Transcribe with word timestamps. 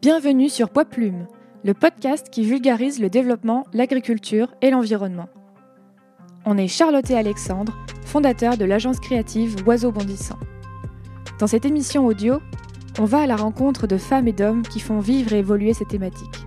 Bienvenue 0.00 0.48
sur 0.48 0.70
Poids 0.70 0.84
Plume, 0.84 1.26
le 1.64 1.74
podcast 1.74 2.28
qui 2.30 2.44
vulgarise 2.44 3.00
le 3.00 3.10
développement, 3.10 3.64
l'agriculture 3.72 4.54
et 4.62 4.70
l'environnement. 4.70 5.28
On 6.46 6.56
est 6.56 6.68
Charlotte 6.68 7.10
et 7.10 7.16
Alexandre, 7.16 7.76
fondateurs 8.04 8.56
de 8.56 8.64
l'agence 8.64 9.00
créative 9.00 9.56
Oiseaux 9.66 9.90
Bondissants. 9.90 10.38
Dans 11.40 11.48
cette 11.48 11.64
émission 11.64 12.06
audio, 12.06 12.38
on 13.00 13.06
va 13.06 13.22
à 13.22 13.26
la 13.26 13.34
rencontre 13.34 13.88
de 13.88 13.96
femmes 13.96 14.28
et 14.28 14.32
d'hommes 14.32 14.62
qui 14.62 14.78
font 14.78 15.00
vivre 15.00 15.32
et 15.32 15.40
évoluer 15.40 15.74
ces 15.74 15.84
thématiques. 15.84 16.46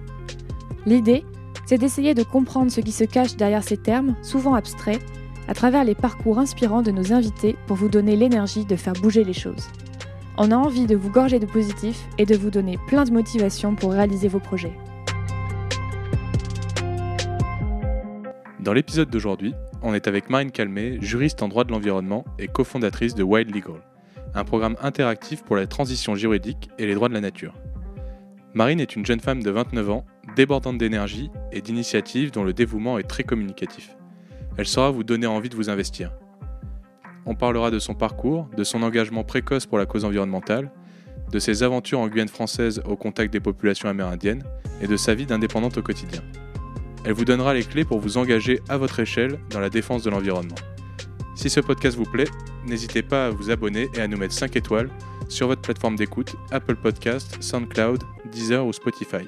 L'idée, 0.86 1.26
c'est 1.66 1.78
d'essayer 1.78 2.14
de 2.14 2.24
comprendre 2.24 2.72
ce 2.72 2.80
qui 2.80 2.94
se 2.94 3.04
cache 3.04 3.36
derrière 3.36 3.66
ces 3.66 3.76
termes, 3.76 4.16
souvent 4.22 4.54
abstraits, 4.54 5.02
à 5.50 5.54
travers 5.54 5.84
les 5.84 5.96
parcours 5.96 6.40
inspirants 6.40 6.84
de 6.84 6.92
nos 6.92 7.12
invités 7.12 7.58
pour 7.68 7.76
vous 7.76 7.90
donner 7.90 8.16
l'énergie 8.16 8.64
de 8.64 8.78
faire 8.78 8.94
bouger 8.94 9.26
les 9.26 9.34
choses. 9.34 9.68
On 10.38 10.50
a 10.52 10.56
envie 10.56 10.88
de 10.88 10.96
vous 10.96 11.12
gorger 11.12 11.40
de 11.40 11.46
positif 11.46 12.08
et 12.18 12.26
de 12.26 12.36
vous 12.36 12.50
donner 12.50 12.78
plein 12.88 13.04
de 13.04 13.12
motivation 13.12 13.76
pour 13.76 13.92
réaliser 13.92 14.30
vos 14.30 14.40
projets. 14.40 14.74
Dans 18.62 18.74
l'épisode 18.74 19.10
d'aujourd'hui, 19.10 19.54
on 19.82 19.94
est 19.94 20.08
avec 20.08 20.30
Marine 20.30 20.52
Calmé, 20.52 21.00
juriste 21.02 21.42
en 21.42 21.48
droit 21.48 21.64
de 21.64 21.72
l'environnement 21.72 22.24
et 22.40 22.48
cofondatrice 22.48 23.14
de 23.14 23.24
Wild 23.24 23.54
Legal, 23.54 23.82
un 24.34 24.46
programme 24.46 24.78
interactif 24.82 25.44
pour 25.44 25.58
la 25.58 25.68
transition 25.68 26.16
juridique 26.16 26.70
et 26.78 26.86
les 26.86 26.94
droits 26.94 27.10
de 27.10 27.14
la 27.14 27.22
nature. 27.22 27.54
Marine 28.54 28.80
est 28.80 28.96
une 28.96 29.06
jeune 29.06 29.20
femme 29.20 29.44
de 29.44 29.50
29 29.50 29.90
ans, 29.90 30.06
débordante 30.36 30.78
d'énergie 30.78 31.30
et 31.52 31.62
d'initiative 31.62 32.32
dont 32.32 32.44
le 32.44 32.54
dévouement 32.54 32.98
est 33.00 33.08
très 33.08 33.24
communicatif. 33.24 33.98
Elle 34.58 34.68
saura 34.68 34.92
vous 34.92 35.04
donner 35.04 35.28
envie 35.28 35.50
de 35.50 35.56
vous 35.56 35.70
investir. 35.70 36.12
On 37.26 37.36
parlera 37.36 37.72
de 37.72 37.80
son 37.80 37.94
parcours, 37.94 38.48
de 38.58 38.64
son 38.64 38.82
engagement 38.84 39.24
précoce 39.24 39.66
pour 39.66 39.78
la 39.78 39.86
cause 39.86 40.06
environnementale, 40.06 40.72
de 41.32 41.40
ses 41.40 41.64
aventures 41.64 42.00
en 42.00 42.08
Guyane 42.08 42.28
française 42.28 42.82
au 42.86 42.96
contact 42.96 43.32
des 43.32 43.40
populations 43.40 43.90
amérindiennes 43.90 44.44
et 44.82 44.88
de 44.88 44.98
sa 44.98 45.14
vie 45.14 45.26
d'indépendante 45.26 45.78
au 45.78 45.82
quotidien. 45.82 46.22
Elle 47.06 47.14
vous 47.14 47.26
donnera 47.26 47.54
les 47.54 47.64
clés 47.64 47.86
pour 47.86 48.00
vous 48.00 48.18
engager 48.18 48.60
à 48.70 48.78
votre 48.78 49.00
échelle 49.00 49.40
dans 49.50 49.60
la 49.60 49.70
défense 49.70 50.04
de 50.04 50.10
l'environnement. 50.10 50.56
Si 51.36 51.50
ce 51.50 51.60
podcast 51.60 51.98
vous 51.98 52.06
plaît, 52.06 52.28
n'hésitez 52.68 53.02
pas 53.02 53.28
à 53.28 53.30
vous 53.30 53.50
abonner 53.50 53.90
et 53.96 54.02
à 54.02 54.08
nous 54.08 54.18
mettre 54.18 54.34
5 54.34 54.56
étoiles 54.56 54.90
sur 55.30 55.48
votre 55.48 55.62
plateforme 55.62 55.96
d'écoute, 55.96 56.36
Apple 56.52 56.76
Podcast, 56.76 57.38
SoundCloud, 57.42 58.04
Deezer 58.32 58.66
ou 58.66 58.74
Spotify. 58.74 59.28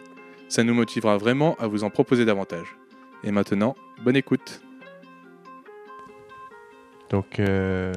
Ça 0.50 0.64
nous 0.64 0.73
motivera 0.73 1.18
vraiment 1.18 1.56
à 1.59 1.68
vous 1.68 1.84
en 1.84 1.90
proposer 1.90 2.25
davantage. 2.25 2.75
Et 3.23 3.31
maintenant, 3.31 3.75
bonne 4.03 4.18
écoute 4.18 4.62
donc, 7.14 7.39
euh, 7.39 7.94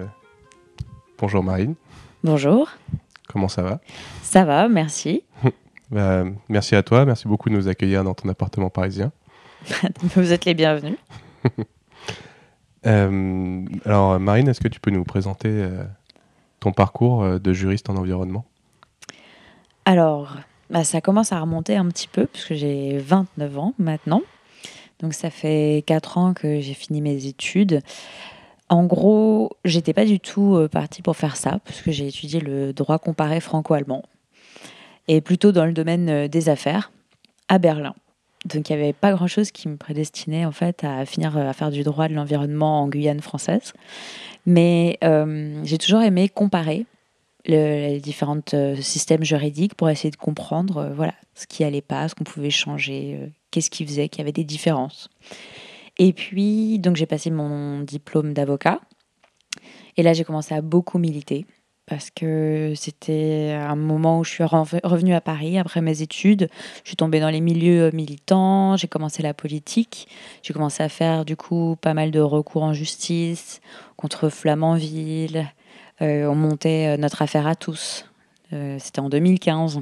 bonjour 1.18 1.42
Marine. 1.42 1.74
Bonjour. 2.22 2.68
Comment 3.28 3.48
ça 3.48 3.62
va? 3.62 3.80
Ça 4.22 4.44
va, 4.44 4.68
merci. 4.68 5.24
Bah, 5.88 6.24
merci 6.48 6.74
à 6.74 6.82
toi, 6.82 7.04
merci 7.04 7.28
beaucoup 7.28 7.48
de 7.48 7.54
nous 7.54 7.68
accueillir 7.68 8.02
dans 8.02 8.12
ton 8.12 8.28
appartement 8.28 8.70
parisien. 8.70 9.12
Vous 10.16 10.32
êtes 10.32 10.44
les 10.44 10.54
bienvenus. 10.54 10.98
Euh, 12.84 13.64
alors 13.84 14.20
Marine, 14.20 14.46
est-ce 14.46 14.60
que 14.60 14.68
tu 14.68 14.78
peux 14.78 14.92
nous 14.92 15.02
présenter 15.02 15.48
euh, 15.48 15.82
ton 16.60 16.70
parcours 16.70 17.40
de 17.40 17.52
juriste 17.52 17.90
en 17.90 17.96
environnement? 17.96 18.44
Alors, 19.84 20.36
bah, 20.70 20.84
ça 20.84 21.00
commence 21.00 21.32
à 21.32 21.40
remonter 21.40 21.74
un 21.74 21.88
petit 21.88 22.06
peu, 22.06 22.26
puisque 22.26 22.54
j'ai 22.54 22.98
29 22.98 23.58
ans 23.58 23.74
maintenant. 23.80 24.22
Donc 25.00 25.14
ça 25.14 25.30
fait 25.30 25.82
4 25.86 26.18
ans 26.18 26.32
que 26.32 26.60
j'ai 26.60 26.74
fini 26.74 27.00
mes 27.00 27.26
études. 27.26 27.82
En 28.68 28.84
gros, 28.84 29.50
j'étais 29.64 29.92
pas 29.92 30.04
du 30.04 30.18
tout 30.18 30.56
euh, 30.56 30.68
partie 30.68 31.02
pour 31.02 31.16
faire 31.16 31.36
ça, 31.36 31.60
puisque 31.64 31.90
j'ai 31.90 32.08
étudié 32.08 32.40
le 32.40 32.72
droit 32.72 32.98
comparé 32.98 33.40
franco-allemand, 33.40 34.02
et 35.06 35.20
plutôt 35.20 35.52
dans 35.52 35.66
le 35.66 35.72
domaine 35.72 36.08
euh, 36.08 36.28
des 36.28 36.48
affaires, 36.48 36.90
à 37.48 37.58
Berlin. 37.58 37.94
Donc 38.44 38.68
il 38.68 38.76
n'y 38.76 38.82
avait 38.82 38.92
pas 38.92 39.12
grand-chose 39.12 39.50
qui 39.50 39.68
me 39.68 39.76
prédestinait 39.76 40.44
en 40.44 40.52
fait 40.52 40.84
à 40.84 41.04
finir 41.04 41.36
euh, 41.36 41.48
à 41.48 41.52
faire 41.52 41.70
du 41.70 41.82
droit 41.84 42.08
de 42.08 42.14
l'environnement 42.14 42.82
en 42.82 42.88
Guyane 42.88 43.20
française. 43.20 43.72
Mais 44.46 44.98
j'ai 45.64 45.78
toujours 45.78 46.02
aimé 46.02 46.28
comparer 46.28 46.86
les 47.46 47.98
différents 47.98 48.38
systèmes 48.80 49.24
juridiques 49.24 49.74
pour 49.74 49.90
essayer 49.90 50.12
de 50.12 50.16
comprendre 50.16 50.92
voilà, 50.94 51.14
ce 51.34 51.48
qui 51.48 51.64
allait 51.64 51.80
pas, 51.80 52.08
ce 52.08 52.14
qu'on 52.14 52.22
pouvait 52.22 52.50
changer, 52.50 53.18
qu'est-ce 53.50 53.70
qui 53.70 53.84
faisait 53.84 54.08
qu'il 54.08 54.20
y 54.20 54.22
avait 54.22 54.30
des 54.30 54.44
différences. 54.44 55.10
Et 55.98 56.12
puis, 56.12 56.78
donc 56.78 56.96
j'ai 56.96 57.06
passé 57.06 57.30
mon 57.30 57.80
diplôme 57.80 58.34
d'avocat. 58.34 58.80
Et 59.96 60.02
là, 60.02 60.12
j'ai 60.12 60.24
commencé 60.24 60.54
à 60.54 60.60
beaucoup 60.60 60.98
militer 60.98 61.46
parce 61.86 62.10
que 62.10 62.72
c'était 62.74 63.56
un 63.58 63.76
moment 63.76 64.18
où 64.18 64.24
je 64.24 64.30
suis 64.30 64.44
revenue 64.44 65.14
à 65.14 65.20
Paris 65.20 65.56
après 65.56 65.80
mes 65.80 66.02
études. 66.02 66.48
Je 66.82 66.88
suis 66.88 66.96
tombée 66.96 67.20
dans 67.20 67.30
les 67.30 67.40
milieux 67.40 67.90
militants, 67.92 68.76
j'ai 68.76 68.88
commencé 68.88 69.22
la 69.22 69.34
politique, 69.34 70.08
j'ai 70.42 70.52
commencé 70.52 70.82
à 70.82 70.88
faire 70.88 71.24
du 71.24 71.36
coup 71.36 71.76
pas 71.80 71.94
mal 71.94 72.10
de 72.10 72.20
recours 72.20 72.64
en 72.64 72.72
justice 72.72 73.60
contre 73.96 74.28
Flamanville. 74.28 75.46
Euh, 76.02 76.26
on 76.26 76.34
montait 76.34 76.88
euh, 76.88 76.96
notre 76.96 77.22
affaire 77.22 77.46
à 77.46 77.54
tous. 77.54 78.04
Euh, 78.52 78.76
c'était 78.80 79.00
en 79.00 79.08
2015. 79.08 79.80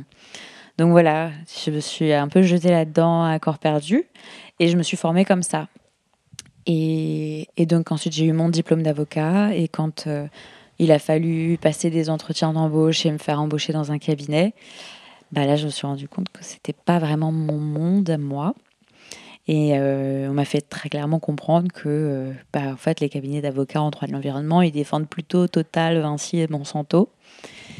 Donc 0.76 0.90
voilà, 0.90 1.30
je 1.64 1.70
me 1.70 1.80
suis 1.80 2.12
un 2.12 2.28
peu 2.28 2.42
jetée 2.42 2.70
là-dedans 2.70 3.24
à 3.24 3.38
corps 3.38 3.58
perdu 3.58 4.04
et 4.60 4.68
je 4.68 4.76
me 4.76 4.82
suis 4.82 4.96
formée 4.96 5.24
comme 5.24 5.42
ça. 5.42 5.68
Et, 6.66 7.46
donc 7.58 7.92
ensuite, 7.92 8.12
j'ai 8.12 8.26
eu 8.26 8.32
mon 8.32 8.48
diplôme 8.48 8.82
d'avocat. 8.82 9.54
Et 9.54 9.68
quand 9.68 10.06
euh, 10.06 10.26
il 10.78 10.92
a 10.92 10.98
fallu 10.98 11.58
passer 11.58 11.90
des 11.90 12.10
entretiens 12.10 12.52
d'embauche 12.52 13.04
et 13.06 13.12
me 13.12 13.18
faire 13.18 13.40
embaucher 13.40 13.72
dans 13.72 13.92
un 13.92 13.98
cabinet, 13.98 14.54
bah 15.32 15.46
là, 15.46 15.56
je 15.56 15.66
me 15.66 15.70
suis 15.70 15.86
rendu 15.86 16.08
compte 16.08 16.28
que 16.32 16.42
c'était 16.44 16.72
pas 16.72 16.98
vraiment 16.98 17.32
mon 17.32 17.58
monde 17.58 18.16
moi. 18.18 18.54
Et 19.46 19.72
euh, 19.74 20.30
on 20.30 20.32
m'a 20.32 20.46
fait 20.46 20.62
très 20.62 20.88
clairement 20.88 21.18
comprendre 21.18 21.70
que 21.70 21.82
euh, 21.86 22.32
bah, 22.52 22.72
en 22.72 22.76
fait, 22.76 23.00
les 23.00 23.10
cabinets 23.10 23.42
d'avocats 23.42 23.82
en 23.82 23.90
droit 23.90 24.08
de 24.08 24.12
l'environnement, 24.12 24.62
ils 24.62 24.72
défendent 24.72 25.08
plutôt 25.08 25.48
Total, 25.48 26.00
Vinci 26.00 26.38
et 26.38 26.48
Monsanto. 26.48 27.10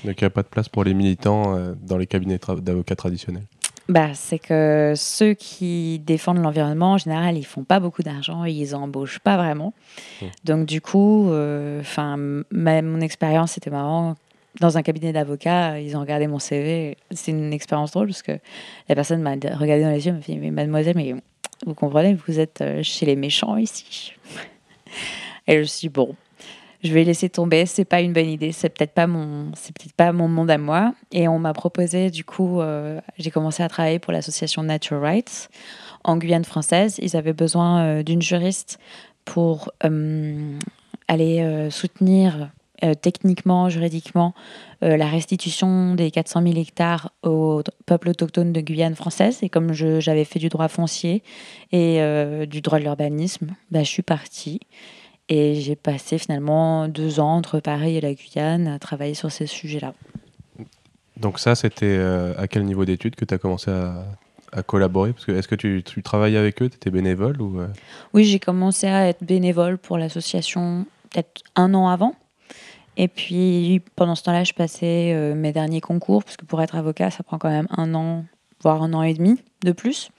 Donc 0.05 0.21
il 0.21 0.25
n'y 0.25 0.27
a 0.27 0.31
pas 0.31 0.43
de 0.43 0.49
place 0.49 0.69
pour 0.69 0.85
les 0.85 0.93
militants 0.93 1.59
dans 1.81 1.97
les 1.97 2.07
cabinets 2.07 2.39
d'avocats 2.61 2.97
traditionnels 2.97 3.45
bah, 3.89 4.15
c'est 4.15 4.39
que 4.39 4.95
ceux 4.97 5.35
qui 5.35 5.99
défendent 5.99 6.43
l'environnement, 6.43 6.93
en 6.93 6.99
général, 6.99 7.37
ils 7.37 7.45
font 7.45 7.65
pas 7.65 7.81
beaucoup 7.81 8.03
d'argent 8.03 8.45
et 8.45 8.51
ils 8.51 8.75
embauchent 8.75 9.19
pas 9.19 9.37
vraiment. 9.37 9.75
Mmh. 10.23 10.27
Donc, 10.45 10.67
du 10.67 10.81
coup, 10.81 11.31
euh, 11.31 11.81
enfin, 11.81 12.17
mon 12.51 13.01
expérience, 13.01 13.53
c'était 13.53 13.71
marrant. 13.71 14.17
Dans 14.61 14.79
un 14.79 14.83
cabinet 14.83 15.13
d'avocats, 15.13 15.81
ils 15.81 15.97
ont 15.97 16.01
regardé 16.01 16.29
mon 16.29 16.39
CV. 16.39 16.97
C'est 17.11 17.33
une 17.33 17.53
expérience 17.53 17.91
drôle 17.91 18.07
parce 18.07 18.23
que 18.23 18.39
la 18.89 18.95
personne 18.95 19.21
m'a 19.21 19.33
regardé 19.33 19.83
dans 19.83 19.91
les 19.91 20.07
yeux 20.07 20.13
m'a 20.13 20.21
dit 20.21 20.39
Mais 20.39 20.51
mademoiselle, 20.51 20.97
mais 20.97 21.15
vous 21.67 21.75
comprenez, 21.75 22.15
vous 22.15 22.39
êtes 22.39 22.61
euh, 22.61 22.83
chez 22.83 23.05
les 23.05 23.17
méchants 23.17 23.57
ici? 23.57 24.15
et 25.47 25.55
je 25.55 25.59
me 25.59 25.65
suis 25.65 25.89
dit 25.89 25.93
Bon, 25.93 26.15
je 26.85 26.93
vais 26.93 27.03
laisser 27.03 27.31
tomber, 27.31 27.65
c'est 27.65 27.87
pas 27.87 28.03
une 28.03 28.13
bonne 28.13 28.29
idée, 28.29 28.53
c'est 28.53 28.69
peut-être 28.69 28.93
pas 28.93 29.07
mon, 29.07 29.51
c'est 29.55 29.75
peut-être 29.75 29.95
pas 29.95 30.13
mon 30.13 30.29
monde 30.29 30.51
à 30.51 30.59
moi. 30.59 30.95
Et 31.13 31.27
on 31.29 31.39
m'a 31.39 31.55
proposé, 31.55 32.11
du 32.11 32.25
coup, 32.25 32.61
euh, 32.61 33.01
j'ai 33.19 33.31
commencé 33.31 33.63
à 33.63 33.69
travailler 33.69 33.99
pour 33.99 34.13
l'association 34.13 34.63
Natural 34.63 35.03
Rights 35.03 35.49
en 36.05 36.19
Guyane 36.19 36.45
française. 36.45 36.99
Ils 37.01 37.17
avaient 37.17 37.33
besoin 37.33 37.81
euh, 37.81 38.03
d'une 38.03 38.21
juriste 38.21 38.79
pour 39.25 39.73
euh, 39.85 40.59
aller 41.09 41.69
soutenir 41.71 42.51
techniquement, 43.01 43.71
juridiquement, 43.71 44.35
la 44.83 45.07
restitution 45.07 45.95
des 45.95 46.11
400 46.11 46.43
000 46.43 46.57
hectares 46.57 47.13
au 47.23 47.63
peuple 47.87 48.11
autochtone 48.11 48.53
de 48.53 48.61
Guyane 48.61 48.95
française. 48.95 49.39
Et 49.43 49.49
comme 49.49 49.73
j'avais 49.73 50.25
fait 50.25 50.39
du 50.39 50.51
droit 50.51 50.69
foncier 50.69 51.23
et 51.73 51.99
du 52.47 52.61
droit 52.61 52.79
de 52.79 52.85
l'urbanisme, 52.85 53.55
bah, 53.71 53.83
je 53.83 53.89
suis 53.89 54.03
partie. 54.03 54.61
Et 55.29 55.55
j'ai 55.55 55.77
passé 55.77 56.19
finalement 56.19 56.87
deux 56.89 57.19
ans 57.19 57.37
entre 57.37 57.61
Paris 57.61 57.97
et 57.97 58.01
la 58.01 58.13
Guyane 58.13 58.69
à 58.69 58.79
travailler 58.79 59.15
sur 59.15 59.33
ces 59.33 59.47
sujets-là. 59.47 59.95
Donc 61.17 61.39
ça, 61.39 61.55
c'était 61.55 61.87
euh, 61.87 62.35
à 62.37 62.49
quel 62.49 62.65
niveau 62.65 62.85
d'études 62.85 63.15
que 63.15 63.25
tu 63.25 63.33
as 63.33 63.39
commencé 63.39 63.71
à, 63.71 64.05
collaborer? 64.67 65.13
Parce 65.13 65.25
que 65.25 65.33
est-ce 65.33 65.49
que 65.49 65.57
tu, 65.57 65.83
tu 65.85 66.03
travaillais 66.03 66.39
avec 66.39 66.63
eux 66.63 66.69
Tu 66.69 66.77
étais 66.77 66.91
bénévole 66.91 67.41
ou 67.43 67.61
euh? 67.61 67.67
Oui, 68.13 68.25
j'ai 68.25 68.39
commencé 68.39 68.87
à 68.87 69.09
être 69.09 69.25
bénévole 69.25 69.79
pour 69.79 69.99
l'association 69.99 70.87
peut-être 71.11 71.43
un 71.57 71.75
an 71.75 71.89
avant. 71.89 72.15
Et 72.97 73.09
puis 73.09 73.83
pendant 73.97 74.15
ce 74.15 74.23
temps-là, 74.25 74.45
je 74.45 74.53
passais 74.53 75.13
euh, 75.13 75.35
mes 75.35 75.53
derniers 75.53 75.81
concours, 75.81 76.23
parce 76.23 76.37
que 76.37 76.45
pour 76.45 76.63
être 76.63 76.77
avocat, 76.77 77.11
ça 77.11 77.25
prend 77.25 77.39
quand 77.39 77.49
même 77.49 77.67
un 77.71 77.95
an, 77.95 78.25
voire 78.63 78.83
un 78.83 78.93
an 78.93 79.03
et 79.03 79.15
demi 79.15 79.41
de 79.65 79.73
plus. 79.73 80.11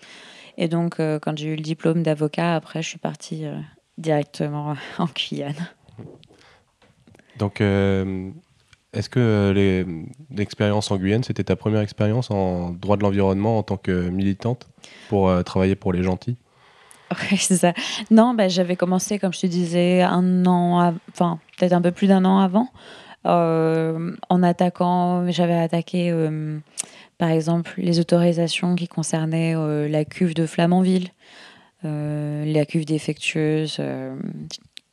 Et 0.58 0.68
donc, 0.68 0.96
quand 1.00 1.38
j'ai 1.38 1.48
eu 1.48 1.56
le 1.58 1.62
diplôme 1.62 2.02
d'avocat, 2.02 2.56
après, 2.56 2.82
je 2.82 2.88
suis 2.88 2.98
partie 2.98 3.46
directement 3.98 4.76
en 4.98 5.06
Guyane. 5.06 5.70
Donc, 7.38 7.62
euh, 7.62 8.30
est-ce 8.94 9.10
que 9.10 9.54
l'expérience 10.32 10.90
en 10.92 10.98
Guyane, 10.98 11.24
c'était 11.24 11.44
ta 11.44 11.56
première 11.56 11.82
expérience 11.82 12.32
en 12.32 12.72
droit 12.72 12.98
de 12.98 13.04
l'environnement 13.04 13.58
en 13.58 13.64
tant 13.64 13.78
que 13.78 14.10
militante 14.10 14.68
pour 15.10 15.30
euh, 15.30 15.44
travailler 15.44 15.76
pour 15.76 15.92
les 15.94 16.04
gentils? 16.04 16.38
Oui, 17.12 17.38
c'est 17.38 17.58
ça. 17.58 17.74
Non, 18.10 18.34
bah, 18.34 18.48
j'avais 18.48 18.76
commencé, 18.76 19.20
comme 19.20 19.34
je 19.34 19.42
te 19.42 19.48
disais, 19.48 20.02
un 20.02 20.46
an, 20.46 20.94
enfin, 21.12 21.40
peut-être 21.58 21.74
un 21.74 21.82
peu 21.82 21.92
plus 21.92 22.08
d'un 22.08 22.26
an 22.26 22.40
avant, 22.40 22.70
euh, 23.26 24.16
en 24.30 24.44
attaquant, 24.44 25.30
j'avais 25.30 25.56
attaqué 25.56 26.14
Par 27.18 27.30
exemple, 27.30 27.74
les 27.78 28.00
autorisations 28.00 28.76
qui 28.76 28.88
concernaient 28.88 29.56
la 29.88 30.04
cuve 30.04 30.34
de 30.34 30.46
Flamanville, 30.46 31.10
la 31.88 32.66
cuve 32.66 32.86
défectueuse. 32.86 33.80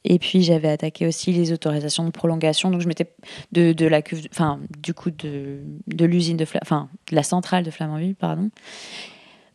et 0.04 0.18
puis 0.18 0.42
j'avais 0.42 0.68
attaqué 0.68 1.06
aussi 1.06 1.32
les 1.32 1.52
autorisations 1.52 2.04
de 2.04 2.10
prolongation. 2.10 2.70
Donc 2.70 2.80
je 2.80 2.88
m'étais 2.88 3.12
de, 3.52 3.72
de, 3.72 3.86
la 3.86 4.00
enfin 4.30 4.60
du 4.78 4.94
coup 4.94 5.10
de, 5.10 5.60
de 5.86 6.04
l'usine 6.04 6.36
de, 6.36 6.46
enfin 6.62 6.88
de 7.10 7.16
la 7.16 7.22
centrale 7.22 7.64
de 7.64 7.70
Flamanville, 7.70 8.14
pardon. 8.14 8.50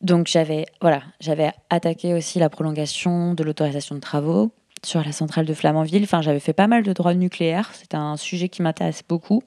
Donc 0.01 0.27
j'avais 0.27 0.65
voilà, 0.81 1.03
j'avais 1.19 1.51
attaqué 1.69 2.13
aussi 2.13 2.39
la 2.39 2.49
prolongation 2.49 3.33
de 3.33 3.43
l'autorisation 3.43 3.95
de 3.95 3.99
travaux 3.99 4.51
sur 4.83 5.03
la 5.03 5.11
centrale 5.11 5.45
de 5.45 5.53
Flamanville. 5.53 6.03
Enfin, 6.03 6.21
j'avais 6.21 6.39
fait 6.39 6.53
pas 6.53 6.67
mal 6.67 6.83
de 6.83 6.93
droits 6.93 7.13
nucléaires. 7.13 7.71
C'était 7.73 7.97
un 7.97 8.17
sujet 8.17 8.49
qui 8.49 8.61
m'intéresse 8.61 9.01
beaucoup. 9.07 9.43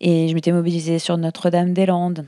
Et 0.00 0.28
je 0.28 0.34
m'étais 0.34 0.52
mobilisée 0.52 0.98
sur 0.98 1.16
Notre-Dame-des-Landes. 1.16 2.26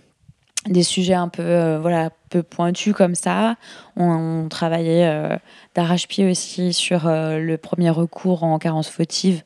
Des 0.67 0.83
sujets 0.83 1.15
un 1.15 1.29
peu, 1.29 1.43
euh, 1.43 1.79
voilà, 1.79 2.11
peu 2.31 2.43
pointus 2.43 2.95
comme 2.95 3.15
ça. 3.15 3.57
On, 3.97 4.49
travaillait 4.49 5.07
euh, 5.07 5.37
d'arrache-pied 5.75 6.31
aussi 6.31 6.73
sur 6.73 7.07
euh, 7.07 7.39
le 7.39 7.59
premier 7.59 7.91
recours 7.91 8.43
en 8.45 8.59
carence 8.59 8.89
fautive 8.89 9.43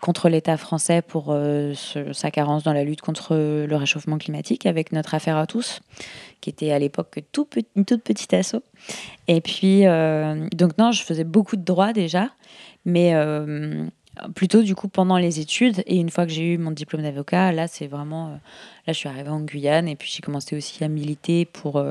contre 0.00 0.28
l'État 0.28 0.56
français 0.56 1.02
pour 1.02 1.26
euh, 1.28 1.74
sa 2.12 2.30
carence 2.30 2.62
dans 2.64 2.72
la 2.72 2.84
lutte 2.84 3.00
contre 3.00 3.36
le 3.36 3.76
réchauffement 3.76 4.18
climatique 4.18 4.66
avec 4.66 4.92
notre 4.92 5.14
affaire 5.14 5.36
à 5.36 5.46
tous, 5.46 5.80
qui 6.40 6.50
était 6.50 6.72
à 6.72 6.78
l'époque 6.78 7.20
tout 7.32 7.48
une 7.76 7.84
toute 7.84 8.02
petite 8.02 8.34
asso. 8.34 8.56
Et 9.28 9.40
puis, 9.40 9.86
euh, 9.86 10.48
donc 10.54 10.76
non, 10.78 10.92
je 10.92 11.02
faisais 11.02 11.24
beaucoup 11.24 11.56
de 11.56 11.62
droits 11.62 11.92
déjà, 11.92 12.30
mais 12.84 13.14
euh, 13.14 13.86
plutôt 14.34 14.62
du 14.62 14.74
coup 14.74 14.88
pendant 14.88 15.18
les 15.18 15.40
études. 15.40 15.82
Et 15.86 15.96
une 15.96 16.10
fois 16.10 16.26
que 16.26 16.32
j'ai 16.32 16.54
eu 16.54 16.58
mon 16.58 16.70
diplôme 16.70 17.02
d'avocat, 17.02 17.52
là, 17.52 17.68
c'est 17.68 17.86
vraiment. 17.86 18.28
là, 18.86 18.92
je 18.92 18.98
suis 18.98 19.08
arrivée 19.08 19.30
en 19.30 19.40
Guyane 19.40 19.88
et 19.88 19.96
puis 19.96 20.10
j'ai 20.14 20.20
commencé 20.20 20.56
aussi 20.56 20.82
à 20.84 20.88
militer 20.88 21.44
pour 21.44 21.82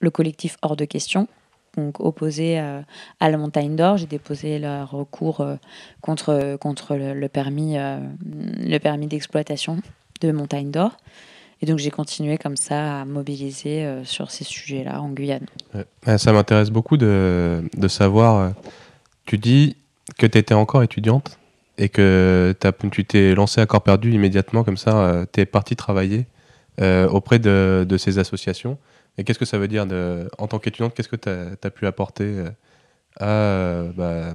le 0.00 0.10
collectif 0.10 0.56
Hors 0.62 0.76
de 0.76 0.84
question, 0.84 1.28
donc 1.76 2.00
opposé 2.00 2.58
à, 2.58 2.84
la 3.20 3.36
montagne 3.36 3.76
d'or. 3.76 3.96
J'ai 3.96 4.06
déposé 4.06 4.58
le 4.58 4.84
recours 4.84 5.40
euh, 5.40 5.56
contre, 6.00 6.56
contre 6.56 6.96
le, 6.96 7.28
permis, 7.28 7.78
euh, 7.78 7.98
le 8.24 8.78
permis 8.78 9.06
d'exploitation 9.06 9.80
de 10.20 10.32
montagne 10.32 10.70
d'or. 10.70 10.96
Et 11.62 11.66
donc 11.66 11.78
j'ai 11.78 11.90
continué 11.90 12.38
comme 12.38 12.56
ça 12.56 13.00
à 13.00 13.04
mobiliser 13.04 13.84
euh, 13.84 14.04
sur 14.04 14.30
ces 14.30 14.44
sujets-là 14.44 15.00
en 15.00 15.10
Guyane. 15.10 15.46
Ça 16.16 16.32
m'intéresse 16.32 16.70
beaucoup 16.70 16.96
de, 16.96 17.62
de, 17.76 17.88
savoir, 17.88 18.54
tu 19.26 19.36
dis 19.36 19.76
que 20.18 20.26
tu 20.26 20.38
étais 20.38 20.54
encore 20.54 20.82
étudiante? 20.82 21.38
Et 21.80 21.88
que 21.88 22.54
tu 22.92 23.04
t'es 23.04 23.34
lancé 23.34 23.60
à 23.60 23.66
corps 23.66 23.82
perdu 23.82 24.12
immédiatement, 24.12 24.62
comme 24.62 24.76
ça, 24.76 25.24
tu 25.32 25.40
es 25.40 25.46
parti 25.46 25.74
travailler 25.74 26.26
auprès 26.78 27.38
de, 27.40 27.96
ces 27.98 28.18
associations. 28.18 28.78
Et 29.18 29.24
qu'est-ce 29.24 29.38
que 29.38 29.44
ça 29.44 29.58
veut 29.58 29.68
dire 29.68 29.86
en 30.38 30.46
tant 30.46 30.58
qu'étudiante 30.58 30.94
Qu'est-ce 30.94 31.08
que 31.08 31.16
tu 31.16 31.28
as, 31.28 31.70
pu 31.70 31.86
apporter 31.86 32.24
euh, 32.24 32.50
à, 33.18 33.28
euh, 33.28 33.92
bah, 33.94 34.32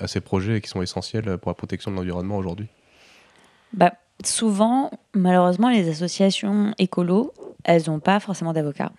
à, 0.00 0.08
ces 0.08 0.20
projets 0.20 0.60
qui 0.60 0.68
sont 0.68 0.82
essentiels 0.82 1.38
pour 1.38 1.50
la 1.50 1.54
protection 1.54 1.90
de 1.90 1.96
l'environnement 1.96 2.36
aujourd'hui? 2.36 2.66
Bah, 3.72 3.92
Souvent, 4.24 4.92
malheureusement, 5.12 5.70
les 5.70 5.88
associations 5.88 6.72
écolo, 6.78 7.34
elles 7.64 7.82
n'ont 7.88 7.98
pas 7.98 8.20
forcément 8.20 8.52
d'avocat. 8.52 8.92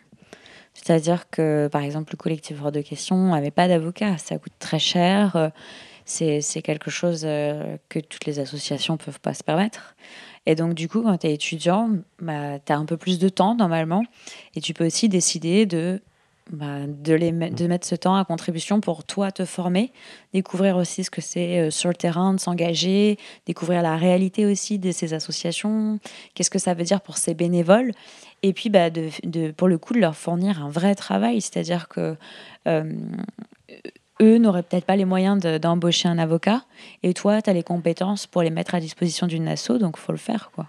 C'est-à-dire 0.73 1.29
que, 1.29 1.69
par 1.71 1.81
exemple, 1.81 2.13
le 2.13 2.17
collectif 2.17 2.57
hors 2.61 2.71
de 2.71 2.81
question 2.81 3.15
n'avait 3.15 3.49
pas 3.49 3.69
d'avocat. 3.69 4.17
Ça 4.17 4.37
coûte 4.37 4.53
très 4.59 4.79
cher. 4.79 5.51
Euh, 6.21 6.39
c'est 6.41 6.61
quelque 6.61 6.91
chose 6.91 7.21
que 7.21 7.99
toutes 7.99 8.25
les 8.25 8.39
associations 8.39 8.97
peuvent 8.97 9.19
pas 9.19 9.33
se 9.33 9.43
permettre. 9.43 9.95
Et 10.45 10.55
donc, 10.55 10.73
du 10.73 10.87
coup, 10.87 11.01
quand 11.01 11.17
tu 11.17 11.27
es 11.27 11.33
étudiant, 11.33 11.89
bah, 12.21 12.59
tu 12.59 12.71
as 12.71 12.77
un 12.77 12.85
peu 12.85 12.97
plus 12.97 13.19
de 13.19 13.29
temps 13.29 13.55
normalement. 13.55 14.03
Et 14.55 14.61
tu 14.61 14.73
peux 14.73 14.85
aussi 14.85 15.09
décider 15.09 15.65
de, 15.65 16.01
bah, 16.51 16.85
de, 16.87 17.13
les 17.13 17.31
de 17.31 17.67
mettre 17.67 17.87
ce 17.87 17.95
temps 17.95 18.15
à 18.15 18.23
contribution 18.25 18.79
pour 18.79 19.03
toi 19.03 19.31
te 19.31 19.45
former, 19.45 19.91
découvrir 20.33 20.77
aussi 20.77 21.03
ce 21.03 21.09
que 21.09 21.21
c'est 21.21 21.59
euh, 21.59 21.71
sur 21.71 21.89
le 21.89 21.95
terrain, 21.95 22.35
de 22.35 22.39
s'engager, 22.39 23.17
découvrir 23.47 23.81
la 23.81 23.97
réalité 23.97 24.45
aussi 24.45 24.77
de 24.77 24.91
ces 24.91 25.15
associations, 25.15 25.99
qu'est-ce 26.35 26.51
que 26.51 26.59
ça 26.59 26.75
veut 26.75 26.83
dire 26.83 27.01
pour 27.01 27.17
ces 27.17 27.33
bénévoles. 27.33 27.91
Et 28.43 28.53
puis, 28.53 28.69
bah, 28.69 28.91
de, 28.91 29.09
de, 29.23 29.49
pour 29.49 29.67
le 29.67 29.79
coup, 29.79 29.93
de 29.93 29.99
leur 29.99 30.15
fournir 30.15 30.63
un 30.63 30.69
vrai 30.69 30.93
travail. 30.93 31.41
C'est-à-dire 31.41 31.87
que. 31.87 32.15
Euh, 32.67 32.93
eux 34.21 34.37
n'auraient 34.37 34.63
peut-être 34.63 34.85
pas 34.85 34.95
les 34.95 35.05
moyens 35.05 35.41
d'embaucher 35.59 36.07
un 36.07 36.17
avocat, 36.17 36.63
et 37.03 37.13
toi, 37.13 37.41
tu 37.41 37.49
as 37.49 37.53
les 37.53 37.63
compétences 37.63 38.27
pour 38.27 38.41
les 38.41 38.49
mettre 38.49 38.75
à 38.75 38.79
disposition 38.79 39.27
d'une 39.27 39.47
asso, 39.47 39.71
donc 39.79 39.95
il 39.97 40.01
faut 40.01 40.11
le 40.11 40.17
faire. 40.17 40.51
quoi. 40.53 40.67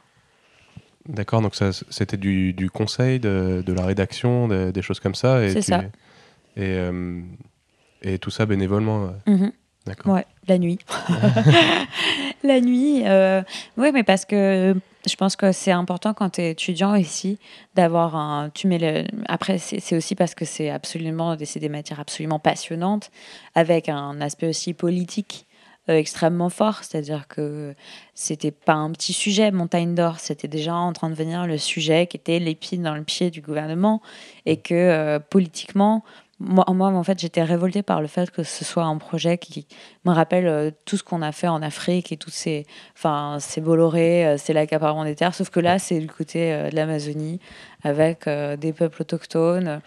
D'accord, 1.09 1.41
donc 1.41 1.55
c'était 1.91 2.17
du, 2.17 2.53
du, 2.53 2.69
conseil, 2.69 3.21
de, 3.21 3.63
de, 3.65 3.73
la 3.73 3.87
rédaction, 3.87 4.49
des 4.49 4.83
choses 4.83 4.99
comme 4.99 5.15
ça. 5.15 5.49
C'est 5.49 5.63
ça. 5.63 5.85
Et, 6.57 6.63
euh, 6.63 7.21
et, 8.03 8.19
tout 8.19 8.31
ça 8.31 8.47
bénévolement. 8.47 9.13
Mm 9.27 9.49
D'accord. 9.87 10.15
Ouais, 10.15 10.27
la 10.49 10.59
nuit. 10.59 10.79
la 12.43 12.61
nuit, 12.61 13.03
euh, 13.07 13.43
oui, 13.77 13.91
mais 13.93 14.03
parce 14.03 14.25
que 14.25 14.75
je 15.07 15.17
pense 15.17 15.37
que 15.37 15.53
c'est 15.53 15.71
important 15.71 16.15
quand 16.15 16.31
tu 16.31 16.41
es 16.41 16.51
étudiant 16.51 16.95
ici 16.95 17.39
d'avoir 17.75 18.17
un. 18.17 18.51
Après, 19.29 19.59
c'est 19.59 19.97
aussi 19.97 20.15
parce 20.15 20.35
que 20.35 20.45
c'est 20.45 20.71
absolument 20.71 21.37
des 21.37 21.69
matières 21.69 22.01
absolument 22.01 22.39
passionnantes 22.39 23.11
avec 23.55 23.89
un 23.89 24.21
aspect 24.21 24.49
aussi 24.49 24.75
politique 24.75 25.47
euh, 25.89 25.97
extrêmement 25.97 26.51
fort. 26.51 26.83
C'est-à-dire 26.83 27.29
que 27.29 27.75
c'était 28.15 28.51
pas 28.51 28.75
un 28.75 28.91
petit 28.91 29.13
sujet, 29.13 29.53
Montagne 29.53 29.95
d'Or, 29.95 30.19
c'était 30.19 30.49
déjà 30.49 30.75
en 30.75 30.93
train 30.93 31.09
de 31.09 31.15
devenir 31.15 31.47
le 31.47 31.59
sujet 31.59 32.09
qui 32.09 32.17
était 32.17 32.41
l'épine 32.41 32.83
dans 32.83 32.97
le 32.97 33.05
pied 33.05 33.31
du 33.31 33.41
gouvernement 33.41 34.03
et 34.47 34.57
que 34.57 34.75
euh, 34.75 35.21
politiquement, 35.21 36.03
moi, 36.39 36.67
moi, 36.69 36.89
en 36.89 37.03
fait, 37.03 37.19
j'étais 37.19 37.43
révoltée 37.43 37.83
par 37.83 38.03
le 38.03 38.09
fait 38.09 38.31
que 38.31 38.43
ce 38.43 38.65
soit 38.65 38.85
un 38.85 38.99
projet 38.99 39.39
qui 39.39 39.67
me 40.05 40.13
rappelle 40.13 40.47
euh, 40.47 40.71
tout 40.85 40.99
ce 40.99 41.03
qu'on 41.03 41.23
a 41.23 41.33
fait 41.33 41.49
en 41.49 41.63
Afrique 41.63 42.13
et 42.13 42.19
tous 42.19 42.31
ces, 42.31 42.67
enfin, 42.95 43.39
ces 43.41 43.63
Bolloré, 43.63 44.27
euh, 44.27 44.37
c'est 44.37 44.53
l'accaparement 44.53 45.05
des 45.05 45.15
terres. 45.15 45.35
Sauf 45.35 45.49
que 45.49 45.61
là, 45.61 45.79
c'est 45.79 45.99
du 45.99 46.09
côté 46.09 46.53
euh, 46.53 46.69
de 46.69 46.77
l'Amazonie 46.77 47.41
avec 47.83 48.29
des 48.29 48.73
peuples 48.73 49.03
autochtones. 49.03 49.81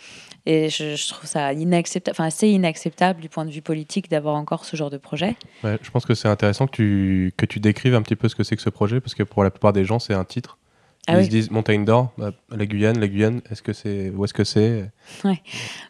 Et 0.45 0.69
je, 0.69 1.09
trouve 1.09 1.27
ça 1.27 1.51
inacceptable, 1.51 2.15
enfin, 2.15 2.25
assez 2.25 2.47
inacceptable 2.47 3.19
du 3.19 3.27
point 3.27 3.45
de 3.45 3.51
vue 3.51 3.61
politique 3.61 4.09
d'avoir 4.09 4.35
encore 4.35 4.63
ce 4.63 4.77
genre 4.77 4.89
de 4.89 4.97
projet. 4.97 5.35
je 5.63 5.91
pense 5.91 6.05
que 6.05 6.13
c'est 6.13 6.29
intéressant 6.29 6.65
que 6.65 6.71
tu, 6.71 7.33
que 7.35 7.45
tu 7.45 7.59
décrives 7.59 7.93
un 7.93 8.01
petit 8.01 8.15
peu 8.15 8.29
ce 8.29 8.35
que 8.35 8.43
c'est 8.43 8.55
que 8.55 8.61
ce 8.61 8.69
projet, 8.69 9.01
parce 9.01 9.15
que 9.15 9.23
pour 9.23 9.43
la 9.43 9.51
plupart 9.51 9.73
des 9.73 9.83
gens, 9.83 9.99
c'est 9.99 10.13
un 10.13 10.23
titre. 10.23 10.58
Ah 11.07 11.19
Ils 11.19 11.25
se 11.25 11.29
disent 11.29 11.49
montagne 11.49 11.85
d'or, 11.85 12.11
bah, 12.17 12.31
la 12.51 12.65
Guyane, 12.65 12.99
la 12.99 13.07
Guyane, 13.07 13.41
est-ce 13.49 13.63
que 13.63 13.73
c'est 13.73 14.11
où 14.11 14.25
est-ce 14.25 14.33
que 14.33 14.43
c'est? 14.43 14.91
Ouais. 15.23 15.41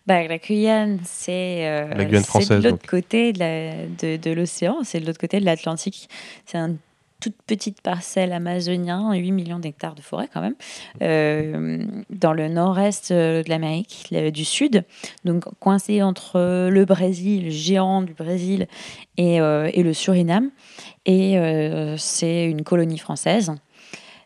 bah, 0.08 0.25
la 0.25 0.38
Guyane, 0.38 1.00
c'est 1.04 1.68
euh, 1.68 1.94
la 1.94 2.06
Guyane 2.06 2.24
française, 2.24 2.62
de 2.63 2.70
l'autre 2.70 2.88
côté 2.88 3.34
de, 3.34 4.18
de, 4.18 4.32
l'océan, 4.32 4.78
c'est 4.84 5.00
de 5.01 5.06
l'autre 5.06 5.20
côté 5.20 5.39
de 5.39 5.46
l'Atlantique. 5.46 6.10
C'est 6.46 6.58
une 6.58 6.78
toute 7.20 7.36
petite 7.46 7.82
parcelle 7.82 8.32
amazonienne, 8.32 9.12
8 9.13 9.32
millions 9.34 9.60
d'hectares 9.60 9.96
de 9.96 10.01
forêt 10.01 10.30
quand 10.34 10.39
même, 10.39 10.56
euh, 11.01 11.84
dans 12.10 12.32
le 12.32 12.48
nord-est 12.48 13.12
de 13.12 13.44
l'Amérique 13.50 14.16
du 14.32 14.46
Sud, 14.46 14.86
donc 15.25 15.44
coincé 15.60 16.01
entre 16.01 16.70
le 16.70 16.86
Brésil, 16.86 17.46
le 17.46 17.50
géant 17.50 18.04
du 18.04 18.13
Brésil, 18.13 18.68
et, 19.18 19.42
euh, 19.42 19.70
et 19.74 19.84
le 19.84 19.94
Suriname. 19.94 20.50
Et 21.06 21.38
c'est 21.98 22.46
une 22.46 22.63
colonie 22.63 23.00
française 23.00 23.51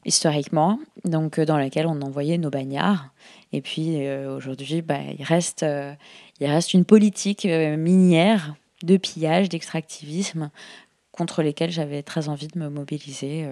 historiquement, 0.06 0.80
donc 1.06 1.40
euh, 1.40 1.46
dans 1.46 1.58
laquelle 1.58 1.88
on 1.88 2.02
envoyait 2.02 2.38
nos 2.38 2.50
bagnards. 2.50 3.10
Et 3.52 3.62
puis 3.62 4.06
euh, 4.06 4.36
aujourd'hui, 4.36 4.82
bah, 4.82 5.00
il, 5.18 5.24
reste, 5.24 5.64
euh, 5.64 5.94
il 6.40 6.48
reste 6.48 6.74
une 6.74 6.86
politique 6.86 7.46
minière 7.46 8.56
de 8.84 8.98
pillage, 8.98 9.50
d'extractivisme 9.50 10.50
contre 11.12 11.44
lesquels 11.44 11.72
j'avais 11.72 12.02
très 12.02 12.28
envie 12.28 12.48
de 12.48 12.58
me 12.58 12.70
mobiliser 12.70 13.48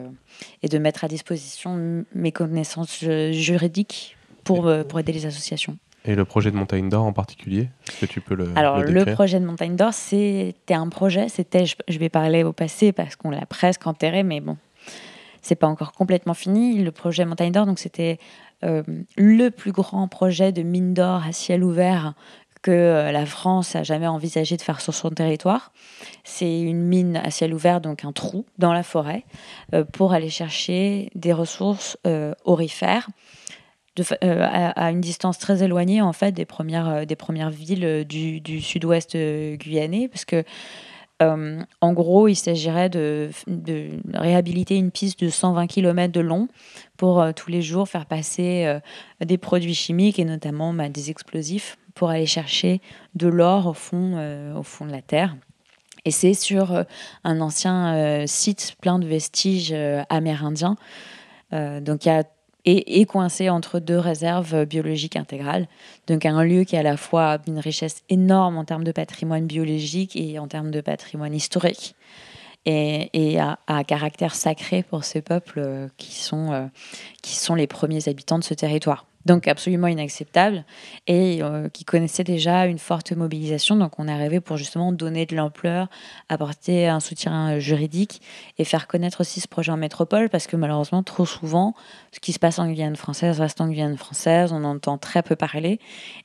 et 0.64 0.68
de 0.68 0.78
mettre 0.80 1.04
à 1.04 1.08
disposition 1.08 2.04
mes 2.16 2.32
connaissances 2.32 3.06
juridiques 3.32 4.18
pour, 4.44 4.70
pour 4.90 5.00
aider 5.00 5.14
les 5.14 5.28
associations. 5.28 5.78
Et 6.04 6.16
le 6.16 6.26
projet 6.26 6.50
de 6.50 6.56
Montagne 6.56 6.90
d'Or 6.90 7.06
en 7.06 7.14
particulier 7.14 7.70
Est-ce 7.88 8.00
que 8.02 8.06
tu 8.08 8.20
peux 8.20 8.34
le 8.34 8.52
Alors, 8.56 8.80
le, 8.80 9.06
projet 9.06 9.40
de 9.40 9.46
Montagne 9.46 9.76
d'Or, 9.76 9.94
c'était 9.94 10.74
un 10.74 10.90
projet, 10.90 11.30
c'était, 11.30 11.66
je 11.66 12.00
vais 12.00 12.10
parler 12.10 12.44
au 12.44 12.52
passé 12.52 12.92
parce 12.92 13.16
qu'on 13.16 13.30
l'a 13.30 13.46
presque 13.46 13.86
enterré, 13.86 14.24
mais 14.24 14.40
bon, 14.42 14.58
c'est 15.42 15.56
pas 15.56 15.68
encore 15.68 15.92
complètement 15.92 16.34
fini. 16.34 16.82
Le 16.82 16.92
projet 16.92 17.26
Montagne 17.26 17.52
d'Or, 17.52 17.66
donc 17.66 17.80
c'était 17.80 18.20
euh, 18.64 18.84
le 19.18 19.50
plus 19.50 19.72
grand 19.72 20.08
projet 20.08 20.52
de 20.52 20.62
mine 20.62 20.94
d'or 20.94 21.24
à 21.26 21.32
ciel 21.32 21.64
ouvert 21.64 22.14
que 22.62 22.70
euh, 22.70 23.12
la 23.12 23.26
France 23.26 23.76
a 23.76 23.82
jamais 23.82 24.06
envisagé 24.06 24.56
de 24.56 24.62
faire 24.62 24.82
sur 24.82 24.94
son 24.94 25.10
territoire. 25.10 25.72
C'est 26.24 26.62
une 26.62 26.84
mine 26.84 27.18
à 27.18 27.32
ciel 27.32 27.56
ouvert, 27.56 27.82
donc 27.82 28.06
un 28.06 28.12
trou 28.12 28.46
dans 28.60 28.72
la 28.72 28.84
forêt, 28.84 29.26
euh, 29.74 29.84
pour 29.84 30.14
aller 30.14 30.30
chercher 30.30 31.10
des 31.16 31.34
ressources 31.34 31.98
orifères 32.46 33.08
de, 33.96 34.04
à, 34.22 34.92
une 34.92 35.02
distance 35.02 35.38
très 35.38 35.64
éloignée 35.64 36.02
en 36.02 36.14
fait 36.14 36.32
des 36.32 36.46
premières, 36.46 37.06
des 37.06 37.16
premières 37.16 37.50
villes 37.50 38.06
du, 38.08 38.40
du 38.40 38.62
sud-ouest 38.62 39.18
guyanais, 39.18 40.08
parce 40.08 40.24
que 40.24 40.46
en 41.22 41.94
gros, 41.94 42.28
il 42.28 42.36
s'agirait 42.36 42.90
de, 42.90 43.30
réhabiliter 44.14 44.76
une 44.76 44.92
piste 44.92 45.24
de 45.24 45.30
120 45.30 45.68
km 45.68 46.12
de 46.12 46.20
long 46.20 46.48
pour 46.98 47.24
tous 47.36 47.50
les 47.50 47.62
jours 47.62 47.88
faire 47.88 48.06
passer 48.06 48.80
des 49.24 49.38
produits 49.38 49.76
chimiques 49.76 50.20
et 50.20 50.26
notamment 50.26 50.74
bah, 50.74 50.90
des 50.90 51.10
explosifs 51.10 51.78
pour 51.94 52.10
aller 52.10 52.26
chercher 52.26 52.82
de 53.16 53.28
l'or 53.28 53.68
au 53.68 53.74
fond, 53.74 54.18
au 54.56 54.64
fond 54.64 54.86
de 54.86 54.92
la 54.92 55.02
terre. 55.02 55.36
Et 56.06 56.12
c'est 56.12 56.34
sur 56.34 56.86
un 57.24 57.42
ancien 57.42 58.26
site 58.26 58.76
plein 58.82 58.98
de 58.98 59.06
vestiges 59.06 59.76
amérindiens. 60.10 60.76
donc 61.52 62.06
il 62.06 62.10
y 62.10 62.12
a 62.12 62.24
et 62.66 63.02
est 63.02 63.06
coincé 63.06 63.50
entre 63.50 63.80
deux 63.80 63.98
réserves 63.98 64.66
biologiques 64.66 65.16
intégrales. 65.16 65.68
Donc 66.08 66.26
un 66.26 66.44
lieu 66.44 66.64
qui 66.64 66.76
a 66.76 66.80
à 66.80 66.84
la 66.84 66.98
fois 66.98 67.38
une 67.48 67.60
richesse 67.60 68.04
énorme 68.10 68.58
en 68.58 68.66
termes 68.66 68.84
de 68.84 68.92
patrimoine 68.92 69.46
biologique 69.46 70.16
et 70.16 70.40
en 70.40 70.48
termes 70.48 70.72
de 70.72 70.82
patrimoine 70.82 71.34
historique. 71.34 71.96
Et, 72.66 73.40
a, 73.40 73.58
a, 73.66 73.84
caractère 73.84 74.36
sacré 74.36 74.84
pour 74.84 75.04
ces 75.04 75.24
peuples 75.24 75.90
qui 75.98 76.14
sont, 76.14 76.52
euh, 76.52 76.68
qui 77.24 77.36
sont 77.36 77.56
les 77.56 77.66
premiers 77.66 78.08
habitants 78.08 78.38
de 78.38 78.44
ce 78.44 78.54
territoire 78.54 79.08
donc 79.26 79.48
absolument 79.48 79.88
inacceptable, 79.88 80.66
et 81.08 81.42
euh, 81.42 81.70
qui 81.70 81.86
connaissait 81.86 82.24
déjà 82.24 82.66
une 82.66 82.80
forte 82.80 83.12
mobilisation. 83.12 83.76
Donc 83.76 84.00
on 84.00 84.08
est 84.08 84.12
arrivé 84.12 84.40
pour 84.40 84.58
justement 84.58 84.92
donner 84.92 85.26
de 85.26 85.36
l'ampleur, 85.36 85.88
apporter 86.30 86.88
un 86.88 87.00
soutien 87.00 87.60
juridique 87.60 88.22
et 88.58 88.66
faire 88.66 88.88
connaître 88.88 89.22
aussi 89.22 89.40
ce 89.40 89.48
projet 89.48 89.72
en 89.72 89.78
métropole, 89.78 90.30
parce 90.30 90.48
que 90.48 90.56
malheureusement, 90.56 91.04
trop 91.04 91.26
souvent, 91.26 91.74
ce 92.12 92.20
qui 92.20 92.34
se 92.34 92.40
passe 92.40 92.60
en 92.60 92.68
Guyane 92.68 92.96
française 92.96 93.40
reste 93.40 93.62
en 93.62 93.68
Guyane 93.68 93.98
française, 93.98 94.52
on 94.54 94.64
entend 94.64 94.98
très 94.98 95.24
peu 95.24 95.36
parler. 95.36 95.80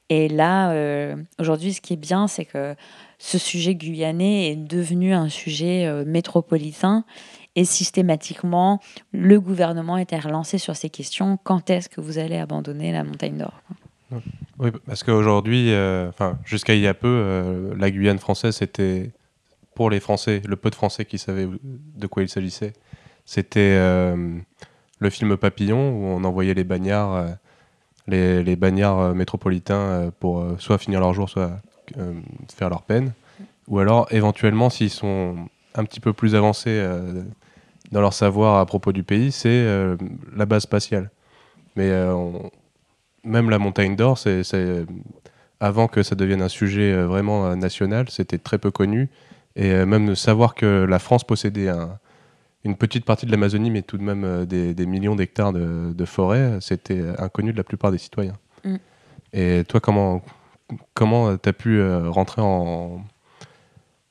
Et 0.09 0.29
là, 0.29 0.71
euh, 0.71 1.17
aujourd'hui, 1.39 1.73
ce 1.73 1.81
qui 1.81 1.95
est 1.95 1.97
bien, 1.97 2.29
c'est 2.29 2.45
que 2.45 2.75
ce 3.19 3.39
sujet 3.39 3.75
guyanais 3.75 4.51
est 4.51 4.57
devenu 4.57 5.15
un 5.15 5.29
sujet 5.29 5.87
euh, 5.87 6.05
métropolitain 6.05 7.05
et 7.57 7.65
systématiquement, 7.65 8.81
le 9.13 9.41
gouvernement 9.41 9.97
était 9.97 10.19
relancé 10.19 10.59
sur 10.59 10.77
ces 10.77 10.91
questions. 10.91 11.39
Quand 11.43 11.71
est-ce 11.71 11.89
que 11.89 12.03
vous 12.03 12.19
allez 12.19 12.37
abandonner 12.37 12.93
la 12.93 13.03
montagne 13.03 13.39
d'or 13.39 13.63
Oui, 14.59 14.71
parce 14.87 15.03
qu'aujourd'hui, 15.03 15.73
euh, 15.73 16.11
jusqu'à 16.45 16.75
il 16.75 16.81
y 16.83 16.87
a 16.87 16.95
peu, 16.95 17.09
euh, 17.09 17.75
la 17.77 17.91
Guyane 17.91 18.19
française, 18.19 18.57
c'était 18.57 19.11
pour 19.75 19.89
les 19.89 20.01
Français, 20.01 20.43
le 20.47 20.57
peu 20.57 20.69
de 20.69 20.75
Français 20.75 21.07
qui 21.07 21.19
savaient 21.19 21.49
de 21.63 22.07
quoi 22.07 22.23
il 22.23 22.29
s'agissait. 22.29 22.75
C'était 23.25 23.75
euh, 23.79 24.39
le 24.99 25.11
film 25.11 25.37
Papillon, 25.39 25.91
où 25.91 26.05
on 26.05 26.25
envoyait 26.25 26.55
les 26.55 26.65
bagnards, 26.65 27.27
les, 28.07 28.57
bagnards 28.57 29.15
métropolitains 29.15 30.13
pour 30.21 30.47
soit 30.59 30.79
finir 30.79 31.01
leur 31.01 31.13
jour, 31.13 31.29
soit 31.29 31.59
faire 32.55 32.71
leur 32.71 32.83
peine. 32.83 33.13
Ou 33.67 33.81
alors, 33.81 34.07
éventuellement, 34.13 34.71
s'ils 34.71 34.91
sont 34.91 35.37
un 35.75 35.85
petit 35.85 36.01
peu 36.01 36.13
plus 36.13 36.35
avancés 36.35 36.81
dans 37.93 38.01
leur 38.01 38.13
savoir 38.13 38.59
à 38.59 38.67
propos 38.67 38.93
du 38.93 39.03
pays, 39.03 39.33
c'est 39.33 39.49
euh, 39.49 39.97
la 40.35 40.47
base 40.47 40.63
spatiale. 40.63 41.11
Mais 41.77 41.91
euh, 41.91 42.33
même 43.25 43.51
la 43.51 43.59
montagne 43.59 43.97
d'or, 43.97 44.19
c'est 44.19 44.43
avant 45.61 45.89
que 45.89 46.03
ça 46.03 46.15
devienne 46.15 46.43
un 46.43 46.49
sujet 46.49 46.93
euh, 46.93 47.07
vraiment 47.07 47.55
national, 47.57 48.09
c'était 48.11 48.39
très 48.39 48.59
peu 48.59 48.71
connu. 48.71 49.09
Et 49.59 49.87
même 49.87 50.07
de 50.07 50.15
savoir 50.15 50.55
que 50.55 50.85
la 50.85 50.99
France 50.99 51.25
possédait 51.25 51.71
une 52.63 52.77
petite 52.77 53.07
partie 53.07 53.25
de 53.25 53.31
l'Amazonie, 53.31 53.71
mais 53.71 53.81
tout 53.81 53.97
de 53.97 54.03
même 54.03 54.45
des, 54.45 54.87
millions 54.87 55.17
d'hectares 55.17 55.55
de, 55.55 56.05
forêt, 56.05 56.59
c'était 56.61 57.03
inconnu 57.17 57.53
de 57.53 57.57
la 57.57 57.65
plupart 57.65 57.91
des 57.91 57.97
citoyens. 57.97 58.37
Mm. 58.65 58.77
Et 59.33 59.65
toi, 59.67 59.81
comment 59.81 60.23
comment 60.93 61.39
tu 61.39 61.49
as 61.49 61.55
pu 61.55 61.83
rentrer 61.83 62.43
en 62.43 63.03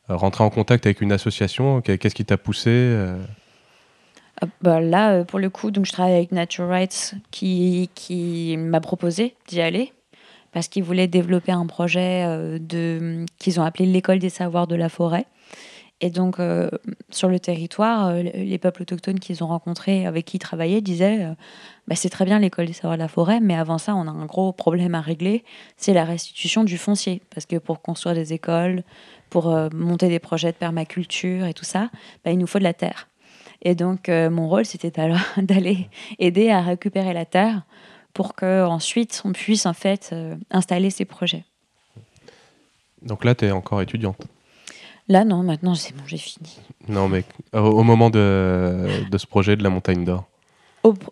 rentrer 0.08 0.44
en 0.44 0.50
contact 0.50 0.88
avec 0.88 1.02
une 1.02 1.12
association? 1.12 1.82
Qu'est-ce 1.82 2.16
qui 2.16 2.26
t'a 2.26 2.40
poussé 2.40 3.06
bah 4.62 4.82
là, 4.82 5.14
euh, 5.14 5.24
pour 5.24 5.40
le 5.40 5.50
coup, 5.50 5.72
donc 5.72 5.86
je 5.86 5.92
travaille 5.92 6.16
avec 6.16 6.32
Nature 6.32 6.68
Rights 6.68 7.16
qui, 7.32 8.56
m'a 8.58 8.82
proposé 8.82 9.36
d'y 9.48 9.62
aller 9.62 9.94
parce 10.52 10.68
qu'ils 10.68 10.84
voulaient 10.84 11.08
développer 11.08 11.52
un 11.52 11.66
projet 11.66 12.24
euh, 12.26 13.26
qu'ils 13.40 13.60
ont 13.60 13.64
appelé 13.64 13.86
l'école 13.86 14.20
des 14.20 14.30
savoirs 14.30 14.68
de 14.68 14.76
la 14.76 14.90
forêt. 14.90 15.26
Et 16.02 16.10
donc, 16.10 16.40
euh, 16.40 16.70
sur 17.10 17.30
le 17.30 17.40
territoire, 17.40 18.14
les 18.14 18.58
peuples 18.58 18.82
autochtones 18.82 19.20
qu'ils 19.20 19.44
ont 19.44 19.48
rencontrés, 19.48 20.06
avec 20.06 20.26
qui 20.26 20.38
ils 20.38 20.40
travaillaient, 20.40 20.82
disaient 20.82 21.26
bah, 21.88 21.96
c'est 21.96 22.10
très 22.10 22.26
bien 22.26 22.40
l'école 22.40 22.66
des 22.66 22.74
savoirs 22.74 22.98
de 22.98 23.02
la 23.02 23.08
forêt, 23.08 23.40
mais 23.40 23.56
avant 23.56 23.78
ça, 23.78 23.96
on 23.96 24.08
a 24.08 24.12
un 24.12 24.26
gros 24.26 24.52
problème 24.52 24.96
à 24.96 25.02
régler 25.02 25.46
c'est 25.78 25.94
la 25.94 26.04
restitution 26.04 26.66
du 26.66 26.78
foncier. 26.78 27.22
Parce 27.34 27.46
que 27.46 27.56
pour 27.58 27.82
construire 27.82 28.16
des 28.16 28.34
écoles, 28.34 28.84
pour 29.30 29.58
monter 29.74 30.10
des 30.10 30.20
projets 30.20 30.52
de 30.52 30.58
permaculture 30.58 31.46
et 31.46 31.54
tout 31.54 31.66
ça, 31.66 31.90
bah, 32.26 32.32
il 32.32 32.38
nous 32.38 32.48
faut 32.48 32.60
de 32.60 32.66
la 32.66 32.74
terre. 32.74 33.08
Et 33.66 33.74
donc, 33.74 34.10
euh, 34.10 34.30
mon 34.30 34.48
rôle, 34.48 34.64
c'était 34.64 34.98
alors 35.02 35.20
d'aller 35.38 35.90
aider 36.20 36.52
à 36.52 36.62
récupérer 36.62 37.14
la 37.14 37.26
terre 37.26 37.64
pour 38.14 38.36
qu'ensuite, 38.36 39.22
on 39.26 39.34
puisse 39.34 39.66
en 39.66 39.74
fait 39.74 40.12
euh, 40.14 40.36
installer 40.52 40.92
ces 40.92 41.04
projets. 41.04 41.44
Donc 43.02 43.26
là, 43.26 43.36
tu 43.36 43.46
es 43.46 43.52
encore 43.52 43.82
étudiante? 43.82 44.28
Là, 45.10 45.26
non, 45.26 45.44
maintenant, 45.44 45.76
c'est 45.76 45.96
bon, 45.96 46.04
j'ai 46.06 46.18
fini. 46.18 46.60
Non, 46.88 47.10
mais 47.10 47.26
au, 47.54 47.84
moment 47.84 48.10
de, 48.10 48.88
de, 49.10 49.18
ce 49.18 49.28
projet 49.28 49.56
de 49.56 49.64
la 49.64 49.70
montagne 49.70 50.06
d'or? 50.06 50.26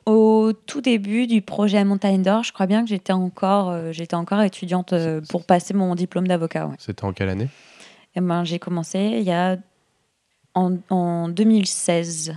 Au, 0.05 0.53
tout 0.53 0.81
début 0.81 1.25
du 1.25 1.41
projet 1.41 1.83
Montagne 1.83 2.21
d'Or, 2.21 2.43
je 2.43 2.53
crois 2.53 2.67
bien 2.67 2.83
que 2.83 2.89
j'étais 2.89 3.13
encore, 3.13 3.71
euh, 3.71 3.91
j'étais 3.91 4.15
encore 4.15 4.41
étudiante 4.41 4.93
pour 5.29 5.45
passer 5.45 5.73
mon 5.73 5.95
diplôme 5.95 6.27
d'avocat. 6.27 6.69
C'était 6.77 7.03
en 7.03 7.11
quelle 7.11 7.29
année? 7.29 7.47
Eh 8.15 8.21
ben, 8.21 8.43
J'ai 8.43 8.59
commencé 8.59 8.99
il 8.99 9.23
y 9.23 9.31
a 9.31 9.57
en, 10.55 11.29
2016, 11.29 12.35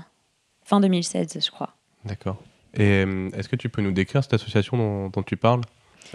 fin 0.65 0.81
2016, 0.81 1.39
je 1.45 1.51
crois. 1.51 1.75
D'accord. 2.05 2.43
Et 2.75 3.05
euh, 3.05 3.31
est-ce 3.35 3.49
que 3.49 3.57
tu 3.57 3.69
peux 3.69 3.83
nous 3.83 3.93
décrire 3.93 4.23
cette 4.23 4.35
association 4.35 5.09
dont, 5.09 5.23
tu 5.23 5.37
parles, 5.37 5.63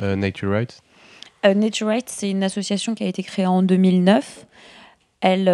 euh, 0.01 0.15
Nature 0.15 0.51
Rights? 0.51 0.81
Euh, 1.45 1.53
Nature 1.53 1.87
Rights, 1.87 2.09
c'est 2.09 2.29
une 2.29 2.43
association 2.43 2.95
qui 2.95 3.03
a 3.03 3.07
été 3.07 3.23
créée 3.23 3.47
en 3.47 3.63
2009. 3.63 4.45
Elle, 5.23 5.47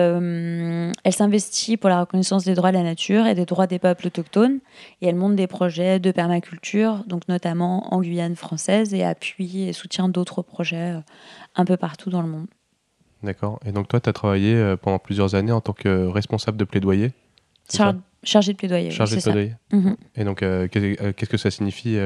elle 1.03 1.13
s'investit 1.13 1.75
pour 1.75 1.89
la 1.89 1.99
reconnaissance 1.99 2.45
des 2.45 2.53
droits 2.53 2.71
de 2.71 2.77
la 2.77 2.83
nature 2.83 3.25
et 3.25 3.35
des 3.35 3.43
droits 3.43 3.67
des 3.67 3.79
peuples 3.79 4.07
autochtones. 4.07 4.59
Et 5.01 5.07
elle 5.07 5.15
monte 5.15 5.35
des 5.35 5.47
projets 5.47 5.99
de 5.99 6.11
permaculture, 6.11 7.03
donc 7.05 7.27
notamment 7.27 7.93
en 7.93 7.99
Guyane 7.99 8.37
française, 8.37 8.93
et 8.93 9.03
appuie 9.03 9.63
et 9.63 9.73
soutient 9.73 10.07
d'autres 10.07 10.41
projets 10.41 10.95
un 11.55 11.65
peu 11.65 11.75
partout 11.75 12.09
dans 12.09 12.21
le 12.21 12.29
monde. 12.29 12.47
D'accord. 13.23 13.59
Et 13.65 13.71
donc 13.71 13.87
toi, 13.87 13.99
tu 13.99 14.09
as 14.09 14.13
travaillé 14.13 14.53
euh, 14.55 14.77
pendant 14.77 14.99
plusieurs 14.99 15.35
années 15.35 15.51
en 15.51 15.61
tant 15.61 15.73
que 15.73 16.07
responsable 16.07 16.57
de 16.57 16.65
plaidoyer 16.65 17.11
Chargé 18.23 18.53
de 18.53 18.57
plaidoyer. 18.57 18.91
Chargé 18.91 19.17
de 19.17 19.21
plaidoyer. 19.21 19.53
Mhm. 19.71 19.95
Et 20.15 20.23
donc, 20.23 20.41
euh, 20.41 20.67
euh, 20.75 21.13
qu'est-ce 21.13 21.29
que 21.29 21.37
ça 21.37 21.51
signifie, 21.51 21.97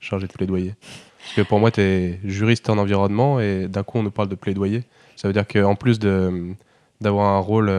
chargé 0.00 0.26
de 0.26 0.32
plaidoyer? 0.32 0.74
Parce 1.18 1.34
que 1.34 1.42
pour 1.42 1.58
moi, 1.58 1.70
tu 1.70 1.80
es 1.80 2.20
juriste 2.24 2.70
en 2.70 2.78
environnement 2.78 3.40
et 3.40 3.68
d'un 3.68 3.82
coup, 3.82 3.98
on 3.98 4.02
nous 4.02 4.10
parle 4.10 4.28
de 4.28 4.36
plaidoyer. 4.36 4.84
Ça 5.16 5.28
veut 5.28 5.34
dire 5.34 5.46
qu'en 5.46 5.74
plus 5.74 5.98
d'avoir 5.98 7.28
un 7.28 7.40
rôle 7.40 7.72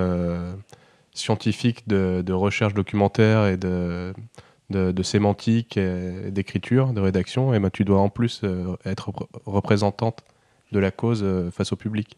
scientifique 1.14 1.88
de, 1.88 2.22
de, 2.26 2.34
recherche 2.34 2.74
documentaire 2.74 3.48
et 3.48 3.58
de, 3.58 4.14
de, 4.70 5.04
sémantique, 5.04 5.80
d'écriture, 5.80 6.94
de 6.94 7.00
rédaction, 7.00 7.54
et 7.54 7.60
ben, 7.60 7.70
tu 7.70 7.86
dois 7.86 8.00
en 8.00 8.10
plus 8.10 8.42
être 8.86 9.12
représentante 9.46 10.24
de 10.72 10.80
la 10.80 10.92
cause 10.92 11.26
face 11.52 11.72
au 11.72 11.78
public. 11.78 12.18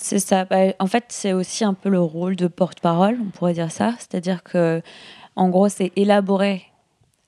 C'est 0.00 0.20
ça. 0.20 0.44
Bah, 0.44 0.58
en 0.78 0.86
fait, 0.86 1.06
c'est 1.08 1.32
aussi 1.32 1.64
un 1.64 1.74
peu 1.74 1.88
le 1.88 2.00
rôle 2.00 2.36
de 2.36 2.46
porte-parole, 2.46 3.18
on 3.20 3.30
pourrait 3.30 3.52
dire 3.52 3.70
ça. 3.70 3.94
C'est-à-dire 3.98 4.42
que, 4.42 4.80
en 5.36 5.48
gros, 5.48 5.68
c'est 5.68 5.92
élaborer. 5.96 6.62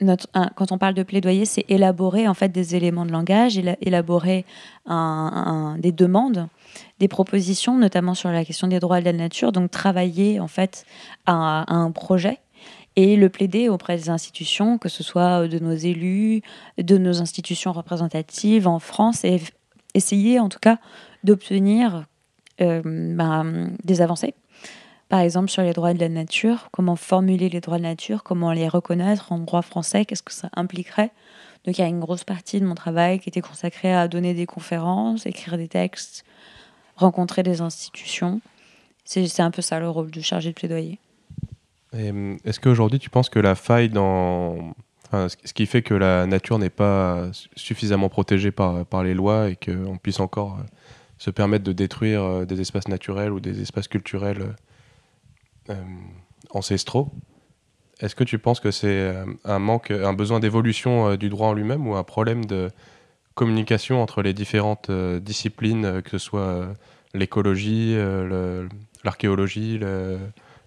Notre, 0.00 0.28
quand 0.54 0.72
on 0.72 0.78
parle 0.78 0.94
de 0.94 1.02
plaidoyer, 1.02 1.44
c'est 1.44 1.64
élaborer 1.68 2.26
en 2.26 2.32
fait 2.32 2.48
des 2.48 2.74
éléments 2.74 3.04
de 3.04 3.12
langage, 3.12 3.58
élaborer 3.58 4.46
un, 4.86 5.76
des 5.78 5.92
demandes, 5.92 6.48
des 7.00 7.08
propositions, 7.08 7.76
notamment 7.76 8.14
sur 8.14 8.30
la 8.30 8.44
question 8.46 8.66
des 8.66 8.80
droits 8.80 9.00
de 9.00 9.04
la 9.04 9.12
nature. 9.12 9.52
Donc 9.52 9.70
travailler 9.70 10.40
en 10.40 10.48
fait 10.48 10.86
à, 11.26 11.70
un 11.70 11.90
projet 11.90 12.38
et 12.96 13.16
le 13.16 13.28
plaider 13.28 13.68
auprès 13.68 13.96
des 13.96 14.08
institutions, 14.08 14.78
que 14.78 14.88
ce 14.88 15.02
soit 15.02 15.48
de 15.48 15.58
nos 15.58 15.74
élus, 15.74 16.40
de 16.78 16.96
nos 16.96 17.20
institutions 17.20 17.72
représentatives 17.72 18.66
en 18.66 18.78
France, 18.78 19.22
et 19.24 19.42
essayer 19.92 20.40
en 20.40 20.48
tout 20.48 20.60
cas 20.60 20.78
d'obtenir 21.24 22.06
euh, 22.60 22.82
ben, 22.84 23.70
des 23.84 24.00
avancées. 24.00 24.34
Par 25.08 25.20
exemple, 25.20 25.50
sur 25.50 25.62
les 25.62 25.72
droits 25.72 25.92
de 25.92 25.98
la 25.98 26.08
nature, 26.08 26.68
comment 26.70 26.94
formuler 26.94 27.48
les 27.48 27.60
droits 27.60 27.78
de 27.78 27.82
la 27.82 27.90
nature, 27.90 28.22
comment 28.22 28.52
les 28.52 28.68
reconnaître 28.68 29.32
en 29.32 29.38
droit 29.38 29.62
français, 29.62 30.04
qu'est-ce 30.04 30.22
que 30.22 30.32
ça 30.32 30.50
impliquerait. 30.54 31.10
Donc 31.64 31.76
il 31.76 31.80
y 31.80 31.84
a 31.84 31.88
une 31.88 32.00
grosse 32.00 32.22
partie 32.22 32.60
de 32.60 32.64
mon 32.64 32.76
travail 32.76 33.18
qui 33.18 33.28
était 33.28 33.40
consacrée 33.40 33.92
à 33.92 34.06
donner 34.06 34.34
des 34.34 34.46
conférences, 34.46 35.26
écrire 35.26 35.58
des 35.58 35.66
textes, 35.66 36.24
rencontrer 36.94 37.42
des 37.42 37.60
institutions. 37.60 38.40
C'est 39.04 39.40
un 39.40 39.50
peu 39.50 39.62
ça 39.62 39.80
le 39.80 39.90
rôle 39.90 40.12
du 40.12 40.22
chargé 40.22 40.50
de 40.50 40.54
plaidoyer. 40.54 41.00
Est-ce 41.92 42.60
qu'aujourd'hui 42.60 43.00
tu 43.00 43.10
penses 43.10 43.28
que 43.28 43.40
la 43.40 43.56
faille 43.56 43.88
dans... 43.88 44.74
ce 45.12 45.52
qui 45.52 45.66
fait 45.66 45.82
que 45.82 45.94
la 45.94 46.26
nature 46.26 46.60
n'est 46.60 46.70
pas 46.70 47.28
suffisamment 47.56 48.08
protégée 48.08 48.52
par, 48.52 48.86
par 48.86 49.02
les 49.02 49.14
lois 49.14 49.50
et 49.50 49.56
qu'on 49.56 49.98
puisse 49.98 50.20
encore 50.20 50.58
se 51.20 51.30
permettre 51.30 51.64
de 51.64 51.72
détruire 51.72 52.22
euh, 52.22 52.44
des 52.46 52.62
espaces 52.62 52.88
naturels 52.88 53.30
ou 53.30 53.40
des 53.40 53.60
espaces 53.60 53.88
culturels 53.88 54.56
euh, 55.68 55.74
ancestraux. 56.48 57.12
Est-ce 58.00 58.14
que 58.14 58.24
tu 58.24 58.38
penses 58.38 58.58
que 58.58 58.70
c'est 58.70 59.14
un 59.44 59.58
manque, 59.58 59.90
un 59.90 60.14
besoin 60.14 60.40
d'évolution 60.40 61.16
du 61.16 61.28
droit 61.28 61.48
en 61.48 61.52
lui-même 61.52 61.86
ou 61.86 61.96
un 61.96 62.02
problème 62.02 62.46
de 62.46 62.70
communication 63.34 64.02
entre 64.02 64.22
les 64.22 64.32
différentes 64.32 64.90
disciplines, 64.90 66.00
que 66.00 66.12
ce 66.12 66.16
soit 66.16 66.72
l'écologie, 67.12 67.94
l'archéologie, 69.04 69.80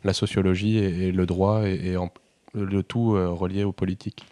la 0.03 0.13
sociologie 0.13 0.77
et, 0.77 1.11
le 1.11 1.25
droit, 1.25 1.63
et, 1.67 1.95
le 2.53 2.83
tout 2.83 3.13
relié 3.13 3.63
aux 3.63 3.71
politiques 3.71 4.27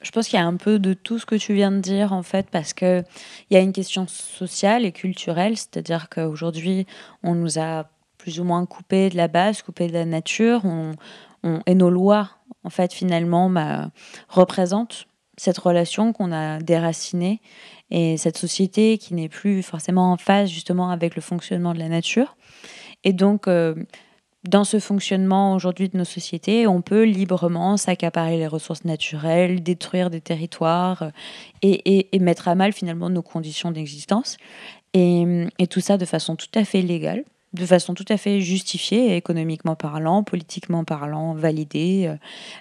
je 0.00 0.10
pense 0.10 0.28
qu'il 0.28 0.38
y 0.38 0.42
a 0.42 0.46
un 0.46 0.56
peu 0.56 0.78
de 0.78 0.94
tout 0.94 1.18
ce 1.18 1.26
que 1.26 1.34
tu 1.34 1.54
viens 1.54 1.70
de 1.70 1.80
dire, 1.80 2.12
en 2.12 2.22
fait, 2.22 2.48
parce 2.50 2.72
qu'il 2.72 3.04
y 3.50 3.56
a 3.56 3.60
une 3.60 3.72
question 3.72 4.06
sociale 4.06 4.84
et 4.84 4.92
culturelle, 4.92 5.56
c'est-à-dire 5.56 6.08
qu'aujourd'hui, 6.08 6.86
on 7.22 7.34
nous 7.34 7.58
a 7.58 7.88
plus 8.18 8.40
ou 8.40 8.44
moins 8.44 8.66
coupé 8.66 9.10
de 9.10 9.16
la 9.16 9.28
base, 9.28 9.62
coupé 9.62 9.86
de 9.86 9.92
la 9.92 10.04
nature, 10.04 10.62
et 11.66 11.74
nos 11.74 11.90
lois, 11.90 12.30
en 12.64 12.70
fait, 12.70 12.92
finalement, 12.92 13.48
bah, 13.48 13.90
représentent 14.28 15.06
cette 15.36 15.58
relation 15.58 16.12
qu'on 16.12 16.32
a 16.32 16.58
déracinée 16.58 17.40
et 17.90 18.16
cette 18.16 18.36
société 18.36 18.98
qui 18.98 19.14
n'est 19.14 19.28
plus 19.28 19.62
forcément 19.62 20.12
en 20.12 20.16
phase, 20.16 20.50
justement, 20.50 20.90
avec 20.90 21.14
le 21.14 21.22
fonctionnement 21.22 21.72
de 21.74 21.78
la 21.78 21.88
nature. 21.88 22.36
Et 23.04 23.12
donc, 23.12 23.46
euh, 23.46 23.74
dans 24.44 24.64
ce 24.64 24.78
fonctionnement 24.78 25.54
aujourd'hui 25.54 25.88
de 25.88 25.96
nos 25.96 26.04
sociétés, 26.04 26.66
on 26.66 26.80
peut 26.80 27.04
librement 27.04 27.76
s'accaparer 27.76 28.36
les 28.36 28.46
ressources 28.46 28.84
naturelles, 28.84 29.62
détruire 29.62 30.10
des 30.10 30.20
territoires 30.20 31.02
euh, 31.02 31.10
et, 31.62 32.18
mettre 32.20 32.48
à 32.48 32.54
mal 32.54 32.72
finalement 32.72 33.10
nos 33.10 33.22
conditions 33.22 33.70
d'existence. 33.70 34.36
et, 34.94 35.48
tout 35.68 35.80
ça 35.80 35.98
de 35.98 36.04
façon 36.04 36.36
tout 36.36 36.46
à 36.54 36.64
fait 36.64 36.82
légale 36.82 37.24
de 37.54 37.64
façon 37.64 37.94
tout 37.94 38.04
à 38.08 38.16
fait 38.16 38.40
justifiée, 38.40 39.16
économiquement 39.16 39.74
parlant, 39.74 40.22
politiquement 40.22 40.84
parlant, 40.84 41.34
validée. 41.34 42.14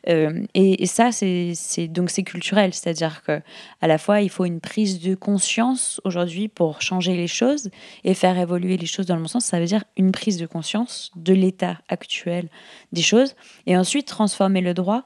Euh, 0.08 0.32
euh, 0.32 0.46
et, 0.53 0.86
ça, 0.86 1.12
c'est 1.12 1.53
donc 1.89 2.10
c'est 2.10 2.24
culturel, 2.24 2.74
c'est-à-dire 2.74 3.22
que 3.24 3.41
à 3.82 3.88
la 3.88 3.98
fois 3.98 4.22
il 4.22 4.29
faut 4.29 4.46
une 4.46 4.62
prise 4.62 5.01
de 5.01 5.15
conscience 5.15 6.00
aujourd'hui 6.06 6.48
pour 6.48 6.82
changer 6.82 7.15
les 7.15 7.27
choses 7.27 7.70
et 8.03 8.13
faire 8.13 8.38
évoluer 8.38 8.77
les 8.77 8.86
choses 8.86 9.06
dans 9.06 9.15
le 9.15 9.22
bon 9.22 9.27
sens. 9.27 9.46
Ça 9.46 9.60
veut 9.60 9.65
dire 9.65 9.84
une 9.98 10.12
prise 10.12 10.38
de 10.38 10.46
conscience 10.46 11.12
de 11.15 11.34
l'état 11.34 11.77
actuel 11.89 12.48
des 12.94 13.01
choses 13.01 13.36
et 13.65 13.75
ensuite 13.75 14.08
transformer 14.08 14.62
le 14.62 14.74
droit. 14.74 15.03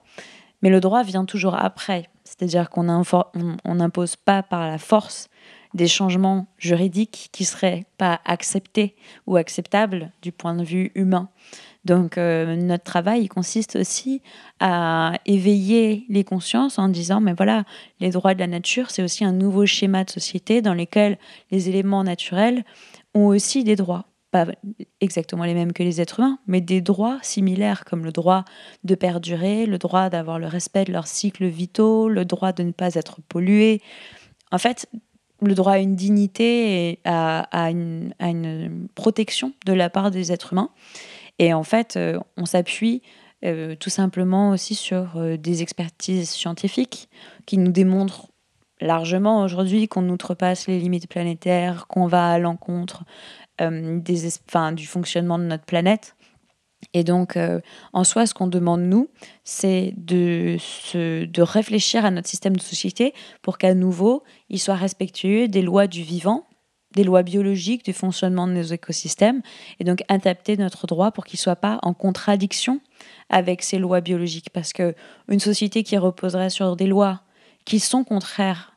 Mais 0.62 0.70
le 0.70 0.80
droit 0.80 1.02
vient 1.02 1.26
toujours 1.26 1.56
après, 1.56 2.08
c'est-à-dire 2.24 2.70
qu'on 2.70 2.84
n'impose 2.84 4.16
pas 4.16 4.44
par 4.44 4.68
la 4.68 4.78
force 4.78 5.28
des 5.74 5.88
changements 5.88 6.48
juridiques 6.58 7.30
qui 7.32 7.46
seraient 7.46 7.86
pas 7.98 8.20
acceptés 8.25 8.96
ou 9.28 9.38
acceptables 9.38 10.12
du 10.22 10.32
point 10.32 10.56
de 10.56 10.63
vue 10.63 10.92
humain. 10.96 11.30
Donc 11.86 12.18
euh, 12.18 12.56
notre 12.56 12.84
travail 12.84 13.28
consiste 13.28 13.75
aussi 13.75 14.22
à 14.60 15.13
éveiller 15.25 16.06
les 16.10 16.24
consciences 16.24 16.78
en 16.78 16.90
disant 16.90 17.22
mais 17.22 17.34
voilà 17.34 17.63
les 18.00 18.12
droits 18.12 18.36
de 18.36 18.40
la 18.40 18.46
nature 18.46 18.92
c'est 18.92 19.01
aussi 19.01 19.25
un 19.25 19.32
nouveau 19.32 19.66
schéma 19.66 20.04
de 20.04 20.12
société 20.12 20.62
dans 20.62 20.75
lequel 20.75 21.18
les 21.50 21.70
éléments 21.70 22.04
naturels 22.04 22.63
ont 23.16 23.25
aussi 23.25 23.63
des 23.63 23.75
droits 23.75 24.06
pas 24.32 24.48
exactement 25.01 25.44
les 25.44 25.54
mêmes 25.54 25.74
que 25.74 25.84
les 25.84 26.01
êtres 26.01 26.20
humains, 26.20 26.40
mais 26.48 26.62
des 26.62 26.82
droits 26.82 27.20
similaires 27.22 27.84
comme 27.84 28.06
le 28.06 28.12
droit 28.12 28.46
de 28.84 28.96
perdurer, 28.96 29.66
le 29.66 29.78
droit 29.78 30.10
d'avoir 30.10 30.40
le 30.40 30.48
respect 30.48 30.86
de 30.86 30.94
leurs 30.94 31.08
cycles 31.08 31.48
vitaux, 31.48 32.08
le 32.08 32.24
droit 32.25 32.54
de 32.54 32.63
ne 32.63 32.72
pas 32.72 32.96
être 32.96 33.20
pollué. 33.28 33.82
En 34.51 34.58
fait, 34.58 34.88
le 35.42 35.56
droit 35.56 35.74
à 35.74 35.78
une 35.80 35.96
dignité 35.96 36.90
et 36.90 37.00
à, 37.06 37.70
une, 37.70 38.14
protection 38.96 39.54
de 39.66 39.74
la 39.74 39.90
part 39.90 40.12
des 40.12 40.32
êtres 40.32 40.54
humains. 40.54 40.70
Et 41.40 41.54
en 41.54 41.64
fait, 41.64 41.98
euh, 41.98 42.20
on 42.38 42.46
s'appuie 42.46 43.02
euh, 43.44 43.76
tout 43.76 43.90
simplement 43.90 44.52
aussi 44.52 44.76
sur 44.76 45.18
euh, 45.18 45.38
des 45.38 45.64
expertises 45.64 46.30
scientifiques 46.30 47.10
qui 47.46 47.58
nous 47.58 47.72
démontrent 47.72 48.27
largement 48.80 49.44
aujourd'hui 49.44 49.88
qu'on 49.88 50.08
outrepasse 50.10 50.68
les 50.68 50.80
limites 50.80 51.08
planétaires, 51.08 51.88
qu'on 51.88 52.08
va 52.08 52.32
à 52.32 52.40
l'encontre 52.40 53.04
du 53.60 54.88
fonctionnement 54.88 55.38
de 55.38 55.44
notre 55.44 55.66
planète. 55.66 56.16
Et 56.94 57.03
donc, 57.03 57.37
euh, 57.37 57.59
en 57.94 58.03
soi, 58.03 58.25
ce 58.25 58.33
qu'on 58.33 58.48
demande, 58.48 58.81
nous, 58.81 59.09
c'est 59.44 59.94
de, 59.98 60.57
de 60.94 61.41
réfléchir 61.41 62.05
à 62.05 62.11
notre 62.11 62.27
système 62.27 62.55
de 62.55 62.61
société 62.61 63.13
pour 63.41 63.57
qu'à 63.57 63.74
nouveau, 63.74 64.24
il 64.50 64.59
soit 64.59 64.75
respectueux 64.75 65.48
des 65.48 65.61
lois 65.61 65.87
du 65.87 66.03
vivant, 66.03 66.46
des 66.94 67.03
lois 67.03 67.24
biologiques, 67.24 67.85
du 67.85 67.94
fonctionnement 67.94 68.48
de 68.48 68.53
nos 68.53 68.63
écosystèmes, 68.63 69.41
et 69.79 69.83
donc 69.83 70.03
adapter 70.09 70.57
notre 70.57 70.87
droit 70.87 71.11
pour 71.11 71.25
qu'il 71.25 71.37
ne 71.37 71.41
soit 71.41 71.55
pas 71.55 71.79
en 71.83 71.94
contradiction 71.94 72.81
avec 73.29 73.61
ces 73.61 73.79
lois 73.79 74.01
biologiques. 74.01 74.50
Parce 74.51 74.74
qu'une 74.74 75.39
société 75.39 75.83
qui 75.83 75.98
reposerait 75.98 76.50
sur 76.50 76.75
des 76.75 76.87
lois 76.87 77.22
qui 77.65 77.79
sont 77.79 78.03
contraires 78.03 78.74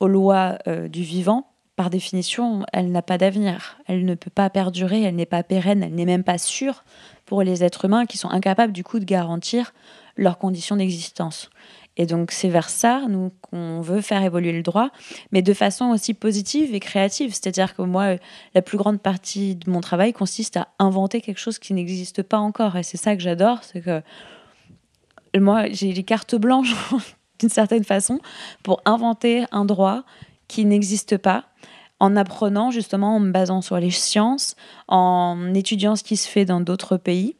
aux 0.00 0.08
lois 0.08 0.58
euh, 0.66 0.88
du 0.88 1.02
vivant, 1.02 1.46
par 1.76 1.90
définition, 1.90 2.64
elle 2.72 2.92
n'a 2.92 3.02
pas 3.02 3.18
d'avenir. 3.18 3.78
Elle 3.86 4.04
ne 4.04 4.14
peut 4.14 4.30
pas 4.30 4.48
perdurer, 4.48 5.02
elle 5.02 5.16
n'est 5.16 5.26
pas 5.26 5.42
pérenne, 5.42 5.82
elle 5.82 5.94
n'est 5.94 6.04
même 6.04 6.24
pas 6.24 6.38
sûre 6.38 6.84
pour 7.26 7.42
les 7.42 7.64
êtres 7.64 7.84
humains 7.84 8.06
qui 8.06 8.18
sont 8.18 8.30
incapables 8.30 8.72
du 8.72 8.84
coup 8.84 8.98
de 8.98 9.04
garantir 9.04 9.72
leurs 10.16 10.38
conditions 10.38 10.76
d'existence. 10.76 11.50
Et 11.96 12.06
donc 12.06 12.32
c'est 12.32 12.48
vers 12.48 12.70
ça, 12.70 13.04
nous, 13.08 13.30
qu'on 13.40 13.80
veut 13.80 14.00
faire 14.00 14.22
évoluer 14.22 14.52
le 14.52 14.62
droit, 14.62 14.90
mais 15.30 15.42
de 15.42 15.54
façon 15.54 15.86
aussi 15.86 16.12
positive 16.12 16.74
et 16.74 16.80
créative. 16.80 17.30
C'est-à-dire 17.30 17.74
que 17.74 17.82
moi, 17.82 18.16
la 18.54 18.62
plus 18.62 18.78
grande 18.78 19.00
partie 19.00 19.54
de 19.54 19.70
mon 19.70 19.80
travail 19.80 20.12
consiste 20.12 20.56
à 20.56 20.68
inventer 20.78 21.20
quelque 21.20 21.38
chose 21.38 21.58
qui 21.58 21.72
n'existe 21.72 22.22
pas 22.22 22.38
encore. 22.38 22.76
Et 22.76 22.82
c'est 22.82 22.96
ça 22.96 23.14
que 23.14 23.22
j'adore, 23.22 23.62
c'est 23.62 23.80
que 23.80 24.02
moi, 25.38 25.68
j'ai 25.70 25.92
les 25.92 26.02
cartes 26.02 26.34
blanches 26.34 26.74
d'une 27.38 27.48
certaine 27.48 27.84
façon 27.84 28.20
pour 28.62 28.80
inventer 28.84 29.44
un 29.52 29.64
droit 29.64 30.04
qui 30.48 30.64
n'existe 30.64 31.16
pas 31.16 31.44
en 32.04 32.16
apprenant 32.16 32.70
justement 32.70 33.16
en 33.16 33.20
me 33.20 33.30
basant 33.30 33.62
sur 33.62 33.78
les 33.78 33.90
sciences, 33.90 34.56
en 34.88 35.54
étudiant 35.54 35.96
ce 35.96 36.04
qui 36.04 36.18
se 36.18 36.28
fait 36.28 36.44
dans 36.44 36.60
d'autres 36.60 36.98
pays 36.98 37.34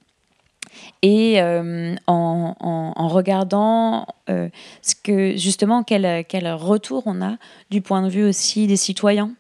et 1.03 1.41
euh, 1.43 1.95
en, 2.07 3.09
regardant 3.09 4.07
euh, 4.31 4.49
ce 4.81 4.95
que 4.95 5.37
justement 5.37 5.83
quel, 5.83 6.25
quel 6.27 6.51
retour 6.51 7.03
on 7.05 7.21
a 7.21 7.37
du 7.71 7.83
point 7.83 8.03
de 8.03 8.09
vue 8.09 8.25
aussi 8.25 8.67
des 8.67 8.77
citoyens. 8.77 9.33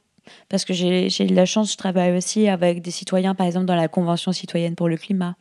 Parce 0.50 0.66
que 0.66 0.74
j'ai 0.74 1.08
eu 1.08 1.34
la 1.34 1.46
chance, 1.46 1.72
je 1.72 1.78
travaille 1.78 2.14
aussi 2.14 2.46
avec 2.48 2.82
des 2.82 2.90
citoyens, 2.90 3.34
par 3.34 3.46
exemple 3.46 3.66
dans 3.66 3.76
la 3.76 3.88
Convention 3.88 4.30
citoyenne 4.32 4.74
pour 4.74 4.90
le 4.90 4.98
climat. 4.98 5.36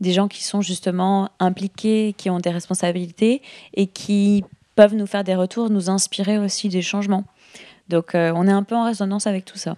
Des 0.00 0.12
gens 0.12 0.26
qui 0.26 0.42
sont 0.42 0.62
justement 0.62 1.28
impliqués, 1.38 2.14
qui 2.16 2.30
ont 2.30 2.38
des 2.38 2.50
responsabilités 2.50 3.42
et 3.74 3.86
qui 3.86 4.42
peuvent 4.74 4.94
nous 4.94 5.06
faire 5.06 5.22
des 5.22 5.34
retours, 5.34 5.68
nous 5.68 5.90
inspirer 5.90 6.38
aussi 6.38 6.70
des 6.70 6.82
changements. 6.82 7.24
Donc 7.92 8.14
euh, 8.14 8.32
on 8.34 8.48
est 8.48 8.52
un 8.52 8.62
peu 8.62 8.74
en 8.74 8.86
résonance 8.86 9.26
avec 9.26 9.44
tout 9.44 9.58
ça. 9.58 9.76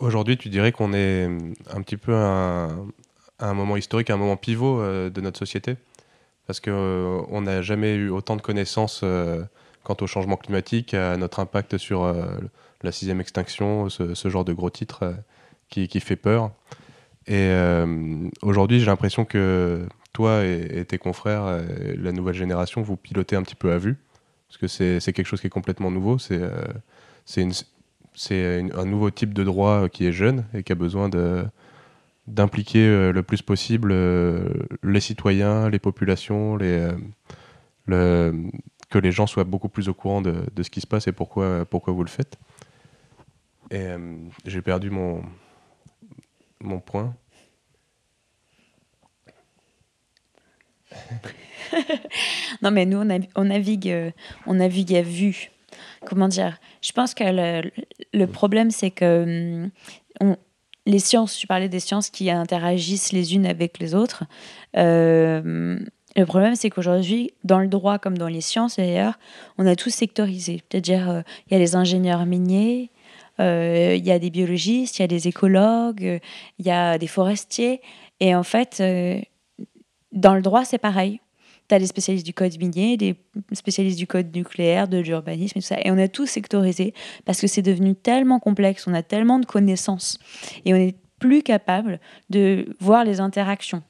Aujourd'hui, 0.00 0.38
tu 0.38 0.48
dirais 0.48 0.72
qu'on 0.72 0.94
est 0.94 1.28
un 1.70 1.82
petit 1.82 1.98
peu 1.98 2.14
à 2.16 2.70
un, 3.38 3.54
moment 3.54 3.76
historique, 3.76 4.08
un 4.08 4.16
moment 4.16 4.38
pivot 4.38 4.80
euh, 4.80 5.10
de 5.10 5.20
notre 5.20 5.38
société? 5.38 5.76
Parce 6.46 6.60
qu'on 6.60 6.72
euh, 6.72 7.40
n'a 7.42 7.60
jamais 7.60 7.94
eu 7.94 8.08
autant 8.08 8.36
de 8.36 8.42
connaissances 8.42 9.04
quant 9.84 9.96
au 10.00 10.06
changement 10.06 10.36
climatique, 10.36 10.94
à 10.94 11.16
notre 11.18 11.40
impact 11.40 11.76
sur 11.76 12.12
la 12.82 12.92
sixième 12.92 13.20
extinction, 13.20 13.88
ce, 13.90 14.28
genre 14.28 14.44
de 14.44 14.52
gros 14.52 14.70
titre 14.70 15.14
qui, 15.68 16.00
fait 16.00 16.16
peur. 16.16 16.52
Et 17.26 17.52
aujourd'hui, 18.42 18.80
j'ai 18.80 18.86
l'impression 18.86 19.24
que 19.24 19.86
toi 20.12 20.44
et, 20.44 20.84
tes 20.86 20.98
confrères, 20.98 21.60
la 21.96 22.12
nouvelle 22.12 22.34
génération, 22.34 22.80
vous 22.80 22.96
pilotez 22.96 23.36
un 23.36 23.42
petit 23.42 23.56
peu 23.56 23.72
à 23.72 23.78
vue 23.78 23.98
parce 24.52 24.60
que 24.60 25.00
c'est 25.00 25.12
quelque 25.12 25.26
chose 25.26 25.40
qui 25.40 25.46
est 25.46 25.50
complètement 25.50 25.90
nouveau. 25.90 26.18
C'est 26.18 26.40
euh, 28.30 28.68
un 28.74 28.84
nouveau 28.84 29.10
type 29.10 29.32
de 29.32 29.44
droit 29.44 29.88
qui 29.88 30.06
est 30.06 30.12
jeune 30.12 30.44
et 30.52 30.62
qui 30.62 30.72
a 30.72 30.74
besoin 30.74 31.08
d'impliquer 32.26 32.86
euh, 32.86 33.12
le 33.12 33.22
plus 33.22 33.40
possible 33.40 33.92
euh, 33.92 34.46
les 34.82 35.00
citoyens, 35.00 35.70
les 35.70 35.78
populations, 35.78 36.58
que 37.86 38.98
les 38.98 39.12
gens 39.12 39.26
soient 39.26 39.44
beaucoup 39.44 39.70
plus 39.70 39.88
au 39.88 39.94
courant 39.94 40.20
de, 40.20 40.44
ce 40.62 40.68
qui 40.68 40.82
se 40.82 40.86
passe 40.86 41.06
et 41.06 41.12
pourquoi, 41.12 41.64
pourquoi 41.64 41.94
vous 41.94 42.04
le 42.04 42.10
faites. 42.10 42.36
Et 43.70 43.86
j'ai 44.44 44.60
perdu 44.60 44.90
mon, 44.90 45.22
mon 46.60 46.78
point. 46.78 47.14
non, 52.62 52.70
mais 52.70 52.86
nous, 52.86 53.02
on, 53.36 53.44
navigue, 53.44 53.88
euh, 53.88 54.10
on 54.46 54.54
navigue 54.54 54.94
à 54.94 55.02
vue. 55.02 55.50
Comment 56.06 56.28
dire? 56.28 56.58
Je 56.82 56.92
pense 56.92 57.14
que 57.14 57.24
le, 58.12 58.26
problème, 58.26 58.70
c'est 58.70 58.90
que 58.90 59.68
hum, 60.20 60.36
les 60.86 60.98
sciences, 60.98 61.36
tu 61.36 61.46
parlais 61.46 61.68
des 61.68 61.80
sciences 61.80 62.10
qui 62.10 62.30
interagissent 62.30 63.12
les 63.12 63.34
unes 63.34 63.46
avec 63.46 63.78
les 63.78 63.94
autres. 63.94 64.24
Euh, 64.76 65.78
le 66.14 66.26
problème, 66.26 66.56
c'est 66.56 66.70
qu'aujourd'hui, 66.70 67.32
dans 67.44 67.60
le 67.60 67.68
droit 67.68 67.98
comme 67.98 68.18
dans 68.18 68.28
les 68.28 68.40
sciences 68.40 68.76
d'ailleurs, 68.76 69.18
on 69.58 69.66
a 69.66 69.76
tout 69.76 69.90
sectorisé. 69.90 70.62
C'est-à-dire, 70.70 71.08
euh, 71.08 71.20
il 71.46 71.54
y 71.54 71.56
a 71.56 71.58
les 71.58 71.76
ingénieurs 71.76 72.26
miniers, 72.26 72.90
il 73.38 74.06
y 74.06 74.12
a 74.12 74.20
des 74.20 74.30
biologistes, 74.30 74.98
il 74.98 75.02
y 75.02 75.04
a 75.04 75.08
des 75.08 75.26
écologues, 75.26 76.20
il 76.60 76.66
y 76.66 76.70
a 76.70 76.96
des 76.96 77.08
forestiers. 77.08 77.80
Et 78.20 78.36
en 78.36 78.44
fait, 78.44 78.80
dans 80.12 80.34
le 80.34 80.42
droit, 80.42 80.64
c'est 80.64 80.78
pareil. 80.78 81.20
Tu 81.68 81.74
as 81.74 81.78
des 81.78 81.86
spécialistes 81.86 82.26
du 82.26 82.34
code 82.34 82.56
minier, 82.58 82.96
des 82.96 83.16
spécialistes 83.52 83.98
du 83.98 84.06
code 84.06 84.34
nucléaire, 84.34 84.88
de 84.88 84.98
l'urbanisme 84.98 85.58
et 85.58 85.60
tout 85.62 85.66
ça. 85.66 85.78
Et 85.84 85.90
on 85.90 85.98
a 85.98 86.08
tout 86.08 86.26
sectorisé 86.26 86.92
parce 87.24 87.40
que 87.40 87.46
c'est 87.46 87.62
devenu 87.62 87.94
tellement 87.94 88.40
complexe, 88.40 88.86
on 88.86 88.94
a 88.94 89.02
tellement 89.02 89.38
de 89.38 89.46
connaissances 89.46 90.18
et 90.64 90.74
on 90.74 90.76
est 90.76 90.96
plus 91.18 91.42
capable 91.42 92.00
de 92.30 92.76
voir 92.80 93.04
les 93.04 93.20
interactions. 93.20 93.82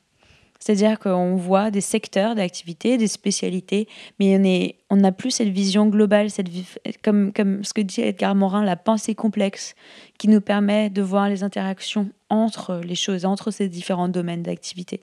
C'est-à-dire 0.63 1.01
qu'on 1.01 1.35
voit 1.35 1.73
des 1.73 1.81
secteurs 1.81 2.37
d'activité, 2.37 2.97
des 2.97 3.09
spécialités, 3.09 3.89
mais 4.21 4.77
on 4.91 4.93
on 4.93 4.97
n'a 5.03 5.11
plus 5.11 5.33
cette 5.33 5.49
vision 5.49 5.87
globale, 5.87 6.31
cette, 6.31 6.49
comme, 7.03 7.33
comme 7.33 7.65
ce 7.65 7.73
que 7.73 7.81
dit 7.81 8.03
Edgar 8.03 8.35
Morin, 8.37 8.63
la 8.63 8.77
pensée 8.77 9.15
complexe, 9.17 9.75
qui 10.19 10.29
nous 10.29 10.43
permet 10.43 10.91
de 10.91 11.03
voir 11.03 11.31
les 11.31 11.43
interactions 11.43 12.11
entre 12.29 12.81
les 12.85 12.95
choses, 12.95 13.25
entre 13.25 13.51
ces 13.51 13.69
différents 13.69 14.09
domaines 14.09 14.43
d'activité. 14.43 15.01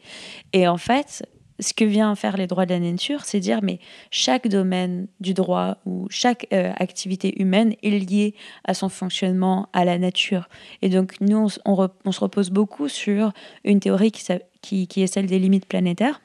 Et 0.53 0.67
en 0.67 0.77
fait, 0.77 1.23
ce 1.59 1.73
que 1.73 1.85
vient 1.85 2.15
faire 2.15 2.37
les 2.37 2.47
droits 2.47 2.65
de 2.65 2.73
la 2.73 2.79
nature, 2.79 3.25
c'est 3.25 3.39
dire 3.39 3.59
mais 3.61 3.79
chaque 4.11 4.47
domaine 4.47 5.07
du 5.19 5.33
droit 5.33 5.77
ou 5.85 6.07
chaque 6.09 6.47
euh, 6.53 6.71
activité 6.77 7.41
humaine 7.41 7.75
est 7.83 7.89
liée 7.89 8.35
à 8.63 8.73
son 8.73 8.89
fonctionnement, 8.89 9.67
à 9.73 9.85
la 9.85 9.97
nature. 9.97 10.47
Et 10.81 10.89
donc 10.89 11.15
nous, 11.19 11.49
on, 11.65 12.11
se 12.11 12.19
repose 12.19 12.49
beaucoup 12.49 12.87
sur 12.87 13.33
une 13.63 13.79
théorie 13.79 14.11
qui, 14.11 14.23
qui, 14.61 14.87
est 14.97 15.07
celle 15.07 15.27
des 15.27 15.39
limites 15.39 15.65
planétaires. 15.65 16.21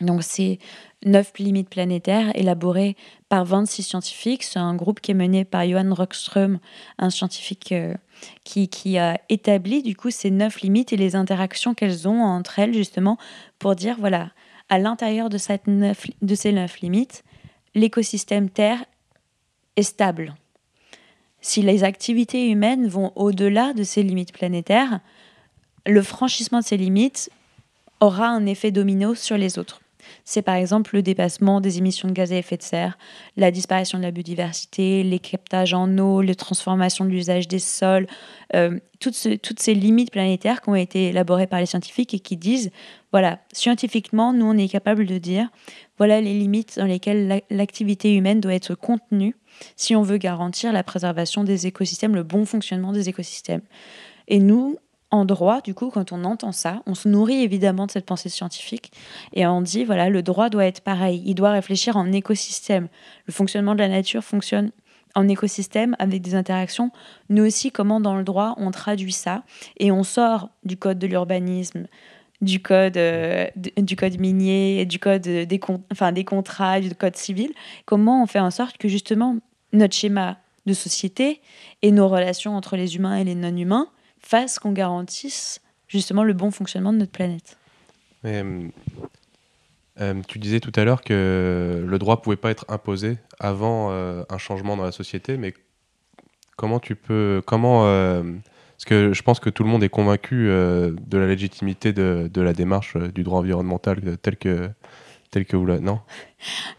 Donc 0.00 0.22
c'est 0.22 0.58
neuf 1.04 1.32
limites 1.38 1.68
planétaires 1.68 2.30
élaborées 2.36 2.96
par 3.28 3.44
26 3.44 3.82
scientifiques. 3.82 4.44
C'est 4.44 4.58
un 4.58 4.74
groupe 4.74 5.00
qui 5.00 5.10
est 5.10 5.14
mené 5.14 5.44
par 5.44 5.66
Johan 5.66 5.92
Rockström, 5.92 6.60
un 6.98 7.10
scientifique 7.10 7.72
euh, 7.72 7.94
qui, 8.44 8.68
qui, 8.68 8.98
a 8.98 9.20
établi 9.28 9.82
du 9.82 9.96
coup 9.96 10.10
ces 10.10 10.30
neuf 10.30 10.60
limites 10.60 10.92
et 10.92 10.96
les 10.96 11.16
interactions 11.16 11.74
qu'elles 11.74 12.06
ont 12.06 12.22
entre 12.22 12.60
elles 12.60 12.74
justement 12.74 13.18
pour 13.58 13.74
dire 13.74 13.96
voilà 13.98 14.30
à 14.68 14.78
l'intérieur 14.78 15.28
de, 15.30 15.38
de 16.22 16.34
ces 16.34 16.52
neuf 16.52 16.80
limites, 16.80 17.24
l'écosystème 17.74 18.50
Terre 18.50 18.84
est 19.76 19.82
stable. 19.82 20.34
Si 21.40 21.62
les 21.62 21.84
activités 21.84 22.48
humaines 22.50 22.88
vont 22.88 23.12
au-delà 23.16 23.72
de 23.72 23.82
ces 23.82 24.02
limites 24.02 24.32
planétaires, 24.32 25.00
le 25.86 26.02
franchissement 26.02 26.58
de 26.58 26.64
ces 26.64 26.76
limites 26.76 27.30
aura 28.00 28.28
un 28.28 28.46
effet 28.46 28.70
domino 28.70 29.14
sur 29.14 29.36
les 29.36 29.58
autres 29.58 29.80
c'est 30.24 30.42
par 30.42 30.56
exemple 30.56 30.94
le 30.94 31.02
dépassement 31.02 31.60
des 31.60 31.78
émissions 31.78 32.08
de 32.08 32.12
gaz 32.12 32.32
à 32.32 32.36
effet 32.36 32.56
de 32.56 32.62
serre, 32.62 32.98
la 33.36 33.50
disparition 33.50 33.98
de 33.98 34.02
la 34.02 34.10
biodiversité, 34.10 35.02
les 35.02 35.18
captages 35.18 35.74
en 35.74 35.96
eau, 35.98 36.20
les 36.20 36.34
transformations 36.34 37.04
de 37.04 37.10
l'usage 37.10 37.48
des 37.48 37.58
sols, 37.58 38.06
euh, 38.54 38.78
toutes, 39.00 39.40
toutes 39.42 39.60
ces 39.60 39.74
limites 39.74 40.10
planétaires 40.10 40.60
qui 40.60 40.68
ont 40.68 40.74
été 40.74 41.08
élaborées 41.08 41.46
par 41.46 41.60
les 41.60 41.66
scientifiques 41.66 42.14
et 42.14 42.20
qui 42.20 42.36
disent, 42.36 42.70
voilà, 43.12 43.38
scientifiquement, 43.52 44.32
nous, 44.32 44.46
on 44.46 44.56
est 44.56 44.68
capable 44.68 45.06
de 45.06 45.18
dire, 45.18 45.48
voilà 45.96 46.20
les 46.20 46.34
limites 46.34 46.78
dans 46.78 46.86
lesquelles 46.86 47.42
l'activité 47.50 48.14
humaine 48.14 48.40
doit 48.40 48.54
être 48.54 48.74
contenue 48.74 49.34
si 49.76 49.96
on 49.96 50.02
veut 50.02 50.18
garantir 50.18 50.72
la 50.72 50.84
préservation 50.84 51.42
des 51.42 51.66
écosystèmes, 51.66 52.14
le 52.14 52.22
bon 52.22 52.44
fonctionnement 52.44 52.92
des 52.92 53.08
écosystèmes. 53.08 53.62
Et 54.28 54.38
nous, 54.38 54.76
en 55.10 55.24
droit, 55.24 55.60
du 55.60 55.74
coup, 55.74 55.90
quand 55.90 56.12
on 56.12 56.24
entend 56.24 56.52
ça, 56.52 56.82
on 56.86 56.94
se 56.94 57.08
nourrit 57.08 57.42
évidemment 57.42 57.86
de 57.86 57.90
cette 57.90 58.04
pensée 58.04 58.28
scientifique 58.28 58.92
et 59.32 59.46
on 59.46 59.62
dit, 59.62 59.84
voilà, 59.84 60.10
le 60.10 60.22
droit 60.22 60.50
doit 60.50 60.66
être 60.66 60.82
pareil, 60.82 61.22
il 61.24 61.34
doit 61.34 61.50
réfléchir 61.50 61.96
en 61.96 62.12
écosystème. 62.12 62.88
Le 63.26 63.32
fonctionnement 63.32 63.74
de 63.74 63.80
la 63.80 63.88
nature 63.88 64.22
fonctionne 64.22 64.70
en 65.14 65.26
écosystème 65.26 65.96
avec 65.98 66.20
des 66.20 66.34
interactions. 66.34 66.90
Nous 67.30 67.44
aussi, 67.44 67.72
comment 67.72 68.00
dans 68.00 68.16
le 68.16 68.24
droit, 68.24 68.54
on 68.58 68.70
traduit 68.70 69.12
ça 69.12 69.44
et 69.78 69.90
on 69.90 70.02
sort 70.02 70.50
du 70.64 70.76
code 70.76 70.98
de 70.98 71.06
l'urbanisme, 71.06 71.86
du 72.40 72.60
code, 72.60 72.96
euh, 72.96 73.46
du 73.56 73.96
code 73.96 74.20
minier, 74.20 74.84
du 74.84 74.98
code 74.98 75.22
des, 75.22 75.58
contrats, 75.58 76.80
du 76.80 76.94
code 76.94 77.16
civil. 77.16 77.52
Comment 77.86 78.22
on 78.22 78.26
fait 78.26 78.40
en 78.40 78.50
sorte 78.50 78.76
que 78.76 78.88
justement 78.88 79.36
notre 79.72 79.94
schéma 79.94 80.36
de 80.66 80.74
société 80.74 81.40
et 81.82 81.92
nos 81.92 82.08
relations 82.08 82.54
entre 82.54 82.76
les 82.76 82.96
humains 82.96 83.16
et 83.16 83.24
les 83.24 83.34
non-humains 83.34 83.88
fasse 84.28 84.58
qu'on 84.58 84.72
garantisse 84.72 85.62
justement 85.86 86.22
le 86.22 86.34
bon 86.34 86.50
fonctionnement 86.50 86.92
de 86.92 86.98
notre 86.98 87.12
planète. 87.12 87.56
Euh, 88.26 88.68
euh, 90.00 90.20
tu 90.28 90.38
disais 90.38 90.60
tout 90.60 90.72
à 90.76 90.84
l'heure 90.84 91.00
que 91.00 91.82
le 91.86 91.98
droit 91.98 92.20
pouvait 92.20 92.36
pas 92.36 92.50
être 92.50 92.66
imposé 92.68 93.16
avant 93.40 93.90
euh, 93.90 94.24
un 94.28 94.36
changement 94.36 94.76
dans 94.76 94.84
la 94.84 94.92
société, 94.92 95.38
mais 95.38 95.54
comment 96.56 96.78
tu 96.78 96.94
peux, 96.94 97.42
comment, 97.46 97.84
parce 97.84 98.84
que 98.84 99.14
je 99.14 99.22
pense 99.22 99.40
que 99.40 99.48
tout 99.48 99.64
le 99.64 99.70
monde 99.70 99.82
est 99.82 99.88
convaincu 99.88 100.46
de 100.46 101.18
la 101.18 101.26
légitimité 101.26 101.94
de, 101.94 102.28
de, 102.30 102.42
la 102.42 102.52
démarche 102.52 102.98
du 102.98 103.22
droit 103.22 103.38
environnemental 103.38 104.18
tel 104.18 104.36
que 104.36 104.68
tel 105.30 105.46
que 105.46 105.56
vous 105.56 105.66
l'avez, 105.66 105.80
non? 105.80 106.00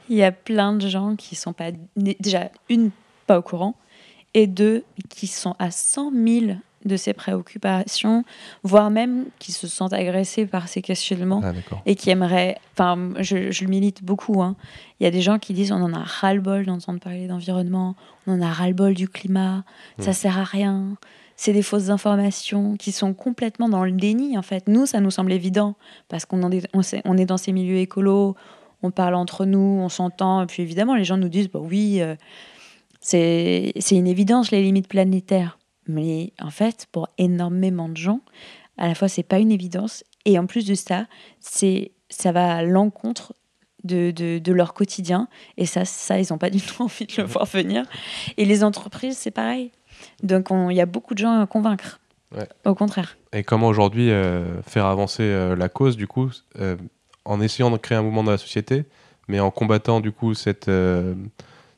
Il 0.10 0.18
y 0.18 0.24
a 0.24 0.32
plein 0.32 0.74
de 0.74 0.88
gens 0.88 1.16
qui 1.16 1.36
sont 1.36 1.54
pas 1.54 1.72
déjà 1.96 2.52
une 2.70 2.92
pas 3.26 3.40
au 3.40 3.42
courant 3.42 3.76
et 4.34 4.48
deux 4.48 4.84
qui 5.10 5.28
sont 5.28 5.56
à 5.60 5.72
100 5.72 6.12
000 6.12 6.58
de 6.86 6.96
ses 6.96 7.14
préoccupations, 7.14 8.24
voire 8.64 8.90
même 8.90 9.26
qui 9.40 9.52
se 9.52 9.68
sentent 9.68 9.94
agressés 9.94 10.46
par 10.46 10.68
ces 10.68 10.82
questionnements 10.82 11.42
ah, 11.44 11.52
et 11.86 11.96
qui 11.96 12.10
aimeraient. 12.10 12.58
Enfin, 12.74 12.98
je, 13.20 13.52
je, 13.52 13.64
le 13.64 13.70
milite 13.70 14.04
beaucoup. 14.04 14.42
Hein. 14.42 14.56
Il 15.00 15.04
y 15.04 15.08
a 15.08 15.12
des 15.12 15.22
gens 15.22 15.40
qui 15.40 15.54
disent 15.54 15.72
on 15.72 15.82
en 15.82 15.94
a 15.94 16.04
ras-le-bol 16.04 16.66
d'entendre 16.66 17.00
parler 17.00 17.28
d'environnement, 17.28 17.96
on 18.28 18.34
en 18.34 18.42
a 18.42 18.52
ras-le-bol 18.52 18.94
du 18.94 19.08
climat, 19.10 19.64
ça 19.98 20.10
ça 20.10 20.14
sert 20.14 20.38
à 20.40 20.44
rien. 20.44 20.96
C'est 21.36 21.54
des 21.54 21.62
fausses 21.62 21.90
informations 21.90 22.76
qui 22.76 22.92
sont 22.92 23.14
complètement 23.14 23.70
dans 23.70 23.86
le 23.86 23.92
déni. 23.92 24.38
En 24.38 24.42
fait, 24.42 24.68
nous, 24.68 24.86
ça 24.86 25.00
nous 25.00 25.12
semble 25.12 25.32
évident 25.32 25.76
parce 26.10 26.26
qu'on 26.26 26.52
est, 26.52 26.68
on, 26.74 27.18
est 27.18 27.26
dans 27.26 27.38
ces 27.38 27.54
milieux 27.54 27.78
écolos, 27.78 28.36
on 28.84 28.92
parle 28.92 29.16
entre 29.16 29.46
nous, 29.46 29.80
on 29.82 29.88
s'entend. 29.88 30.44
Et 30.44 30.46
puis 30.48 30.64
évidemment, 30.64 30.96
les 30.96 31.06
gens 31.06 31.16
nous 31.16 31.30
disent 31.30 31.50
bah 31.50 31.62
oui, 31.62 32.02
euh, 32.02 32.16
c'est 33.00 33.74
une 33.92 34.08
évidence 34.08 34.52
les 34.52 34.62
limites 34.62 34.88
planétaires. 34.88 35.59
Mais 35.90 36.34
en 36.40 36.52
fait, 36.52 36.86
pour 36.92 37.10
énormément 37.18 37.90
de 37.90 37.98
gens, 37.98 38.22
à 38.78 38.88
la 38.88 38.96
fois, 38.96 39.08
c'est 39.08 39.24
pas 39.24 39.40
une 39.40 39.52
évidence. 39.52 40.04
Et 40.24 40.38
en 40.38 40.46
plus 40.46 40.66
de 40.66 40.76
ça, 40.76 41.08
c'est 41.40 41.92
ça 42.10 42.32
va 42.32 42.58
à 42.58 42.64
l'encontre 42.64 43.34
de, 43.84 44.12
de, 44.12 44.54
leur 44.54 44.74
quotidien. 44.74 45.28
Et 45.58 45.66
ça, 45.66 45.86
ça 45.86 46.20
ils 46.20 46.28
n'ont 46.32 46.38
pas 46.38 46.52
du 46.52 46.62
tout 46.62 46.84
envie 46.84 47.06
de 47.06 47.22
le 47.22 47.24
voir 47.24 47.46
venir. 47.46 47.86
Et 48.38 48.46
les 48.46 48.64
entreprises, 48.64 49.18
c'est 49.18 49.32
pareil. 49.32 49.72
Donc, 50.22 50.50
il 50.52 50.76
y 50.76 50.82
a 50.82 50.86
beaucoup 50.86 51.16
de 51.16 51.20
gens 51.20 51.42
à 51.42 51.48
convaincre. 51.48 52.00
Au 52.64 52.76
contraire. 52.76 53.18
Et 53.34 53.44
comment 53.44 53.68
aujourd'hui 53.68 54.12
euh, 54.12 54.62
faire 54.62 54.86
avancer 54.86 55.24
euh, 55.24 55.56
la 55.56 55.68
cause, 55.68 55.98
du 55.98 56.06
coup, 56.06 56.30
euh, 56.60 56.76
en 57.26 57.42
essayant 57.42 57.72
de 57.72 57.78
créer 57.78 57.98
un 57.98 58.04
mouvement 58.04 58.24
dans 58.24 58.32
la 58.32 58.38
société, 58.38 58.86
mais 59.28 59.40
en 59.40 59.50
combattant, 59.50 60.00
du 60.00 60.12
coup, 60.12 60.36
cette 60.36 60.70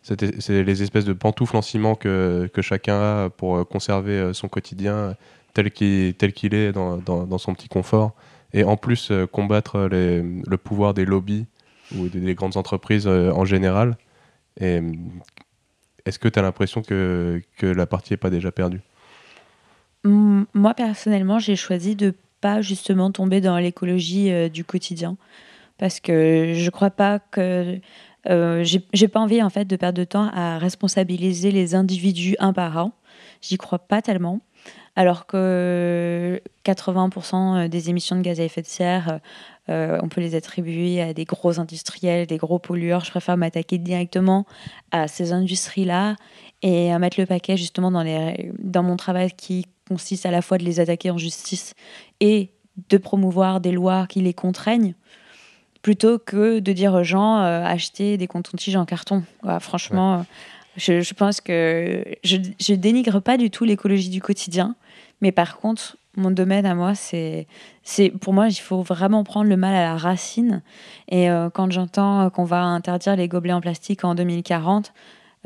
c'est 0.02 0.64
les 0.64 0.84
espèces 0.84 1.06
de 1.06 1.14
pantoufles 1.14 1.56
en 1.56 1.62
ciment 1.62 1.96
que, 1.96 2.50
que, 2.54 2.62
chacun 2.62 3.26
a 3.26 3.30
pour 3.30 3.58
euh, 3.58 3.64
conserver 3.64 4.14
euh, 4.14 4.34
son 4.34 4.48
quotidien 4.48 5.16
tel 5.54 5.72
qu'il 5.72 6.54
est 6.54 6.72
dans, 6.72 6.98
dans, 6.98 7.38
son 7.38 7.54
petit 7.54 7.68
confort. 7.68 8.14
Et 8.54 8.64
en 8.64 8.78
plus, 8.78 9.12
euh, 9.12 9.28
combattre 9.28 9.90
le 9.92 10.56
pouvoir 10.58 10.94
des 10.94 11.06
lobbies 11.06 11.46
ou 11.96 12.08
des, 12.08 12.34
grandes 12.34 12.58
entreprises 12.58 13.06
en 13.08 13.46
général. 13.46 13.98
Est-ce 14.60 16.20
que 16.20 16.30
tu 16.30 16.40
as 16.40 16.42
l'impression 16.42 16.82
que, 16.82 17.42
que, 17.58 17.66
la 17.66 17.86
partie 17.86 18.14
n'est 18.14 18.18
pas 18.18 18.30
déjà 18.30 18.52
perdue? 18.52 18.82
Moi, 20.04 20.74
personnellement, 20.74 21.38
j'ai 21.38 21.58
choisi 21.58 21.96
de 21.96 22.14
pas 22.40 22.62
justement 22.62 23.12
tomber 23.12 23.42
dans 23.42 23.58
l'écologie 23.58 24.50
du 24.50 24.64
quotidien. 24.64 25.18
Parce 25.78 26.00
que 26.00 26.54
je 26.56 26.66
ne 26.66 26.70
crois 26.70 26.92
pas 26.92 27.20
que 27.20 27.80
euh, 28.30 28.64
j'ai 28.64 29.08
pas 29.08 29.20
envie 29.20 29.42
en 29.42 29.50
fait 29.50 29.66
de 29.66 29.76
perdre 29.76 29.98
de 29.98 30.04
temps 30.04 30.30
à 30.34 30.58
responsabiliser 30.58 31.52
les 31.52 31.76
individus 31.76 32.36
un 32.40 32.54
par 32.54 32.78
un. 32.78 32.92
J'y 33.42 33.58
crois 33.58 33.80
pas 33.80 34.02
tellement. 34.02 34.42
Alors 34.96 35.26
que 35.26 36.42
80% 36.66 37.70
des 37.70 37.90
émissions 37.90 38.18
de 38.18 38.22
gaz 38.22 38.42
à 38.42 38.44
effet 38.44 38.62
de 38.62 38.68
serre, 38.68 39.20
euh, 39.70 39.98
on 40.04 40.10
peut 40.10 40.20
les 40.20 40.36
attribuer 40.36 41.02
à 41.02 41.14
des 41.14 41.24
gros 41.24 41.60
industriels, 41.60 42.28
des 42.28 42.38
gros 42.38 42.60
pollueurs. 42.60 43.06
Je 43.06 43.12
préfère 43.12 43.38
m'attaquer 43.38 43.78
directement 43.78 44.46
à 44.92 45.08
ces 45.08 45.32
industries-là 45.32 46.18
et 46.62 46.92
à 46.92 47.00
mettre 47.00 47.20
le 47.20 47.26
paquet 47.26 47.56
justement 47.56 47.90
dans, 47.90 48.04
les, 48.04 48.52
dans 48.60 48.84
mon 48.84 48.98
travail 48.98 49.32
qui 49.32 49.66
consiste 49.88 50.26
à 50.26 50.32
la 50.32 50.42
fois 50.42 50.58
de 50.58 50.64
les 50.64 50.80
attaquer 50.80 51.10
en 51.10 51.18
justice 51.18 51.74
et 52.20 52.52
de 52.90 52.98
promouvoir 52.98 53.62
des 53.62 53.72
lois 53.72 54.08
qui 54.08 54.22
les 54.22 54.34
contraignent 54.34 54.94
plutôt 55.82 56.20
que 56.20 56.60
de 56.60 56.74
dire 56.74 56.94
aux 56.94 57.04
gens 57.04 57.40
euh, 57.40 57.64
acheter 57.64 58.18
des 58.18 58.28
cotons-tiges 58.28 58.76
en 58.76 58.86
carton. 58.86 59.24
franchement, 59.60 60.26
je, 60.78 61.14
pense 61.14 61.42
que 61.42 62.04
je, 62.24 62.38
je 62.60 62.74
dénigre 62.74 63.20
pas 63.20 63.38
du 63.38 63.50
tout 63.50 63.66
l'écologie 63.66 64.10
du 64.10 64.22
quotidien, 64.22 64.76
mais 65.22 65.32
par 65.32 65.58
contre, 65.58 65.98
mon 66.18 66.32
domaine 66.32 66.66
à 66.66 66.76
moi, 66.76 66.94
c'est, 66.96 67.48
c'est 67.84 68.10
pour 68.10 68.34
moi, 68.34 68.48
il 68.50 68.56
faut 68.56 68.82
vraiment 68.82 69.24
prendre 69.24 69.50
le 69.50 69.58
mal 69.58 69.74
à 69.74 69.82
la 69.82 69.98
racine. 69.98 70.62
Et 71.08 71.30
euh, 71.30 71.50
quand 71.50 71.72
j'entends 71.72 72.30
qu'on 72.30 72.44
va 72.44 72.62
interdire 72.64 73.16
les 73.16 73.28
gobelets 73.28 73.54
en 73.54 73.62
plastique 73.62 74.04
en 74.04 74.16
2040, 74.16 74.94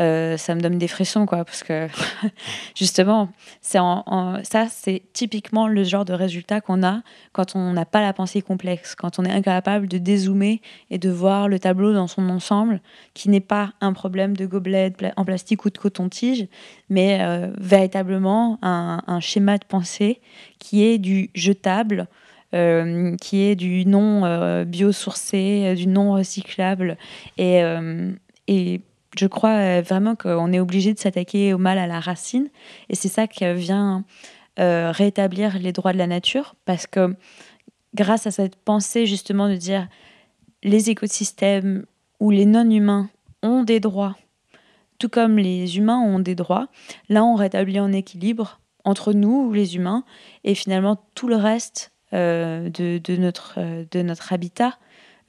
euh, 0.01 0.36
ça 0.36 0.55
me 0.55 0.60
donne 0.60 0.77
des 0.77 0.89
frissons, 0.89 1.25
quoi, 1.25 1.45
parce 1.45 1.63
que 1.63 1.88
justement, 2.75 3.29
c'est 3.62 3.79
en, 3.79 4.43
ça, 4.43 4.67
c'est 4.69 5.03
typiquement 5.13 5.67
le 5.67 5.84
genre 5.86 6.03
de 6.03 6.12
résultat 6.12 6.60
qu'on 6.60 6.84
a 6.84 7.01
quand 7.31 7.55
on 7.55 7.71
n'a 7.71 7.86
pas 7.86 8.01
la 8.01 8.12
pensée 8.12 8.41
complexe, 8.41 8.93
quand 8.93 9.19
on 9.19 9.25
est 9.25 9.31
incapable 9.31 9.88
de 9.88 9.97
dézoomer 9.97 10.62
et 10.89 10.97
de 10.97 11.10
voir 11.10 11.47
le 11.47 11.60
tableau 11.60 11.93
dans 11.93 12.08
son 12.08 12.29
ensemble, 12.29 12.81
qui 13.13 13.29
n'est 13.29 13.39
pas 13.39 13.71
un 13.79 13.93
problème 13.93 14.36
de 14.36 14.45
gobelet 14.45 14.93
en 15.15 15.23
plastique 15.23 15.63
ou 15.63 15.69
de 15.69 15.77
coton-tige, 15.77 16.47
mais 16.89 17.19
euh, 17.21 17.51
véritablement 17.58 18.60
un, 18.62 19.19
schéma 19.21 19.58
de 19.58 19.65
pensée 19.65 20.19
qui 20.60 20.84
est 20.84 20.97
du 20.97 21.29
jetable. 21.34 22.08
Euh, 22.53 23.17
qui 23.17 23.41
est 23.41 23.55
du 23.55 23.86
non 23.86 24.63
biosourcé, 24.63 25.73
du 25.75 25.88
non 25.88 26.13
recyclable 26.13 26.95
et, 27.38 27.62
et 28.47 28.81
je 29.17 29.28
crois 29.28 29.58
euh, 29.58 29.82
vraiment 29.82 30.15
qu'on 30.15 30.51
est 30.51 30.60
obligé 30.60 30.93
de 30.93 30.99
s'attaquer 30.99 31.54
au 31.54 31.58
mal 31.58 31.78
à 31.78 31.88
la 31.88 31.99
racine. 31.99 32.49
Et 32.89 32.95
c'est 32.95 33.08
ça 33.08 33.28
qui 33.28 33.51
vient 33.54 34.04
euh, 34.60 34.91
rétablir 34.91 35.58
les 35.60 35.71
droits 35.71 35.93
de 35.93 35.97
la 35.97 36.08
nature. 36.08 36.56
Parce 36.65 36.88
que 36.88 37.15
grâce 37.93 38.28
à 38.28 38.32
cette 38.32 38.56
pensée 38.56 39.06
justement 39.06 39.49
de 39.49 39.56
dire 39.56 39.88
les 40.63 40.89
écosystèmes 40.89 41.86
ou 42.19 42.32
les 42.32 42.45
non-humains 42.45 43.10
ont 43.43 43.63
des 43.63 43.80
droits, 43.80 44.15
tout 44.97 45.10
comme 45.10 45.38
les 45.38 45.78
humains 45.78 45.99
ont 45.99 46.19
des 46.19 46.36
droits, 46.36 46.67
là 47.10 47.23
on 47.23 47.36
rétablit 47.36 47.78
un 47.78 47.91
équilibre 47.91 48.60
entre 48.84 49.13
nous, 49.13 49.51
les 49.51 49.75
humains, 49.75 50.04
et 50.43 50.56
finalement 50.56 51.04
tout 51.15 51.28
le 51.28 51.36
reste 51.36 51.91
euh, 52.13 52.69
de, 52.69 53.17
notre, 53.17 53.60
habitat, 54.32 54.78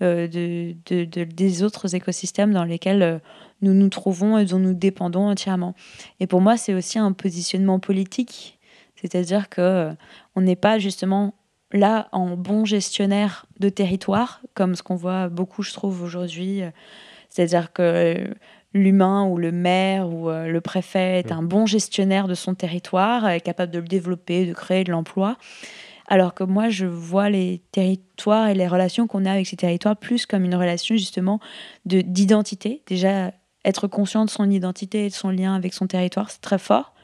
de, 0.00 0.76
de, 0.86 1.24
des 1.24 1.62
autres 1.62 1.94
écosystèmes 1.94 2.52
dans 2.52 2.64
lesquels 2.64 3.20
nous 3.62 3.74
nous 3.74 3.88
trouvons 3.88 4.38
et 4.38 4.44
dont 4.44 4.58
nous 4.58 4.74
dépendons 4.74 5.28
entièrement. 5.28 5.74
Et 6.20 6.26
pour 6.26 6.40
moi, 6.40 6.56
c'est 6.56 6.74
aussi 6.74 6.98
un 6.98 7.12
positionnement 7.12 7.78
politique, 7.78 8.58
c'est-à-dire 8.96 9.48
que 9.48 9.60
euh, 9.60 9.92
on 10.34 10.40
n'est 10.40 10.56
pas 10.56 10.78
justement 10.78 11.34
là 11.72 12.08
en 12.12 12.36
bon 12.36 12.64
gestionnaire 12.64 13.46
de 13.58 13.68
territoire, 13.68 14.40
comme 14.54 14.74
ce 14.74 14.82
qu'on 14.82 14.96
voit 14.96 15.28
beaucoup, 15.28 15.62
je 15.62 15.72
trouve, 15.72 16.02
aujourd'hui. 16.02 16.62
C'est-à-dire 17.28 17.72
que 17.72 18.30
l'humain 18.76 19.26
ou 19.26 19.38
le 19.38 19.52
maire 19.52 20.08
ou 20.08 20.30
euh, 20.30 20.46
le 20.46 20.60
préfet 20.60 21.18
est 21.18 21.32
un 21.32 21.42
bon 21.42 21.66
gestionnaire 21.66 22.28
de 22.28 22.34
son 22.34 22.54
territoire, 22.54 23.28
est 23.28 23.40
capable 23.40 23.72
de 23.72 23.78
le 23.78 23.88
développer, 23.88 24.46
de 24.46 24.52
créer 24.52 24.84
de 24.84 24.92
l'emploi. 24.92 25.36
Alors 26.08 26.34
que 26.34 26.44
moi, 26.44 26.68
je 26.68 26.86
vois 26.86 27.30
les 27.30 27.62
territoires 27.72 28.48
et 28.48 28.54
les 28.54 28.68
relations 28.68 29.08
qu'on 29.08 29.24
a 29.24 29.32
avec 29.32 29.46
ces 29.46 29.56
territoires 29.56 29.96
plus 29.96 30.24
comme 30.24 30.44
une 30.44 30.54
relation 30.54 30.96
justement 30.96 31.40
d'identité. 31.84 32.82
Déjà, 32.86 33.32
être 33.66 33.88
conscient 33.88 34.24
de 34.24 34.30
son 34.30 34.48
identité 34.50 35.06
et 35.06 35.08
de 35.08 35.14
son 35.14 35.30
lien 35.30 35.54
avec 35.54 35.74
son 35.74 35.86
territoire, 35.86 36.30
c'est 36.30 36.40
très 36.40 36.58
fort. 36.58 36.94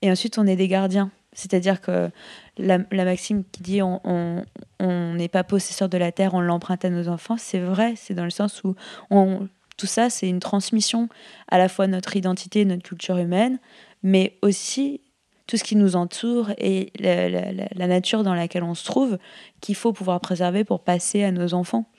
Et 0.00 0.10
ensuite, 0.10 0.38
on 0.38 0.46
est 0.46 0.56
des 0.56 0.68
gardiens. 0.68 1.10
C'est-à-dire 1.32 1.80
que 1.80 2.10
la, 2.56 2.78
maxime 2.92 3.42
qui 3.50 3.62
dit 3.62 3.82
on 3.82 4.44
n'est 4.80 5.28
pas 5.28 5.42
possesseur 5.42 5.88
de 5.88 5.98
la 5.98 6.12
terre, 6.12 6.34
on 6.34 6.40
l'emprunte 6.40 6.84
à 6.84 6.90
nos 6.90 7.08
enfants, 7.08 7.36
c'est 7.36 7.58
vrai, 7.58 7.94
c'est 7.96 8.14
dans 8.14 8.24
le 8.24 8.30
sens 8.30 8.62
où 8.62 8.76
on, 9.10 9.48
tout 9.76 9.86
ça, 9.86 10.10
c'est 10.10 10.28
une 10.28 10.38
transmission 10.38 11.08
à 11.48 11.58
la 11.58 11.68
fois 11.68 11.88
notre 11.88 12.16
identité, 12.16 12.64
de 12.64 12.70
notre 12.70 12.84
culture 12.84 13.18
humaine, 13.18 13.58
mais 14.04 14.38
aussi 14.42 15.00
tout 15.48 15.56
ce 15.56 15.64
qui 15.64 15.74
nous 15.74 15.96
entoure 15.96 16.50
et 16.56 16.92
la, 17.00 17.28
la 17.28 17.86
nature 17.86 18.22
dans 18.22 18.34
laquelle 18.34 18.62
on 18.62 18.74
se 18.74 18.84
trouve, 18.84 19.18
qu'il 19.60 19.74
faut 19.74 19.92
pouvoir 19.92 20.20
préserver 20.20 20.62
pour 20.64 20.84
passer 20.84 21.24
à 21.24 21.32
nos 21.32 21.52
enfants. 21.52 21.90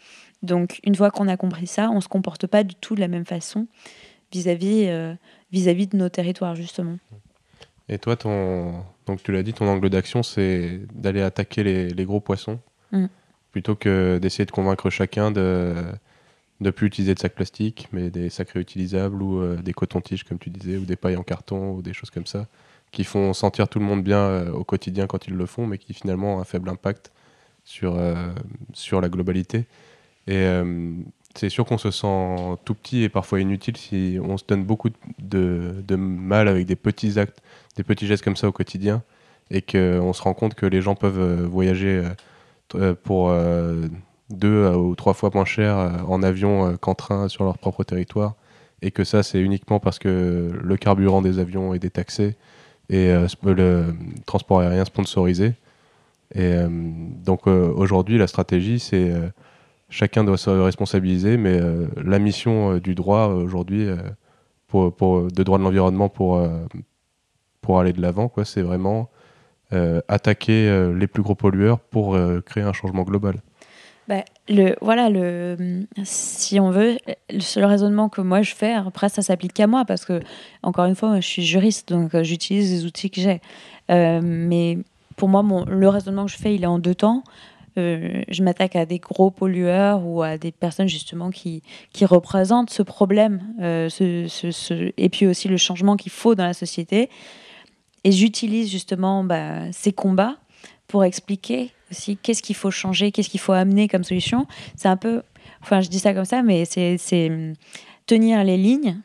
Donc, 0.41 0.79
une 0.83 0.95
fois 0.95 1.11
qu'on 1.11 1.27
a 1.27 1.37
compris 1.37 1.67
ça, 1.67 1.89
on 1.89 1.95
ne 1.95 2.01
se 2.01 2.07
comporte 2.07 2.47
pas 2.47 2.63
du 2.63 2.75
tout 2.75 2.95
de 2.95 3.01
la 3.01 3.07
même 3.07 3.25
façon 3.25 3.67
vis-à-vis 4.35 4.87
euh, 4.87 5.13
vis-à-vis 5.51 5.87
de 5.87 5.95
nos 5.95 6.09
territoires, 6.09 6.55
justement. 6.55 6.97
Et 7.87 7.97
toi, 7.97 8.15
ton... 8.15 8.83
donc 9.05 9.23
tu 9.23 9.31
l'as 9.31 9.43
dit, 9.43 9.53
ton 9.53 9.67
angle 9.67 9.89
d'action, 9.89 10.23
c'est 10.23 10.81
d'aller 10.93 11.21
attaquer 11.21 11.63
les, 11.63 11.89
les, 11.89 12.05
gros 12.05 12.19
poissons, 12.19 12.59
mm. 12.91 13.05
plutôt 13.51 13.75
que 13.75 14.17
d'essayer 14.21 14.45
de 14.45 14.51
convaincre 14.51 14.89
chacun 14.89 15.31
de 15.31 15.75
ne 16.61 16.69
plus 16.71 16.87
utiliser 16.87 17.13
de 17.13 17.19
sacs 17.19 17.35
plastiques, 17.35 17.87
mais 17.91 18.09
des 18.09 18.29
sacs 18.29 18.51
réutilisables 18.51 19.21
ou 19.21 19.39
euh, 19.39 19.57
des 19.57 19.73
cotons-tiges, 19.73 20.23
comme 20.23 20.39
tu 20.39 20.49
disais, 20.49 20.77
ou 20.77 20.85
des 20.85 20.95
pailles 20.95 21.17
en 21.17 21.23
carton, 21.23 21.71
ou 21.71 21.81
des 21.81 21.93
choses 21.93 22.09
comme 22.09 22.25
ça, 22.25 22.47
qui 22.91 23.03
font 23.03 23.33
sentir 23.33 23.67
tout 23.67 23.79
le 23.79 23.85
monde 23.85 24.03
bien 24.03 24.19
euh, 24.19 24.51
au 24.51 24.63
quotidien 24.63 25.05
quand 25.07 25.27
ils 25.27 25.35
le 25.35 25.45
font, 25.45 25.67
mais 25.67 25.77
qui 25.77 25.93
finalement 25.93 26.37
ont 26.37 26.39
un 26.39 26.45
faible 26.45 26.69
impact 26.69 27.11
sur, 27.63 27.99
sur 28.73 29.01
la 29.01 29.09
globalité. 29.09 29.65
Et 30.27 30.47
c'est 31.35 31.49
sûr 31.49 31.65
qu'on 31.65 31.77
se 31.77 31.91
sent 31.91 32.35
tout 32.63 32.73
petit 32.73 33.03
et 33.03 33.09
parfois 33.09 33.41
inutile 33.41 33.77
si 33.77 34.17
on 34.23 34.37
se 34.37 34.43
donne 34.47 34.63
beaucoup 34.63 34.89
de, 35.19 35.95
mal 35.95 36.47
avec 36.47 36.65
des 36.65 36.75
petits 36.75 37.19
actes, 37.19 37.41
des 37.75 37.83
petits 37.83 38.07
gestes 38.07 38.23
comme 38.23 38.37
ça 38.37 38.47
au 38.47 38.51
quotidien 38.51 39.03
et 39.51 39.61
qu'on 39.61 40.13
se 40.13 40.21
rend 40.21 40.33
compte 40.33 40.55
que 40.55 40.65
les 40.65 40.81
gens 40.81 40.95
peuvent 40.95 41.19
euh, 41.19 41.45
voyager 41.45 42.03
euh, 42.03 42.09
euh, 42.75 42.95
pour 42.95 43.31
deux 44.29 44.69
ou 44.69 44.95
trois 44.95 45.13
fois 45.13 45.29
moins 45.33 45.45
cher 45.45 46.03
en 46.07 46.23
avion 46.23 46.77
qu'en 46.77 46.95
train 46.95 47.27
sur 47.27 47.43
leur 47.43 47.57
propre 47.57 47.83
territoire 47.83 48.33
et 48.81 48.89
que 48.89 49.03
ça 49.03 49.21
c'est 49.21 49.39
uniquement 49.39 49.79
parce 49.79 49.99
que 49.99 50.49
le 50.51 50.77
carburant 50.77 51.21
des 51.21 51.37
avions 51.37 51.75
est 51.75 51.79
détaxé 51.79 52.35
et 52.89 53.13
le 53.43 53.93
transport 54.25 54.61
aérien 54.61 54.83
sponsorisé. 54.83 55.53
Et 56.33 56.55
donc 57.23 57.45
aujourd'hui 57.45 58.17
la 58.17 58.25
stratégie 58.25 58.79
c'est 58.79 59.13
chacun 59.95 60.25
doit 60.25 60.37
se 60.37 60.49
responsabiliser, 60.49 61.37
mais 61.37 61.57
euh, 61.57 61.87
la 62.03 62.19
mission 62.19 62.73
euh, 62.73 62.81
du 62.81 62.95
droit 62.95 63.29
euh, 63.29 63.43
aujourd'hui, 63.43 63.87
de 64.73 65.43
droit 65.43 65.57
de 65.57 65.63
l'environnement 65.63 66.09
pour, 66.09 66.45
pour 67.61 67.79
aller 67.79 67.93
de 67.93 68.01
l'avant, 68.01 68.29
c'est 68.43 68.61
vraiment 68.61 69.09
attaquer 70.09 70.91
les 70.93 71.07
plus 71.07 71.23
gros 71.23 71.35
pollueurs 71.35 71.79
pour 71.79 72.17
créer 72.45 72.63
un 72.63 72.73
changement 72.73 73.03
global. 73.03 73.35
Bah, 74.09 74.25
le, 74.49 74.75
voilà, 74.81 75.09
le, 75.09 75.85
si 76.03 76.59
on 76.59 76.71
veut, 76.71 76.97
le, 77.29 77.65
raisonnement 77.65 78.09
que 78.09 78.19
moi 78.19 78.41
je 78.41 78.53
fais, 78.53 78.73
après 78.73 79.07
ça 79.07 79.21
s'applique 79.21 79.53
qu'à 79.53 79.65
moi, 79.65 79.85
parce 79.85 80.03
que, 80.03 80.19
encore 80.61 80.85
une 80.85 80.95
fois, 80.95 81.21
je 81.21 81.27
suis 81.27 81.45
juriste, 81.45 81.87
donc 81.87 82.21
j'utilise 82.23 82.69
les 82.73 82.85
outils 82.85 83.09
que 83.09 83.21
j'ai. 83.21 83.39
mais 83.87 84.77
pour 85.15 85.29
moi, 85.29 85.41
mon, 85.41 85.63
le 85.63 85.87
raisonnement 85.87 86.25
que 86.25 86.31
je 86.31 86.37
fais, 86.37 86.53
il 86.53 86.63
est 86.63 86.67
en 86.67 86.79
deux 86.79 86.95
temps. 86.95 87.23
Euh, 87.77 88.21
je 88.29 88.43
m'attaque 88.43 88.75
à 88.75 88.85
des 88.85 88.99
gros 88.99 89.31
pollueurs 89.31 90.05
ou 90.05 90.21
à 90.23 90.37
des 90.37 90.51
personnes 90.51 90.87
justement 90.87 91.29
qui, 91.29 91.61
qui 91.91 92.05
représentent 92.05 92.69
ce 92.69 92.83
problème 92.83 93.43
euh, 93.61 93.89
ce, 93.89 94.91
et 94.97 95.09
puis 95.09 95.27
aussi 95.27 95.47
le 95.47 95.57
changement 95.57 95.97
qu'il 95.97 96.11
faut 96.11 96.35
dans 96.35 96.45
la 96.45 96.53
société. 96.53 97.09
Et 98.03 98.11
j'utilise 98.11 98.71
justement 98.71 99.23
bah, 99.23 99.71
ces 99.71 99.91
combats 99.91 100.37
pour 100.87 101.03
expliquer 101.03 101.71
aussi 101.91 102.17
qu'est-ce 102.17 102.43
qu'il 102.43 102.55
faut 102.55 102.71
changer, 102.71 103.11
qu'est-ce 103.11 103.29
qu'il 103.29 103.39
faut 103.39 103.51
amener 103.51 103.87
comme 103.87 104.03
solution. 104.03 104.47
C'est 104.75 104.87
un 104.87 104.97
peu, 104.97 105.23
enfin 105.61 105.81
je 105.81 105.89
dis 105.89 105.99
ça 105.99 106.13
comme 106.13 106.25
ça, 106.25 106.43
mais 106.43 106.65
c'est 106.65 107.29
hum, 107.29 107.53
tenir 108.05 108.43
les 108.43 108.57
lignes 108.57 109.01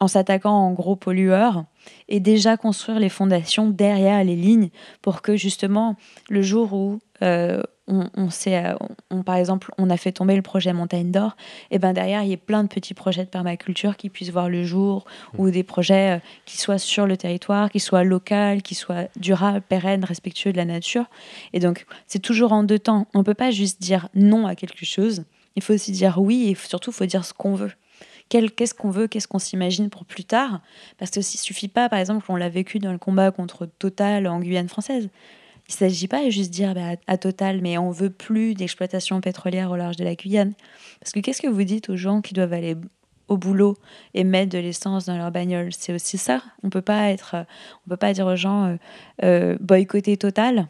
en 0.00 0.08
s'attaquant 0.08 0.50
en 0.50 0.72
gros 0.72 0.96
pollueurs 0.96 1.64
et 2.08 2.18
déjà 2.18 2.56
construire 2.56 2.98
les 2.98 3.08
fondations 3.08 3.68
derrière 3.68 4.24
les 4.24 4.34
lignes 4.34 4.70
pour 5.00 5.22
que 5.22 5.36
justement 5.36 5.96
le 6.28 6.42
jour 6.42 6.72
où 6.72 6.98
euh, 7.22 7.62
on, 7.88 8.30
sait, 8.30 8.64
euh, 8.64 8.74
on, 9.10 9.22
par 9.22 9.36
exemple, 9.36 9.72
on 9.76 9.90
a 9.90 9.96
fait 9.96 10.12
tomber 10.12 10.36
le 10.36 10.42
projet 10.42 10.72
Montagne 10.72 11.10
d'Or, 11.10 11.36
et 11.70 11.78
ben 11.78 11.92
derrière, 11.92 12.22
il 12.22 12.30
y 12.30 12.34
a 12.34 12.36
plein 12.36 12.62
de 12.62 12.68
petits 12.68 12.94
projets 12.94 13.24
de 13.24 13.28
permaculture 13.28 13.96
qui 13.96 14.08
puissent 14.08 14.30
voir 14.30 14.48
le 14.48 14.64
jour, 14.64 15.04
mmh. 15.04 15.40
ou 15.40 15.50
des 15.50 15.62
projets 15.62 16.16
euh, 16.16 16.20
qui 16.46 16.58
soient 16.58 16.78
sur 16.78 17.06
le 17.06 17.16
territoire, 17.16 17.70
qui 17.70 17.80
soient 17.80 18.04
locaux, 18.04 18.60
qui 18.62 18.74
soient 18.74 19.08
durables, 19.16 19.62
pérennes, 19.62 20.04
respectueux 20.04 20.52
de 20.52 20.56
la 20.56 20.64
nature. 20.64 21.06
Et 21.52 21.60
donc, 21.60 21.86
c'est 22.06 22.20
toujours 22.20 22.52
en 22.52 22.62
deux 22.62 22.78
temps. 22.78 23.06
On 23.14 23.18
ne 23.18 23.24
peut 23.24 23.34
pas 23.34 23.50
juste 23.50 23.82
dire 23.82 24.08
non 24.14 24.46
à 24.46 24.54
quelque 24.54 24.84
chose, 24.84 25.24
il 25.56 25.62
faut 25.62 25.74
aussi 25.74 25.92
dire 25.92 26.18
oui, 26.18 26.50
et 26.50 26.54
surtout, 26.54 26.90
il 26.90 26.94
faut 26.94 27.06
dire 27.06 27.24
ce 27.24 27.34
qu'on 27.34 27.54
veut. 27.54 27.72
Qu'est-ce 28.28 28.72
qu'on 28.72 28.88
veut, 28.88 29.08
qu'est-ce 29.08 29.28
qu'on 29.28 29.38
s'imagine 29.38 29.90
pour 29.90 30.06
plus 30.06 30.24
tard? 30.24 30.62
Parce 30.96 31.10
que 31.10 31.20
s'il 31.20 31.38
suffit 31.38 31.68
pas, 31.68 31.90
par 31.90 31.98
exemple, 31.98 32.24
on 32.30 32.36
l'a 32.36 32.48
vécu 32.48 32.78
dans 32.78 32.92
le 32.92 32.96
combat 32.96 33.30
contre 33.30 33.66
Total 33.66 34.26
en 34.26 34.40
Guyane 34.40 34.68
française. 34.70 35.10
Il 35.72 35.84
ne 35.84 35.88
s'agit 35.90 36.08
pas 36.08 36.22
de 36.22 36.30
juste 36.30 36.50
dire 36.50 36.74
bah, 36.74 36.96
à 37.06 37.16
Total, 37.16 37.60
mais 37.62 37.78
on 37.78 37.90
veut 37.90 38.10
plus 38.10 38.54
d'exploitation 38.54 39.20
pétrolière 39.22 39.70
au 39.70 39.76
large 39.76 39.96
de 39.96 40.04
la 40.04 40.14
Guyane. 40.14 40.52
Parce 41.00 41.12
que 41.12 41.20
qu'est-ce 41.20 41.40
que 41.40 41.48
vous 41.48 41.64
dites 41.64 41.88
aux 41.88 41.96
gens 41.96 42.20
qui 42.20 42.34
doivent 42.34 42.52
aller 42.52 42.76
au 43.28 43.38
boulot 43.38 43.78
et 44.12 44.22
mettre 44.22 44.50
de 44.50 44.58
l'essence 44.58 45.06
dans 45.06 45.16
leur 45.16 45.30
bagnole? 45.30 45.72
C'est 45.72 45.94
aussi 45.94 46.18
ça. 46.18 46.42
On 46.62 46.68
peut 46.68 46.82
pas 46.82 47.08
être, 47.08 47.46
on 47.86 47.90
peut 47.90 47.96
pas 47.96 48.12
dire 48.12 48.26
aux 48.26 48.36
gens 48.36 48.66
euh, 48.66 48.76
euh, 49.24 49.56
boycotter 49.60 50.18
Total, 50.18 50.68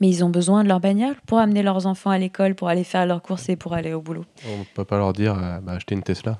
mais 0.00 0.08
ils 0.08 0.24
ont 0.24 0.30
besoin 0.30 0.62
de 0.62 0.68
leur 0.68 0.80
bagnole 0.80 1.16
pour 1.26 1.38
amener 1.38 1.62
leurs 1.62 1.86
enfants 1.86 2.10
à 2.10 2.18
l'école, 2.18 2.54
pour 2.54 2.68
aller 2.68 2.84
faire 2.84 3.06
leurs 3.06 3.22
courses 3.22 3.48
et 3.48 3.56
pour 3.56 3.72
aller 3.72 3.94
au 3.94 4.02
boulot. 4.02 4.26
On 4.46 4.64
peut 4.74 4.84
pas 4.84 4.98
leur 4.98 5.14
dire 5.14 5.38
euh, 5.38 5.58
bah, 5.60 5.72
acheter 5.72 5.94
une 5.94 6.02
Tesla. 6.02 6.38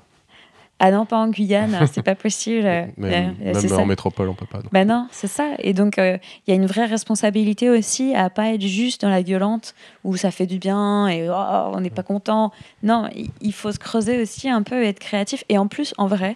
Ah 0.83 0.89
non, 0.89 1.05
pas 1.05 1.17
en 1.17 1.27
Guyane, 1.27 1.85
c'est 1.93 2.01
pas 2.01 2.15
possible. 2.15 2.63
même, 2.97 3.35
en 3.73 3.85
métropole, 3.85 4.29
on 4.29 4.33
peut 4.33 4.47
pas. 4.47 4.61
Ben 4.71 4.87
non, 4.87 5.07
c'est 5.11 5.27
ça. 5.27 5.51
Et 5.59 5.73
donc, 5.73 5.99
euh, 5.99 6.17
il 6.47 6.49
y 6.49 6.53
a 6.53 6.55
une 6.55 6.65
vraie 6.65 6.87
responsabilité 6.87 7.69
aussi 7.69 8.15
à 8.15 8.31
pas 8.31 8.47
être 8.49 8.63
juste 8.63 9.01
dans 9.01 9.09
la 9.09 9.21
violente 9.21 9.75
où 10.03 10.17
ça 10.17 10.31
fait 10.31 10.47
du 10.47 10.57
bien 10.57 11.07
et 11.07 11.29
oh, 11.29 11.71
on 11.73 11.81
n'est 11.81 11.91
pas 11.91 12.01
content. 12.01 12.51
Non, 12.81 13.07
il 13.41 13.53
faut 13.53 13.71
se 13.71 13.77
creuser 13.77 14.19
aussi 14.23 14.49
un 14.49 14.63
peu 14.63 14.83
et 14.83 14.87
être 14.87 14.99
créatif. 14.99 15.43
Et 15.49 15.59
en 15.59 15.67
plus, 15.67 15.93
en 15.99 16.07
vrai, 16.07 16.35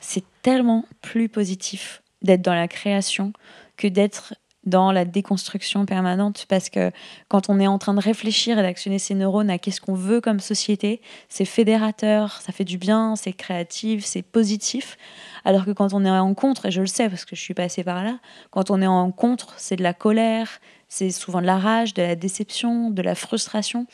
c'est 0.00 0.24
tellement 0.42 0.84
plus 1.00 1.28
positif 1.28 2.02
d'être 2.22 2.42
dans 2.42 2.54
la 2.54 2.66
création 2.66 3.32
que 3.76 3.86
d'être 3.86 4.34
dans 4.66 4.92
la 4.92 5.04
déconstruction 5.04 5.86
permanente 5.86 6.46
parce 6.48 6.70
que 6.70 6.90
quand 7.28 7.48
on 7.48 7.60
est 7.60 7.66
en 7.66 7.78
train 7.78 7.94
de 7.94 8.00
réfléchir 8.00 8.58
et 8.58 8.62
d'actionner 8.62 8.98
ses 8.98 9.14
neurones 9.14 9.50
à 9.50 9.58
qu'est-ce 9.58 9.80
qu'on 9.80 9.94
veut 9.94 10.20
comme 10.20 10.40
société, 10.40 11.00
c'est 11.28 11.44
fédérateur, 11.44 12.40
ça 12.40 12.52
fait 12.52 12.64
du 12.64 12.78
bien, 12.78 13.16
c'est 13.16 13.32
créatif, 13.32 14.04
c'est 14.04 14.22
positif. 14.22 14.96
Alors 15.44 15.64
que 15.64 15.72
quand 15.72 15.92
on 15.92 16.04
est 16.04 16.10
en 16.10 16.34
contre, 16.34 16.66
et 16.66 16.70
je 16.70 16.80
le 16.80 16.86
sais 16.86 17.08
parce 17.08 17.24
que 17.24 17.36
je 17.36 17.40
suis 17.40 17.54
passée 17.54 17.84
par 17.84 18.02
là, 18.02 18.18
quand 18.50 18.70
on 18.70 18.80
est 18.80 18.86
en 18.86 19.10
contre, 19.10 19.54
c'est 19.58 19.76
de 19.76 19.82
la 19.82 19.94
colère, 19.94 20.60
c'est 20.88 21.10
souvent 21.10 21.40
de 21.40 21.46
la 21.46 21.58
rage, 21.58 21.92
de 21.94 22.02
la 22.02 22.14
déception, 22.16 22.90
de 22.90 23.02
la 23.02 23.14
frustration. 23.14 23.86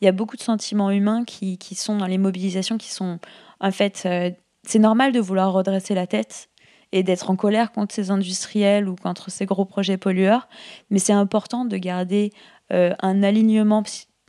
Il 0.00 0.04
y 0.04 0.08
a 0.08 0.12
beaucoup 0.12 0.36
de 0.36 0.42
sentiments 0.42 0.90
humains 0.90 1.24
qui, 1.24 1.58
qui 1.58 1.74
sont 1.74 1.96
dans 1.96 2.06
les 2.06 2.18
mobilisations 2.18 2.78
qui 2.78 2.90
sont 2.90 3.18
en 3.60 3.70
fait, 3.70 4.02
euh, 4.06 4.30
c'est 4.66 4.78
normal 4.78 5.12
de 5.12 5.20
vouloir 5.20 5.52
redresser 5.52 5.94
la 5.94 6.06
tête 6.06 6.48
et 6.94 7.02
d'être 7.02 7.28
en 7.28 7.36
colère 7.36 7.72
contre 7.72 7.92
ces 7.92 8.12
industriels 8.12 8.88
ou 8.88 8.94
contre 8.94 9.28
ces 9.28 9.46
gros 9.46 9.64
projets 9.64 9.96
pollueurs. 9.96 10.48
Mais 10.90 11.00
c'est 11.00 11.12
important 11.12 11.64
de 11.64 11.76
garder 11.76 12.32
euh, 12.72 12.94
un 13.02 13.24
alignement 13.24 13.82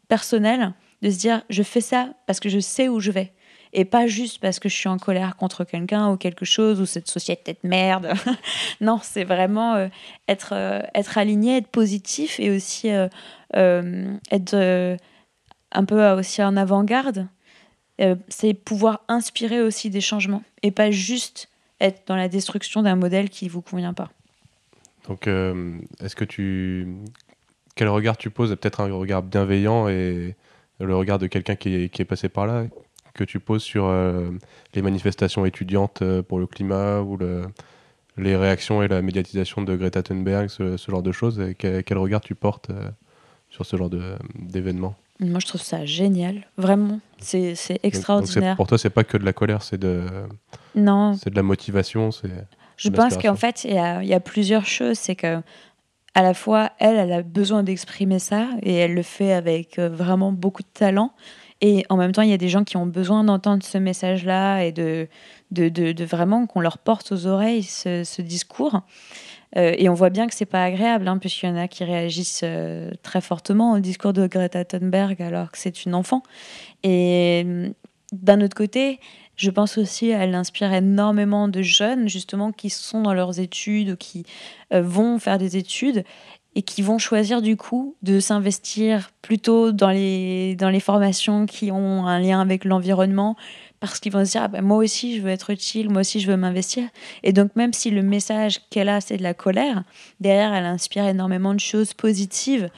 personnel, 0.08 0.73
de 1.04 1.12
se 1.12 1.19
dire 1.19 1.43
je 1.51 1.62
fais 1.62 1.80
ça 1.80 2.10
parce 2.25 2.39
que 2.39 2.49
je 2.49 2.60
sais 2.60 2.89
où 2.89 2.99
je 2.99 3.12
vais. 3.12 3.34
Et 3.71 3.86
pas 3.86 4.08
juste 4.08 4.39
parce 4.39 4.60
que 4.60 4.67
je 4.67 4.73
suis 4.73 4.89
en 4.89 4.97
colère 4.97 5.36
contre 5.36 5.63
quelqu'un 5.63 6.10
ou 6.10 6.17
quelque 6.17 6.43
chose 6.43 6.82
ou 6.82 6.88
cette 6.88 7.08
société 7.08 7.54
de 7.54 7.69
merde. 7.69 8.13
non, 8.82 8.99
c'est 9.04 9.25
vraiment 9.25 9.75
euh, 9.75 9.88
être, 10.28 10.54
euh, 10.54 10.82
être 10.95 11.19
aligné, 11.19 11.58
être 11.58 11.67
positif 11.67 12.39
et 12.39 12.49
aussi 12.49 12.88
être 13.54 14.97
un 15.71 15.86
peu 15.86 16.10
aussi 16.12 16.41
en 16.41 16.58
avant-garde. 16.58 17.28
c'est 18.28 18.54
pouvoir 18.56 19.04
inspirer 19.08 19.62
aussi 19.62 19.91
des 19.91 20.01
changements 20.01 20.41
et 20.63 20.71
pas 20.71 20.89
juste 20.89 21.47
être 21.81 22.07
dans 22.07 22.15
la 22.15 22.29
destruction 22.29 22.81
d'un 22.81 22.95
modèle 22.95 23.29
qui 23.29 23.45
ne 23.45 23.51
vous 23.51 23.61
convient 23.61 23.93
pas. 23.93 24.09
Donc, 25.07 25.27
euh, 25.27 25.77
est-ce 26.01 26.15
que 26.15 26.25
tu. 26.25 26.88
Quel 27.75 27.89
regard 27.89 28.17
tu 28.17 28.29
poses? 28.29 28.49
Peut-être 28.55 28.81
un 28.81 28.91
regard 28.93 29.21
bienveillant 29.21 29.88
et 29.89 30.35
le 30.79 30.95
regard 30.95 31.19
de 31.19 31.27
quelqu'un 31.27 31.55
qui, 31.55 31.73
est 31.75 32.05
passé 32.05 32.29
par 32.29 32.47
là, 32.47 32.65
que 33.13 33.23
tu 33.23 33.39
poses 33.39 33.63
sur 33.63 33.85
euh, 33.85 34.31
les 34.73 34.81
manifestations 34.81 35.45
étudiantes 35.45 36.01
euh, 36.01 36.21
pour 36.21 36.39
le 36.39 36.47
climat 36.47 37.01
ou 37.01 37.17
le, 37.17 37.43
les 38.17 38.35
réactions 38.35 38.81
et 38.81 38.88
la 38.88 39.01
médiatisation 39.01 39.61
de 39.61 39.75
Greta 39.75 40.03
Thunberg, 40.03 40.49
ce, 40.49 40.77
genre 40.77 41.03
de 41.03 41.11
choses? 41.11 41.41
quel, 41.57 41.97
regard 41.97 42.21
tu 42.21 42.35
portes 42.35 42.71
sur 43.49 43.65
ce 43.65 43.77
genre 43.77 43.89
d'événements 44.35 44.95
moi, 45.19 45.39
je 45.39 45.47
trouve 45.47 45.62
ça 45.62 45.86
génial. 45.86 46.47
Vraiment, 46.58 46.99
c'est 47.19 47.56
extraordinaire. 47.84 48.56
pour 48.56 48.67
toi, 48.67 48.78
c'est 48.78 48.89
pas 48.89 49.04
que 49.04 49.17
de 49.17 49.23
la 49.23 49.34
colère, 49.34 49.62
c'est 49.62 49.78
de, 49.78 50.04
non. 50.75 51.13
c'est 51.13 51.30
de 51.30 51.36
la 51.36 51.43
motivation. 51.43 52.12
C'est 52.12 52.32
je 52.78 52.89
pense 52.89 53.17
qu'en 53.17 53.36
fait, 53.36 53.63
il 53.63 53.73
y 53.73 53.78
a, 53.78 54.04
y 54.04 54.13
a, 54.13 54.19
plusieurs 54.19 54.65
choses. 54.65 54.97
C'est 54.97 55.15
que 55.15 55.41
à 56.13 56.21
la 56.21 56.34
fois, 56.34 56.71
elle, 56.80 56.95
elle 56.95 57.12
a 57.12 57.21
besoin 57.21 57.63
d'exprimer 57.63 58.19
ça 58.19 58.47
et 58.62 58.73
elle 58.73 58.93
le 58.93 59.04
fait 59.04 59.34
avec 59.34 59.80
euh, 59.80 59.89
vraiment 59.89 60.32
beaucoup 60.32 60.63
de 60.63 60.67
talent. 60.73 61.12
Et 61.62 61.86
en 61.89 61.97
même 61.97 62.12
temps, 62.12 62.21
il 62.21 62.30
y 62.30 62.34
a 62.34 62.38
des 62.38 62.49
gens 62.49 62.63
qui 62.63 62.78
ont 62.78 62.86
besoin 62.86 63.23
d'entendre 63.23 63.63
ce 63.63 63.78
message-là 63.78 64.63
et 64.63 64.71
de, 64.71 65.08
de, 65.51 65.69
de, 65.69 66.06
vraiment 66.06 66.47
qu'on 66.47 66.60
leur 66.60 66.78
porte 66.78 67.12
aux 67.12 67.28
oreilles 67.28 67.63
ce, 67.63 68.04
ce 68.04 68.21
discours. 68.21 68.82
Euh, 69.57 69.73
et 69.77 69.89
on 69.89 69.93
voit 69.93 70.09
bien 70.09 70.27
que 70.27 70.35
c'est 70.35 70.45
pas 70.45 70.63
agréable, 70.63 71.07
hein, 71.07 71.17
puisqu'il 71.17 71.47
y 71.47 71.51
en 71.51 71.55
a 71.55 71.67
qui 71.67 71.83
réagissent 71.83 72.41
euh, 72.43 72.91
très 73.03 73.21
fortement 73.21 73.73
au 73.73 73.79
discours 73.79 74.13
de 74.13 74.27
Greta 74.27 74.65
Thunberg 74.65 75.21
alors 75.21 75.51
que 75.51 75.57
c'est 75.57 75.85
une 75.85 75.95
enfant. 75.95 76.23
Et 76.83 77.43
mm, 77.43 77.73
d'un 78.11 78.41
autre 78.41 78.55
côté, 78.55 78.99
je 79.35 79.49
pense 79.49 79.77
aussi 79.77 80.07
qu'elle 80.07 80.35
inspire 80.35 80.73
énormément 80.73 81.47
de 81.47 81.61
jeunes, 81.61 82.07
justement, 82.07 82.51
qui 82.51 82.69
sont 82.69 83.01
dans 83.01 83.13
leurs 83.13 83.39
études 83.39 83.91
ou 83.91 83.95
qui 83.97 84.25
euh, 84.73 84.81
vont 84.81 85.19
faire 85.19 85.37
des 85.37 85.57
études 85.57 86.03
et 86.55 86.61
qui 86.61 86.81
vont 86.81 86.97
choisir 86.97 87.41
du 87.41 87.57
coup 87.57 87.95
de 88.01 88.21
s'investir 88.21 89.11
plutôt 89.21 89.73
dans 89.73 89.89
les, 89.89 90.55
dans 90.55 90.69
les 90.69 90.79
formations 90.79 91.45
qui 91.45 91.69
ont 91.69 92.07
un 92.07 92.19
lien 92.19 92.39
avec 92.39 92.63
l'environnement, 92.63 93.35
parce 93.89 94.00
qu'ils 94.00 94.12
vont 94.12 94.26
se 94.26 94.32
dire 94.32 94.43
ah 94.43 94.48
ben, 94.48 94.62
moi 94.62 94.78
aussi 94.78 95.17
je 95.17 95.21
veux 95.21 95.30
être 95.30 95.50
utile, 95.50 95.89
moi 95.89 96.02
aussi 96.02 96.19
je 96.19 96.28
veux 96.28 96.38
m'investir. 96.38 96.84
Et 97.24 97.34
donc 97.34 97.56
même 97.56 97.74
si 97.74 97.89
le 97.91 98.02
message 98.02 98.60
qu'elle 98.69 98.89
a 98.89 99.02
c'est 99.02 99.17
de 99.17 99.24
la 99.24 99.34
colère, 99.34 99.84
derrière 100.19 100.54
elle 100.54 100.65
inspire 100.65 101.06
énormément 101.06 101.54
de 101.54 101.60
choses 101.60 101.93
positives 101.93 102.69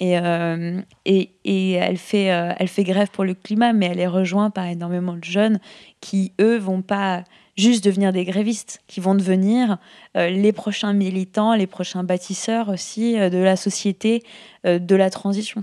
et, 0.00 0.18
euh, 0.18 0.80
et, 1.04 1.30
et, 1.44 1.72
elle, 1.72 1.96
fait, 1.96 2.30
euh, 2.30 2.52
elle 2.58 2.68
fait 2.68 2.84
grève 2.84 3.08
pour 3.10 3.24
le 3.24 3.34
climat, 3.34 3.72
mais 3.72 3.86
elle 3.86 4.00
est 4.00 4.06
rejointe 4.06 4.54
par 4.54 4.66
énormément 4.66 5.14
de 5.14 5.24
jeunes 5.24 5.58
qui 6.00 6.32
eux 6.40 6.58
vont 6.58 6.82
pas 6.82 7.24
juste 7.56 7.82
devenir 7.82 8.12
des 8.12 8.24
grévistes, 8.24 8.82
qui 8.86 9.00
vont 9.00 9.14
devenir 9.14 9.78
euh, 10.16 10.28
les 10.28 10.52
prochains 10.52 10.92
militants, 10.92 11.54
les 11.54 11.66
prochains 11.66 12.04
bâtisseurs 12.04 12.68
aussi 12.68 13.14
de 13.14 13.38
la 13.38 13.56
société, 13.56 14.22
de 14.64 14.94
la 14.94 15.08
transition. 15.08 15.62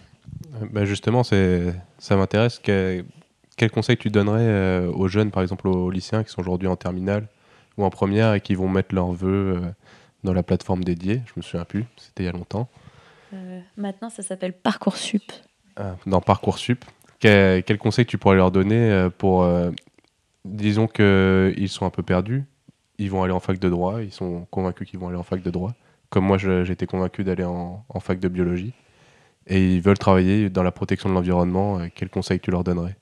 Bah 0.72 0.86
justement, 0.86 1.24
ça 1.24 2.16
m'intéresse. 2.16 2.60
Quel 3.56 3.70
conseil 3.70 3.98
tu 3.98 4.10
donnerais 4.10 4.42
euh, 4.42 4.92
aux 4.92 5.08
jeunes, 5.08 5.32
par 5.32 5.44
exemple 5.44 5.68
aux, 5.68 5.92
lycéens 5.92 6.24
qui 6.24 6.32
sont 6.32 6.42
aujourd'hui 6.42 6.68
en 6.68 6.76
terminale 6.76 7.28
ou 7.78 7.84
en 7.84 7.90
première 7.90 8.34
et 8.34 8.42
qui 8.42 8.56
vont 8.56 8.68
mettre 8.68 8.96
leurs 8.96 9.12
vœux 9.12 9.58
euh, 9.58 9.72
dans 10.24 10.34
la 10.34 10.44
plateforme 10.44 10.84
dédiée? 10.84 11.22
Je 11.28 11.34
me 11.38 11.42
souviens 11.42 11.66
plus, 11.66 11.86
c'était 11.98 12.24
il 12.24 12.26
y 12.26 12.30
a 12.30 12.32
longtemps. 12.32 12.68
Euh, 13.34 13.60
maintenant, 13.78 14.10
ça 14.10 14.24
s'appelle 14.24 14.54
Parcoursup. 14.54 15.32
Ah, 15.76 15.96
dans 16.06 16.22
Parcoursup. 16.22 16.84
Quel, 17.20 17.64
quel 17.64 17.78
conseil 17.78 18.06
tu 18.06 18.18
pourrais 18.18 18.36
leur 18.36 18.52
donner 18.52 19.08
pour. 19.18 19.48
disons 20.44 20.88
qu'ils 20.88 21.70
sont 21.70 21.86
un 21.86 21.90
peu 21.90 22.04
perdus, 22.04 22.44
ils 22.98 23.10
vont 23.10 23.24
aller 23.24 23.32
en 23.32 23.40
fac 23.40 23.60
de 23.60 23.70
droit, 23.70 24.02
ils 24.02 24.12
sont 24.12 24.46
convaincus 24.52 24.90
qu'ils 24.90 25.00
vont 25.00 25.08
aller 25.08 25.18
en 25.18 25.24
fac 25.24 25.42
de 25.42 25.50
droit, 25.50 25.74
comme 26.10 26.26
moi 26.26 26.38
j'étais 26.38 26.86
convaincu 26.86 27.24
d'aller 27.24 27.46
en, 27.46 27.86
en, 27.88 28.00
fac 28.02 28.20
de 28.20 28.28
biologie, 28.28 28.74
et 29.48 29.74
ils 29.74 29.82
veulent 29.82 29.98
travailler 29.98 30.50
dans 30.50 30.64
la 30.64 30.74
protection 30.74 31.08
de 31.08 31.14
l'environnement. 31.14 31.80
quel 31.96 32.10
conseil 32.10 32.42
tu 32.42 32.52
leur 32.52 32.66
donnerais? 32.66 32.98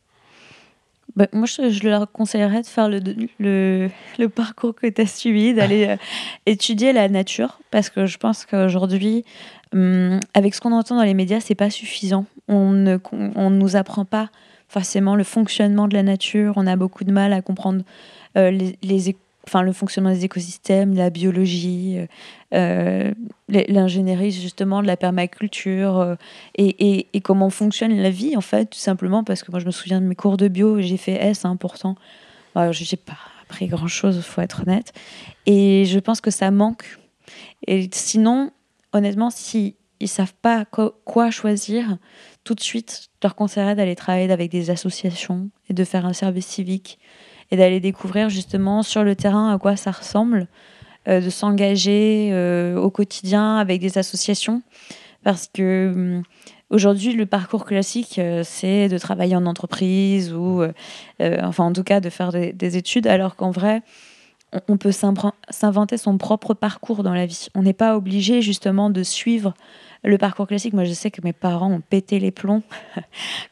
Bah, 1.16 1.28
moi, 1.34 1.46
je, 1.46 1.88
leur 1.88 2.12
conseillerais 2.12 2.62
de 2.62 2.68
faire 2.68 2.90
le, 2.90 3.00
le, 3.40 3.90
le 4.20 4.30
parcours 4.30 4.76
que 4.76 4.88
tu 4.88 5.02
as 5.02 5.06
suivi, 5.06 5.54
d'aller 5.54 5.88
euh, 5.90 5.98
étudier 6.46 6.94
la 6.94 7.10
nature, 7.10 7.60
parce 7.72 7.90
que 7.90 8.06
je 8.06 8.18
pense 8.18 8.46
qu'aujourd'hui, 8.46 9.26
hum, 9.74 10.20
avec 10.34 10.56
ce 10.56 10.62
qu'on 10.62 10.72
entend 10.72 10.96
dans 10.96 11.04
les 11.04 11.14
médias, 11.14 11.40
c'est 11.40 11.56
pas 11.56 11.70
suffisant. 11.70 12.26
On 12.48 12.72
ne 12.72 12.98
on 13.12 13.50
nous 13.50 13.76
apprend 13.76 14.06
pas 14.06 14.30
forcément 14.68 15.16
le 15.16 15.24
fonctionnement 15.24 15.88
de 15.88 15.94
la 15.94 16.04
nature. 16.04 16.54
On 16.56 16.66
a 16.66 16.78
beaucoup 16.78 17.04
de 17.04 17.12
mal 17.12 17.34
à 17.34 17.42
comprendre 17.42 17.84
euh, 18.38 18.52
les, 18.52 18.78
les, 18.82 19.16
enfin, 19.48 19.64
le 19.64 19.74
fonctionnement 19.74 20.12
des 20.12 20.26
écosystèmes, 20.26 20.94
la 20.96 21.10
biologie, 21.10 21.98
euh, 21.98 22.06
euh, 22.54 23.14
l'ingénierie 23.48 24.32
justement 24.32 24.82
de 24.82 24.88
la 24.88 24.98
permaculture 24.98 26.00
euh, 26.00 26.16
et, 26.58 27.22
comment 27.24 27.50
fonctionne 27.50 27.96
la 27.96 28.10
vie 28.10 28.36
en 28.38 28.42
fait, 28.42 28.66
tout 28.66 28.80
simplement 28.80 29.24
parce 29.24 29.44
que 29.44 29.52
moi 29.52 29.60
je 29.60 29.66
me 29.66 29.72
souviens 29.72 30.02
de 30.02 30.06
mes 30.06 30.16
cours 30.16 30.38
de 30.38 30.48
bio, 30.48 30.80
j'ai 30.82 30.98
fait 30.98 31.14
S 31.14 31.46
hein, 31.46 31.56
pourtant. 31.56 31.96
je 32.56 32.72
j'ai 32.72 32.98
pas 32.98 33.18
appris 33.44 33.68
grand 33.68 33.88
chose, 33.88 34.22
faut 34.22 34.42
être 34.42 34.62
honnête. 34.62 34.94
Et 35.46 35.86
je 35.86 36.00
pense 36.00 36.22
que 36.22 36.32
ça 36.32 36.52
manque. 36.52 37.00
Et 37.68 37.90
sinon, 37.92 38.52
honnêtement, 38.94 39.30
si 39.30 39.76
ils 40.00 40.08
savent 40.08 40.34
pas 40.42 40.66
quoi 40.66 41.32
choisir, 41.32 41.98
tout 42.44 42.56
de 42.56 42.60
suite, 42.60 43.10
je 43.22 43.28
leur 43.28 43.36
conseillerais 43.36 43.76
d'aller 43.76 43.96
travailler 43.96 44.32
avec 44.32 44.50
des 44.50 44.72
associations 44.72 45.50
et 45.70 45.74
de 45.74 45.84
faire 45.84 46.06
un 46.06 46.14
service 46.14 46.48
civique 46.48 46.98
et 47.52 47.58
d'aller 47.58 47.80
découvrir 47.80 48.30
justement 48.30 48.82
sur 48.82 49.04
le 49.04 49.16
terrain 49.16 49.54
à 49.54 49.58
quoi 49.58 49.76
ça 49.76 49.92
ressemble, 49.92 50.48
euh, 51.08 51.20
de 51.20 51.30
s'engager 51.30 52.30
euh, 52.32 52.78
au 52.78 52.90
quotidien 52.90 53.58
avec 53.58 53.82
des 53.82 53.98
associations. 53.98 54.62
Parce 55.24 55.48
que 55.54 55.92
hum, 55.94 56.24
aujourd'hui, 56.70 57.14
le 57.14 57.26
parcours 57.26 57.66
classique, 57.66 58.18
euh, 58.20 58.44
c'est 58.46 58.88
de 58.88 58.98
travailler 58.98 59.36
en 59.36 59.46
entreprise 59.46 60.34
ou, 60.34 60.64
enfin, 61.20 61.66
en 61.66 61.74
tout 61.74 61.84
cas, 61.84 62.00
de 62.00 62.10
faire 62.10 62.32
des, 62.32 62.78
études, 62.78 63.08
alors 63.08 63.36
qu'en 63.36 63.52
vrai, 63.52 63.82
on 64.68 64.78
peut 64.78 64.92
s'inventer 64.92 65.98
son 65.98 66.18
propre 66.18 66.54
parcours 66.54 67.04
dans 67.04 67.14
la 67.14 67.26
vie. 67.26 67.48
On 67.56 67.64
n'est 67.64 67.74
pas 67.74 67.96
obligé 67.96 68.42
justement 68.42 68.90
de 68.90 69.04
suivre 69.04 69.54
le 70.04 70.18
parcours 70.18 70.48
classique, 70.48 70.74
moi 70.74 70.84
je 70.84 70.94
sais 70.94 71.12
que 71.12 71.22
mes 71.24 71.34
parents 71.34 71.72
ont 71.72 71.82
pété 71.82 72.20
les 72.20 72.32
plombs 72.32 72.64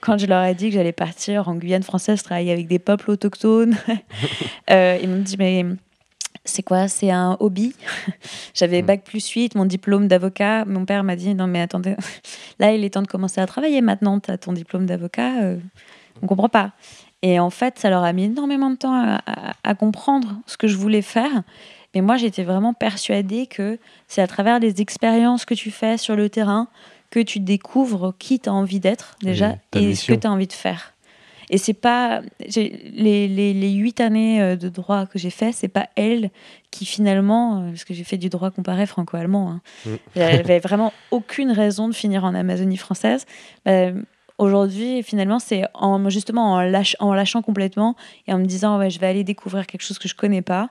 quand 0.02 0.18
je 0.18 0.26
leur 0.26 0.44
ai 0.44 0.56
dit 0.56 0.70
que 0.70 0.76
j'allais 0.76 0.92
partir 0.92 1.48
en 1.48 1.56
Guyane 1.56 1.84
française 1.84 2.24
travailler 2.24 2.52
avec 2.52 2.68
des 2.68 2.80
peuples 2.80 3.12
autochtones. 3.12 3.78
euh, 4.72 4.98
ils 5.02 5.08
m'ont 5.08 5.22
dit 5.22 5.36
mais 5.38 5.66
c'est 6.46 6.64
quoi? 6.64 6.88
C'est 6.88 7.12
un 7.12 7.38
hobby? 7.40 7.76
J'avais 8.56 8.82
mm. 8.82 8.86
bac 8.86 9.04
plus 9.04 9.28
8, 9.28 9.56
mon 9.56 9.66
diplôme 9.66 10.08
d'avocat. 10.08 10.66
Mon 10.66 10.86
père 10.86 11.04
m'a 11.04 11.16
dit 11.16 11.36
non 11.36 11.46
mais 11.46 11.62
attendez, 11.62 11.96
là 12.60 12.74
il 12.74 12.84
est 12.84 12.90
temps 12.90 13.04
de 13.04 13.08
commencer 13.08 13.40
à 13.40 13.46
travailler 13.46 13.82
maintenant, 13.82 14.20
tu 14.20 14.32
as 14.32 14.38
ton 14.38 14.54
diplôme 14.54 14.88
d'avocat, 14.88 15.44
euh, 15.44 15.58
on 16.24 16.28
comprend 16.28 16.50
pas. 16.50 16.72
Et 17.22 17.40
en 17.40 17.50
fait, 17.50 17.80
ça 17.80 17.90
leur 17.90 18.04
a 18.04 18.14
mis 18.14 18.26
énormément 18.26 18.70
de 18.70 18.76
temps 18.76 19.18
à 19.64 19.76
comprendre 19.76 20.40
ce 20.46 20.58
que 20.58 20.68
je 20.68 20.78
voulais 20.78 21.02
faire. 21.02 21.44
Mais 21.94 22.02
moi, 22.02 22.18
j'étais 22.18 22.44
vraiment 22.44 22.74
persuadée 22.74 23.48
que 23.48 23.80
c'est 24.08 24.22
à 24.22 24.28
travers 24.28 24.60
les 24.60 24.82
expériences 24.82 25.46
que 25.46 25.54
tu 25.54 25.72
fais 25.72 25.98
sur 25.98 26.16
le 26.16 26.30
terrain 26.30 26.68
que 27.10 27.20
tu 27.20 27.40
découvres 27.40 28.14
qui 28.20 28.40
tu 28.40 28.50
as 28.50 28.54
envie 28.54 28.80
d'être 28.80 29.16
déjà 29.22 29.56
et, 29.76 29.96
ce 29.96 30.12
que 30.12 30.14
tu 30.14 30.28
as 30.28 30.32
envie 30.32 30.48
de 30.48 30.54
faire. 30.54 30.94
Et 31.50 31.58
c'est 31.58 31.74
pas 31.74 32.22
les, 32.40 33.28
les, 33.28 33.72
huit 33.72 34.00
années 34.00 34.40
euh, 34.40 34.56
de 34.56 34.70
droit 34.70 35.08
que 35.08 35.18
j'ai 35.18 35.32
fait, 35.32 35.52
c'est 35.52 35.68
pas 35.68 35.90
elle 35.96 36.30
qui 36.70 36.86
finalement, 36.86 37.66
parce 37.70 37.86
que 37.86 37.96
j'ai 37.96 38.04
fait 38.04 38.18
du 38.18 38.30
droit 38.30 38.52
comparé 38.52 38.86
franco-allemand, 38.86 39.50
hein, 39.50 39.62
mm. 39.88 39.96
j'avais 40.16 40.60
vraiment 40.60 40.94
aucune 41.10 41.52
raison 41.52 41.88
de 41.88 41.96
finir 41.96 42.24
en 42.24 42.36
Amazonie 42.36 42.78
française. 42.78 43.26
Bah, 43.66 43.88
aujourd'hui, 44.40 45.04
finalement, 45.04 45.38
c'est 45.38 45.64
en, 45.76 46.10
justement 46.10 46.54
en, 46.54 47.14
lâchant 47.14 47.42
complètement 47.44 47.96
et 48.28 48.34
en 48.34 48.40
me 48.40 48.46
disant 48.46 48.80
ouais, 48.80 48.90
je 48.90 49.00
vais 49.00 49.08
aller 49.08 49.24
découvrir 49.24 49.68
quelque 49.68 49.84
chose 49.84 50.00
que 50.00 50.08
je 50.08 50.16
connais 50.16 50.42
pas, 50.42 50.70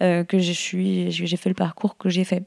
que 0.00 0.38
je 0.38 0.52
suis, 0.52 1.10
j'ai 1.10 1.36
fait 1.36 1.48
le 1.48 1.54
parcours 1.54 1.96
que 1.96 2.10
j'ai 2.10 2.24
fait. 2.24 2.44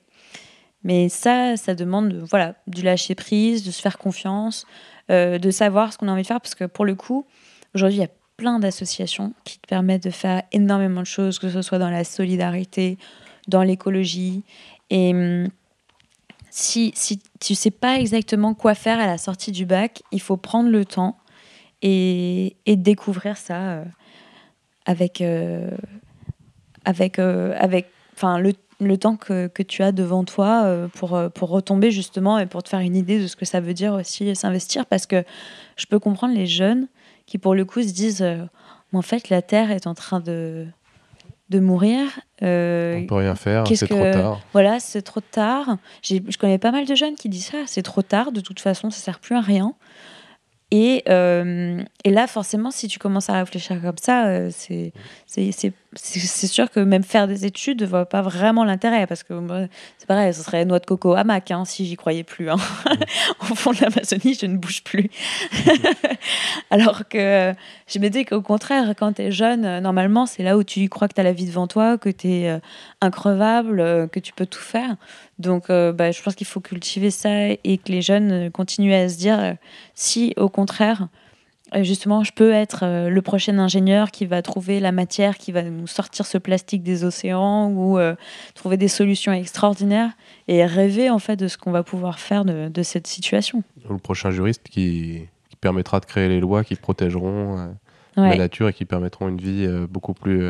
Mais 0.83 1.09
ça, 1.09 1.57
ça 1.57 1.75
demande 1.75 2.13
voilà, 2.29 2.55
du 2.67 2.81
lâcher 2.81 3.15
prise, 3.15 3.65
de 3.65 3.71
se 3.71 3.81
faire 3.81 3.97
confiance, 3.97 4.65
euh, 5.11 5.37
de 5.37 5.51
savoir 5.51 5.91
ce 5.91 5.97
qu'on 5.97 6.07
a 6.07 6.11
envie 6.11 6.21
de 6.21 6.27
faire. 6.27 6.41
Parce 6.41 6.55
que 6.55 6.63
pour 6.63 6.85
le 6.85 6.95
coup, 6.95 7.25
aujourd'hui, 7.75 7.97
il 7.97 8.01
y 8.01 8.05
a 8.05 8.11
plein 8.37 8.59
d'associations 8.59 9.33
qui 9.43 9.59
te 9.59 9.67
permettent 9.67 10.03
de 10.03 10.11
faire 10.11 10.43
énormément 10.51 11.01
de 11.01 11.05
choses, 11.05 11.39
que 11.39 11.49
ce 11.49 11.61
soit 11.61 11.79
dans 11.79 11.89
la 11.89 12.03
solidarité, 12.03 12.97
dans 13.47 13.63
l'écologie. 13.63 14.43
Et 14.89 15.13
hum, 15.13 15.49
si, 16.57 16.91
si 16.95 17.21
tu 17.39 17.55
sais 17.55 17.71
pas 17.71 17.99
exactement 17.99 18.53
quoi 18.53 18.75
faire 18.75 18.99
à 18.99 19.05
la 19.05 19.17
sortie 19.17 19.51
du 19.51 19.65
bac, 19.65 20.01
il 20.11 20.21
faut 20.21 20.37
prendre 20.37 20.69
le 20.69 20.85
temps 20.85 21.17
et, 21.81 22.55
et 22.65 22.75
découvrir 22.75 23.37
ça 23.37 23.61
euh, 23.61 23.85
avec, 24.85 25.21
euh, 25.21 25.69
avec, 26.85 27.19
avec 27.19 27.87
enfin, 28.15 28.39
le 28.39 28.53
le 28.79 28.97
temps 28.97 29.15
que, 29.15 29.47
que, 29.47 29.63
tu 29.63 29.83
as 29.83 29.91
devant 29.91 30.23
toi 30.23 30.63
euh, 30.65 30.87
pour, 30.87 31.15
euh, 31.15 31.29
pour 31.29 31.49
retomber 31.49 31.91
justement 31.91 32.37
et 32.37 32.45
pour 32.45 32.63
te 32.63 32.69
faire 32.69 32.79
une 32.79 32.95
idée 32.95 33.19
de 33.19 33.27
ce 33.27 33.35
que 33.35 33.45
ça 33.45 33.59
veut 33.59 33.73
dire 33.73 33.93
aussi 33.93 34.35
s'investir. 34.35 34.85
Parce 34.85 35.05
que 35.05 35.23
je 35.75 35.85
peux 35.85 35.99
comprendre 35.99 36.35
les 36.35 36.45
jeunes 36.45 36.87
qui 37.25 37.37
pour 37.37 37.55
le 37.55 37.65
coup 37.65 37.81
se 37.81 37.93
disent 37.93 38.21
euh, 38.21 38.45
en 38.93 39.01
fait 39.01 39.29
la 39.29 39.41
Terre 39.41 39.71
est 39.71 39.87
en 39.87 39.95
train 39.95 40.19
de, 40.19 40.67
de 41.49 41.59
mourir. 41.59 42.07
On 42.41 43.05
peut 43.07 43.15
rien 43.15 43.35
faire, 43.35 43.67
c'est 43.67 43.87
trop 43.87 44.03
tard. 44.03 44.41
Voilà, 44.53 44.79
c'est 44.79 45.01
trop 45.01 45.21
tard. 45.21 45.77
Je 46.03 46.37
connais 46.37 46.57
pas 46.57 46.71
mal 46.71 46.85
de 46.85 46.95
jeunes 46.95 47.15
qui 47.15 47.29
disent 47.29 47.47
ça, 47.47 47.63
c'est 47.65 47.83
trop 47.83 48.01
tard, 48.01 48.31
de 48.31 48.41
toute 48.41 48.59
façon 48.59 48.89
ça 48.89 48.99
sert 48.99 49.19
plus 49.19 49.35
à 49.35 49.41
rien. 49.41 49.73
Et, 50.69 51.03
et, 51.07 52.09
là, 52.09 52.27
forcément, 52.27 52.71
si 52.71 52.87
tu 52.89 52.99
commences 52.99 53.29
à 53.29 53.33
réfléchir 53.33 53.81
comme 53.81 53.97
ça, 54.01 54.51
c'est 54.51 54.93
c'est 55.95 56.47
sûr 56.47 56.69
que 56.69 56.81
même 56.81 57.03
faire 57.03 57.27
des 57.27 57.45
études 57.45 57.81
ne 57.81 57.87
voit 57.87 58.05
pas 58.05 58.21
vraiment 58.21 58.65
l'intérêt 58.65 59.07
parce 59.07 59.23
que 59.23 59.33
c'est 59.97 60.07
pareil, 60.07 60.33
ce 60.33 60.43
serait 60.43 60.65
noix 60.65 60.79
de 60.79 60.85
coco 60.85 61.13
hamac 61.13 61.49
hein, 61.51 61.63
si 61.65 61.85
j'y 61.85 61.95
croyais 61.95 62.23
plus. 62.23 62.49
Hein. 62.49 62.57
Au 63.39 63.55
fond 63.55 63.71
de 63.71 63.77
l'Amazonie, 63.81 64.37
je 64.39 64.45
ne 64.45 64.57
bouge 64.57 64.83
plus. 64.83 65.09
Alors 66.71 67.07
que 67.07 67.53
je 67.87 67.99
me 67.99 68.09
dis 68.09 68.25
qu'au 68.25 68.41
contraire, 68.41 68.93
quand 68.97 69.13
tu 69.13 69.23
es 69.23 69.31
jeune, 69.31 69.79
normalement, 69.79 70.25
c'est 70.25 70.43
là 70.43 70.57
où 70.57 70.63
tu 70.63 70.87
crois 70.89 71.07
que 71.07 71.13
tu 71.13 71.21
as 71.21 71.23
la 71.23 71.33
vie 71.33 71.45
devant 71.45 71.67
toi, 71.67 71.97
que 71.97 72.09
tu 72.09 72.27
es 72.27 72.49
euh, 72.49 72.59
increvable, 72.99 73.79
euh, 73.79 74.07
que 74.07 74.19
tu 74.19 74.33
peux 74.33 74.45
tout 74.45 74.59
faire. 74.59 74.97
Donc, 75.39 75.69
euh, 75.69 75.93
bah, 75.93 76.11
je 76.11 76.21
pense 76.21 76.35
qu'il 76.35 76.47
faut 76.47 76.59
cultiver 76.59 77.11
ça 77.11 77.49
et 77.49 77.79
que 77.83 77.91
les 77.91 78.01
jeunes 78.01 78.51
continuent 78.51 78.93
à 78.93 79.07
se 79.07 79.17
dire 79.17 79.55
si, 79.95 80.33
au 80.35 80.49
contraire, 80.49 81.03
euh, 81.03 81.05
justement, 81.81 82.23
je 82.23 82.31
peux 82.31 82.51
être 82.51 82.83
euh, 82.83 83.09
le 83.09 83.21
prochain 83.21 83.57
ingénieur 83.59 84.11
qui 84.11 84.25
va 84.25 84.41
trouver 84.41 84.79
la 84.79 84.91
matière 84.91 85.37
qui 85.37 85.51
va 85.51 85.63
nous 85.63 85.87
sortir 85.87 86.25
ce 86.25 86.37
plastique 86.37 86.83
des 86.83 87.03
océans 87.03 87.69
ou 87.69 87.97
euh, 87.97 88.15
trouver 88.55 88.77
des 88.77 88.87
solutions 88.87 89.33
extraordinaires 89.33 90.11
et 90.47 90.65
rêver 90.65 91.09
en 91.09 91.19
fait 91.19 91.35
de 91.35 91.47
ce 91.47 91.57
qu'on 91.57 91.71
va 91.71 91.83
pouvoir 91.83 92.19
faire 92.19 92.45
de, 92.45 92.83
cette 92.83 93.07
situation. 93.07 93.63
Le 93.89 93.97
prochain 93.97 94.31
juriste 94.31 94.63
qui, 94.69 95.27
permettra 95.59 95.99
de 95.99 96.05
créer 96.05 96.29
les 96.29 96.39
lois 96.39 96.63
qui 96.63 96.75
protégeront 96.75 97.75
la 98.15 98.37
nature 98.37 98.69
et 98.69 98.73
qui 98.73 98.85
permettront 98.85 99.27
une 99.27 99.39
vie 99.39 99.67
beaucoup 99.89 100.13
plus 100.13 100.47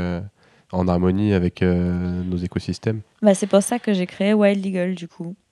en 0.73 0.87
harmonie 0.89 1.33
avec 1.33 1.61
nos 1.61 2.35
écosystèmes. 2.35 2.99
Bah, 3.21 3.33
c'est 3.33 3.47
pour 3.47 3.63
ça 3.63 3.79
que 3.79 3.93
j'ai 3.93 4.05
créé 4.05 4.33
Wild 4.33 4.63
Eagle 4.65 4.95
du 4.95 5.07
coup. 5.07 5.33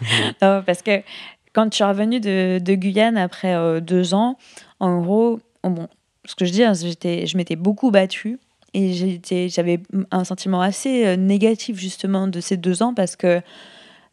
Mmh. 0.00 0.62
parce 0.64 0.82
que 0.82 1.02
quand 1.58 1.72
je 1.72 1.74
suis 1.74 1.84
revenue 1.84 2.20
de, 2.20 2.74
Guyane 2.76 3.18
après 3.18 3.52
euh, 3.52 3.80
deux 3.80 4.14
ans, 4.14 4.38
en 4.78 5.00
gros, 5.00 5.40
bon, 5.64 5.88
ce 6.24 6.36
que 6.36 6.44
je 6.44 6.52
dis, 6.52 6.62
hein, 6.62 6.72
je 6.72 7.36
m'étais 7.36 7.56
beaucoup 7.56 7.90
battue 7.90 8.38
et 8.74 9.18
j'avais 9.48 9.80
un 10.12 10.22
sentiment 10.22 10.60
assez 10.60 11.04
euh, 11.04 11.16
négatif 11.16 11.76
justement 11.76 12.28
de 12.28 12.40
ces 12.40 12.56
deux 12.56 12.84
ans 12.84 12.94
parce 12.94 13.16
que 13.16 13.42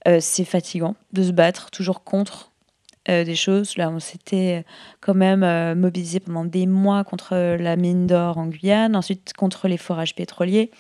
euh, 0.08 0.18
c'est 0.22 0.44
fatigant 0.44 0.96
de 1.14 1.22
se 1.22 1.32
battre 1.32 1.70
toujours 1.70 2.04
contre 2.04 2.52
des 3.08 3.36
choses. 3.36 3.78
Là, 3.78 3.92
on 3.92 4.00
s'était 4.00 4.66
quand 5.00 5.14
même 5.14 5.78
mobilisé 5.80 6.20
pendant 6.20 6.46
des 6.46 6.66
mois 6.66 7.04
contre 7.04 7.36
la 7.36 7.76
mine 7.76 8.08
d'or 8.08 8.40
en 8.40 8.48
Guyane, 8.48 8.96
ensuite 8.96 9.34
contre 9.34 9.68
les 9.68 9.78
forages 9.78 10.16
pétroliers. 10.16 10.72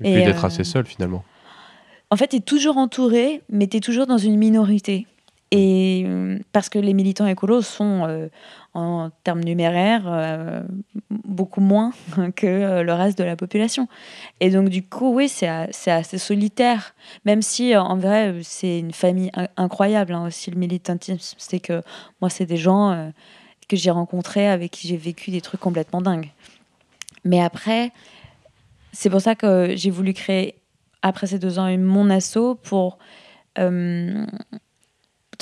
Et, 0.00 0.12
et 0.12 0.14
puis 0.14 0.24
d'être 0.24 0.44
assez 0.44 0.62
seul 0.62 0.86
finalement. 0.86 1.24
En 2.10 2.16
fait, 2.16 2.28
tu 2.28 2.36
es 2.36 2.40
toujours 2.40 2.76
entouré, 2.76 3.42
mais 3.48 3.66
tu 3.66 3.78
es 3.78 3.80
toujours 3.80 4.06
dans 4.06 4.18
une 4.18 4.36
minorité. 4.36 5.08
Et 5.56 6.02
euh, 6.04 6.40
parce 6.50 6.68
que 6.68 6.80
les 6.80 6.94
militants 6.94 7.28
écolos 7.28 7.62
sont, 7.62 8.04
euh, 8.08 8.28
en 8.74 9.10
termes 9.22 9.44
numéraires, 9.44 10.02
euh, 10.08 10.64
beaucoup 11.10 11.60
moins 11.60 11.92
que 12.34 12.82
le 12.82 12.92
reste 12.92 13.16
de 13.16 13.22
la 13.22 13.36
population. 13.36 13.86
Et 14.40 14.50
donc, 14.50 14.68
du 14.68 14.82
coup, 14.82 15.14
oui, 15.14 15.28
c'est 15.28 15.46
assez 15.46 16.18
solitaire. 16.18 16.96
Même 17.24 17.40
si, 17.40 17.76
en 17.76 17.96
vrai, 17.96 18.34
c'est 18.42 18.80
une 18.80 18.92
famille 18.92 19.30
incroyable 19.56 20.14
hein, 20.14 20.26
aussi, 20.26 20.50
le 20.50 20.58
militantisme. 20.58 21.36
C'est 21.38 21.60
que 21.60 21.82
moi, 22.20 22.30
c'est 22.30 22.46
des 22.46 22.56
gens 22.56 23.12
que 23.68 23.76
j'ai 23.76 23.92
rencontrés, 23.92 24.48
avec 24.48 24.72
qui 24.72 24.88
j'ai 24.88 24.96
vécu 24.96 25.30
des 25.30 25.40
trucs 25.40 25.60
complètement 25.60 26.00
dingues. 26.00 26.32
Mais 27.24 27.40
après, 27.40 27.92
c'est 28.90 29.08
pour 29.08 29.20
ça 29.20 29.36
que 29.36 29.74
j'ai 29.76 29.90
voulu 29.90 30.14
créer, 30.14 30.56
après 31.02 31.28
ces 31.28 31.38
deux 31.38 31.60
ans, 31.60 31.78
mon 31.78 32.10
assaut 32.10 32.56
pour 32.56 32.98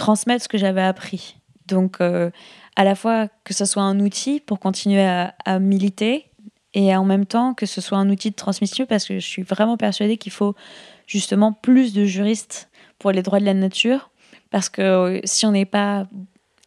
transmettre 0.03 0.43
ce 0.43 0.49
que 0.49 0.59
j'avais 0.59 0.83
appris. 0.83 1.37
Donc, 1.69 2.01
euh, 2.01 2.31
à 2.75 2.83
la 2.83 2.97
fois 2.97 3.29
que 3.45 3.55
ce 3.55 3.65
soit 3.65 3.85
un 3.85 4.01
outil 4.01 4.41
pour 4.41 4.59
continuer 4.59 5.05
à, 5.05 5.59
militer 5.61 6.27
et 6.75 6.97
en 6.97 7.05
même 7.05 7.25
temps 7.25 7.55
que 7.55 7.67
ce 7.67 7.81
soit 7.81 7.99
un 7.99 8.11
outil 8.11 8.33
de 8.33 8.35
transmission 8.35 8.85
parce 8.85 9.07
que 9.07 9.15
je 9.21 9.27
suis 9.27 9.43
vraiment 9.43 9.77
persuadée 9.77 10.17
qu'il 10.17 10.33
faut 10.33 10.57
justement 11.07 11.53
plus 11.53 11.93
de 11.93 12.05
juristes 12.05 12.69
pour 12.99 13.13
les 13.13 13.23
droits 13.23 13.39
de 13.39 13.45
la 13.45 13.55
nature 13.55 14.11
parce 14.51 14.69
que 14.69 15.21
si 15.23 15.47
on 15.47 15.53
n'est 15.53 15.67
pas 15.67 16.09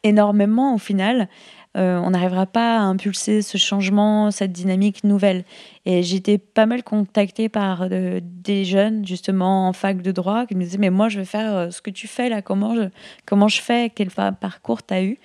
énormément 0.03 0.73
au 0.73 0.77
final, 0.77 1.27
euh, 1.75 1.99
on 1.99 2.11
n'arrivera 2.11 2.45
pas 2.45 2.77
à 2.77 2.81
impulser 2.81 3.41
ce 3.41 3.57
changement, 3.57 4.31
cette 4.31 4.53
dynamique 4.53 5.03
nouvelle. 5.03 5.43
Et 5.85 6.03
j'étais 6.03 6.37
pas 6.37 6.65
mal 6.65 6.83
contactée 6.83 7.49
par 7.49 7.87
euh, 7.91 8.21
des 8.23 8.63
jeunes, 8.63 9.05
justement, 9.05 9.67
en 9.67 9.73
fac 9.73 10.01
de 10.01 10.11
droit, 10.11 10.45
qui 10.45 10.55
me 10.55 10.63
disaient, 10.63 10.77
mais 10.77 10.89
moi, 10.89 11.09
je 11.09 11.19
vais 11.19 11.25
faire 11.25 11.53
euh, 11.53 11.69
ce 11.71 11.81
que 11.81 11.89
tu 11.89 12.07
fais 12.07 12.29
là, 12.29 12.41
comment 12.41 12.75
je, 12.75 12.83
comment 13.25 13.49
je 13.49 13.61
fais, 13.61 13.91
quel 13.93 14.09
parcours 14.09 14.85
tu 14.85 14.93
as 14.93 15.03
eu? 15.03 15.19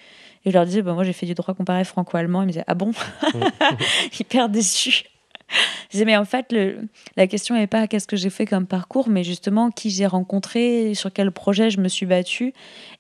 Et 0.45 0.51
je 0.51 0.53
leur 0.53 0.65
disais, 0.65 0.83
bah, 0.83 0.93
moi, 0.93 1.05
j'ai 1.05 1.13
fait 1.13 1.27
du 1.27 1.35
droit 1.35 1.55
comparé 1.55 1.85
franco-allemand. 1.85 2.43
Ils 2.43 2.47
me 2.47 2.53
disaient, 2.53 2.65
ah 2.67 2.75
bon? 2.75 2.93
Hyper 4.19 4.49
déçu. 4.49 5.05
Je 5.51 5.93
disais, 5.93 6.05
mais 6.05 6.17
en 6.17 6.25
fait, 6.25 6.51
le, 6.51 6.89
la 7.17 7.27
question 7.29 7.55
n'est 7.55 7.67
pas 7.67 7.87
qu'est-ce 7.87 8.07
que 8.07 8.17
j'ai 8.17 8.31
fait 8.31 8.47
comme 8.47 8.67
parcours, 8.67 9.09
mais 9.09 9.23
justement 9.23 9.71
qui 9.71 9.91
j'ai 9.91 10.07
rencontré, 10.07 10.95
sur 10.95 11.13
quel 11.13 11.31
projet 11.31 11.71
je 11.71 11.81
me 11.81 11.89
suis 11.89 12.07
battue. 12.07 12.55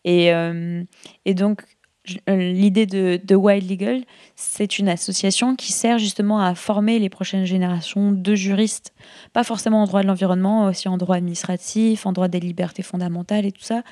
Et, 0.05 0.32
et 1.24 1.34
donc, 1.34 1.62
euh, 2.28 2.52
l'idée 2.52 2.86
de, 2.86 3.34
Wild 3.34 3.70
Legal, 3.70 4.04
c'est 4.36 4.78
une 4.78 4.88
association 4.88 5.56
qui 5.56 5.72
sert 5.72 5.98
justement 5.98 6.40
à 6.40 6.54
former 6.54 6.98
les 6.98 7.08
prochaines 7.08 7.44
générations 7.44 8.12
de 8.12 8.34
juristes, 8.34 8.92
pas 9.32 9.44
forcément 9.44 9.82
en 9.82 9.86
droit 9.86 10.02
de 10.02 10.06
l'environnement, 10.06 10.66
aussi 10.66 10.88
en 10.88 10.96
droit 10.96 11.16
administratif, 11.16 12.06
en 12.06 12.12
droit 12.12 12.28
des 12.28 12.40
libertés 12.40 12.82
fondamentales 12.82 13.46
et 13.46 13.52
tout 13.52 13.62
ça, 13.62 13.82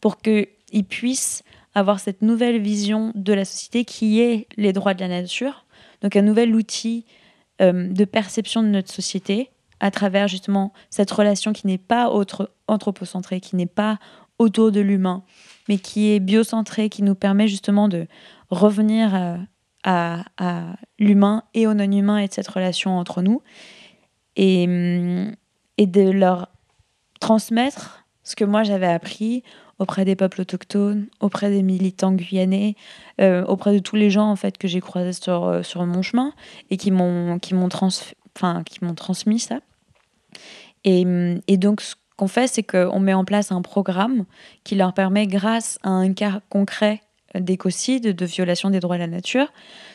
pour 0.00 0.18
qu'ils 0.18 0.84
puissent 0.88 1.42
avoir 1.74 2.00
cette 2.00 2.22
nouvelle 2.22 2.60
vision 2.60 3.12
de 3.14 3.32
la 3.32 3.44
société 3.44 3.84
qui 3.84 4.20
est 4.20 4.46
les 4.56 4.72
droits 4.72 4.94
de 4.94 5.00
la 5.00 5.08
nature, 5.08 5.64
donc 6.02 6.16
un 6.16 6.22
nouvel 6.22 6.54
outil 6.54 7.04
euh, 7.60 7.88
de 7.88 8.04
perception 8.04 8.62
de 8.62 8.68
notre 8.68 8.92
société 8.92 9.50
à 9.80 9.90
travers 9.90 10.28
justement 10.28 10.72
cette 10.90 11.10
relation 11.10 11.52
qui 11.52 11.66
n'est 11.66 11.78
pas 11.78 12.08
autre, 12.08 12.50
anthropocentrée, 12.68 13.40
qui 13.40 13.56
n'est 13.56 13.66
pas 13.66 13.98
autour 14.38 14.72
de 14.72 14.80
l'humain, 14.80 15.22
mais 15.68 15.78
qui 15.78 16.10
est 16.10 16.20
biocentré, 16.20 16.88
qui 16.88 17.02
nous 17.02 17.14
permet 17.14 17.48
justement 17.48 17.88
de 17.88 18.06
revenir 18.50 19.14
euh, 19.14 19.36
à, 19.84 20.24
l'humain 20.98 21.44
et 21.54 21.66
au 21.66 21.74
non-humain 21.74 22.18
et 22.18 22.28
de 22.28 22.32
cette 22.32 22.48
relation 22.48 22.98
entre 22.98 23.22
nous, 23.22 23.42
et, 24.36 24.64
hum, 24.66 25.34
et 25.78 25.86
de 25.86 26.10
leur 26.10 26.48
transmettre 27.20 28.04
ce 28.22 28.36
que 28.36 28.44
moi 28.44 28.62
j'avais 28.62 28.86
appris 28.86 29.42
auprès 29.78 30.04
des 30.04 30.16
peuples 30.16 30.40
autochtones, 30.40 31.08
auprès 31.20 31.50
des 31.50 31.62
militants 31.62 32.12
guyanais, 32.12 32.76
euh, 33.20 33.44
auprès 33.44 33.74
de 33.74 33.80
tous 33.80 33.96
les 33.96 34.08
gens 34.08 34.30
en 34.30 34.36
fait 34.36 34.56
que 34.56 34.68
j'ai 34.68 34.80
croisés 34.80 35.12
sur, 35.12 35.44
euh, 35.44 35.62
sur 35.62 35.84
mon 35.84 36.00
chemin 36.02 36.32
et 36.70 36.76
qui 36.76 36.90
m'ont 36.90 37.38
qui 37.38 37.54
m'ont 37.54 37.68
trans, 37.68 37.88
enfin 38.36 38.62
transmis 38.96 39.40
ça. 39.40 39.60
Et, 40.84 41.04
hum, 41.04 41.40
et 41.46 41.56
donc 41.56 41.80
ce 41.80 41.94
qu'on 42.16 42.28
fait, 42.28 42.46
c'est 42.46 42.62
qu'on 42.62 43.00
met 43.00 43.14
en 43.14 43.24
place 43.24 43.52
un 43.52 43.62
programme 43.62 44.24
qui 44.62 44.74
leur 44.74 44.94
permet, 44.94 45.26
grâce 45.26 45.78
à 45.82 45.90
un 45.90 46.12
cas 46.12 46.40
concret 46.48 47.00
d'écocide, 47.34 48.14
de 48.14 48.26
violation 48.26 48.70
des 48.70 48.80
droits 48.80 48.96
de 48.96 49.00
la 49.00 49.08
nature, 49.08 49.52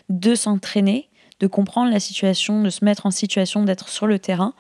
de 0.10 0.36
s'entraîner, 0.36 1.10
de 1.40 1.48
comprendre 1.48 1.92
la 1.92 2.00
situation, 2.00 2.64
de 2.64 2.70
se 2.70 2.84
mettre 2.84 3.06
en 3.06 3.12
situation 3.12 3.64
d'être 3.64 3.88
sur 3.90 4.08
le 4.08 4.20
terrain 4.20 4.54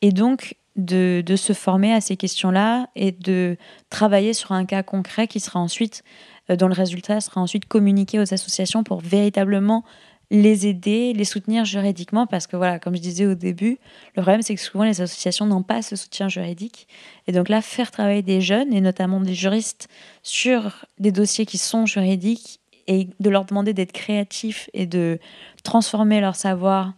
et 0.00 0.12
donc 0.12 0.56
de, 0.76 1.22
de 1.24 1.36
se 1.36 1.52
former 1.52 1.92
à 1.92 2.00
ces 2.00 2.16
questions-là 2.16 2.88
et 2.96 3.12
de 3.12 3.58
travailler 3.90 4.32
sur 4.32 4.52
un 4.52 4.64
cas 4.64 4.82
concret 4.82 5.28
qui 5.28 5.40
sera 5.40 5.60
ensuite, 5.60 6.02
euh, 6.50 6.56
dont 6.56 6.68
le 6.68 6.74
résultat 6.74 7.20
sera 7.20 7.40
ensuite 7.40 7.66
communiqué 7.66 8.18
aux 8.18 8.32
associations 8.32 8.82
pour 8.82 9.00
véritablement 9.00 9.84
les 10.32 10.66
aider, 10.66 11.12
les 11.12 11.24
soutenir 11.24 11.66
juridiquement, 11.66 12.26
parce 12.26 12.46
que 12.46 12.56
voilà, 12.56 12.78
comme 12.78 12.96
je 12.96 13.02
disais 13.02 13.26
au 13.26 13.34
début, 13.34 13.78
le 14.16 14.22
problème 14.22 14.40
c'est 14.40 14.54
que 14.54 14.60
souvent 14.60 14.84
les 14.84 15.02
associations 15.02 15.44
n'ont 15.44 15.62
pas 15.62 15.82
ce 15.82 15.94
soutien 15.94 16.28
juridique. 16.30 16.88
Et 17.26 17.32
donc 17.32 17.50
là, 17.50 17.60
faire 17.60 17.90
travailler 17.90 18.22
des 18.22 18.40
jeunes, 18.40 18.72
et 18.72 18.80
notamment 18.80 19.20
des 19.20 19.34
juristes, 19.34 19.88
sur 20.22 20.86
des 20.98 21.12
dossiers 21.12 21.44
qui 21.44 21.58
sont 21.58 21.84
juridiques, 21.84 22.60
et 22.88 23.08
de 23.20 23.30
leur 23.30 23.44
demander 23.44 23.74
d'être 23.74 23.92
créatifs 23.92 24.68
et 24.72 24.86
de 24.86 25.20
transformer 25.62 26.20
leur 26.20 26.34
savoir 26.34 26.94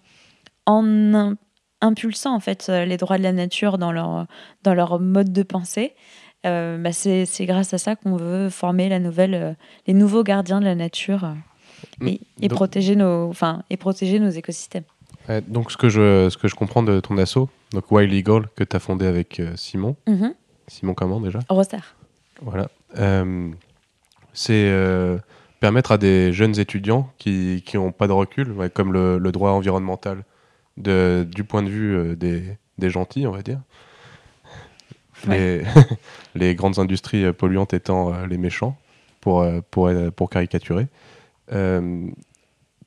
en 0.65 1.35
impulsant 1.83 2.35
en 2.35 2.41
fait 2.41 2.69
les 2.69 2.97
droits 2.97 3.19
de 3.19 3.23
la 3.23 3.33
nature 3.33 3.77
dans 3.77 3.93
leur, 3.93 4.27
dans 4.63 4.73
leur 4.73 4.99
mode 4.99 5.31
de 5.33 5.43
pensée, 5.43 5.95
euh, 6.47 6.79
bah 6.79 6.93
c'est 6.93 7.27
grâce 7.47 7.75
à 7.75 7.79
ça 7.79 7.97
qu'on 7.97 8.17
veut 8.17 8.49
former 8.49 8.89
la 8.89 8.99
nouvelle, 8.99 9.35
euh, 9.35 9.53
les 9.87 9.93
nouveaux 9.93 10.23
gardiens 10.23 10.61
de 10.61 10.65
la 10.65 10.75
nature 10.75 11.35
et, 12.41 12.49
protéger, 12.49 12.97
nos, 12.97 13.29
enfin, 13.29 13.63
et 13.71 13.77
protéger 13.77 14.19
nos 14.19 14.31
écosystèmes. 14.31 14.85
donc, 15.49 15.71
ce 15.71 15.77
que, 15.77 15.89
je, 15.89 16.29
ce 16.31 16.37
que 16.37 16.49
je 16.49 16.55
comprends 16.55 16.83
de 16.83 17.01
ton 17.01 17.19
assaut, 17.19 17.49
donc 17.75 17.91
Wild 17.91 18.13
Eagle, 18.13 18.49
que 18.55 18.65
tu 18.65 18.77
as 18.77 18.79
fondé 18.79 19.07
avec 19.07 19.41
euh, 19.41 19.53
Simon. 19.57 19.97
Mhm. 20.07 20.35
Simon 20.69 20.95
comment 20.95 21.21
déjà 21.21 21.41
Roster. 21.49 21.79
Voilà. 22.41 22.69
Euh, 22.99 23.51
c'est 24.33 24.69
euh, 24.69 25.19
permettre 25.61 25.93
à 25.93 25.99
des 25.99 26.33
jeunes 26.33 26.59
étudiants 26.59 27.11
qui 27.19 27.63
n'ont 27.75 27.93
pas 27.93 28.07
de 28.07 28.13
recul, 28.13 28.55
comme 28.73 28.93
le, 28.93 29.19
le, 29.19 29.33
droit 29.33 29.51
environnemental, 29.51 30.25
de, 30.77 31.27
du 31.31 31.45
point 31.45 31.63
de 31.63 31.69
vue 31.69 32.17
des, 32.17 32.57
des, 32.79 32.91
gentils, 32.91 33.27
on 33.27 33.33
va 33.33 33.43
dire. 33.43 33.61
Les, 35.29 35.63
les, 36.35 36.55
grandes 36.55 36.79
industries 36.79 37.33
polluantes 37.33 37.75
étant 37.75 38.25
les 38.27 38.39
méchants, 38.39 38.77
pour, 39.21 39.47
pour, 39.71 39.91
pour 40.17 40.31
caricaturer. 40.31 40.87
Euh, 41.53 42.09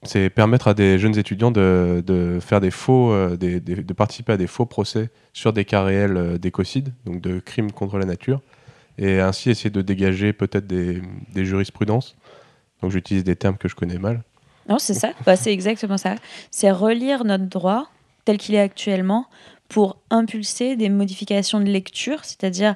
c'est 0.03 0.29
permettre 0.29 0.67
à 0.67 0.73
des 0.73 0.99
jeunes 0.99 1.17
étudiants 1.17 1.51
de, 1.51 2.39
faire 2.41 2.61
des 2.61 2.71
faux, 2.71 3.11
euh, 3.11 3.35
de 3.35 3.93
participer 3.93 4.33
à 4.33 4.37
des 4.37 4.47
faux 4.47 4.65
procès 4.65 5.09
sur 5.33 5.53
des 5.53 5.65
cas 5.65 5.83
réels 5.83 6.17
euh, 6.17 6.37
d'écocide, 6.37 6.93
donc 7.05 7.21
de 7.21 7.39
crimes 7.39 7.71
contre 7.71 7.97
la 7.97 8.05
nature, 8.05 8.41
et 8.97 9.19
ainsi 9.19 9.49
essayer 9.49 9.69
de 9.69 9.81
dégager 9.81 10.33
peut-être 10.33 10.67
des, 10.67 11.01
des, 11.33 11.45
jurisprudences. 11.45 12.15
Donc 12.81 12.91
j'utilise 12.91 13.23
des 13.23 13.35
termes 13.35 13.57
que 13.57 13.67
je 13.67 13.75
connais 13.75 13.97
mal. 13.97 14.23
Non, 14.69 14.77
c'est 14.79 14.93
ça, 14.93 15.13
bah, 15.25 15.35
c'est 15.35 15.51
exactement 15.51 15.97
ça. 15.97 16.15
C'est 16.51 16.71
relire 16.71 17.23
notre 17.23 17.45
droit 17.45 17.89
tel 18.25 18.37
qu'il 18.37 18.55
est 18.55 18.59
actuellement 18.59 19.25
pour 19.67 19.97
impulser 20.09 20.75
des 20.75 20.89
modifications 20.89 21.59
de 21.59 21.65
lecture, 21.65 22.23
c'est-à-dire, 22.23 22.75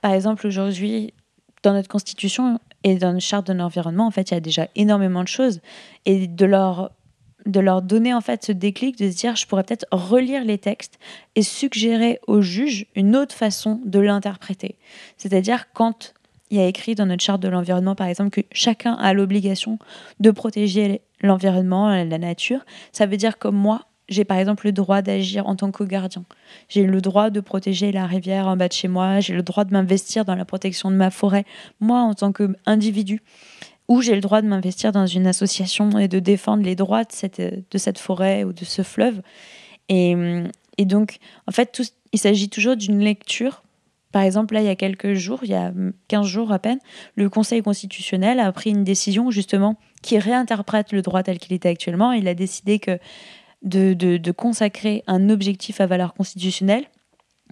par 0.00 0.12
exemple, 0.12 0.46
aujourd'hui, 0.46 1.12
dans 1.62 1.72
notre 1.72 1.88
constitution, 1.88 2.60
et 2.84 2.96
dans 2.96 3.12
une 3.12 3.20
charte 3.20 3.46
de 3.46 3.52
l'environnement, 3.52 4.06
en 4.06 4.10
fait, 4.10 4.30
il 4.30 4.34
y 4.34 4.36
a 4.36 4.40
déjà 4.40 4.68
énormément 4.74 5.22
de 5.22 5.28
choses. 5.28 5.60
Et 6.06 6.26
de 6.26 6.46
leur, 6.46 6.92
de 7.46 7.60
leur 7.60 7.82
donner 7.82 8.14
en 8.14 8.20
fait 8.20 8.44
ce 8.44 8.52
déclic 8.52 8.98
de 8.98 9.10
se 9.10 9.16
dire, 9.16 9.36
je 9.36 9.46
pourrais 9.46 9.64
peut-être 9.64 9.86
relire 9.90 10.44
les 10.44 10.58
textes 10.58 10.98
et 11.34 11.42
suggérer 11.42 12.20
au 12.26 12.40
juge 12.40 12.86
une 12.94 13.16
autre 13.16 13.34
façon 13.34 13.80
de 13.84 13.98
l'interpréter. 13.98 14.76
C'est-à-dire 15.16 15.72
quand 15.72 16.14
il 16.50 16.58
y 16.58 16.60
a 16.60 16.66
écrit 16.66 16.94
dans 16.94 17.06
notre 17.06 17.22
charte 17.22 17.40
de 17.40 17.48
l'environnement, 17.48 17.94
par 17.94 18.08
exemple, 18.08 18.30
que 18.30 18.40
chacun 18.50 18.94
a 18.94 19.12
l'obligation 19.12 19.78
de 20.18 20.30
protéger 20.30 21.02
l'environnement, 21.20 21.88
la 21.90 22.18
nature, 22.18 22.64
ça 22.92 23.06
veut 23.06 23.16
dire 23.16 23.38
que 23.38 23.48
moi, 23.48 23.86
j'ai 24.10 24.24
par 24.24 24.38
exemple 24.38 24.66
le 24.66 24.72
droit 24.72 25.02
d'agir 25.02 25.46
en 25.46 25.54
tant 25.54 25.70
que 25.70 25.84
gardien. 25.84 26.24
J'ai 26.68 26.84
le 26.84 27.00
droit 27.00 27.30
de 27.30 27.40
protéger 27.40 27.92
la 27.92 28.06
rivière 28.06 28.48
en 28.48 28.56
bas 28.56 28.68
de 28.68 28.72
chez 28.72 28.88
moi. 28.88 29.20
J'ai 29.20 29.34
le 29.34 29.42
droit 29.42 29.64
de 29.64 29.72
m'investir 29.72 30.24
dans 30.24 30.34
la 30.34 30.44
protection 30.44 30.90
de 30.90 30.96
ma 30.96 31.10
forêt, 31.10 31.44
moi 31.78 32.00
en 32.00 32.14
tant 32.14 32.32
qu'individu. 32.32 33.22
Ou 33.88 34.02
j'ai 34.02 34.14
le 34.14 34.20
droit 34.20 34.42
de 34.42 34.48
m'investir 34.48 34.92
dans 34.92 35.06
une 35.06 35.26
association 35.26 35.98
et 35.98 36.08
de 36.08 36.18
défendre 36.18 36.64
les 36.64 36.74
droits 36.74 37.04
de 37.04 37.12
cette, 37.12 37.98
forêt 37.98 38.44
ou 38.44 38.52
de 38.52 38.64
ce 38.64 38.82
fleuve. 38.82 39.22
Et, 39.88 40.14
donc, 40.78 41.18
en 41.48 41.52
fait, 41.52 41.80
il 42.12 42.18
s'agit 42.18 42.48
toujours 42.48 42.76
d'une 42.76 43.00
lecture. 43.00 43.62
Par 44.12 44.22
exemple, 44.22 44.54
là, 44.54 44.60
il 44.60 44.66
y 44.66 44.70
a 44.70 44.76
quelques 44.76 45.14
jours, 45.14 45.40
il 45.42 45.50
y 45.50 45.54
a 45.54 45.72
15 46.08 46.26
jours 46.26 46.52
à 46.52 46.58
peine, 46.58 46.78
le 47.16 47.28
Conseil 47.28 47.62
constitutionnel 47.62 48.40
a 48.40 48.50
pris 48.52 48.70
une 48.70 48.84
décision 48.84 49.30
justement 49.30 49.76
qui 50.02 50.18
réinterprète 50.18 50.92
le 50.92 51.02
droit 51.02 51.22
tel 51.22 51.38
qu'il 51.38 51.52
était 51.52 51.68
actuellement. 51.68 52.12
Il 52.12 52.26
a 52.28 52.34
décidé 52.34 52.78
que 52.78 52.98
de, 53.62 54.30
consacrer 54.32 55.02
un 55.06 55.28
objectif 55.28 55.80
à 55.80 55.86
valeur 55.86 56.14
constitutionnelle 56.14 56.86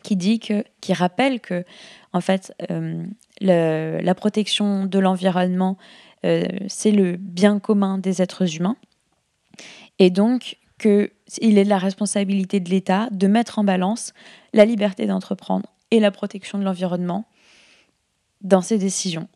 qui 0.02 0.16
dit 0.16 0.38
que, 0.38 0.64
qui 0.80 0.92
rappelle 0.92 1.40
que, 1.40 1.64
en 2.12 2.20
fait, 2.20 2.54
euh, 2.70 3.04
la 3.40 4.14
protection 4.14 4.86
de 4.86 4.98
l'environnement, 4.98 5.76
euh, 6.24 6.46
c'est 6.68 6.92
le 6.92 7.16
bien 7.16 7.58
commun 7.58 7.98
des 7.98 8.22
êtres 8.22 8.56
humains, 8.56 8.76
et 9.98 10.10
donc 10.10 10.56
qu'il 10.78 11.58
est 11.58 11.64
de 11.64 11.68
la 11.68 11.78
responsabilité 11.78 12.60
de 12.60 12.70
l'État 12.70 13.08
de 13.10 13.26
mettre 13.26 13.58
en 13.58 13.64
balance 13.64 14.12
la 14.52 14.64
liberté 14.64 15.06
d'entreprendre 15.06 15.68
et 15.90 16.00
la 16.00 16.10
protection 16.10 16.58
de 16.58 16.64
l'environnement 16.64 17.26
dans 18.40 18.60
ses 18.60 18.78
décisions. 18.78 19.28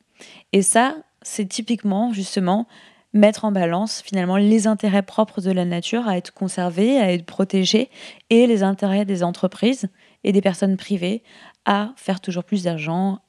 Et 0.53 0.63
ça, 0.63 0.97
c'est 1.23 1.47
typiquement 1.47 2.13
justement 2.13 2.67
mettre 3.13 3.45
en 3.45 3.53
balance 3.53 4.03
finalement 4.03 4.37
les 4.37 4.67
intérêts 4.67 5.03
propres 5.03 5.41
de 5.41 5.51
la 5.51 5.65
nature 5.65 6.09
à 6.09 6.17
être 6.17 6.33
conservés, 6.33 6.99
à 6.99 7.13
être 7.13 7.27
protégés, 7.27 7.91
et 8.31 8.47
les 8.47 8.63
intérêts 8.63 9.05
des 9.05 9.23
entreprises 9.23 9.89
et 10.25 10.33
des 10.33 10.41
personnes 10.41 10.77
privées 10.77 11.23
à 11.65 11.93
faire 11.97 12.21
toujours 12.21 12.45
plus 12.45 12.65
d'argent, 12.65 13.21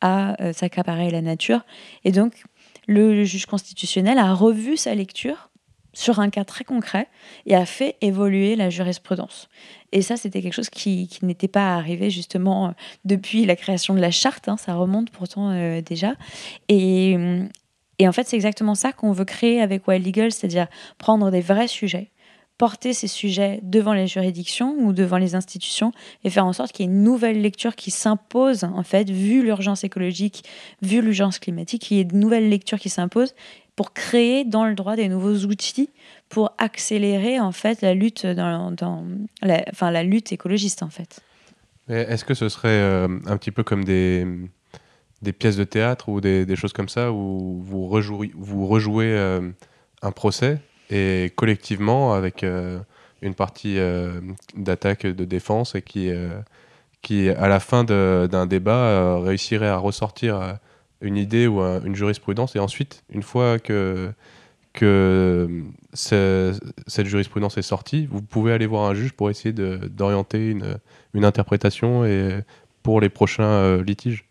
à 0.00 0.40
euh, 0.42 0.52
s'accaparer 0.52 1.10
la 1.10 1.22
nature. 1.22 1.64
Et 2.04 2.12
donc, 2.12 2.44
le, 2.86 3.24
juge 3.24 3.46
constitutionnel 3.46 4.18
a 4.18 4.32
revu 4.34 4.76
sa 4.76 4.94
lecture 4.94 5.50
sur 5.94 6.20
un 6.20 6.30
cas 6.30 6.44
très 6.44 6.64
concret 6.64 7.06
et 7.44 7.54
a 7.54 7.66
fait 7.66 7.96
évoluer 8.00 8.56
la 8.56 8.70
jurisprudence. 8.70 9.48
Et 9.92 10.00
ça, 10.00 10.16
c'était 10.16 10.40
quelque 10.40 10.54
chose 10.54 10.70
qui, 10.70 11.08
n'était 11.20 11.48
pas 11.48 11.76
arrivé 11.76 12.08
justement 12.10 12.68
euh, 12.68 12.70
depuis 13.04 13.44
la 13.44 13.56
création 13.56 13.94
de 13.94 14.00
la 14.00 14.10
charte, 14.10 14.48
hein, 14.48 14.56
ça 14.56 14.74
remonte 14.74 15.10
pourtant 15.10 15.50
euh, 15.50 15.82
déjà. 15.82 16.14
Et, 16.68 17.16
et 18.02 18.08
en 18.08 18.12
fait, 18.12 18.26
c'est 18.26 18.34
exactement 18.34 18.74
ça 18.74 18.92
qu'on 18.92 19.12
veut 19.12 19.24
créer 19.24 19.60
avec 19.60 19.86
Wild 19.86 20.04
Eagle, 20.04 20.32
c'est-à-dire 20.32 20.66
prendre 20.98 21.30
des 21.30 21.40
vrais 21.40 21.68
sujets, 21.68 22.10
porter 22.58 22.92
ces 22.94 23.06
sujets 23.06 23.60
devant 23.62 23.92
les 23.92 24.08
juridictions 24.08 24.74
ou 24.80 24.92
devant 24.92 25.18
les 25.18 25.36
institutions 25.36 25.92
et 26.24 26.30
faire 26.30 26.44
en 26.44 26.52
sorte 26.52 26.72
qu'il 26.72 26.84
y 26.84 26.88
ait 26.88 26.92
une 26.92 27.04
nouvelle 27.04 27.40
lecture 27.40 27.76
qui 27.76 27.92
s'impose, 27.92 28.64
en 28.64 28.82
fait, 28.82 29.08
vu 29.08 29.44
l'urgence 29.44 29.84
écologique, 29.84 30.42
vu 30.82 31.00
l'urgence 31.00 31.38
climatique, 31.38 31.82
qu'il 31.82 31.98
y 31.98 32.00
ait 32.00 32.04
de 32.04 32.16
nouvelles 32.16 32.48
lectures 32.48 32.80
qui 32.80 32.88
s'imposent 32.88 33.36
pour 33.76 33.92
créer 33.92 34.44
dans 34.44 34.64
le 34.64 34.74
droit 34.74 34.96
des 34.96 35.08
nouveaux 35.08 35.46
outils 35.46 35.90
pour 36.28 36.52
accélérer 36.58 37.38
en 37.38 37.52
fait 37.52 37.82
la 37.82 37.94
lutte 37.94 38.26
dans, 38.26 38.74
la 39.42 40.02
lutte 40.02 40.32
écologiste 40.32 40.82
en 40.82 40.90
fait. 40.90 41.20
Est-ce 41.88 42.24
que 42.24 42.34
ce 42.34 42.48
serait 42.48 42.68
euh, 42.68 43.06
un 43.26 43.36
petit 43.36 43.52
peu 43.52 43.62
comme 43.62 43.84
des 43.84 44.26
des 45.22 45.32
pièces 45.32 45.56
de 45.56 45.64
théâtre 45.64 46.08
ou 46.08 46.20
des, 46.20 46.56
choses 46.56 46.72
comme 46.72 46.88
ça 46.88 47.12
où 47.12 47.62
vous 47.64 47.86
rejouez, 47.86 48.32
vous 48.34 48.66
rejouez 48.66 49.06
euh, 49.06 49.48
un 50.02 50.10
procès 50.10 50.58
et 50.90 51.32
collectivement 51.36 52.12
avec 52.12 52.42
euh, 52.42 52.80
une 53.22 53.34
partie 53.34 53.78
euh, 53.78 54.20
d'attaque 54.56 55.06
de 55.06 55.24
défense 55.24 55.76
et 55.76 55.82
qui, 55.82 56.10
qui 57.02 57.28
à 57.28 57.48
la 57.48 57.60
fin 57.60 57.84
d'un 57.84 58.46
débat 58.46 59.20
réussirait 59.20 59.68
à 59.68 59.76
ressortir 59.76 60.58
une 61.00 61.16
idée 61.16 61.46
ou 61.46 61.60
une 61.60 61.94
jurisprudence 61.94 62.56
et 62.56 62.58
ensuite 62.58 63.04
une 63.10 63.22
fois 63.22 63.58
que 63.58 64.12
que 64.72 65.64
cette 65.92 67.04
jurisprudence 67.04 67.58
est 67.58 67.62
sortie, 67.62 68.06
vous 68.06 68.22
pouvez 68.22 68.54
aller 68.54 68.64
voir 68.64 68.88
un 68.88 68.94
juge 68.94 69.12
pour 69.12 69.28
essayer 69.28 69.52
d'orienter 69.52 70.50
une, 70.50 70.78
une 71.12 71.26
interprétation 71.26 72.06
et 72.06 72.40
pour 72.82 73.02
les 73.02 73.10
prochains 73.10 73.82
litiges. 73.82 74.24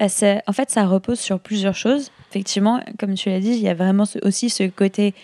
En 0.00 0.52
fait, 0.52 0.70
ça 0.70 0.86
repose 0.86 1.20
sur 1.20 1.40
plusieurs 1.40 1.74
choses. 1.74 2.10
Effectivement, 2.30 2.80
comme 2.98 3.14
tu 3.14 3.30
l'as 3.30 3.40
dit, 3.40 3.50
il 3.50 3.60
y 3.60 3.68
a 3.68 3.74
vraiment 3.74 4.04
aussi 4.22 4.50
ce 4.50 4.64
côté 4.64 5.14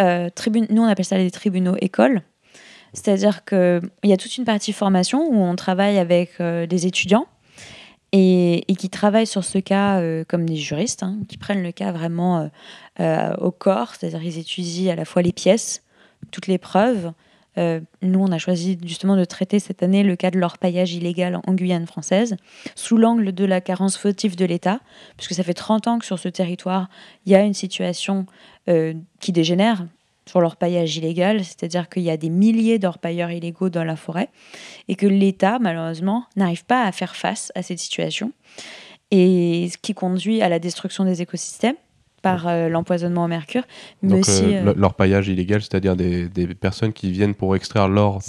euh, 0.00 0.30
tribune. 0.30 0.66
Nous, 0.70 0.82
on 0.82 0.86
appelle 0.86 1.04
ça 1.04 1.18
les 1.18 1.30
tribunaux 1.30 1.76
écoles. 1.80 2.22
C'est-à-dire 2.92 3.44
qu'il 3.44 3.80
y 4.04 4.12
a 4.12 4.16
toute 4.16 4.36
une 4.36 4.44
partie 4.44 4.72
formation 4.72 5.26
où 5.28 5.36
on 5.36 5.56
travaille 5.56 5.98
avec 5.98 6.32
euh, 6.40 6.66
des 6.66 6.86
étudiants 6.86 7.26
et, 8.12 8.64
qui 8.78 8.90
travaillent 8.90 9.26
sur 9.26 9.44
ce 9.44 9.58
cas 9.58 10.00
euh, 10.00 10.24
comme 10.28 10.46
des 10.46 10.56
juristes, 10.56 11.02
hein, 11.02 11.16
qui 11.28 11.38
prennent 11.38 11.62
le 11.62 11.72
cas 11.72 11.92
vraiment 11.92 12.50
au 12.98 13.50
corps. 13.50 13.94
C'est-à-dire 13.94 14.20
qu'ils 14.20 14.38
étudient 14.38 14.92
à 14.92 14.96
la 14.96 15.04
fois 15.04 15.22
les 15.22 15.32
pièces, 15.32 15.82
toutes 16.30 16.46
les 16.46 16.58
preuves, 16.58 17.12
Euh, 17.58 17.80
nous, 18.00 18.20
on 18.20 18.32
a 18.32 18.38
choisi 18.38 18.78
justement 18.84 19.16
de 19.16 19.24
traiter 19.24 19.58
cette 19.58 19.82
année 19.82 20.02
le 20.02 20.16
cas 20.16 20.30
de 20.30 20.38
l'orpaillage 20.38 20.94
illégal 20.94 21.40
en 21.46 21.54
Guyane 21.54 21.86
française, 21.86 22.36
sous 22.74 22.96
l'angle 22.96 23.32
de 23.32 23.44
la 23.44 23.60
carence 23.60 23.96
fautive 23.96 24.36
de 24.36 24.44
l'État, 24.44 24.80
puisque 25.16 25.34
ça 25.34 25.42
fait 25.42 25.54
30 25.54 25.88
ans 25.88 25.98
que 25.98 26.06
sur 26.06 26.18
ce 26.18 26.28
territoire, 26.28 26.88
il 27.26 27.32
y 27.32 27.34
a 27.34 27.42
une 27.42 27.54
situation 27.54 28.26
euh, 28.68 28.94
qui 29.20 29.32
dégénère 29.32 29.86
sur 30.26 30.40
l'orpaillage 30.40 30.96
illégal, 30.96 31.44
c'est-à-dire 31.44 31.88
qu'il 31.88 32.02
y 32.02 32.10
a 32.10 32.16
des 32.16 32.30
milliers 32.30 32.78
d'orpailleurs 32.78 33.30
illégaux 33.30 33.70
dans 33.70 33.84
la 33.84 33.96
forêt, 33.96 34.28
et 34.88 34.94
que 34.94 35.06
l'État, 35.06 35.58
malheureusement, 35.58 36.24
n'arrive 36.36 36.64
pas 36.64 36.84
à 36.84 36.92
faire 36.92 37.16
face 37.16 37.50
à 37.54 37.62
cette 37.62 37.80
situation, 37.80 38.32
et 39.10 39.68
ce 39.70 39.76
qui 39.76 39.94
conduit 39.94 40.40
à 40.40 40.48
la 40.48 40.58
destruction 40.58 41.04
des 41.04 41.22
écosystèmes 41.22 41.76
par 42.22 42.46
euh, 42.46 42.68
l'empoisonnement 42.68 43.24
au 43.24 43.28
mercure, 43.28 43.64
mais 44.02 44.10
Donc, 44.10 44.20
aussi... 44.20 44.44
euh, 44.54 44.68
euh, 44.68 44.74
l'orpaillage 44.76 45.28
illégal, 45.28 45.60
c'est-à-dire 45.60 45.96
des, 45.96 46.28
des 46.28 46.46
personnes 46.54 46.92
qui 46.92 47.10
viennent 47.10 47.34
pour 47.34 47.54
extraire 47.56 47.88
l'or 47.88 48.20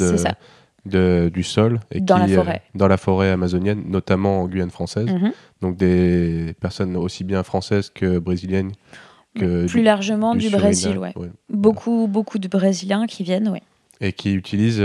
de, 0.86 1.30
du 1.34 1.44
sol 1.44 1.80
et 1.91 2.02
Dans 2.02 2.16
qui, 2.26 2.32
la 2.32 2.39
euh, 2.39 2.44
forêt. 2.44 2.62
dans 2.76 2.88
la 2.89 2.98
forêt 2.98 3.30
amazonienne, 3.30 3.84
notamment 3.88 4.41
en 4.41 4.48
Guyane 4.48 4.72
française. 4.72 5.06
mhm. 5.08 5.32
Donc 5.62 5.78
des 5.78 6.54
personnes 6.60 6.98
aussi 6.98 7.24
bien 7.24 7.44
françaises 7.44 7.89
que 7.89 8.20
brésiliennes 8.20 8.72
que 9.36 9.66
Plus 9.68 9.80
du- 9.80 9.84
largement 9.84 10.36
du, 10.36 10.50
Brésil, 10.50 10.98
ouais. 10.98 11.14
ouais. 11.16 11.30
Beaucoup, 11.50 12.08
beaucoup 12.08 12.38
de 12.38 12.48
Brésiliens 12.48 13.08
qui 13.08 13.24
viennent, 13.24 13.48
oui. 13.50 13.60
Et 14.02 14.12
qui 14.12 14.34
utilisent 14.34 14.84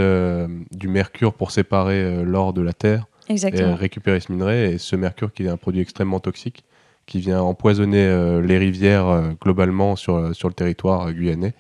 du 0.71 0.89
mercure 0.89 1.33
pour 1.35 1.51
séparer 1.51 2.23
l'or 2.25 2.53
de 2.53 2.63
la 2.63 2.73
terre 2.73 3.07
Exactement. 3.29 3.75
récupérer 3.75 4.21
ce 4.21 4.31
minerai. 4.33 4.73
Et 4.75 4.79
ce 4.79 4.95
mercure 4.97 5.33
qui 5.33 5.43
est 5.45 5.49
un 5.49 5.57
produit 5.57 5.81
extrêmement 5.81 6.21
toxique 6.21 6.63
qui 7.09 7.21
vient 7.21 7.41
empoisonner 7.41 8.05
euh, 8.05 8.43
les 8.43 8.59
rivières 8.59 9.09
euh, 9.09 9.31
globalement 9.41 9.97
sur, 9.97 10.17
euh, 10.17 10.33
sur 10.35 10.49
le 10.49 10.55
territoire 10.55 11.11
guyanais. 11.13 11.55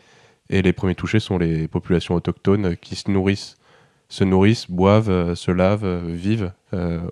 Et 0.50 0.62
les 0.62 0.72
premiers 0.72 0.94
touchés 0.94 1.20
sont 1.20 1.38
les 1.38 1.66
populations 1.68 2.14
autochtones 2.14 2.76
qui 2.76 2.94
se 2.94 3.10
nourrissent, 3.10 3.56
se 4.08 4.24
nourrissent, 4.24 4.70
boivent, 4.70 5.34
se 5.34 5.50
lavent, 5.50 6.06
vivent 6.06 6.52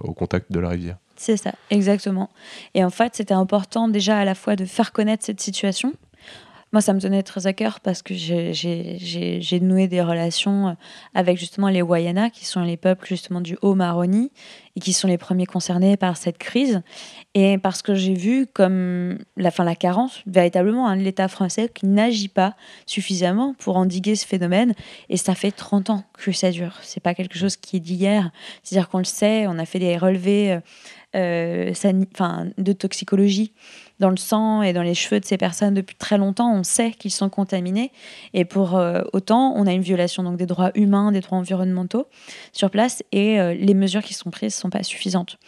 au 0.01 0.14
contact 0.14 0.51
de 0.51 0.59
la 0.59 0.70
rivière. 0.70 0.97
C'est 1.16 1.37
ça, 1.37 1.53
exactement. 1.68 2.30
Et 2.72 2.82
en 2.82 2.89
fait, 2.89 3.14
c'était 3.14 3.34
important 3.34 3.89
déjà 3.89 4.16
à 4.16 4.24
la 4.24 4.34
fois 4.34 4.57
de 4.57 4.64
faire 4.64 4.93
connaître 4.93 5.22
cette 5.22 5.43
situation. 5.43 5.93
Moi, 6.73 6.81
ça 6.83 6.93
me 6.93 7.01
tenait 7.01 7.23
très 7.23 7.47
à 7.47 7.53
cœur 7.53 7.79
parce 7.81 8.03
que 8.03 8.12
j'ai- 8.12 9.61
noué 9.61 9.87
des 9.87 10.03
relations 10.03 10.69
euh, 10.69 10.73
avec 11.14 11.39
justement 11.39 11.69
les 11.69 11.81
Wayana, 11.81 12.29
qui 12.29 12.45
sont 12.45 12.61
les 12.62 12.77
peuples 12.77 13.07
justement 13.07 13.41
du 13.41 13.57
Haut-Maroni 13.62 14.33
et 14.75 14.81
qui 14.81 14.93
sont 14.93 15.07
les 15.07 15.17
premiers 15.17 15.47
concernés 15.47 15.97
par 15.97 16.17
cette 16.17 16.39
crise. 16.39 16.83
Et 17.35 17.57
parce 17.59 17.83
que 17.83 17.95
j'ai 17.95 18.14
vu 18.14 18.47
comme 18.53 19.19
la, 19.37 19.51
fin, 19.51 19.64
la 19.64 19.77
carence 19.77 20.23
véritablement 20.27 20.89
hein, 20.89 20.97
l'État 20.97 21.29
français 21.29 21.71
qui 21.73 21.87
n'agit 21.87 22.29
pas 22.29 22.57
suffisamment 22.85 23.55
pour 23.59 23.77
endiguer 23.77 24.17
ce 24.17 24.27
phénomène. 24.27 24.75
Et 25.09 25.17
ça 25.17 25.35
fait 25.35 25.53
30 25.53 25.91
ans 25.91 26.05
que 26.14 26.33
ça 26.33 26.51
dure. 26.51 26.79
C'est 26.83 27.03
pas 27.03 27.14
quelque 27.14 27.39
chose 27.39 27.57
qui 27.57 27.77
est 27.77 27.81
d'hier. 27.81 28.33
C'est-à-dire 28.62 28.89
qu'on 28.89 28.99
le 28.99 29.05
sait, 29.05 29.47
on 29.47 29.59
a 29.59 29.64
fait 29.64 29.79
des 29.79 29.97
relevés 29.97 30.53
euh, 30.53 30.61
euh, 31.14 32.45
de 32.59 32.73
toxicologie 32.73 33.53
dans 33.99 34.11
le 34.11 34.16
sang 34.16 34.62
et 34.62 34.72
dans 34.72 34.82
les 34.82 34.94
cheveux 34.94 35.20
de 35.20 35.24
ces 35.24 35.36
personnes 35.36 35.74
depuis 35.74 35.97
très 35.97 36.18
longtemps. 36.18 36.53
On 36.53 36.62
sait 36.62 36.92
qu'ils 36.92 37.11
sont 37.11 37.28
contaminés. 37.28 37.92
Et 38.34 38.44
pour 38.44 38.76
euh, 38.76 39.03
autant, 39.12 39.55
on 39.57 39.66
a 39.66 39.72
une 39.72 39.82
violation 39.82 40.22
donc, 40.22 40.36
des 40.36 40.47
droits 40.47 40.70
humains, 40.74 41.12
des 41.12 41.20
droits 41.20 41.38
environnementaux 41.38 42.07
sur 42.53 42.70
place. 42.70 43.03
Et 43.12 43.40
euh, 43.40 43.55
les 43.55 43.74
mesures 43.74 44.03
qui 44.03 44.14
sont 44.14 44.30
prises 44.30 44.57
ne 44.57 44.61
sont 44.61 44.70
pas 44.70 44.82
suffisantes. 44.82 45.38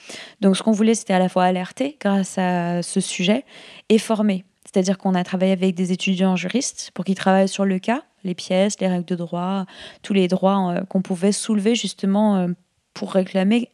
Donc 0.41 0.57
ce 0.57 0.63
qu'on 0.63 0.73
voulait, 0.73 0.95
c'était 0.95 1.15
à 1.15 1.19
la 1.19 1.29
fois 1.29 1.45
alerter 1.45 1.97
grâce 2.01 2.39
à 2.39 2.83
ce 2.83 3.01
sujet 3.01 3.45
et 3.89 3.99
former. 3.99 4.45
C'est-à-dire 4.65 4.99
qu'on 4.99 5.15
a 5.15 5.25
travaillé 5.25 5.53
avec 5.53 5.75
des 5.75 5.93
étudiants 5.93 6.37
juristes 6.37 6.91
pour 6.95 7.05
qu'ils 7.05 7.15
travaillent 7.15 7.49
sur 7.49 7.65
le 7.65 7.79
cas, 7.79 8.03
les 8.25 8.35
pièces, 8.35 8.81
les 8.81 8.89
règles 8.89 9.07
de 9.07 9.15
droit, 9.15 9.65
tous 10.03 10.13
les 10.13 10.29
droits 10.29 10.73
euh, 10.73 10.85
qu'on 10.85 11.03
pouvait 11.03 11.33
soulever 11.33 11.75
justement 11.75 12.47
pour 12.93 13.13
réclamer 13.13 13.71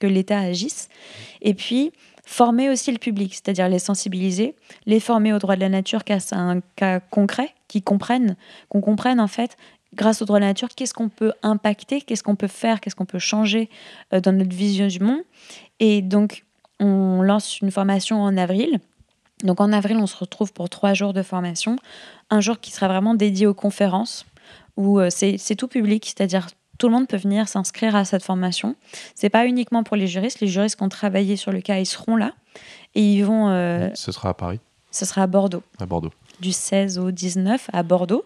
que 0.00 0.06
l'État 0.06 0.40
agisse. 0.40 0.88
Et 1.42 1.54
puis, 1.54 1.92
former 2.30 2.70
aussi 2.70 2.92
le 2.92 2.98
public, 2.98 3.34
c'est-à-dire 3.34 3.68
les 3.68 3.80
sensibiliser, 3.80 4.54
les 4.86 5.00
former 5.00 5.32
aux 5.32 5.40
droits 5.40 5.56
de 5.56 5.60
la 5.60 5.68
nature, 5.68 6.04
car 6.04 6.20
c'est 6.20 6.36
un 6.36 6.60
cas 6.76 7.00
concret, 7.00 7.52
qu'ils 7.66 7.82
comprennent, 7.82 8.36
qu'on 8.68 8.80
comprenne 8.80 9.18
en 9.18 9.26
fait, 9.26 9.56
grâce 9.94 10.22
aux 10.22 10.26
droits 10.26 10.38
de 10.38 10.44
la 10.44 10.50
nature, 10.50 10.68
qu'est-ce 10.68 10.94
qu'on 10.94 11.08
peut 11.08 11.32
impacter, 11.42 12.00
qu'est-ce 12.00 12.22
qu'on 12.22 12.36
peut 12.36 12.46
faire, 12.46 12.80
qu'est-ce 12.80 12.94
qu'on 12.94 13.04
peut 13.04 13.18
changer 13.18 13.68
euh, 14.14 14.20
dans 14.20 14.30
notre 14.30 14.54
vision 14.54 14.86
du 14.86 15.00
monde. 15.00 15.22
Et 15.80 16.02
donc, 16.02 16.44
on 16.78 17.20
lance 17.20 17.60
une 17.60 17.72
formation 17.72 18.22
en 18.22 18.36
avril. 18.36 18.78
Donc 19.42 19.60
en 19.60 19.72
avril, 19.72 19.96
on 19.96 20.06
se 20.06 20.16
retrouve 20.16 20.52
pour 20.52 20.70
trois 20.70 20.94
jours 20.94 21.12
de 21.12 21.22
formation. 21.22 21.74
Un 22.30 22.40
jour 22.40 22.60
qui 22.60 22.70
sera 22.70 22.86
vraiment 22.86 23.14
dédié 23.14 23.48
aux 23.48 23.54
conférences, 23.54 24.24
où 24.76 25.00
euh, 25.00 25.08
c'est 25.10 25.56
tout 25.56 25.66
public, 25.66 26.06
c'est-à-dire 26.06 26.46
tout 26.80 26.88
le 26.88 26.94
monde 26.94 27.06
peut 27.06 27.18
venir 27.18 27.46
s'inscrire 27.46 27.94
à 27.94 28.04
cette 28.04 28.24
formation. 28.24 28.74
C'est 29.14 29.28
pas 29.28 29.46
uniquement 29.46 29.84
pour 29.84 29.96
les 29.96 30.06
juristes. 30.08 30.40
Les 30.40 30.48
juristes 30.48 30.76
qui 30.76 30.82
ont 30.82 30.88
travaillé 30.88 31.36
sur 31.36 31.52
le 31.52 31.60
cas, 31.60 31.78
ils 31.78 31.86
seront 31.86 32.16
là. 32.16 32.32
Et 32.94 33.02
ils 33.02 33.22
vont... 33.22 33.48
euh, 33.50 33.90
Ce 33.94 34.10
sera 34.10 34.30
à 34.30 34.34
Paris, 34.34 34.58
ce 34.90 35.04
sera 35.04 35.22
à 35.22 35.26
Bordeaux 35.26 35.62
à 35.78 35.84
Bordeaux. 35.86 36.10
du 36.40 36.50
16 36.52 36.98
au 36.98 37.10
19 37.10 37.68
à 37.72 37.82
Bordeaux. 37.82 38.24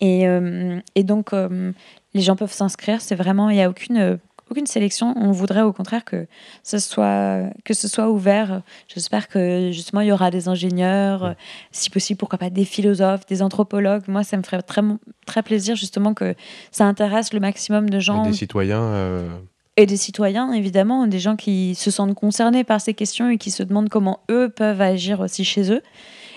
Et, 0.00 0.26
euh, 0.26 0.80
et 0.96 1.04
donc, 1.04 1.32
euh, 1.32 1.72
les 2.14 2.20
gens 2.20 2.34
peuvent 2.36 2.52
s'inscrire. 2.52 3.00
C'est 3.00 3.14
vraiment, 3.14 3.48
il 3.48 3.54
n'y 3.56 3.62
a 3.62 3.70
aucune, 3.70 4.18
aucune 4.50 4.66
sélection. 4.66 5.14
On 5.16 5.32
voudrait 5.32 5.62
au 5.62 5.72
contraire 5.72 6.04
que 6.04 6.26
ce 6.62 6.78
soit, 6.78 7.42
que 7.64 7.74
ce 7.74 7.88
soit 7.88 8.10
ouvert. 8.10 8.62
J'espère 8.88 9.28
que 9.28 9.70
justement, 9.72 10.00
il 10.00 10.08
y 10.08 10.12
aura 10.12 10.30
des 10.30 10.48
ingénieurs, 10.48 11.34
si 11.72 11.90
possible, 11.90 12.18
pourquoi 12.18 12.38
pas 12.38 12.50
des 12.50 12.64
philosophes, 12.64 13.26
des 13.26 13.42
anthropologues. 13.42 14.04
Moi, 14.08 14.24
ça 14.24 14.36
me 14.36 14.42
ferait 14.42 14.62
très, 14.62 14.82
très 15.26 15.42
plaisir 15.42 15.76
justement 15.76 16.14
que 16.14 16.34
ça 16.70 16.84
intéresse 16.84 17.32
le 17.32 17.40
maximum 17.40 17.90
de 17.90 17.98
gens 17.98 18.24
Et 18.24 18.30
des 18.30 18.36
citoyens 18.36 18.82
euh, 18.82 19.28
et 19.76 19.86
des 19.86 19.96
citoyens, 19.96 20.52
évidemment, 20.52 21.06
des 21.06 21.18
gens 21.18 21.34
qui 21.34 21.74
se 21.74 21.90
sentent 21.90 22.14
concernés 22.14 22.62
par 22.62 22.80
ces 22.80 22.94
questions 22.94 23.28
et 23.28 23.38
qui 23.38 23.50
se 23.50 23.62
demandent 23.62 23.88
comment 23.88 24.20
eux 24.30 24.48
peuvent 24.48 24.80
agir 24.80 25.20
aussi 25.20 25.44
chez 25.44 25.72
eux. 25.72 25.82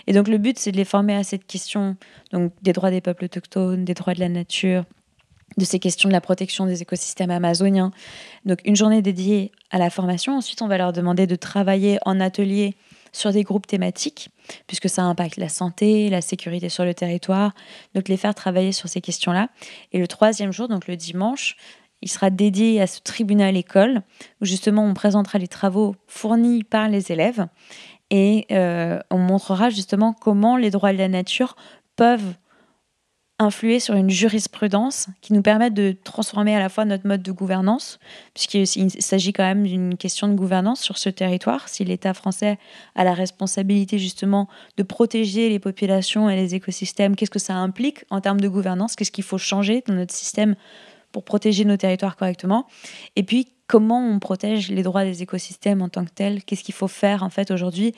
Et 0.07 0.13
donc 0.13 0.27
le 0.27 0.37
but, 0.37 0.57
c'est 0.57 0.71
de 0.71 0.77
les 0.77 0.85
former 0.85 1.15
à 1.15 1.23
cette 1.23 1.45
question 1.45 1.97
donc, 2.31 2.51
des 2.61 2.73
droits 2.73 2.89
des 2.89 3.01
peuples 3.01 3.25
autochtones, 3.25 3.85
des 3.85 3.93
droits 3.93 4.13
de 4.13 4.19
la 4.19 4.29
nature, 4.29 4.85
de 5.57 5.65
ces 5.65 5.79
questions 5.79 6.07
de 6.09 6.13
la 6.13 6.21
protection 6.21 6.65
des 6.65 6.81
écosystèmes 6.81 7.31
amazoniens. 7.31 7.91
Donc 8.45 8.59
une 8.65 8.75
journée 8.75 9.01
dédiée 9.01 9.51
à 9.71 9.77
la 9.77 9.89
formation. 9.89 10.37
Ensuite, 10.37 10.61
on 10.61 10.67
va 10.67 10.77
leur 10.77 10.93
demander 10.93 11.27
de 11.27 11.35
travailler 11.35 11.97
en 12.05 12.19
atelier 12.19 12.75
sur 13.11 13.31
des 13.31 13.43
groupes 13.43 13.65
thématiques, 13.65 14.29
puisque 14.67 14.89
ça 14.89 15.03
impacte 15.03 15.37
la 15.37 15.49
santé, 15.49 16.09
la 16.09 16.21
sécurité 16.21 16.69
sur 16.69 16.85
le 16.85 16.93
territoire. 16.93 17.53
Donc 17.95 18.07
les 18.09 18.17
faire 18.17 18.35
travailler 18.35 18.71
sur 18.71 18.89
ces 18.89 19.01
questions-là. 19.01 19.49
Et 19.91 19.99
le 19.99 20.07
troisième 20.07 20.51
jour, 20.51 20.67
donc 20.67 20.87
le 20.87 20.95
dimanche, 20.95 21.55
il 22.01 22.09
sera 22.09 22.29
dédié 22.29 22.79
à 22.79 22.87
ce 22.87 22.99
tribunal 23.01 23.57
école, 23.57 24.03
où 24.41 24.45
justement 24.45 24.85
on 24.85 24.93
présentera 24.93 25.39
les 25.39 25.47
travaux 25.47 25.95
fournis 26.05 26.63
par 26.63 26.89
les 26.89 27.11
élèves 27.11 27.47
et 28.09 28.45
euh, 28.51 28.99
on 29.09 29.17
montrera 29.17 29.69
justement 29.69 30.13
comment 30.13 30.55
les 30.55 30.69
droits 30.69 30.93
de 30.93 30.97
la 30.97 31.07
nature 31.07 31.55
peuvent 31.95 32.35
influer 33.39 33.79
sur 33.79 33.93
une 33.93 34.09
jurisprudence 34.09 35.07
qui 35.21 35.33
nous 35.33 35.43
permette 35.43 35.75
de 35.75 35.95
transformer 36.03 36.55
à 36.55 36.59
la 36.59 36.69
fois 36.69 36.85
notre 36.85 37.07
mode 37.07 37.21
de 37.21 37.31
gouvernance, 37.31 37.99
puisqu'il 38.33 38.67
s'agit 38.67 39.31
quand 39.31 39.43
même 39.43 39.63
d'une 39.63 39.95
question 39.95 40.27
de 40.27 40.33
gouvernance 40.33 40.81
sur 40.81 40.97
ce 40.97 41.09
territoire. 41.09 41.69
Si 41.69 41.83
l'État 41.85 42.15
français 42.15 42.57
a 42.95 43.03
la 43.03 43.13
responsabilité 43.13 43.99
justement 43.99 44.47
de 44.77 44.83
protéger 44.83 45.49
les 45.49 45.59
populations 45.59 46.29
et 46.29 46.35
les 46.35 46.55
écosystèmes, 46.55 47.15
qu'est-ce 47.15 47.31
que 47.31 47.39
ça 47.39 47.55
implique 47.55 48.05
en 48.09 48.21
termes 48.21 48.41
de 48.41 48.47
gouvernance? 48.47 48.95
Qu'est-ce 48.95 49.11
qu'il 49.11 49.23
faut 49.23 49.37
changer 49.37 49.83
dans 49.87 49.93
notre 49.93 50.15
système 50.15 50.55
pour 51.11 51.23
protéger 51.23 51.63
nos 51.63 51.77
territoires 51.77 52.15
correctement? 52.15 52.65
Et 53.15 53.21
puis, 53.21 53.49
comment 53.67 53.99
on 53.99 54.17
protège 54.17 54.69
les 54.69 54.81
droits 54.81 55.03
des 55.03 55.21
écosystèmes 55.21 55.83
en 55.83 55.89
tant 55.89 56.05
que 56.05 56.11
tels? 56.11 56.43
Qu'est-ce 56.43 56.63
qu'il 56.63 56.75
faut 56.75 56.87
faire 56.87 57.21
en 57.21 57.29
fait 57.29 57.51
aujourd'hui? 57.51 57.93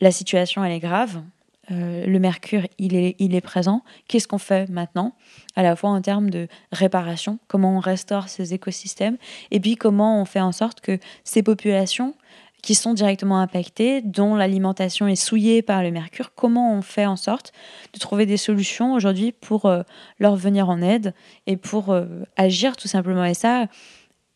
La 0.00 0.10
situation, 0.10 0.64
elle 0.64 0.72
est 0.72 0.80
grave. 0.80 1.22
Euh, 1.70 2.06
le 2.06 2.18
mercure, 2.18 2.66
il 2.78 2.94
est, 2.94 3.16
il 3.18 3.34
est 3.34 3.40
présent. 3.40 3.82
Qu'est-ce 4.08 4.28
qu'on 4.28 4.38
fait 4.38 4.68
maintenant 4.70 5.14
À 5.56 5.62
la 5.62 5.76
fois 5.76 5.90
en 5.90 6.00
termes 6.00 6.30
de 6.30 6.48
réparation, 6.72 7.38
comment 7.46 7.76
on 7.76 7.80
restaure 7.80 8.28
ces 8.28 8.54
écosystèmes, 8.54 9.16
et 9.50 9.60
puis 9.60 9.76
comment 9.76 10.20
on 10.20 10.24
fait 10.24 10.40
en 10.40 10.52
sorte 10.52 10.80
que 10.80 10.98
ces 11.24 11.42
populations 11.42 12.14
qui 12.62 12.74
sont 12.74 12.92
directement 12.92 13.38
impactées, 13.38 14.02
dont 14.02 14.34
l'alimentation 14.34 15.06
est 15.06 15.16
souillée 15.16 15.62
par 15.62 15.82
le 15.82 15.92
mercure, 15.92 16.34
comment 16.34 16.74
on 16.74 16.82
fait 16.82 17.06
en 17.06 17.16
sorte 17.16 17.52
de 17.92 17.98
trouver 18.00 18.26
des 18.26 18.36
solutions 18.36 18.94
aujourd'hui 18.94 19.30
pour 19.30 19.66
euh, 19.66 19.82
leur 20.18 20.34
venir 20.34 20.68
en 20.68 20.82
aide 20.82 21.14
et 21.46 21.56
pour 21.56 21.90
euh, 21.90 22.06
agir 22.36 22.76
tout 22.76 22.88
simplement. 22.88 23.24
Et 23.24 23.34
ça, 23.34 23.66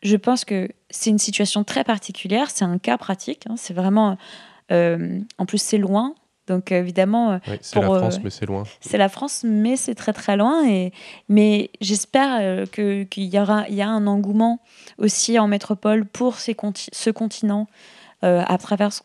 je 0.03 0.15
pense 0.15 0.45
que 0.45 0.69
c'est 0.89 1.09
une 1.09 1.19
situation 1.19 1.65
très 1.65 1.83
particulière, 1.83 2.49
c'est 2.49 2.63
un 2.63 2.77
cas 2.77 2.97
pratique, 2.97 3.43
hein, 3.49 3.55
c'est 3.57 3.73
vraiment... 3.73 4.17
en 4.71 5.45
plus, 5.45 5.61
c'est 5.61 5.77
loin, 5.77 6.15
donc 6.47 6.71
évidemment, 6.71 7.39
oui, 7.47 7.57
c'est 7.61 7.79
la 7.79 7.85
pour, 7.85 7.97
France, 7.97 8.15
euh, 8.15 8.21
mais 8.23 8.29
c'est 8.29 8.45
loin. 8.45 8.63
c'est 8.81 8.97
la 8.97 9.09
France, 9.09 9.43
mais 9.45 9.75
c'est 9.75 9.95
très 9.95 10.13
très 10.13 10.35
loin. 10.37 10.67
Et, 10.67 10.91
mais 11.29 11.69
j'espère 11.81 12.37
euh, 12.41 12.65
que- 12.65 13.03
qu'il 13.03 13.33
y 13.33 13.39
aura 13.39 13.65
il 13.69 13.75
y 13.75 13.81
a 13.81 13.87
un 13.89 14.07
engouement 14.07 14.59
aussi 14.97 15.39
en 15.39 15.47
métropole 15.47 16.05
pour 16.05 16.35
ces 16.39 16.53
conti- 16.53 16.89
ce 16.91 17.09
continent 17.09 17.67
euh, 18.23 18.43
à 18.45 18.57
travers 18.57 18.91
ce 18.93 19.01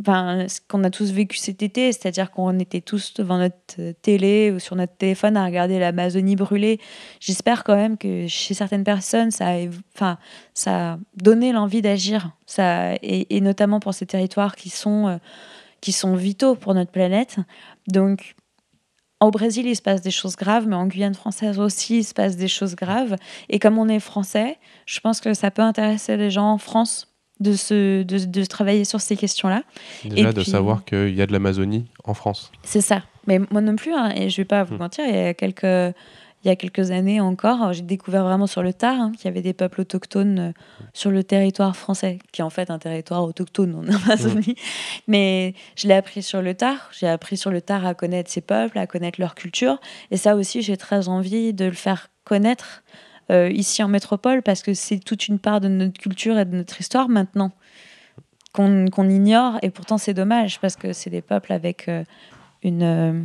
enfin, 0.00 0.46
ce 0.48 0.58
qu'on 0.66 0.82
a 0.82 0.90
tous 0.90 1.12
vécu 1.12 1.36
cet 1.38 1.62
été, 1.62 1.92
c'est-à-dire 1.92 2.32
qu'on 2.32 2.58
était 2.58 2.80
tous 2.80 3.14
devant 3.14 3.38
notre 3.38 3.54
euh, 3.78 3.92
télé 4.02 4.50
ou 4.50 4.58
sur 4.58 4.74
notre 4.74 4.96
téléphone 4.96 5.36
à 5.36 5.44
regarder 5.44 5.78
l'Amazonie 5.78 6.34
brûler. 6.34 6.80
J'espère 7.20 7.62
quand 7.62 7.76
même 7.76 7.96
que 7.96 8.26
chez 8.26 8.54
certaines 8.54 8.82
personnes, 8.82 9.30
ça 9.30 9.50
a, 9.50 9.66
enfin, 9.94 10.18
ça 10.52 10.94
a 10.94 10.98
donné 11.16 11.52
l'envie 11.52 11.80
d'agir, 11.80 12.30
ça, 12.44 12.94
et, 13.02 13.40
notamment 13.40 13.78
pour 13.78 13.94
ces 13.94 14.04
territoires 14.04 14.56
qui 14.56 14.68
sont, 14.68 15.06
euh, 15.06 15.16
qui 15.84 15.92
sont 15.92 16.16
vitaux 16.16 16.54
pour 16.54 16.72
notre 16.72 16.90
planète. 16.90 17.36
Donc, 17.88 18.36
au 19.20 19.30
Brésil, 19.30 19.66
il 19.66 19.76
se 19.76 19.82
passe 19.82 20.00
des 20.00 20.10
choses 20.10 20.34
graves, 20.34 20.66
mais 20.66 20.76
en 20.76 20.86
Guyane 20.86 21.14
française 21.14 21.58
aussi, 21.58 21.98
il 21.98 22.04
se 22.04 22.14
passe 22.14 22.38
des 22.38 22.48
choses 22.48 22.74
graves. 22.74 23.16
Et 23.50 23.58
comme 23.58 23.76
on 23.76 23.86
est 23.90 24.00
français, 24.00 24.56
je 24.86 24.98
pense 25.00 25.20
que 25.20 25.34
ça 25.34 25.50
peut 25.50 25.60
intéresser 25.60 26.16
les 26.16 26.30
gens 26.30 26.50
en 26.52 26.56
France 26.56 27.14
de, 27.38 27.52
se, 27.52 28.02
de, 28.02 28.24
de 28.24 28.44
travailler 28.46 28.86
sur 28.86 29.02
ces 29.02 29.14
questions-là. 29.14 29.62
Déjà, 30.06 30.32
de 30.32 30.42
savoir 30.42 30.86
qu'il 30.86 31.14
y 31.14 31.20
a 31.20 31.26
de 31.26 31.32
l'Amazonie 31.32 31.84
en 32.04 32.14
France. 32.14 32.50
C'est 32.62 32.80
ça. 32.80 33.02
Mais 33.26 33.38
moi 33.50 33.60
non 33.60 33.76
plus, 33.76 33.92
hein, 33.92 34.10
et 34.16 34.30
je 34.30 34.38
vais 34.38 34.46
pas 34.46 34.64
vous 34.64 34.76
hmm. 34.76 34.78
mentir, 34.78 35.04
il 35.06 35.14
y 35.14 35.18
a 35.18 35.34
quelques, 35.34 35.94
il 36.44 36.48
y 36.48 36.50
a 36.50 36.56
quelques 36.56 36.90
années 36.90 37.20
encore, 37.20 37.72
j'ai 37.72 37.82
découvert 37.82 38.24
vraiment 38.24 38.46
sur 38.46 38.62
le 38.62 38.74
tard 38.74 39.00
hein, 39.00 39.12
qu'il 39.16 39.24
y 39.24 39.28
avait 39.28 39.42
des 39.42 39.54
peuples 39.54 39.80
autochtones 39.80 40.38
euh, 40.38 40.52
sur 40.92 41.10
le 41.10 41.24
territoire 41.24 41.74
français, 41.74 42.18
qui 42.32 42.42
est 42.42 42.44
en 42.44 42.50
fait 42.50 42.70
un 42.70 42.78
territoire 42.78 43.24
autochtone 43.24 43.74
en 43.74 43.94
Amazonie. 44.04 44.56
Mais 45.08 45.54
je 45.76 45.88
l'ai 45.88 45.94
appris 45.94 46.22
sur 46.22 46.42
le 46.42 46.54
tard. 46.54 46.90
J'ai 46.92 47.08
appris 47.08 47.36
sur 47.36 47.50
le 47.50 47.60
tard 47.60 47.86
à 47.86 47.94
connaître 47.94 48.30
ces 48.30 48.42
peuples, 48.42 48.78
à 48.78 48.86
connaître 48.86 49.20
leur 49.20 49.34
culture. 49.34 49.80
Et 50.10 50.16
ça 50.16 50.36
aussi, 50.36 50.60
j'ai 50.60 50.76
très 50.76 51.08
envie 51.08 51.54
de 51.54 51.64
le 51.64 51.72
faire 51.72 52.10
connaître 52.24 52.82
euh, 53.30 53.50
ici 53.50 53.82
en 53.82 53.88
métropole 53.88 54.42
parce 54.42 54.62
que 54.62 54.74
c'est 54.74 54.98
toute 54.98 55.28
une 55.28 55.38
part 55.38 55.60
de 55.60 55.68
notre 55.68 55.98
culture 55.98 56.38
et 56.38 56.44
de 56.44 56.56
notre 56.56 56.78
histoire 56.80 57.08
maintenant 57.08 57.52
qu'on 58.52 59.08
ignore 59.08 59.58
et 59.62 59.70
pourtant 59.70 59.98
c'est 59.98 60.14
dommage 60.14 60.60
parce 60.60 60.76
que 60.76 60.92
c'est 60.92 61.10
des 61.10 61.22
peuples 61.22 61.52
avec 61.52 61.88
euh, 61.88 62.04
une, 62.62 62.82
euh, 62.82 63.20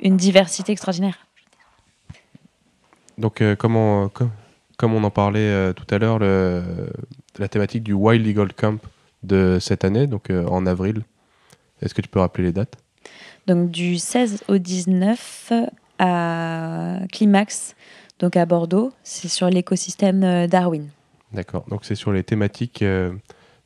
une 0.00 0.16
diversité 0.16 0.72
extraordinaire. 0.72 1.25
Donc 3.18 3.42
comment, 3.58 4.10
comme 4.76 4.94
on 4.94 5.04
en 5.04 5.10
parlait 5.10 5.72
tout 5.74 5.86
à 5.94 5.98
l'heure, 5.98 6.18
la 6.18 7.48
thématique 7.48 7.82
du 7.82 7.92
Wild 7.92 8.26
Eagle 8.26 8.52
Camp 8.52 8.80
de 9.22 9.58
cette 9.60 9.84
année, 9.84 10.06
donc 10.06 10.30
en 10.30 10.66
avril, 10.66 11.02
est-ce 11.80 11.94
que 11.94 12.02
tu 12.02 12.08
peux 12.08 12.20
rappeler 12.20 12.44
les 12.44 12.52
dates? 12.52 12.76
Donc 13.46 13.70
du 13.70 13.96
16 13.98 14.44
au 14.48 14.58
19 14.58 15.52
à 15.98 16.98
Climax 17.12 17.74
donc 18.18 18.36
à 18.36 18.46
Bordeaux. 18.46 18.92
C'est 19.02 19.28
sur 19.28 19.48
l'écosystème 19.50 20.22
euh, 20.24 20.46
Darwin. 20.46 20.88
D'accord. 21.32 21.64
Donc 21.68 21.84
c'est 21.84 21.94
sur 21.94 22.12
les 22.12 22.24
thématiques 22.24 22.82
euh, 22.82 23.12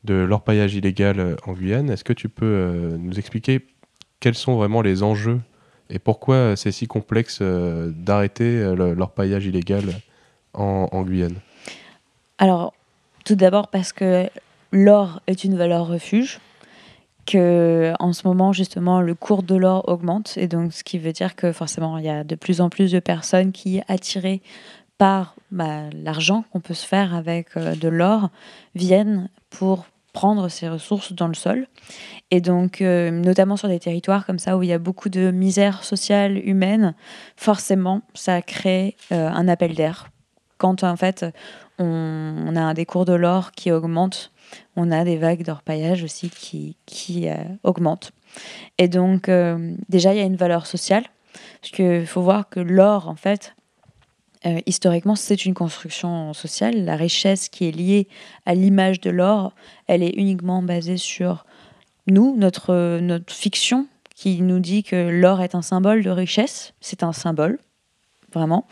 de 0.04 0.14
l'orpaillage 0.14 0.74
illégal 0.74 1.20
euh, 1.20 1.36
en 1.46 1.52
Guyane. 1.52 1.90
Est-ce 1.90 2.04
que 2.04 2.12
tu 2.12 2.28
peux 2.28 2.96
nous 2.98 3.18
expliquer 3.18 3.66
quels 4.18 4.34
sont 4.34 4.56
vraiment 4.56 4.82
les 4.82 5.02
enjeux 5.02 5.40
et 5.90 5.98
pourquoi 5.98 6.56
c'est 6.56 6.72
si 6.72 6.86
complexe 6.86 7.42
d'arrêter 7.42 8.62
l'orpaillage 8.74 9.46
illégal 9.46 9.84
en, 10.54 11.02
Guyane? 11.02 11.36
Alors, 12.38 12.72
tout 13.24 13.34
d'abord 13.34 13.68
parce 13.68 13.92
que 13.92 14.28
l'or 14.72 15.20
est 15.26 15.44
une 15.44 15.56
valeur 15.56 15.86
refuge 15.86 16.40
que 17.26 17.92
en 17.98 18.12
ce 18.12 18.26
moment 18.26 18.52
justement 18.52 19.00
le 19.00 19.14
cours 19.14 19.42
de 19.42 19.54
l'or 19.54 19.88
augmente. 19.88 20.34
Et 20.36 20.48
donc 20.48 20.72
ce 20.72 20.84
qui 20.84 20.98
veut 20.98 21.12
dire 21.12 21.36
que 21.36 21.52
forcément 21.52 21.98
il 21.98 22.04
y 22.04 22.08
a 22.08 22.24
de 22.24 22.34
plus 22.34 22.60
en 22.60 22.70
plus 22.70 22.92
de 22.92 22.98
personnes 22.98 23.52
qui 23.52 23.80
attirées 23.88 24.42
par 24.98 25.34
bah, 25.50 25.84
l'argent 25.94 26.44
qu'on 26.50 26.60
peut 26.60 26.74
se 26.74 26.86
faire 26.86 27.14
avec 27.14 27.56
euh, 27.56 27.74
de 27.74 27.88
l'or 27.88 28.28
viennent 28.74 29.28
pour 29.48 29.86
prendre 30.12 30.48
ces 30.48 30.68
ressources 30.68 31.12
dans 31.12 31.28
le 31.28 31.34
sol 31.34 31.66
et 32.30 32.40
donc 32.40 32.80
euh, 32.80 33.10
notamment 33.10 33.56
sur 33.56 33.68
des 33.68 33.78
territoires 33.78 34.26
comme 34.26 34.38
ça 34.38 34.56
où 34.56 34.62
il 34.62 34.68
y 34.68 34.72
a 34.72 34.78
beaucoup 34.78 35.08
de 35.08 35.30
misère 35.30 35.84
sociale 35.84 36.38
humaine 36.38 36.94
forcément 37.36 38.02
ça 38.14 38.42
crée 38.42 38.96
euh, 39.12 39.28
un 39.28 39.48
appel 39.48 39.74
d'air 39.74 40.08
quand 40.58 40.84
en 40.84 40.96
fait 40.96 41.24
on, 41.78 42.54
a 42.56 42.74
des 42.74 42.84
cours 42.84 43.04
de 43.04 43.14
l'or 43.14 43.52
qui 43.52 43.72
augmentent 43.72 44.32
on 44.76 44.90
a 44.90 45.04
des 45.04 45.16
vagues 45.16 45.44
d'orpaillage 45.44 46.02
aussi 46.02 46.28
qui, 46.28 46.76
qui 46.86 47.28
euh, 47.28 47.36
augmentent. 47.62 48.12
Et 48.78 48.88
donc, 48.88 49.30
déjà, 49.88 50.14
il 50.14 50.18
y 50.18 50.20
a 50.20 50.24
une 50.24 50.36
valeur 50.36 50.66
sociale, 50.66 51.04
parce 51.60 51.72
qu'il 51.72 52.06
faut 52.06 52.22
voir 52.22 52.48
que 52.48 52.60
l'or, 52.60 53.08
en 53.08 53.16
fait, 53.16 53.54
euh, 54.46 54.60
historiquement, 54.66 55.16
c'est 55.16 55.44
une 55.44 55.54
construction 55.54 56.32
sociale. 56.32 56.84
La 56.84 56.96
richesse 56.96 57.48
qui 57.48 57.68
est 57.68 57.72
liée 57.72 58.08
à 58.46 58.54
l'image 58.54 59.00
de 59.00 59.10
l'or, 59.10 59.52
elle 59.86 60.02
est 60.02 60.14
uniquement 60.16 60.62
basée 60.62 60.96
sur 60.96 61.44
nous, 62.06 62.34
notre, 62.36 63.00
fiction, 63.28 63.86
qui 64.14 64.40
nous 64.40 64.58
dit 64.58 64.82
que 64.82 65.08
l'or 65.10 65.42
est 65.42 65.54
un 65.54 65.62
symbole 65.62 66.02
de 66.02 66.10
richesse. 66.10 66.72
C'est 66.80 67.02
un 67.02 67.12
symbole, 67.12 67.58
vraiment. 68.32 68.66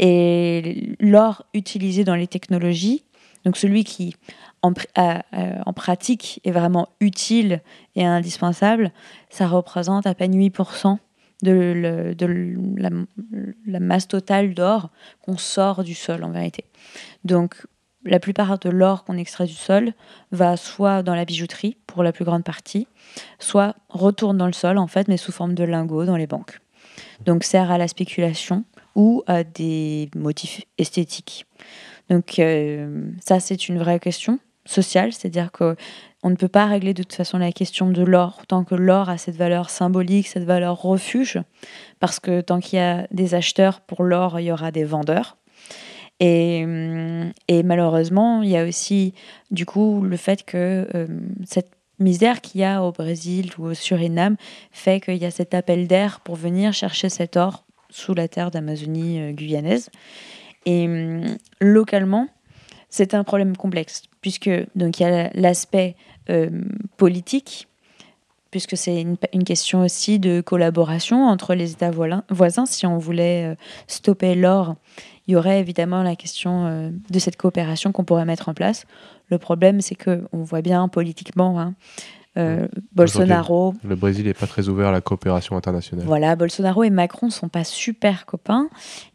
Et 0.00 0.96
l'or 0.98 1.44
utilisé 1.52 2.04
dans 2.04 2.14
les 2.14 2.26
technologies, 2.26 3.04
donc 3.44 3.56
celui 3.56 3.84
qui 3.84 4.16
euh, 4.64 5.18
en, 5.66 5.72
pratique 5.72 6.40
est 6.44 6.52
vraiment 6.52 6.88
utile 7.00 7.60
et 7.96 8.04
indispensable, 8.04 8.92
ça 9.28 9.46
représente 9.46 10.06
à 10.06 10.14
peine 10.14 10.38
8% 10.38 10.98
de, 11.42 12.16
la, 13.66 13.80
masse 13.80 14.08
totale 14.08 14.54
d'or 14.54 14.90
qu'on 15.22 15.36
sort 15.36 15.84
du 15.84 15.94
sol 15.94 16.24
en 16.24 16.30
vérité. 16.30 16.64
Donc 17.24 17.56
la 18.04 18.18
plupart 18.18 18.58
de 18.58 18.68
l'or 18.68 19.04
qu'on 19.04 19.16
extrait 19.16 19.46
du 19.46 19.54
sol 19.54 19.92
va 20.30 20.56
soit 20.56 21.02
dans 21.02 21.14
la 21.14 21.24
bijouterie 21.24 21.76
pour 21.86 22.02
la 22.02 22.12
plus 22.12 22.24
grande 22.24 22.44
partie, 22.44 22.88
soit 23.38 23.76
retourne 23.88 24.36
dans 24.38 24.46
le 24.46 24.52
sol 24.52 24.78
en 24.78 24.86
fait, 24.86 25.08
mais 25.08 25.16
sous 25.16 25.32
forme 25.32 25.54
de 25.54 25.64
lingots 25.64 26.04
dans 26.04 26.16
les 26.16 26.26
banques. 26.26 26.60
Donc 27.24 27.44
sert 27.44 27.70
à 27.70 27.78
la 27.78 27.88
spéculation 27.88 28.64
ou 28.94 29.22
à 29.26 29.44
des 29.44 30.10
motifs 30.14 30.62
esthétiques. 30.78 31.46
Donc 32.10 32.38
euh, 32.38 33.10
ça 33.20 33.40
c'est 33.40 33.68
une 33.68 33.78
vraie 33.78 34.00
question 34.00 34.38
social, 34.64 35.12
c'est-à-dire 35.12 35.52
que 35.52 35.76
on 36.22 36.30
ne 36.30 36.36
peut 36.36 36.48
pas 36.48 36.66
régler 36.66 36.94
de 36.94 37.02
toute 37.02 37.14
façon 37.14 37.38
la 37.38 37.50
question 37.50 37.90
de 37.90 38.02
l'or 38.02 38.42
tant 38.46 38.62
que 38.62 38.76
l'or 38.76 39.08
a 39.08 39.18
cette 39.18 39.36
valeur 39.36 39.70
symbolique, 39.70 40.28
cette 40.28 40.44
valeur 40.44 40.80
refuge, 40.80 41.40
parce 41.98 42.20
que 42.20 42.40
tant 42.40 42.60
qu'il 42.60 42.78
y 42.78 42.82
a 42.82 43.08
des 43.10 43.34
acheteurs 43.34 43.80
pour 43.80 44.04
l'or, 44.04 44.38
il 44.38 44.44
y 44.44 44.52
aura 44.52 44.70
des 44.70 44.84
vendeurs. 44.84 45.36
Et, 46.20 46.64
et, 47.48 47.62
malheureusement, 47.64 48.42
il 48.42 48.50
y 48.50 48.56
a 48.56 48.64
aussi 48.64 49.12
du 49.50 49.66
coup 49.66 50.02
le 50.02 50.16
fait 50.16 50.44
que 50.44 50.86
euh, 50.94 51.06
cette 51.44 51.72
misère 51.98 52.40
qu'il 52.40 52.60
y 52.60 52.64
a 52.64 52.84
au 52.84 52.92
Brésil 52.92 53.50
ou 53.58 53.64
au 53.64 53.74
Suriname 53.74 54.36
fait 54.70 55.00
qu'il 55.00 55.16
y 55.16 55.24
a 55.24 55.32
cet 55.32 55.52
appel 55.52 55.88
d'air 55.88 56.20
pour 56.20 56.36
venir 56.36 56.72
chercher 56.72 57.08
cet 57.08 57.36
or 57.36 57.64
sous 57.90 58.14
la 58.14 58.28
terre 58.28 58.52
d'Amazonie 58.52 59.20
euh, 59.20 59.32
guyanaise. 59.32 59.90
Et 60.64 60.88
localement, 61.60 62.28
c'est 62.92 63.14
un 63.14 63.24
problème 63.24 63.56
complexe, 63.56 64.02
puisque 64.20 64.50
donc 64.76 65.00
il 65.00 65.02
y 65.02 65.06
a 65.06 65.30
l'aspect 65.32 65.96
euh, 66.28 66.50
politique, 66.98 67.66
puisque 68.50 68.76
c'est 68.76 69.00
une, 69.00 69.44
question 69.44 69.80
aussi 69.80 70.18
de 70.18 70.42
collaboration 70.42 71.24
entre 71.24 71.54
les 71.54 71.72
États 71.72 71.90
voisins. 71.90 72.66
Si 72.66 72.86
on 72.86 72.98
voulait 72.98 73.46
euh, 73.46 73.54
stopper 73.86 74.34
l'or, 74.34 74.76
il 75.26 75.32
y 75.32 75.36
aurait 75.36 75.58
évidemment 75.58 76.02
la 76.02 76.16
question 76.16 76.66
euh, 76.66 76.90
de 77.08 77.18
cette 77.18 77.38
coopération 77.38 77.92
qu'on 77.92 78.04
pourrait 78.04 78.26
mettre 78.26 78.50
en 78.50 78.54
place. 78.54 78.84
Le 79.30 79.38
problème, 79.38 79.80
c'est 79.80 79.94
que 79.94 80.24
on 80.32 80.42
voit 80.42 80.60
bien 80.60 80.86
politiquement. 80.88 81.58
Hein, 81.58 81.74
Bolsonaro. 82.92 83.74
Le 83.84 83.96
Brésil 83.96 84.26
n'est 84.26 84.34
pas 84.34 84.46
très 84.46 84.68
ouvert 84.68 84.88
à 84.88 84.92
la 84.92 85.00
coopération 85.00 85.56
internationale. 85.56 86.04
Voilà, 86.06 86.36
Bolsonaro 86.36 86.82
et 86.84 86.90
Macron 86.90 87.30
sont 87.30 87.48
pas 87.48 87.64
super 87.64 88.26
copains. 88.26 88.68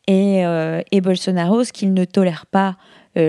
Et, 0.08 0.44
et 0.92 1.02
Bolsonaro, 1.02 1.64
ce 1.64 1.74
qu'il 1.74 1.96
ne 1.96 2.06
tolère 2.06 2.46
pas 2.46 2.78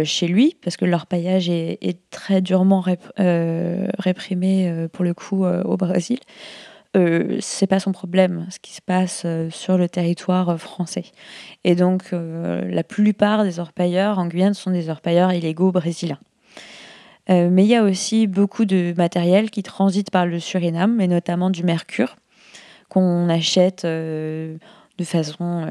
chez 0.05 0.27
lui, 0.27 0.57
parce 0.63 0.77
que 0.77 0.85
leur 0.85 1.07
paillage 1.07 1.49
est, 1.49 1.99
très 2.11 2.41
durement 2.41 2.85
euh, 3.19 3.89
réprimé 3.99 4.69
euh, 4.69 4.89
pour 4.89 5.05
le 5.05 5.15
coup 5.15 5.45
au 5.45 5.77
Brésil. 5.77 6.19
c'est 7.41 7.67
pas 7.67 7.81
son 7.81 7.93
problème 7.93 8.47
ce 8.51 8.59
qui 8.59 8.73
se 8.73 8.83
passe 8.83 9.25
sur 9.51 9.79
le 9.79 9.89
territoire 9.89 10.59
français. 10.59 11.05
Et 11.65 11.75
donc, 11.75 12.13
la 12.13 12.83
plupart 12.83 13.45
des 13.45 13.61
orpailleurs 13.61 14.19
en 14.19 14.27
Guyane 14.27 14.55
sont 14.55 14.71
des 14.71 14.89
orpailleurs 14.89 15.33
illégaux 15.33 15.71
brésiliens. 15.71 16.19
mais 17.29 17.65
il 17.65 17.69
y 17.69 17.77
a 17.77 17.85
aussi 17.85 18.27
beaucoup 18.27 18.65
de 18.65 18.95
matériel 18.97 19.51
qui 19.51 19.63
transite 19.63 20.11
par 20.11 20.27
le 20.27 20.41
Suriname, 20.41 21.01
et 21.01 21.07
notamment 21.07 21.51
du 21.51 21.63
mercure, 21.63 22.17
qu'on 22.89 23.29
achète 23.29 23.85
de 23.87 24.59
façon 25.05 25.67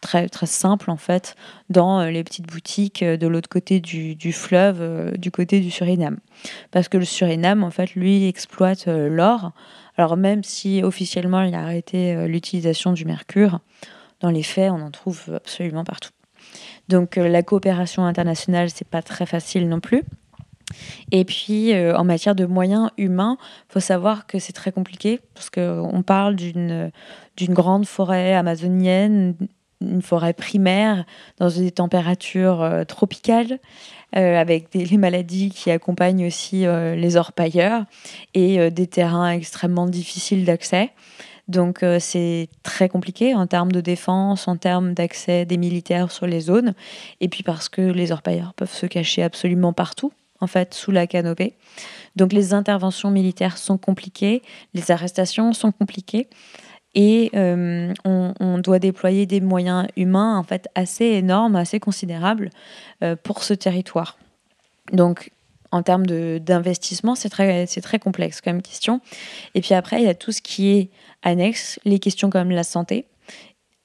très, 0.00 0.28
très 0.28 0.46
simple 0.46 0.90
en 0.90 0.96
fait 0.96 1.34
dans 1.70 2.00
euh, 2.00 2.10
les 2.10 2.22
petites 2.24 2.46
boutiques 2.46 3.02
euh, 3.02 3.16
de 3.16 3.26
l'autre 3.26 3.48
côté 3.48 3.80
du, 3.80 4.14
du, 4.14 4.32
fleuve, 4.32 4.78
euh, 4.80 5.10
du 5.12 5.30
côté 5.30 5.60
du 5.60 5.70
Suriname. 5.70 6.18
Parce 6.70 6.88
que 6.88 6.98
le 6.98 7.04
Suriname, 7.04 7.64
en 7.64 7.70
fait, 7.70 7.94
lui, 7.94 8.26
exploite 8.26 8.86
l'or. 8.86 9.52
Alors 9.96 10.16
même 10.16 10.44
si 10.44 10.82
officiellement 10.84 11.42
il 11.42 11.54
a 11.54 11.62
arrêté 11.62 12.28
l'utilisation 12.28 12.92
du 12.92 13.04
mercure, 13.04 13.58
dans 14.20 14.30
les 14.30 14.44
faits, 14.44 14.70
on 14.70 14.80
en 14.80 14.90
trouve 14.92 15.22
absolument 15.34 15.82
partout. 15.82 16.10
Donc 16.88 17.16
la 17.16 17.42
coopération 17.42 18.04
internationale, 18.04 18.70
c'est 18.70 18.86
pas 18.86 19.02
très 19.02 19.26
facile 19.26 19.68
non 19.68 19.80
plus. 19.80 20.04
Et 21.10 21.24
puis, 21.24 21.74
en 21.74 22.04
matière 22.04 22.36
de 22.36 22.46
moyens 22.46 22.90
humains, 22.96 23.38
il 23.40 23.72
faut 23.72 23.80
savoir 23.80 24.28
que 24.28 24.38
c'est 24.38 24.52
très 24.52 24.70
compliqué 24.70 25.18
parce 25.34 25.50
qu'on 25.50 26.02
parle 26.06 26.36
d'une 26.36 26.92
grande 27.40 27.84
forêt 27.84 28.34
amazonienne, 28.34 29.34
une 29.80 30.02
forêt 30.02 30.32
primaire 30.32 31.04
dans 31.38 31.48
des 31.48 31.70
températures 31.70 32.62
euh, 32.62 32.84
tropicales. 32.84 33.58
Euh, 34.16 34.40
avec 34.40 34.72
des, 34.72 34.86
les 34.86 34.96
maladies 34.96 35.50
qui 35.50 35.70
accompagnent 35.70 36.26
aussi 36.26 36.64
les 36.64 37.16
orpailleurs 37.16 37.84
et 38.32 38.70
des 38.70 38.86
terrains 38.86 39.32
extrêmement 39.32 39.84
difficiles 39.84 40.46
d'accès. 40.46 40.92
Donc 41.46 41.84
c'est 42.00 42.48
très 42.62 42.88
compliqué 42.88 43.34
en 43.34 43.46
termes 43.46 43.70
de 43.70 43.82
défense, 43.82 44.48
en 44.48 44.56
termes 44.56 44.94
d'accès 44.94 45.44
des 45.44 45.58
militaires 45.58 46.10
sur 46.10 46.26
les 46.26 46.40
zones, 46.40 46.72
et 47.20 47.28
puis 47.28 47.42
parce 47.42 47.68
que 47.68 47.82
les 47.82 48.10
orpailleurs 48.10 48.54
peuvent 48.54 48.72
se 48.72 48.86
cacher 48.86 49.22
absolument 49.22 49.74
partout 49.74 50.10
en 50.40 50.46
fait, 50.46 50.74
sous 50.74 50.90
la 50.90 51.06
canopée. 51.06 51.54
Donc 52.16 52.32
les 52.32 52.54
interventions 52.54 53.10
militaires 53.10 53.58
sont 53.58 53.78
compliquées, 53.78 54.42
les 54.74 54.90
arrestations 54.90 55.52
sont 55.52 55.72
compliquées 55.72 56.28
et 56.94 57.30
euh, 57.34 57.92
on, 58.04 58.58
doit 58.58 58.78
déployer 58.78 59.26
des 59.26 59.40
moyens 59.40 59.86
humains 59.96 60.36
en 60.36 60.42
fait 60.42 60.68
assez 60.74 61.04
énormes, 61.04 61.54
assez 61.56 61.80
considérables 61.80 62.50
euh, 63.02 63.14
pour 63.14 63.42
ce 63.42 63.54
territoire. 63.54 64.18
Donc 64.92 65.30
en 65.70 65.82
termes 65.82 66.06
d'investissement, 66.06 67.14
c'est 67.14 67.28
très, 67.28 67.66
très 67.66 67.98
complexe 67.98 68.40
comme 68.40 68.62
question. 68.62 69.00
Et 69.54 69.60
puis 69.60 69.74
après, 69.74 70.00
il 70.00 70.06
y 70.06 70.08
a 70.08 70.14
tout 70.14 70.32
ce 70.32 70.40
qui 70.40 70.70
est 70.70 70.90
annexe, 71.22 71.78
les 71.84 71.98
questions 71.98 72.30
comme 72.30 72.50
la 72.50 72.64
santé. 72.64 73.06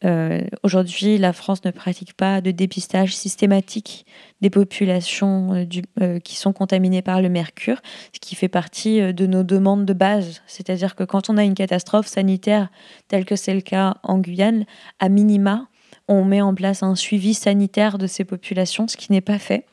Euh, 0.05 0.41
aujourd'hui, 0.63 1.17
la 1.17 1.33
France 1.33 1.63
ne 1.63 1.71
pratique 1.71 2.13
pas 2.13 2.41
de 2.41 2.51
dépistage 2.51 3.15
systématique 3.15 4.05
des 4.41 4.49
populations 4.49 5.53
euh, 5.53 5.65
euh, 6.01 6.19
qui 6.19 6.35
sont 6.35 6.53
contaminées 6.53 7.01
par 7.01 7.21
le 7.21 7.29
mercure, 7.29 7.81
ce 8.13 8.19
qui 8.19 8.35
fait 8.35 8.49
partie 8.49 9.13
de 9.13 9.25
nos 9.25 9.43
demandes 9.43 9.85
de 9.85 9.93
base. 9.93 10.41
C'est-à-dire 10.47 10.95
que 10.95 11.03
quand 11.03 11.29
on 11.29 11.37
a 11.37 11.43
une 11.43 11.55
catastrophe 11.55 12.07
sanitaire 12.07 12.69
telle 13.07 13.25
que 13.25 13.35
c'est 13.35 13.53
le 13.53 13.61
cas 13.61 13.95
en 14.03 14.19
Guyane, 14.19 14.65
à 14.99 15.09
minima, 15.09 15.67
on 16.07 16.25
met 16.25 16.41
en 16.41 16.53
place 16.53 16.83
un 16.83 16.95
suivi 16.95 17.33
sanitaire 17.33 17.97
de 17.97 18.07
ces 18.07 18.25
populations, 18.25 18.87
ce 18.87 18.97
qui 18.97 19.11
n'est 19.11 19.21
pas 19.21 19.39
fait. 19.39 19.65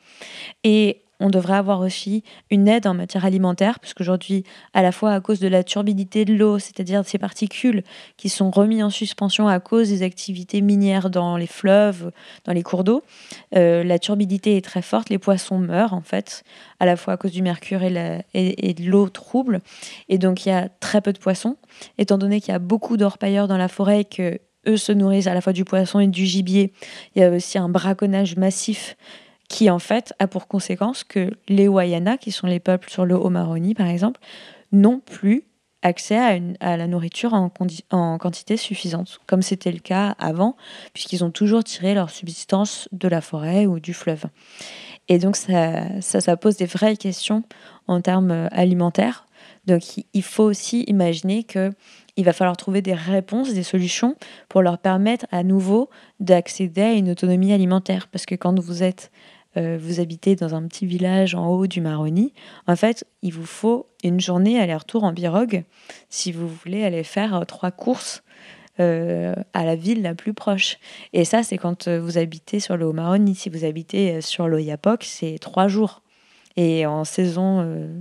Et 0.62 1.02
on 1.20 1.28
devrait 1.28 1.54
avoir 1.54 1.80
aussi 1.80 2.24
une 2.50 2.66
aide 2.66 2.86
en 2.86 2.94
matière 2.94 3.24
alimentaire, 3.24 3.78
puisqu'aujourd'hui, 3.78 4.44
à 4.72 4.82
la 4.82 4.90
fois 4.90 5.12
à 5.12 5.20
cause 5.20 5.38
de 5.38 5.48
la 5.48 5.62
turbidité 5.62 6.24
de 6.24 6.34
l'eau, 6.34 6.58
c'est-à-dire 6.58 7.04
ces 7.04 7.18
particules 7.18 7.84
qui 8.16 8.28
sont 8.28 8.50
remises 8.50 8.82
en 8.82 8.90
suspension 8.90 9.46
à 9.46 9.60
cause 9.60 9.90
des 9.90 10.02
activités 10.02 10.62
minières 10.62 11.10
dans 11.10 11.36
les 11.36 11.46
fleuves, 11.46 12.10
dans 12.44 12.52
les 12.52 12.62
cours 12.62 12.84
d'eau, 12.84 13.02
euh, 13.54 13.84
la 13.84 13.98
turbidité 13.98 14.56
est 14.56 14.64
très 14.64 14.82
forte, 14.82 15.10
les 15.10 15.18
poissons 15.18 15.58
meurent 15.58 15.94
en 15.94 16.00
fait, 16.00 16.42
à 16.80 16.86
la 16.86 16.96
fois 16.96 17.14
à 17.14 17.16
cause 17.18 17.32
du 17.32 17.42
mercure 17.42 17.82
et, 17.82 18.74
de 18.74 18.84
l'eau 18.84 19.08
trouble, 19.10 19.60
et 20.08 20.18
donc 20.18 20.46
il 20.46 20.48
y 20.48 20.52
a 20.52 20.68
très 20.68 21.02
peu 21.02 21.12
de 21.12 21.18
poissons, 21.18 21.56
étant 21.98 22.16
donné 22.16 22.40
qu'il 22.40 22.52
y 22.52 22.56
a 22.56 22.58
beaucoup 22.58 22.96
d'orpailleurs 22.96 23.46
dans 23.46 23.58
la 23.58 23.68
forêt 23.68 24.04
que 24.04 24.40
eux 24.66 24.76
se 24.76 24.92
nourrissent 24.92 25.26
à 25.26 25.34
la 25.34 25.40
fois 25.40 25.52
du 25.52 25.64
poisson 25.64 26.00
et 26.00 26.06
du 26.06 26.26
gibier. 26.26 26.72
Il 27.14 27.22
y 27.22 27.24
a 27.24 27.30
aussi 27.30 27.58
un 27.58 27.68
braconnage 27.68 28.36
massif 28.36 28.96
qui 29.50 29.68
en 29.68 29.80
fait 29.80 30.14
a 30.20 30.28
pour 30.28 30.46
conséquence 30.46 31.04
que 31.04 31.36
les 31.48 31.66
Wayana, 31.68 32.16
qui 32.16 32.30
sont 32.30 32.46
les 32.46 32.60
peuples 32.60 32.88
sur 32.88 33.04
le 33.04 33.16
Haut-Maroni 33.16 33.74
par 33.74 33.88
exemple, 33.88 34.20
n'ont 34.72 35.00
plus 35.00 35.44
accès 35.82 36.16
à, 36.60 36.76
la 36.76 36.86
nourriture 36.86 37.34
en, 37.34 37.48
quantité 38.18 38.56
suffisante, 38.56 39.18
comme 39.26 39.42
c'était 39.42 39.72
le 39.72 39.78
cas 39.78 40.14
avant, 40.18 40.56
puisqu'ils 40.92 41.24
ont 41.24 41.30
toujours 41.30 41.64
tiré 41.64 41.94
leur 41.94 42.10
subsistance 42.10 42.88
de 42.92 43.08
la 43.08 43.20
forêt 43.20 43.66
ou 43.66 43.80
du 43.80 43.92
fleuve. 43.92 44.24
Et 45.08 45.18
donc 45.18 45.36
ça, 45.36 46.00
ça, 46.00 46.20
ça 46.20 46.36
pose 46.36 46.56
des 46.56 46.66
vraies 46.66 46.96
questions 46.96 47.42
en 47.88 48.00
termes 48.00 48.48
alimentaires. 48.52 49.26
Donc 49.66 49.82
il 50.12 50.22
faut 50.22 50.44
aussi 50.44 50.82
imaginer 50.82 51.42
que 51.44 51.72
il 52.16 52.24
va 52.24 52.32
falloir 52.32 52.56
trouver 52.56 52.82
des 52.82 52.94
réponses, 52.94 53.52
des 53.54 53.62
solutions 53.62 54.14
pour 54.48 54.62
leur 54.62 54.78
permettre 54.78 55.26
à 55.32 55.42
nouveau 55.42 55.88
d'accéder 56.20 56.82
à 56.82 56.92
une 56.92 57.10
autonomie 57.10 57.52
alimentaire. 57.52 58.08
Parce 58.08 58.26
que 58.26 58.34
quand 58.34 58.58
vous 58.60 58.82
êtes 58.82 59.10
euh, 59.56 59.78
vous 59.80 59.98
habitez 59.98 60.36
dans 60.36 60.54
un 60.54 60.66
petit 60.68 60.86
village 60.86 61.34
en 61.34 61.48
haut 61.48 61.66
du 61.66 61.80
Maroni, 61.80 62.32
en 62.68 62.76
fait, 62.76 63.04
il 63.22 63.32
vous 63.32 63.46
faut 63.46 63.88
une 64.04 64.20
journée 64.20 64.60
aller-retour 64.60 65.02
en 65.02 65.12
pirogue 65.12 65.64
si 66.08 66.30
vous 66.30 66.46
voulez 66.46 66.84
aller 66.84 67.02
faire 67.02 67.34
euh, 67.34 67.44
trois 67.44 67.72
courses 67.72 68.22
euh, 68.78 69.34
à 69.52 69.64
la 69.64 69.74
ville 69.74 70.02
la 70.02 70.14
plus 70.14 70.34
proche. 70.34 70.78
Et 71.12 71.24
ça, 71.24 71.42
c'est 71.42 71.58
quand 71.58 71.88
vous 71.88 72.16
habitez 72.16 72.60
sur 72.60 72.76
le 72.76 72.86
Haut-Maroni. 72.86 73.34
Si 73.34 73.48
vous 73.48 73.64
habitez 73.64 74.20
sur 74.20 74.46
l'Oyapoc, 74.46 75.02
c'est 75.02 75.38
trois 75.40 75.66
jours. 75.66 76.02
Et 76.56 76.86
en 76.86 77.04
saison 77.04 77.94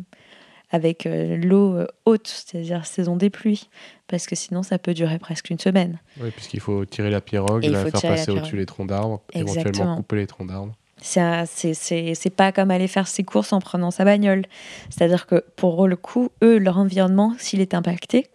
avec 0.71 1.05
l'eau 1.05 1.79
haute, 2.05 2.27
c'est-à-dire 2.27 2.85
saison 2.85 3.15
des 3.15 3.29
pluies, 3.29 3.69
parce 4.07 4.25
que 4.25 4.35
sinon 4.35 4.63
ça 4.63 4.79
peut 4.79 4.93
durer 4.93 5.19
presque 5.19 5.49
une 5.49 5.59
semaine. 5.59 5.99
Oui, 6.21 6.31
puisqu'il 6.31 6.59
faut 6.59 6.85
tirer 6.85 7.09
la 7.09 7.21
pirogue, 7.21 7.63
la 7.65 7.85
faire 7.85 8.01
passer 8.01 8.31
au-dessus 8.31 8.57
les 8.57 8.65
troncs 8.65 8.87
d'arbres, 8.87 9.21
éventuellement 9.33 9.97
couper 9.97 10.17
les 10.17 10.27
troncs 10.27 10.47
d'arbres. 10.47 10.73
C'est 11.01 12.35
pas 12.35 12.51
comme 12.51 12.71
aller 12.71 12.87
faire 12.87 13.07
ses 13.07 13.23
courses 13.23 13.53
en 13.53 13.59
prenant 13.59 13.91
sa 13.91 14.05
bagnole. 14.05 14.43
C'est-à-dire 14.89 15.25
que 15.25 15.43
pour 15.55 15.87
le 15.87 15.95
coup, 15.95 16.29
eux, 16.43 16.57
leur 16.57 16.77
environnement, 16.77 17.33
s'il 17.37 17.61
est 17.61 17.73
impacté, 17.73 18.27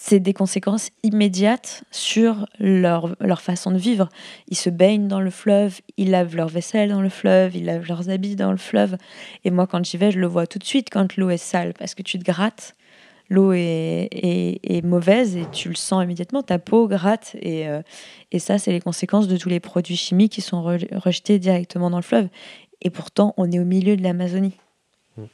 c'est 0.00 0.20
des 0.20 0.32
conséquences 0.32 0.90
immédiates 1.02 1.82
sur 1.90 2.46
leur, 2.60 3.16
leur, 3.20 3.40
façon 3.40 3.72
de 3.72 3.78
vivre. 3.78 4.08
Ils 4.46 4.56
se 4.56 4.70
baignent 4.70 5.08
dans 5.08 5.20
le 5.20 5.30
fleuve, 5.30 5.80
ils 5.96 6.10
lavent 6.10 6.36
leur 6.36 6.48
vaisselle 6.48 6.90
dans 6.90 7.02
le 7.02 7.08
fleuve, 7.08 7.56
ils 7.56 7.64
lavent 7.64 7.86
leurs 7.88 8.08
habits 8.08 8.36
dans 8.36 8.52
le 8.52 8.58
fleuve. 8.58 8.96
Et 9.44 9.50
moi, 9.50 9.66
quand 9.66 9.84
j'y 9.84 9.96
vais, 9.96 10.12
je 10.12 10.20
le 10.20 10.28
vois 10.28 10.46
tout 10.46 10.60
de 10.60 10.64
suite 10.64 10.88
quand 10.90 11.16
l'eau 11.16 11.30
est 11.30 11.36
sale, 11.36 11.74
parce 11.76 11.96
que 11.96 12.02
tu 12.02 12.16
te 12.16 12.24
grattes 12.24 12.74
l'eau 13.28 13.52
est, 13.52 14.84
mauvaise 14.84 15.36
et 15.36 15.44
tu 15.52 15.68
le 15.68 15.74
sens 15.74 16.02
immédiatement, 16.02 16.42
ta 16.42 16.58
peau 16.58 16.88
gratte. 16.88 17.36
Et, 17.40 17.68
euh, 17.68 17.82
et 18.32 18.38
ça, 18.38 18.58
c'est 18.58 18.72
les 18.72 18.80
conséquences 18.80 19.28
de 19.28 19.36
tous 19.36 19.48
les 19.48 19.60
produits 19.60 19.96
chimiques 19.96 20.32
qui 20.32 20.40
sont 20.40 20.62
rejetés 20.62 21.38
directement 21.38 21.90
dans 21.90 21.98
le 21.98 22.02
fleuve. 22.02 22.28
Et 22.80 22.90
pourtant, 22.90 23.34
on 23.36 23.50
est 23.50 23.58
au 23.58 23.64
milieu 23.64 23.96
de 23.96 24.02
l'Amazonie. 24.02 24.54
Mm. 25.16 25.24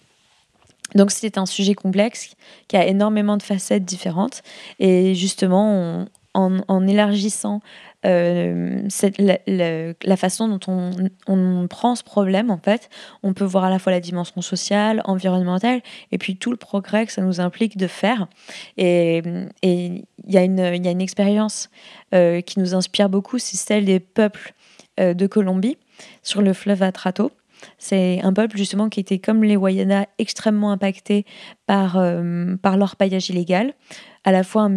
Donc 0.94 1.10
c'est 1.10 1.38
un 1.38 1.46
sujet 1.46 1.74
complexe 1.74 2.34
qui 2.68 2.76
a 2.76 2.86
énormément 2.86 3.36
de 3.36 3.42
facettes 3.42 3.84
différentes. 3.84 4.42
Et 4.78 5.14
justement, 5.14 6.06
en, 6.34 6.86
élargissant 6.86 7.60
euh, 8.04 8.86
la, 9.18 10.16
façon 10.16 10.48
dont 10.48 10.60
on, 11.28 11.66
prend 11.68 11.94
ce 11.94 12.02
problème, 12.02 12.50
en 12.50 12.58
fait, 12.58 12.90
on 13.22 13.32
peut 13.32 13.44
voir 13.44 13.64
à 13.64 13.70
la 13.70 13.78
fois 13.78 13.92
la 13.92 14.00
dimension 14.00 14.42
sociale, 14.42 15.00
environnementale, 15.04 15.80
et 16.12 16.18
puis 16.18 16.36
tout 16.36 16.50
le 16.50 16.56
progrès 16.56 17.06
que 17.06 17.12
ça 17.12 17.22
nous 17.22 17.40
implique 17.40 17.76
de 17.76 17.86
faire. 17.86 18.26
Et 18.76 19.22
il 19.62 20.04
y, 20.26 20.36
a 20.36 20.42
une 20.42 21.00
expérience 21.00 21.70
euh, 22.14 22.40
qui 22.40 22.58
nous 22.58 22.74
inspire 22.74 23.08
beaucoup, 23.08 23.38
c'est 23.38 23.56
celle 23.56 23.84
des 23.84 24.00
peuples 24.00 24.54
euh, 25.00 25.14
de 25.14 25.26
Colombie 25.26 25.78
sur 26.22 26.42
le 26.42 26.52
fleuve 26.52 26.82
Atrato. 26.82 27.30
C'est 27.78 28.20
un 28.22 28.32
peuple 28.34 28.58
justement 28.58 28.90
qui 28.90 29.00
était 29.00 29.18
comme 29.18 29.42
les 29.42 29.56
Wayana 29.56 30.06
extrêmement 30.18 30.70
impacté 30.72 31.24
par, 31.66 31.92
par 32.60 32.76
leur 32.76 32.96
paillage 32.96 33.30
illégal, 33.30 33.72
à 34.24 34.32
la 34.32 34.42
fois 34.42 34.68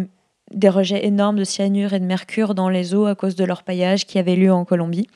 des 0.52 0.68
rejets 0.68 1.06
énormes 1.06 1.36
de 1.36 1.44
cyanure 1.44 1.92
et 1.92 2.00
de 2.00 2.04
mercure 2.04 2.54
dans 2.54 2.68
les 2.68 2.94
eaux 2.94 3.06
à 3.06 3.14
cause 3.14 3.36
de 3.36 3.44
leur 3.44 3.62
paillage 3.62 4.06
qui 4.06 4.18
avait 4.18 4.36
lieu 4.36 4.52
en 4.52 4.64
Colombie. 4.64 5.06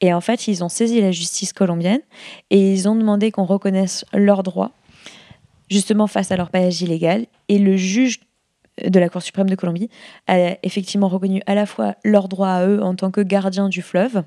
Et 0.00 0.12
en 0.12 0.20
fait, 0.20 0.48
ils 0.48 0.64
ont 0.64 0.68
saisi 0.68 1.00
la 1.00 1.12
justice 1.12 1.52
colombienne 1.52 2.00
et 2.50 2.72
ils 2.72 2.88
ont 2.88 2.96
demandé 2.96 3.30
qu'on 3.30 3.44
reconnaisse 3.44 4.04
leurs 4.12 4.42
droits, 4.42 4.72
justement 5.70 6.06
face 6.06 6.30
à 6.32 6.36
leur 6.36 6.50
paillage 6.50 6.82
illégal. 6.82 7.26
Et 7.48 7.58
le 7.58 7.76
juge 7.76 8.20
de 8.84 8.98
la 8.98 9.08
Cour 9.08 9.22
suprême 9.22 9.48
de 9.48 9.54
Colombie 9.54 9.88
a 10.26 10.56
effectivement 10.62 11.08
reconnu 11.08 11.42
à 11.46 11.54
la 11.54 11.66
fois 11.66 11.94
leurs 12.04 12.28
droits 12.28 12.52
à 12.52 12.66
eux 12.66 12.82
en 12.82 12.94
tant 12.94 13.10
que 13.10 13.20
gardiens 13.20 13.68
du 13.68 13.82
fleuve, 13.82 14.24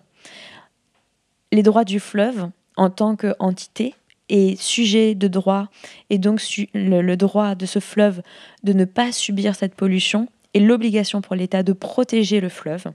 les 1.51 1.63
droits 1.63 1.83
du 1.83 1.99
fleuve 1.99 2.49
en 2.77 2.89
tant 2.89 3.15
qu'entité 3.15 3.95
et 4.29 4.55
sujet 4.57 5.15
de 5.15 5.27
droit, 5.27 5.69
et 6.09 6.17
donc 6.17 6.41
le 6.73 7.15
droit 7.15 7.55
de 7.55 7.65
ce 7.65 7.79
fleuve 7.79 8.21
de 8.63 8.73
ne 8.73 8.85
pas 8.85 9.11
subir 9.11 9.55
cette 9.55 9.73
pollution 9.73 10.27
l'obligation 10.59 11.21
pour 11.21 11.35
l'État 11.35 11.63
de 11.63 11.73
protéger 11.73 12.39
le 12.39 12.49
fleuve. 12.49 12.85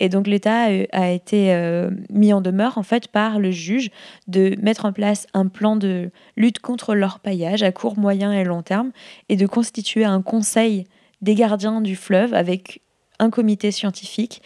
Et 0.00 0.08
donc 0.08 0.26
l'État 0.26 0.66
a 0.92 1.10
été 1.10 1.52
euh, 1.54 1.90
mis 2.10 2.32
en 2.32 2.40
demeure 2.40 2.78
en 2.78 2.82
fait 2.82 3.08
par 3.08 3.38
le 3.38 3.50
juge 3.50 3.90
de 4.26 4.56
mettre 4.60 4.84
en 4.84 4.92
place 4.92 5.26
un 5.34 5.46
plan 5.46 5.76
de 5.76 6.10
lutte 6.36 6.58
contre 6.58 6.94
l'orpaillage 6.94 7.62
à 7.62 7.72
court, 7.72 7.98
moyen 7.98 8.32
et 8.32 8.44
long 8.44 8.62
terme 8.62 8.90
et 9.28 9.36
de 9.36 9.46
constituer 9.46 10.04
un 10.04 10.22
conseil 10.22 10.84
des 11.22 11.34
gardiens 11.34 11.80
du 11.80 11.96
fleuve 11.96 12.34
avec 12.34 12.80
un 13.20 13.30
comité 13.30 13.70
scientifique 13.70 14.42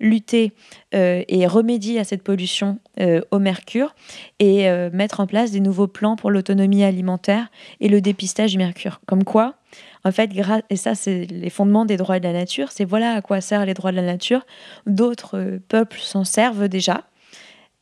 lutter 0.00 0.52
euh, 0.94 1.22
et 1.28 1.46
remédier 1.46 2.00
à 2.00 2.04
cette 2.04 2.24
pollution 2.24 2.80
euh, 2.98 3.20
au 3.30 3.38
mercure 3.38 3.94
et 4.40 4.68
mettre 4.92 5.20
en 5.20 5.28
place 5.28 5.52
des 5.52 5.60
nouveaux 5.60 5.86
plans 5.86 6.16
pour 6.16 6.32
l'autonomie 6.32 6.82
alimentaire 6.82 7.48
et 7.80 7.88
le 7.88 8.00
dépistage 8.00 8.50
du 8.50 8.58
mercure. 8.58 9.00
Comme 9.06 9.22
quoi, 9.22 9.54
en 10.04 10.12
fait, 10.12 10.30
et 10.68 10.76
ça, 10.76 10.94
c'est 10.94 11.24
les 11.24 11.50
fondements 11.50 11.86
des 11.86 11.96
droits 11.96 12.18
de 12.18 12.24
la 12.24 12.32
nature, 12.32 12.70
c'est 12.70 12.84
voilà 12.84 13.14
à 13.14 13.22
quoi 13.22 13.40
servent 13.40 13.64
les 13.64 13.74
droits 13.74 13.90
de 13.90 13.96
la 13.96 14.02
nature. 14.02 14.44
D'autres 14.86 15.38
euh, 15.38 15.58
peuples 15.68 15.98
s'en 15.98 16.24
servent 16.24 16.68
déjà. 16.68 17.04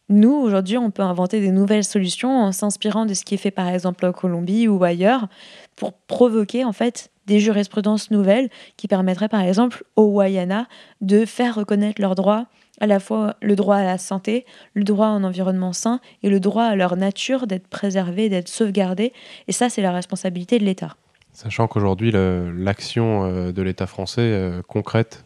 nous, 0.08 0.32
aujourd'hui, 0.32 0.78
on 0.78 0.90
peut 0.90 1.02
inventer 1.02 1.40
des 1.40 1.50
nouvelles 1.50 1.84
solutions 1.84 2.30
en 2.30 2.52
s'inspirant 2.52 3.06
de 3.06 3.14
ce 3.14 3.24
qui 3.24 3.34
est 3.34 3.38
fait 3.38 3.50
par 3.50 3.68
exemple 3.68 4.06
en 4.06 4.12
Colombie 4.12 4.68
ou 4.68 4.82
ailleurs 4.84 5.28
pour 5.74 5.94
provoquer 5.94 6.64
en 6.64 6.72
fait 6.72 7.10
des 7.26 7.40
jurisprudences 7.40 8.10
nouvelles 8.10 8.50
qui 8.76 8.88
permettraient 8.88 9.28
par 9.28 9.40
exemple 9.40 9.84
aux 9.96 10.06
Wayana 10.06 10.66
de 11.00 11.24
faire 11.24 11.54
reconnaître 11.54 12.00
leurs 12.00 12.14
droits, 12.14 12.46
à 12.80 12.86
la 12.86 13.00
fois 13.00 13.36
le 13.40 13.56
droit 13.56 13.76
à 13.76 13.84
la 13.84 13.98
santé, 13.98 14.44
le 14.74 14.84
droit 14.84 15.06
à 15.06 15.10
un 15.10 15.24
environnement 15.24 15.72
sain 15.72 16.00
et 16.22 16.30
le 16.30 16.40
droit 16.40 16.64
à 16.64 16.76
leur 16.76 16.96
nature 16.96 17.46
d'être 17.46 17.68
préservés, 17.68 18.28
d'être 18.28 18.48
sauvegardés. 18.48 19.12
Et 19.48 19.52
ça, 19.52 19.68
c'est 19.68 19.82
la 19.82 19.92
responsabilité 19.92 20.58
de 20.58 20.64
l'État. 20.64 20.96
Sachant 21.32 21.66
qu'aujourd'hui, 21.66 22.12
l'action 22.12 23.24
euh, 23.24 23.52
de 23.52 23.62
l'État 23.62 23.86
français 23.86 24.20
euh, 24.20 24.62
concrète 24.62 25.24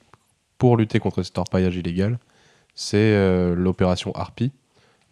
pour 0.56 0.76
lutter 0.76 1.00
contre 1.00 1.22
cet 1.22 1.36
orpaillage 1.36 1.76
illégal, 1.76 2.18
c'est 2.74 2.96
euh, 2.96 3.54
l'opération 3.56 4.12
Harpy, 4.14 4.52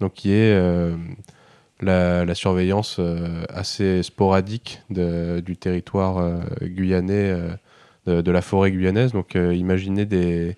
donc 0.01 0.15
qui 0.15 0.33
est 0.33 0.57
la, 1.81 2.35
surveillance 2.35 3.01
assez 3.49 4.03
sporadique 4.03 4.81
du 4.89 5.57
territoire 5.57 6.41
guyanais, 6.63 7.37
de, 8.07 8.31
la 8.31 8.43
forêt 8.43 8.71
guyanaise. 8.71 9.13
Donc 9.13 9.35
imaginez 9.35 10.07
des, 10.07 10.57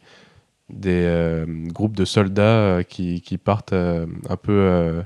des 0.70 1.44
groupes 1.68 1.96
de 1.96 2.04
soldats 2.04 2.80
qui, 2.88 3.20
qui, 3.20 3.38
partent 3.38 3.72
un 3.72 4.36
peu 4.40 5.02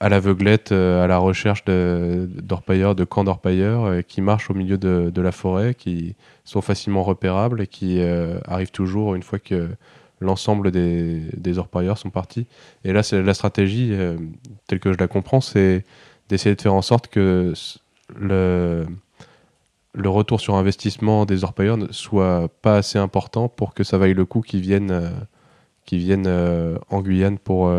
à 0.00 0.08
l'aveuglette, 0.08 0.70
euh, 0.72 1.02
à 1.02 1.06
la 1.06 1.18
recherche 1.18 1.64
d'orpailleurs, 1.64 2.94
de, 2.94 3.04
camps 3.04 3.24
d'orpailleurs, 3.24 3.84
euh, 3.84 4.02
qui 4.02 4.20
marchent 4.20 4.50
au 4.50 4.54
milieu 4.54 4.78
de, 4.78 5.20
la 5.20 5.32
forêt, 5.32 5.74
qui 5.74 6.14
sont 6.44 6.60
facilement 6.60 7.02
repérables 7.02 7.60
et 7.60 7.66
qui 7.66 8.00
euh, 8.00 8.38
arrivent 8.46 8.70
toujours 8.70 9.14
une 9.14 9.22
fois 9.22 9.38
que 9.38 9.68
l'ensemble 10.20 10.70
des, 10.70 11.22
des, 11.36 11.58
orpailleurs 11.58 11.98
sont 11.98 12.10
partis. 12.10 12.46
Et 12.84 12.92
là, 12.92 13.02
la 13.12 13.34
stratégie, 13.34 13.92
telle 14.66 14.80
que 14.80 14.92
je 14.92 14.98
la 14.98 15.06
comprends, 15.06 15.40
c'est 15.40 15.84
d'essayer 16.28 16.56
de 16.56 16.60
faire 16.60 16.74
en 16.74 16.82
sorte 16.82 17.06
que 17.06 17.52
le, 18.16 18.84
le 19.94 20.08
retour 20.08 20.40
sur 20.40 20.56
investissement 20.56 21.24
des 21.24 21.44
orpailleurs 21.44 21.76
ne 21.76 21.92
soit 21.92 22.48
pas 22.62 22.78
assez 22.78 22.98
important 22.98 23.48
pour 23.48 23.74
que 23.74 23.84
ça 23.84 23.96
vaille 23.96 24.14
le 24.14 24.24
coup 24.24 24.40
qu'ils 24.40 24.60
viennent, 24.60 25.12
viennent 25.92 26.78
en 26.90 27.00
Guyane 27.00 27.38
pour, 27.38 27.72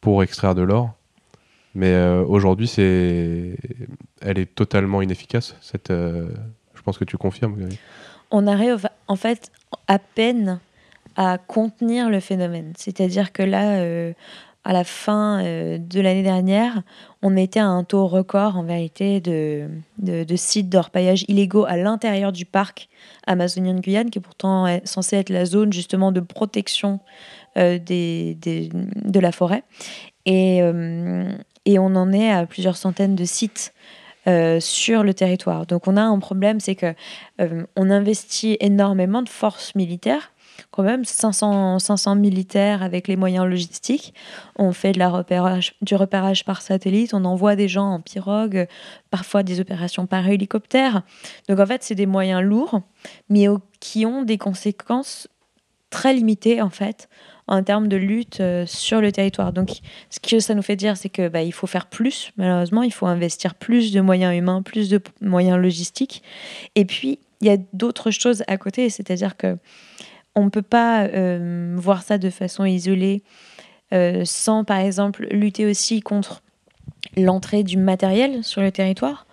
pour 0.00 0.22
extraire 0.22 0.54
de 0.54 0.62
l'or. 0.62 0.96
Mais 1.76 1.92
euh, 1.92 2.24
aujourd'hui, 2.24 2.66
c'est, 2.66 3.54
elle 4.22 4.38
est 4.38 4.54
totalement 4.54 5.02
inefficace. 5.02 5.54
Euh, 5.90 6.30
je 6.74 6.80
pense 6.80 6.96
que 6.96 7.04
tu 7.04 7.18
confirmes. 7.18 7.68
On 8.30 8.46
arrive 8.46 8.88
en 9.08 9.16
fait 9.16 9.52
à 9.86 9.98
peine 9.98 10.58
à 11.16 11.36
contenir 11.36 12.08
le 12.08 12.20
phénomène. 12.20 12.72
C'est-à-dire 12.78 13.30
que 13.30 13.42
là, 13.42 13.76
euh, 13.80 14.14
à 14.64 14.72
la 14.72 14.84
fin 14.84 15.42
de 15.42 16.00
l'année 16.00 16.22
dernière, 16.22 16.82
on 17.22 17.36
était 17.36 17.60
à 17.60 17.66
un 17.66 17.84
taux 17.84 18.06
record 18.06 18.56
en 18.56 18.62
vérité 18.62 19.20
de, 19.20 19.68
sites 20.34 20.70
d'orpaillage 20.70 21.26
illégaux 21.28 21.66
à 21.66 21.76
l'intérieur 21.76 22.32
du 22.32 22.46
parc 22.46 22.88
amazonien 23.26 23.74
de 23.74 23.80
Guyane, 23.80 24.08
qui 24.08 24.18
est 24.18 24.22
pourtant 24.22 24.66
censé 24.84 25.16
être 25.16 25.28
la 25.28 25.44
zone 25.44 25.74
justement 25.74 26.10
de 26.10 26.20
protection 26.20 27.00
de 27.54 29.20
la 29.20 29.30
forêt. 29.30 29.62
Et, 30.24 30.62
et 31.66 31.78
on 31.78 31.94
en 31.96 32.12
est 32.12 32.30
à 32.30 32.46
plusieurs 32.46 32.76
centaines 32.76 33.16
de 33.16 33.24
sites 33.24 33.74
euh, 34.28 34.58
sur 34.60 35.02
le 35.02 35.12
territoire. 35.12 35.66
Donc 35.66 35.86
on 35.86 35.96
a 35.96 36.02
un 36.02 36.18
problème, 36.18 36.58
c'est 36.58 36.74
que 36.74 36.94
euh, 37.40 37.64
on 37.76 37.90
investit 37.90 38.56
énormément 38.60 39.22
de 39.22 39.28
forces 39.28 39.74
militaires, 39.74 40.32
quand 40.70 40.84
même 40.84 41.04
500, 41.04 41.78
500 41.78 42.16
militaires 42.16 42.82
avec 42.82 43.08
les 43.08 43.16
moyens 43.16 43.46
logistiques. 43.46 44.14
On 44.56 44.72
fait 44.72 44.92
du 44.92 45.94
repérage 45.94 46.44
par 46.44 46.62
satellite, 46.62 47.14
on 47.14 47.24
envoie 47.24 47.56
des 47.56 47.68
gens 47.68 47.88
en 47.88 48.00
pirogue, 48.00 48.66
parfois 49.10 49.42
des 49.42 49.60
opérations 49.60 50.06
par 50.06 50.26
hélicoptère. 50.28 51.02
Donc 51.48 51.60
en 51.60 51.66
fait, 51.66 51.82
c'est 51.82 51.94
des 51.94 52.06
moyens 52.06 52.42
lourds, 52.42 52.80
mais 53.28 53.46
qui 53.80 54.06
ont 54.06 54.22
des 54.22 54.38
conséquences 54.38 55.28
très 55.90 56.14
limitées 56.14 56.62
en 56.62 56.70
fait 56.70 57.08
en 57.48 57.62
termes 57.62 57.88
de 57.88 57.96
lutte 57.96 58.40
euh, 58.40 58.66
sur 58.66 59.00
le 59.00 59.12
territoire. 59.12 59.52
Donc, 59.52 59.70
ce 60.10 60.18
que 60.20 60.40
ça 60.40 60.54
nous 60.54 60.62
fait 60.62 60.76
dire, 60.76 60.96
c'est 60.96 61.08
que 61.08 61.28
bah, 61.28 61.42
il 61.42 61.52
faut 61.52 61.66
faire 61.66 61.86
plus. 61.86 62.32
Malheureusement, 62.36 62.82
il 62.82 62.92
faut 62.92 63.06
investir 63.06 63.54
plus 63.54 63.92
de 63.92 64.00
moyens 64.00 64.36
humains, 64.36 64.62
plus 64.62 64.88
de 64.88 65.00
moyens 65.20 65.58
logistiques. 65.58 66.22
Et 66.74 66.84
puis, 66.84 67.18
il 67.40 67.46
y 67.46 67.50
a 67.50 67.56
d'autres 67.72 68.10
choses 68.10 68.42
à 68.46 68.56
côté, 68.56 68.90
c'est-à-dire 68.90 69.36
que 69.36 69.56
on 70.34 70.44
ne 70.44 70.50
peut 70.50 70.62
pas 70.62 71.04
euh, 71.04 71.74
voir 71.78 72.02
ça 72.02 72.18
de 72.18 72.28
façon 72.30 72.64
isolée, 72.64 73.22
euh, 73.94 74.22
sans, 74.24 74.64
par 74.64 74.78
exemple, 74.78 75.26
lutter 75.30 75.64
aussi 75.66 76.00
contre 76.00 76.42
l'entrée 77.16 77.62
du 77.62 77.78
matériel 77.78 78.44
sur 78.44 78.60
le 78.60 78.70
territoire 78.70 79.25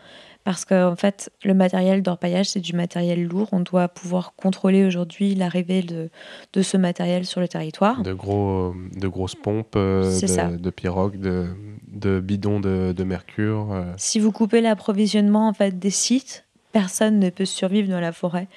parce 0.44 0.66
qu'en 0.66 0.92
en 0.92 0.96
fait, 0.96 1.32
le 1.44 1.54
matériel 1.54 2.02
d'orpaillage, 2.02 2.50
c'est 2.50 2.60
du 2.60 2.74
matériel 2.74 3.24
lourd. 3.24 3.50
On 3.52 3.62
doit 3.62 3.88
pouvoir 3.88 4.34
contrôler 4.36 4.86
aujourd'hui 4.86 5.36
l'arrivée 5.36 5.82
de, 5.82 6.10
de, 6.54 6.62
ce 6.62 6.76
matériel 6.78 7.26
sur 7.26 7.40
le 7.40 7.48
territoire. 7.48 8.04
De, 8.04 8.14
gros, 8.14 8.74
de 8.96 9.08
grosses 9.08 9.36
pompes, 9.36 9.76
euh, 9.76 10.04
de, 10.20 10.58
de, 10.58 10.70
pirogues, 10.70 11.20
de, 11.20 11.48
de 11.88 12.20
bidons 12.20 12.60
de, 12.60 13.04
mercure. 13.04 13.72
Euh. 13.72 13.94
Si 13.98 14.20
vous 14.20 14.32
coupez 14.32 14.62
l'approvisionnement 14.62 15.48
en 15.48 15.54
fait, 15.54 15.80
des 15.80 15.90
sites, 15.90 16.46
personne 16.72 17.20
ne 17.20 17.30
peut 17.30 17.46
survivre 17.46 17.90
dans 17.90 18.00
la 18.02 18.12
forêt. 18.12 18.48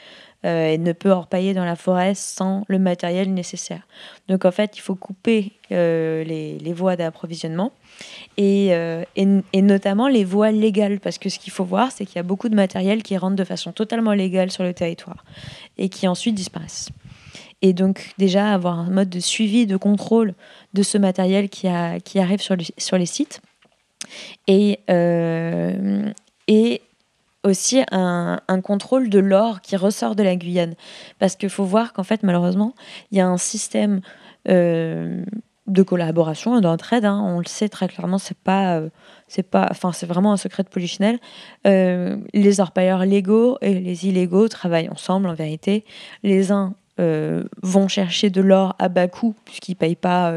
Euh, 0.45 0.72
et 0.72 0.78
ne 0.78 0.93
peut 0.93 1.11
orpailler 1.11 1.55
dans 1.55 1.64
la 1.64 1.76
forêt 1.76 2.14
sans 2.14 2.64
le 2.68 2.78
matériel 2.78 3.32
nécessaire. 3.32 3.87
Donc 4.28 4.45
en 4.45 4.51
fait, 4.51 4.76
il 4.76 4.80
faut 4.80 4.95
couper 4.95 5.53
les, 5.70 6.59
les 6.59 6.72
voies 6.72 6.95
d'approvisionnement 6.95 7.72
euh, 8.39 9.05
et, 9.16 9.26
et, 9.53 9.62
notamment 9.62 10.09
les 10.09 10.24
voies 10.24 10.53
légales, 10.53 11.01
parce 11.01 11.18
que 11.18 11.28
ce 11.28 11.39
qu'il 11.39 11.53
faut 11.53 11.64
voir, 11.64 11.91
c'est 11.91 12.05
qu'il 12.05 12.16
y 12.16 12.18
a 12.18 12.22
beaucoup 12.22 12.49
de 12.49 12.55
matériel 12.55 13.03
qui 13.03 13.16
rentre 13.16 13.37
de 13.37 13.45
façon 13.45 13.72
totalement 13.72 14.12
légale 14.12 14.51
sur 14.51 14.62
le 14.62 14.74
territoire 14.74 15.24
et 15.78 15.89
qui 15.89 16.07
ensuite 16.07 16.34
disparaissent. 16.34 16.91
Et 17.62 17.72
donc 17.72 18.12
déjà 18.18 18.53
avoir 18.53 18.78
un 18.78 18.91
mode 18.91 19.09
de 19.09 19.20
suivi, 19.20 19.66
de 19.66 19.76
contrôle 19.76 20.34
de 20.74 20.82
ce 20.82 20.99
matériel 20.99 21.49
qui, 21.49 21.68
a, 21.68 21.99
qui 22.01 22.18
arrive 22.18 22.41
sur, 22.41 22.57
sur 22.76 22.99
les 22.99 23.07
sites. 23.07 23.41
Et, 24.47 24.80
euh, 24.91 26.12
et 26.47 26.82
aussi 27.45 27.82
un, 27.91 28.41
un, 28.49 28.61
contrôle 28.61 29.09
de 29.09 29.18
l'or 29.18 29.61
qui 29.61 29.76
ressort 29.76 30.16
de 30.16 30.22
la 30.22 30.37
Guyane. 30.37 30.74
Parce 31.18 31.37
qu'il 31.37 31.51
faut 31.51 31.64
voir 31.64 31.93
qu'en 31.93 32.03
fait, 32.03 32.22
malheureusement, 32.22 32.74
il 33.11 33.18
y 33.18 33.20
a 33.20 33.26
un 33.26 33.37
système 33.37 34.01
euh, 34.49 35.24
de 35.66 35.82
collaboration 35.82 36.57
et 36.57 36.61
d'entraide. 36.61 37.05
Hein. 37.05 37.20
On 37.24 37.39
le 37.39 37.47
sait 37.47 37.68
très 37.68 37.89
clairement, 37.89 38.18
c'est 38.18 38.39
pas, 38.39 38.76
euh, 38.76 38.89
c'est 39.26 39.43
pas, 39.43 39.66
enfin 39.70 39.93
c'est 39.93 40.07
vraiment 40.07 40.32
un 40.32 40.37
secret 40.37 40.62
de 40.62 40.68
polichinelle. 40.68 41.18
Euh, 41.66 42.18
les 42.32 42.61
orpailleurs 42.61 43.05
légaux 43.05 43.59
et 43.61 43.74
les 43.74 44.07
illégaux 44.07 44.49
travaillent 44.49 44.89
ensemble 44.89 45.28
en 45.28 45.34
vérité. 45.34 45.84
Les 46.22 46.53
uns 46.53 46.74
euh, 46.99 47.44
vont 47.62 47.88
chercher 47.88 48.30
de 48.30 48.40
l'or 48.40 48.74
à 48.78 48.88
bas 48.88 49.09
coût 49.09 49.34
puisqu'ils 49.44 49.72
ne 49.72 49.76
payent 49.76 49.97
pas 49.97 50.32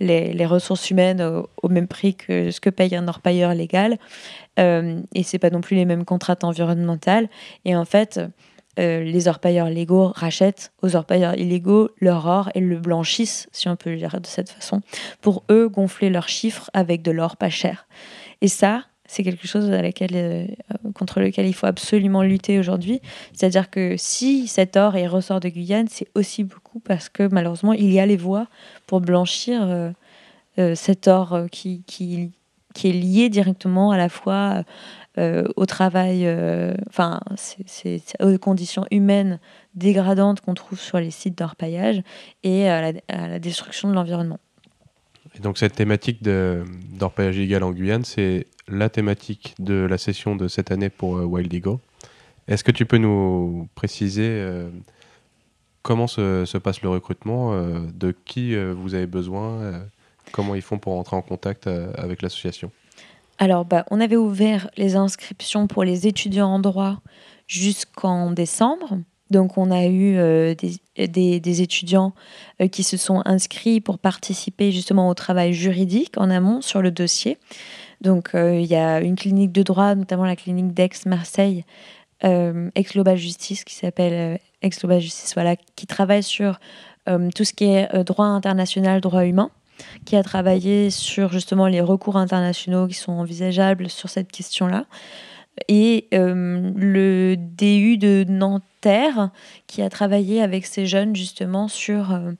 les, 0.00 0.46
ressources 0.46 0.90
humaines 0.90 1.22
au, 1.62 1.68
même 1.68 1.88
prix 1.88 2.14
que 2.14 2.50
ce 2.50 2.60
que 2.60 2.70
paye 2.70 2.94
un 2.94 3.08
orpailleur 3.08 3.54
légal. 3.54 3.98
et 4.58 5.22
c'est 5.22 5.38
pas 5.38 5.50
non 5.50 5.60
plus 5.60 5.76
les 5.76 5.84
mêmes 5.84 6.04
contrats 6.04 6.36
environnementales. 6.42 7.28
Et 7.64 7.74
en 7.76 7.84
fait, 7.84 8.20
euh, 8.78 9.02
les 9.02 9.26
orpailleurs 9.26 9.70
légaux 9.70 10.12
rachètent 10.14 10.72
aux 10.82 10.94
orpailleurs 10.94 11.36
illégaux 11.36 11.90
leur 12.00 12.26
or 12.26 12.50
et 12.54 12.60
le 12.60 12.78
blanchissent, 12.78 13.48
si 13.50 13.68
on 13.68 13.74
peut 13.74 13.90
le 13.90 13.96
dire 13.96 14.20
de 14.20 14.26
cette 14.26 14.50
façon, 14.50 14.82
pour 15.20 15.42
eux 15.50 15.68
gonfler 15.68 16.10
leurs 16.10 16.28
chiffres 16.28 16.70
avec 16.74 17.02
de 17.02 17.10
l'or 17.10 17.36
pas 17.36 17.50
cher. 17.50 17.88
Et 18.40 18.46
ça, 18.46 18.84
c'est 19.04 19.24
quelque 19.24 19.48
chose 19.48 19.68
euh, 19.68 20.46
contre 20.98 21.20
lequel 21.20 21.46
il 21.46 21.54
faut 21.54 21.66
absolument 21.66 22.22
lutter 22.22 22.58
aujourd'hui. 22.58 23.00
C'est-à-dire 23.32 23.70
que 23.70 23.94
si 23.96 24.46
cet 24.48 24.76
or 24.76 24.96
est 24.96 25.06
ressort 25.06 25.40
de 25.40 25.48
Guyane, 25.48 25.88
c'est 25.88 26.08
aussi 26.14 26.44
beaucoup 26.44 26.80
parce 26.80 27.08
que 27.08 27.28
malheureusement, 27.30 27.72
il 27.72 27.92
y 27.92 28.00
a 28.00 28.06
les 28.06 28.16
voies 28.16 28.46
pour 28.86 29.00
blanchir 29.00 29.62
euh, 30.58 30.74
cet 30.74 31.08
or 31.08 31.46
qui, 31.52 31.82
qui, 31.86 32.32
est 32.84 32.92
lié 32.92 33.28
directement 33.28 33.90
à 33.90 33.96
la 33.96 34.08
fois 34.08 34.64
euh, 35.18 35.48
au 35.56 35.66
travail, 35.66 36.26
euh, 36.26 36.74
enfin, 36.88 37.18
aux 38.20 38.38
conditions 38.38 38.84
humaines 38.92 39.40
dégradantes 39.74 40.40
qu'on 40.40 40.54
trouve 40.54 40.78
sur 40.78 41.00
les 41.00 41.10
sites 41.10 41.36
d'orpaillage 41.36 42.02
et 42.44 42.68
à 42.68 42.92
la, 42.92 43.38
destruction 43.40 43.88
de 43.88 43.94
l'environnement. 43.94 44.38
Donc 45.40 45.58
cette 45.58 45.74
thématique 45.74 46.22
d'orpaillage 46.22 47.36
illégal 47.36 47.62
en 47.62 47.72
Guyane, 47.72 48.04
c'est 48.04 48.46
la 48.66 48.88
thématique 48.88 49.54
de 49.58 49.74
la 49.74 49.98
session 49.98 50.36
de 50.36 50.48
cette 50.48 50.70
année 50.70 50.90
pour 50.90 51.16
euh, 51.16 51.24
Wild 51.24 51.52
Eagle. 51.52 51.78
Est-ce 52.48 52.64
que 52.64 52.72
tu 52.72 52.86
peux 52.86 52.98
nous 52.98 53.68
préciser 53.74 54.42
comment 55.82 56.06
se, 56.06 56.56
passe 56.56 56.80
le 56.80 56.88
recrutement, 56.88 57.52
de 57.52 58.14
qui 58.24 58.56
vous 58.56 58.94
avez 58.94 59.06
besoin, 59.06 59.82
comment 60.32 60.54
ils 60.54 60.62
font 60.62 60.78
pour 60.78 60.94
entrer 60.98 61.14
en 61.14 61.20
contact 61.20 61.66
avec 61.66 62.22
l'association? 62.22 62.72
Alors, 63.38 63.64
bah, 63.64 63.84
on 63.90 64.00
avait 64.00 64.16
ouvert 64.16 64.68
les 64.76 64.96
inscriptions 64.96 65.68
pour 65.68 65.84
les 65.84 66.06
étudiants 66.06 66.48
en 66.48 66.58
droit 66.58 67.00
jusqu'en 67.46 68.32
décembre. 68.32 68.98
Donc 69.30 69.58
on 69.58 69.70
a 69.70 69.86
eu 69.86 70.16
des, 70.96 71.40
des, 71.40 71.62
étudiants 71.62 72.14
qui 72.72 72.82
se 72.82 72.96
sont 72.96 73.22
inscrits 73.24 73.80
pour 73.80 73.98
participer 73.98 74.72
justement 74.72 75.08
au 75.08 75.14
travail 75.14 75.52
juridique 75.52 76.14
en 76.16 76.30
amont 76.30 76.60
sur 76.60 76.82
le 76.82 76.90
dossier. 76.90 77.38
Donc 78.00 78.30
il 78.34 78.64
y 78.64 78.74
a 78.74 79.00
une 79.00 79.16
clinique 79.16 79.52
de 79.52 79.62
droit, 79.62 79.94
notamment 79.94 80.24
la 80.24 80.36
clinique 80.36 80.72
d'Aix-Marseille, 80.72 81.64
Ex-Global 82.22 83.16
Justice, 83.16 83.64
qui 83.64 83.74
s'appelle 83.74 84.38
Ex-Global 84.62 85.00
Justice, 85.00 85.34
voilà, 85.34 85.56
qui 85.76 85.86
travaille 85.86 86.22
sur 86.22 86.58
tout 87.06 87.44
ce 87.44 87.52
qui 87.52 87.64
est 87.64 88.04
droit 88.04 88.26
international, 88.26 89.00
droit 89.00 89.26
humain 89.26 89.50
qui 90.04 90.16
a 90.16 90.22
travaillé 90.22 90.90
sur 90.90 91.32
justement 91.32 91.66
les 91.66 91.80
recours 91.80 92.16
internationaux 92.16 92.86
qui 92.86 92.94
sont 92.94 93.12
envisageables 93.12 93.88
sur 93.88 94.08
cette 94.08 94.30
question-là. 94.30 94.86
Et 95.66 96.06
euh, 96.14 96.70
le 96.76 97.36
DU 97.36 97.98
de 97.98 98.24
Nanterre, 98.78 99.30
qui 99.66 99.82
a 99.82 99.90
travaillé 99.90 100.42
avec 100.42 100.66
ces 100.66 100.86
jeunes 100.86 101.14
justement 101.14 101.68
sur 101.68 102.12
euh, 102.12 102.32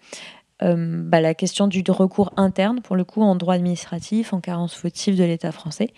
euh, 0.62 1.02
bah, 1.04 1.20
la 1.20 1.34
question 1.34 1.66
du 1.66 1.82
recours 1.88 2.32
interne, 2.36 2.80
pour 2.80 2.96
le 2.96 3.04
coup, 3.04 3.22
en 3.22 3.34
droit 3.34 3.54
administratif, 3.54 4.32
en 4.32 4.40
carence 4.40 4.74
fautive 4.74 5.16
de 5.16 5.24
l'État 5.24 5.52
français. 5.52 5.88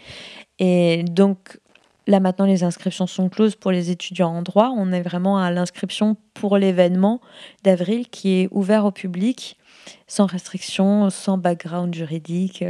Et 0.58 1.02
donc, 1.04 1.58
là 2.06 2.20
maintenant, 2.20 2.46
les 2.46 2.64
inscriptions 2.64 3.06
sont 3.06 3.28
closes 3.28 3.56
pour 3.56 3.70
les 3.70 3.90
étudiants 3.90 4.30
en 4.30 4.42
droit. 4.42 4.72
On 4.76 4.92
est 4.92 5.02
vraiment 5.02 5.38
à 5.38 5.50
l'inscription 5.50 6.16
pour 6.34 6.56
l'événement 6.56 7.20
d'avril 7.62 8.08
qui 8.08 8.40
est 8.40 8.48
ouvert 8.50 8.84
au 8.84 8.90
public 8.90 9.56
sans 10.06 10.26
restriction, 10.26 11.10
sans 11.10 11.38
background 11.38 11.94
juridique. 11.94 12.64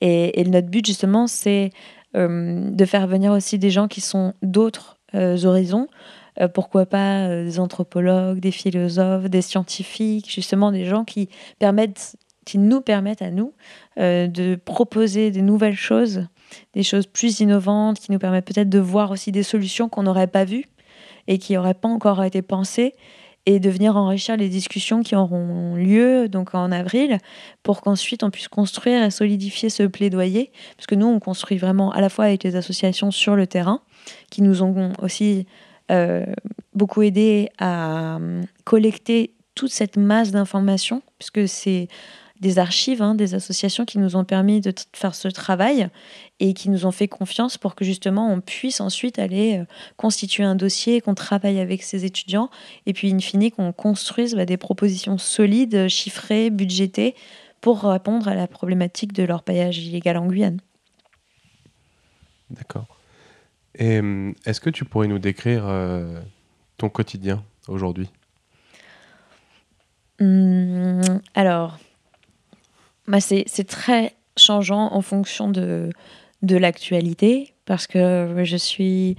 Et, 0.00 0.44
notre 0.44 0.68
but, 0.68 0.86
justement, 0.86 1.26
c'est 1.26 1.70
euh, 2.16 2.70
de 2.70 2.84
faire 2.84 3.06
venir 3.06 3.32
aussi 3.32 3.58
des 3.58 3.70
gens 3.70 3.88
qui 3.88 4.00
sont 4.00 4.34
d'autres 4.42 4.98
euh, 5.14 5.44
horizons. 5.44 5.88
Euh, 6.40 6.48
pourquoi 6.48 6.86
pas 6.86 7.28
des 7.28 7.60
anthropologues, 7.60 8.40
des 8.40 8.50
philosophes, 8.50 9.28
des 9.30 9.42
scientifiques, 9.42 10.32
justement 10.32 10.72
des 10.72 10.84
gens 10.84 11.04
qui 11.04 11.28
permettent, 11.58 12.16
qui 12.44 12.58
nous 12.58 12.80
permettent 12.80 13.22
à 13.22 13.30
nous 13.30 13.52
de 13.96 14.54
proposer 14.54 15.30
des 15.30 15.42
nouvelles 15.42 15.76
choses, 15.76 16.26
des 16.74 16.82
choses 16.82 17.06
plus 17.06 17.40
innovantes, 17.40 17.98
qui 17.98 18.12
nous 18.12 18.18
permettent 18.18 18.46
peut-être 18.46 18.68
de 18.68 18.78
voir 18.78 19.10
aussi 19.10 19.32
des 19.32 19.42
solutions 19.42 19.88
qu'on 19.88 20.04
n'aurait 20.04 20.28
pas 20.28 20.44
vues 20.44 20.64
et 21.26 21.38
qui 21.38 21.54
n'auraient 21.54 21.74
pas 21.74 21.88
encore 21.88 22.22
été 22.24 22.42
pensées 22.42 22.94
et 23.48 23.60
de 23.60 23.70
venir 23.70 23.96
enrichir 23.96 24.36
les 24.36 24.50
discussions 24.50 25.02
qui 25.02 25.16
auront 25.16 25.74
lieu 25.74 26.28
donc 26.28 26.54
en 26.54 26.70
avril 26.70 27.16
pour 27.62 27.80
qu'ensuite 27.80 28.22
on 28.22 28.30
puisse 28.30 28.48
construire 28.48 29.02
et 29.02 29.10
solidifier 29.10 29.70
ce 29.70 29.84
plaidoyer. 29.84 30.52
Parce 30.76 30.86
que 30.86 30.94
nous 30.94 31.06
on 31.06 31.18
construit 31.18 31.56
vraiment 31.56 31.90
à 31.92 32.02
la 32.02 32.10
fois 32.10 32.26
avec 32.26 32.44
les 32.44 32.56
associations 32.56 33.10
sur 33.10 33.36
le 33.36 33.46
terrain 33.46 33.80
qui 34.30 34.42
nous 34.42 34.62
ont 34.62 34.92
aussi 35.00 35.46
euh, 35.46 35.67
beaucoup 36.78 37.02
aidé 37.02 37.50
à 37.58 38.16
euh, 38.16 38.42
collecter 38.64 39.34
toute 39.54 39.72
cette 39.72 39.96
masse 39.96 40.30
d'informations 40.30 41.02
puisque 41.18 41.48
c'est 41.48 41.88
des 42.40 42.60
archives, 42.60 43.02
hein, 43.02 43.16
des 43.16 43.34
associations 43.34 43.84
qui 43.84 43.98
nous 43.98 44.14
ont 44.14 44.24
permis 44.24 44.60
de 44.60 44.72
faire 44.92 45.16
ce 45.16 45.26
travail 45.26 45.88
et 46.38 46.54
qui 46.54 46.70
nous 46.70 46.86
ont 46.86 46.92
fait 46.92 47.08
confiance 47.08 47.58
pour 47.58 47.74
que 47.74 47.84
justement 47.84 48.32
on 48.32 48.40
puisse 48.40 48.80
ensuite 48.80 49.18
aller 49.18 49.58
euh, 49.58 49.64
constituer 49.96 50.44
un 50.44 50.54
dossier, 50.54 51.00
qu'on 51.00 51.14
travaille 51.14 51.58
avec 51.58 51.82
ces 51.82 52.04
étudiants 52.04 52.48
et 52.86 52.92
puis 52.92 53.12
in 53.12 53.18
fine 53.18 53.50
qu'on 53.50 53.72
construise 53.72 54.36
bah, 54.36 54.46
des 54.46 54.56
propositions 54.56 55.18
solides, 55.18 55.88
chiffrées, 55.88 56.50
budgétées 56.50 57.16
pour 57.60 57.82
répondre 57.82 58.28
à 58.28 58.36
la 58.36 58.46
problématique 58.46 59.12
de 59.12 59.24
leur 59.24 59.42
paillage 59.42 59.78
illégal 59.78 60.16
en 60.16 60.26
Guyane. 60.28 60.60
D'accord. 62.50 62.97
Est-ce 63.78 64.60
que 64.60 64.70
tu 64.70 64.84
pourrais 64.84 65.06
nous 65.06 65.18
décrire 65.18 65.64
euh, 65.66 66.20
ton 66.76 66.88
quotidien 66.88 67.44
aujourd'hui? 67.68 68.10
Hum, 70.20 71.00
Alors, 71.34 71.78
bah 73.06 73.20
c'est 73.20 73.68
très 73.68 74.14
changeant 74.36 74.92
en 74.92 75.00
fonction 75.00 75.48
de, 75.48 75.90
de 76.42 76.56
l'actualité, 76.56 77.54
parce 77.66 77.86
que 77.86 78.42
je 78.44 78.56
suis 78.56 79.16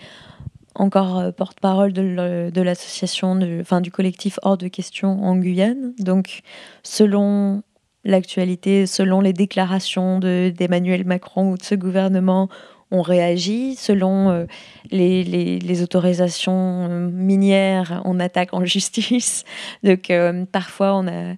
encore 0.76 1.20
euh, 1.20 1.32
porte-parole 1.32 1.94
de 1.94 2.62
l'association, 2.62 3.40
enfin 3.62 3.82
du 3.82 3.92
collectif 3.92 4.40
Hors 4.44 4.58
de 4.58 4.68
question 4.68 5.24
en 5.24 5.38
Guyane. 5.38 5.94
Donc, 6.00 6.42
selon 6.84 7.64
l'actualité, 8.06 8.86
selon 8.86 9.22
les 9.22 9.34
déclarations 9.34 10.20
d'Emmanuel 10.20 11.06
Macron 11.06 11.52
ou 11.52 11.58
de 11.58 11.64
ce 11.64 11.76
gouvernement, 11.76 12.50
on 12.92 13.02
réagit. 13.02 13.76
Selon 13.76 14.30
euh, 14.30 14.46
les, 14.92 15.82
autorisations 15.82 16.88
minières, 17.12 18.02
on 18.06 18.20
attaque 18.20 18.54
en 18.54 18.66
justice. 18.66 19.44
Donc, 19.84 20.10
euh, 20.10 20.46
parfois, 20.46 20.96
on 20.96 21.08
a 21.08 21.36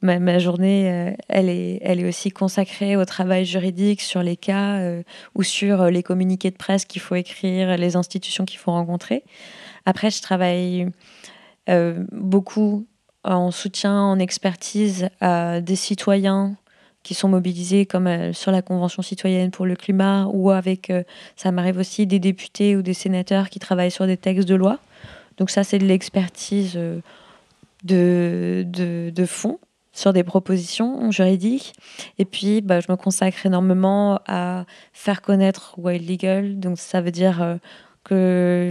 ma, 0.00 0.38
journée, 0.38 0.90
euh, 0.90 1.12
elle, 1.28 1.48
est, 1.48 1.78
elle 1.82 2.00
est 2.00 2.08
aussi 2.08 2.30
consacrée 2.30 2.96
au 2.96 3.04
travail 3.04 3.44
juridique 3.44 4.00
sur 4.00 4.22
les 4.22 4.36
cas 4.36 4.80
ou 5.34 5.42
sur 5.42 5.86
les 5.86 6.02
communiqués 6.02 6.50
de 6.50 6.56
presse 6.56 6.84
qu'il 6.84 7.00
faut 7.00 7.14
écrire, 7.14 7.76
les 7.76 7.96
institutions 7.96 8.44
qu'il 8.44 8.58
faut 8.58 8.72
rencontrer. 8.72 9.22
Après, 9.86 10.10
je 10.10 10.20
travaille 10.20 10.88
beaucoup 12.10 12.86
en 13.22 13.52
soutien, 13.52 13.96
en 13.96 14.18
expertise 14.18 15.08
à 15.20 15.60
des 15.60 15.76
citoyens 15.76 16.56
qui 17.02 17.14
sont 17.14 17.28
mobilisés 17.28 17.86
comme 17.86 18.32
sur 18.32 18.52
la 18.52 18.62
Convention 18.62 19.02
citoyenne 19.02 19.50
pour 19.50 19.66
le 19.66 19.74
climat 19.74 20.26
ou 20.32 20.50
avec, 20.50 20.92
ça 21.36 21.50
m'arrive 21.50 21.78
aussi, 21.78 22.06
des 22.06 22.18
députés 22.18 22.76
ou 22.76 22.82
des 22.82 22.94
sénateurs 22.94 23.50
qui 23.50 23.58
travaillent 23.58 23.90
sur 23.90 24.06
des 24.06 24.16
textes 24.16 24.48
de 24.48 24.54
loi. 24.54 24.78
Donc 25.36 25.50
ça, 25.50 25.64
c'est 25.64 25.78
de 25.78 25.86
l'expertise 25.86 26.78
de, 27.84 28.64
de, 28.66 29.10
de, 29.14 29.26
fond 29.26 29.58
sur 29.92 30.12
des 30.12 30.24
propositions 30.24 31.10
juridiques. 31.10 31.74
Et 32.18 32.24
puis, 32.24 32.60
bah, 32.60 32.80
je 32.80 32.86
me 32.90 32.96
consacre 32.96 33.44
énormément 33.46 34.20
à 34.26 34.64
faire 34.92 35.22
connaître 35.22 35.74
Wild 35.78 36.08
Legal. 36.08 36.60
Donc, 36.60 36.78
ça 36.78 37.00
veut 37.00 37.10
dire 37.10 37.42
euh, 37.42 37.56
que 38.04 38.70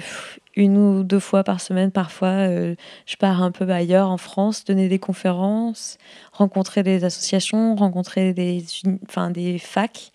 une 0.55 0.77
ou 0.77 1.03
deux 1.03 1.19
fois 1.19 1.43
par 1.43 1.61
semaine, 1.61 1.91
parfois, 1.91 2.47
euh, 2.47 2.75
je 3.05 3.15
pars 3.15 3.41
un 3.41 3.51
peu 3.51 3.69
ailleurs 3.69 4.09
en 4.09 4.17
France, 4.17 4.65
donner 4.65 4.89
des 4.89 4.99
conférences, 4.99 5.97
rencontrer 6.31 6.83
des 6.83 7.03
associations, 7.03 7.75
rencontrer 7.75 8.33
des, 8.33 8.63
enfin, 9.07 9.31
des 9.31 9.57
facs, 9.57 10.11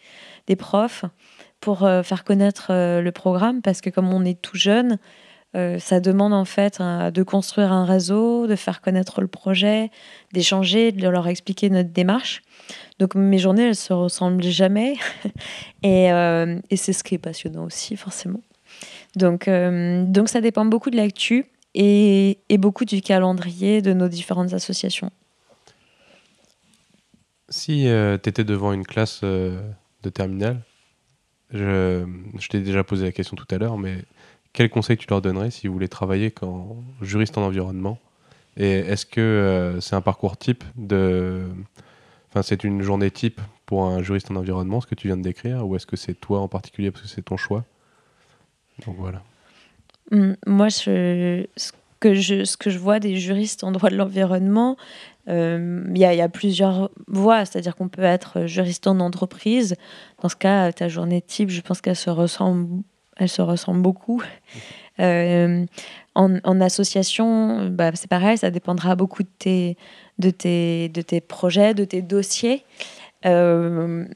des 0.47 0.57
profs, 0.57 1.05
pour 1.61 1.85
euh, 1.85 2.03
faire 2.03 2.25
connaître 2.25 2.67
le 2.71 3.11
programme. 3.11 3.63
Parce 3.63 3.81
que 3.81 3.91
comme 3.91 4.13
on 4.13 4.25
est 4.25 4.41
tout 4.41 4.57
jeune, 4.57 4.99
euh, 5.57 5.79
ça 5.79 6.01
demande 6.01 6.35
en 6.35 6.45
fait 6.45 6.81
de 6.81 7.23
construire 7.23 7.73
un 7.73 7.85
réseau, 7.85 8.47
de 8.47 8.57
faire 8.57 8.81
connaître 8.83 9.21
le 9.21 9.27
projet, 9.27 9.91
d'échanger, 10.33 10.93
de 10.93 11.09
leur 11.09 11.27
expliquer 11.29 11.71
notre 11.71 11.91
démarche. 11.91 12.43
Donc 12.99 13.15
mes 13.15 13.39
journées, 13.39 13.69
elles 13.69 13.77
se 13.77 13.93
ressemblent 13.93 14.43
jamais. 14.43 14.97
Euh, 15.85 16.59
et, 16.69 16.77
c'est 16.77 16.93
ce 16.93 17.05
qui 17.05 17.15
est 17.15 17.19
passionnant 17.19 17.63
aussi, 17.63 17.97
forcément. 17.97 18.41
Donc, 19.17 19.49
euh, 19.49 20.05
donc 20.05 20.29
ça 20.29 20.41
dépend 20.41 20.65
beaucoup 20.65 20.91
de 20.91 20.97
l'actu 20.97 21.47
et, 21.75 22.39
beaucoup 22.59 22.85
du 22.85 23.01
calendrier 23.01 23.83
de 23.83 23.93
nos 23.93 24.09
différentes 24.09 24.53
associations. 24.53 25.11
Si 27.49 27.87
tu 28.23 28.29
étais 28.29 28.45
devant 28.45 28.73
une 28.73 28.85
classe 28.85 29.23
de 29.23 30.11
terminale, 30.13 30.63
je, 31.53 32.05
je 32.39 32.49
t'ai 32.49 32.61
déjà 32.61 32.83
posé 32.83 33.05
la 33.05 33.13
question 33.13 33.37
tout 33.37 33.47
à 33.51 33.59
l'heure, 33.59 33.79
mais 33.79 34.05
quel 34.57 34.71
conseil 34.71 34.97
tu 34.97 35.07
leur 35.09 35.21
donnerais 35.21 35.51
si 35.51 35.67
vous 35.67 35.75
voulez 35.75 35.89
travailler 35.89 36.31
comme 36.31 36.83
juriste 37.03 37.37
en 37.37 37.43
environnement? 37.43 37.99
Et 38.57 38.71
est-ce 38.71 39.05
que 39.05 39.21
euh, 39.21 39.81
c'est 39.83 39.95
un 39.95 40.01
parcours 40.01 40.39
type 40.39 40.65
de. 40.77 41.45
Enfin, 42.31 42.43
c'est 42.43 42.65
une 42.65 42.81
journée 42.81 43.11
type 43.11 43.41
pour 43.67 43.85
un 43.85 44.03
juriste 44.03 44.31
en 44.31 44.37
environnement, 44.37 44.81
ce 44.81 44.87
que 44.87 44.95
tu 44.95 45.09
viens 45.09 45.19
de 45.19 45.23
décrire, 45.23 45.67
ou 45.67 45.77
est-ce 45.77 45.87
que 45.87 45.97
c'est 45.97 46.15
toi 46.15 46.41
en 46.41 46.49
particulier 46.49 46.91
parce 46.91 47.03
que 47.03 47.09
c'est 47.09 47.23
ton 47.23 47.37
choix? 47.37 47.65
Donc 48.85 48.97
voilà. 48.99 49.23
Hum, 50.13 50.37
moi, 50.47 50.71
ce, 50.71 51.47
que 52.01 52.15
je, 52.15 52.45
ce 52.45 52.57
que 52.57 52.71
je 52.71 52.79
vois 52.79 53.01
des 53.01 53.17
juristes 53.17 53.65
en 53.65 53.73
droit 53.73 53.91
de 53.91 53.97
l'environnement, 53.97 54.77
euh, 55.29 55.85
il 55.95 55.97
y, 55.97 56.01
y, 56.01 56.21
a 56.21 56.29
plusieurs 56.29 56.91
voies, 57.09 57.45
c'est-à-dire 57.45 57.75
qu'on 57.75 57.89
peut 57.89 58.03
être 58.03 58.47
juriste 58.47 58.87
en 58.87 59.01
entreprise. 59.01 59.75
Dans 60.23 60.29
ce 60.29 60.37
cas, 60.37 60.71
ta 60.73 60.89
journée 60.89 61.23
type, 61.23 61.51
je 61.51 61.61
pense 61.61 61.81
qu'elle 61.81 61.97
se 61.97 62.11
ressemble 62.11 62.83
elles 63.17 63.29
se 63.29 63.43
ressemblent 63.43 63.83
beaucoup. 63.83 64.23
Euh, 65.01 65.67
en, 66.15 66.61
association, 66.63 67.69
bah, 67.69 67.91
c'est 67.95 68.09
pareil, 68.09 68.39
ça 68.39 68.51
dépendra 68.51 68.97
beaucoup 68.97 69.23
de 69.23 69.29
tes, 69.39 69.77
de 70.19 70.31
tes, 70.31 70.89
de 70.89 71.03
tes 71.03 71.21
projets, 71.21 71.75
de 71.75 71.85
tes 71.85 72.01
dossiers. 72.01 72.65
Euh, 73.27 74.07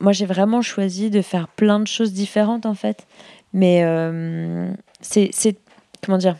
moi, 0.00 0.12
j'ai 0.12 0.26
vraiment 0.26 0.62
choisi 0.62 1.10
de 1.10 1.20
faire 1.20 1.48
plein 1.48 1.80
de 1.80 1.86
choses 1.86 2.12
différentes, 2.12 2.64
en 2.66 2.74
fait. 2.74 3.06
Mais 3.54 3.82
euh, 3.84 4.70
c'est, 5.00 5.30
comment 6.04 6.18
dire, 6.18 6.36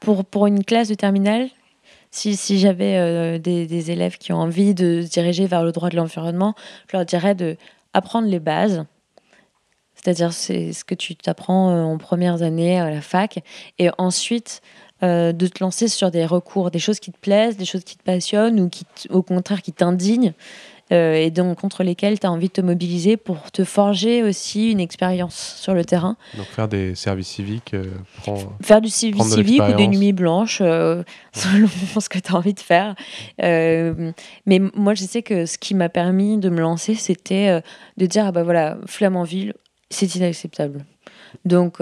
pour, 0.00 0.24
pour 0.24 0.48
une 0.48 0.64
classe 0.64 0.88
de 0.88 0.94
terminale, 0.94 1.48
si, 2.10 2.34
si 2.34 2.58
j'avais 2.58 3.38
des, 3.38 3.66
des, 3.66 3.90
élèves 3.90 4.16
qui 4.16 4.32
ont 4.32 4.38
envie 4.38 4.74
de 4.74 5.02
se 5.02 5.10
diriger 5.10 5.46
vers 5.46 5.62
le 5.62 5.70
droit 5.70 5.90
de 5.90 5.96
l'environnement, 5.96 6.54
je 6.90 6.96
leur 6.96 7.04
dirais 7.04 7.34
de 7.34 7.56
apprendre 7.92 8.26
les 8.26 8.40
bases, 8.40 8.86
c'est-à-dire, 10.06 10.32
c'est 10.32 10.72
ce 10.72 10.84
que 10.84 10.94
tu 10.94 11.16
t'apprends 11.16 11.70
euh, 11.70 11.82
en 11.82 11.98
premières 11.98 12.42
années 12.42 12.78
à 12.78 12.90
la 12.90 13.00
fac. 13.00 13.42
Et 13.78 13.88
ensuite, 13.98 14.60
euh, 15.02 15.32
de 15.32 15.46
te 15.48 15.64
lancer 15.64 15.88
sur 15.88 16.10
des 16.12 16.24
recours, 16.24 16.70
des 16.70 16.78
choses 16.78 17.00
qui 17.00 17.10
te 17.10 17.18
plaisent, 17.18 17.56
des 17.56 17.64
choses 17.64 17.82
qui 17.82 17.96
te 17.96 18.04
passionnent 18.04 18.60
ou 18.60 18.68
qui, 18.68 18.84
au 19.10 19.22
contraire, 19.22 19.62
qui 19.62 19.72
t'indignent. 19.72 20.32
Euh, 20.92 21.14
et 21.14 21.32
donc 21.32 21.60
contre 21.60 21.82
lesquels 21.82 22.20
tu 22.20 22.26
as 22.28 22.30
envie 22.30 22.46
de 22.46 22.52
te 22.52 22.60
mobiliser 22.60 23.16
pour 23.16 23.50
te 23.50 23.64
forger 23.64 24.22
aussi 24.22 24.70
une 24.70 24.78
expérience 24.78 25.56
sur 25.60 25.74
le 25.74 25.84
terrain. 25.84 26.16
Donc 26.36 26.46
faire 26.46 26.68
des 26.68 26.94
services 26.94 27.26
civiques, 27.26 27.74
euh, 27.74 27.90
faire 28.62 28.80
du 28.80 28.88
service 28.88 29.34
civique 29.34 29.62
ou 29.68 29.72
des 29.72 29.88
nuits 29.88 30.12
blanches, 30.12 30.60
euh, 30.60 31.02
selon 31.32 31.66
ce 32.00 32.08
que 32.08 32.20
tu 32.20 32.32
as 32.32 32.36
envie 32.36 32.54
de 32.54 32.60
faire. 32.60 32.94
mais 33.38 34.60
moi, 34.74 34.94
je 34.94 35.02
sais 35.02 35.22
que 35.22 35.44
ce 35.44 35.58
qui 35.58 35.74
m'a 35.74 35.88
permis 35.88 36.38
de 36.38 36.50
me 36.50 36.60
lancer, 36.60 36.94
c'était 36.94 37.60
de 37.96 38.06
dire, 38.06 38.26
ah 38.26 38.32
bah 38.32 38.44
voilà, 38.44 38.78
Flamanville, 38.86 39.54
c'est 39.90 40.14
inacceptable. 40.14 40.84
Donc, 41.44 41.78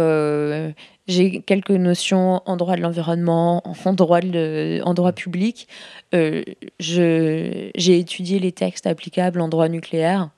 j'ai 1.07 1.41
quelques 1.41 1.71
notions 1.71 2.43
en 2.47 2.57
droit 2.57 2.77
de 2.77 2.81
l'environnement, 2.81 3.63
en 3.65 4.95
droit, 4.95 5.13
public. 5.13 5.69
Euh, 6.15 6.43
j'ai 6.79 7.99
étudié 7.99 8.39
les 8.39 8.53
textes 8.53 8.87
applicables 8.87 9.41
en 9.41 9.49
droit 9.49 9.69
nucléaire. 9.69 10.31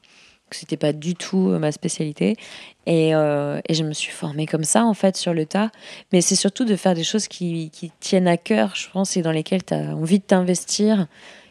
Ce 0.53 0.65
n'était 0.65 0.77
pas 0.77 0.93
du 0.93 1.15
tout 1.15 1.51
euh, 1.51 1.59
ma 1.59 1.73
spécialité. 1.73 2.37
Et, 2.87 3.15
euh, 3.15 3.61
et, 3.69 3.75
je 3.75 3.83
me 3.83 3.93
suis 3.93 4.13
formée 4.13 4.47
comme 4.47 4.63
ça, 4.63 4.85
en 4.85 4.95
fait, 4.95 5.17
sur 5.17 5.35
le 5.35 5.45
tas. 5.45 5.71
Mais 6.13 6.21
c'est 6.21 6.37
surtout 6.37 6.65
de 6.65 6.77
faire 6.77 6.95
des 6.95 7.03
choses 7.03 7.27
qui, 7.27 7.71
tiennent 7.99 8.29
à 8.29 8.37
cœur, 8.37 8.75
je 8.77 8.89
pense, 8.89 9.17
et 9.17 9.23
dans 9.23 9.33
lesquelles 9.33 9.65
tu 9.65 9.75
as 9.75 9.97
envie 9.97 10.21
de 10.21 10.25
t'investir, 10.25 11.07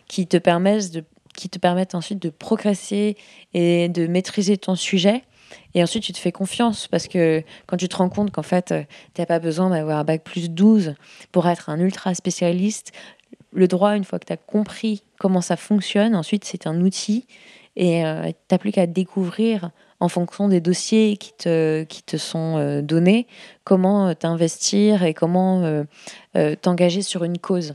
qui 0.07 0.27
te 0.27 0.37
permettent 0.37 1.95
ensuite 1.95 2.21
de 2.21 2.29
progresser 2.29 3.17
et 3.53 3.89
de 3.89 4.07
maîtriser 4.07 4.57
ton 4.57 4.75
sujet. 4.75 5.23
Et 5.73 5.83
ensuite, 5.83 6.03
tu 6.03 6.13
te 6.13 6.17
fais 6.17 6.31
confiance 6.31 6.87
parce 6.87 7.07
que 7.07 7.43
quand 7.67 7.77
tu 7.77 7.87
te 7.87 7.95
rends 7.97 8.09
compte 8.09 8.31
qu'en 8.31 8.43
fait, 8.43 8.71
euh, 8.71 8.83
tu 9.13 9.21
n'as 9.21 9.25
pas 9.25 9.39
besoin 9.39 9.69
d'avoir 9.69 9.99
un 9.99 10.03
bac 10.03 10.23
plus 10.23 10.49
12 10.49 10.95
pour 11.31 11.47
être 11.47 11.69
un 11.69 11.79
ultra 11.79 12.15
spécialiste, 12.15 12.91
le 13.51 13.67
droit, 13.67 13.95
une 13.95 14.03
fois 14.03 14.19
que 14.19 14.25
tu 14.25 14.33
as 14.33 14.37
compris 14.37 15.03
comment 15.19 15.41
ça 15.41 15.57
fonctionne, 15.57 16.15
ensuite, 16.15 16.45
c'est 16.45 16.67
un 16.67 16.81
outil 16.81 17.27
et 17.75 18.05
euh, 18.05 18.27
tu 18.27 18.33
n'as 18.51 18.57
plus 18.57 18.71
qu'à 18.71 18.87
découvrir 18.87 19.71
en 19.99 20.07
fonction 20.07 20.47
des 20.47 20.61
dossiers 20.61 21.17
qui 21.17 21.33
te, 21.33 21.83
qui 21.83 22.03
te 22.03 22.17
sont 22.17 22.57
euh, 22.57 22.81
donnés, 22.81 23.27
comment 23.63 24.13
t'investir 24.13 25.03
et 25.03 25.13
comment 25.13 25.83
t'engager 26.61 27.01
sur 27.01 27.23
une 27.23 27.37
cause. 27.37 27.73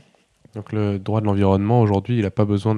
Donc 0.55 0.73
le 0.73 0.99
droit 0.99 1.21
de 1.21 1.25
l'environnement, 1.25 1.81
aujourd'hui, 1.81 2.17
il 2.17 2.23
n'a 2.23 2.31
pas 2.31 2.45
besoin 2.45 2.77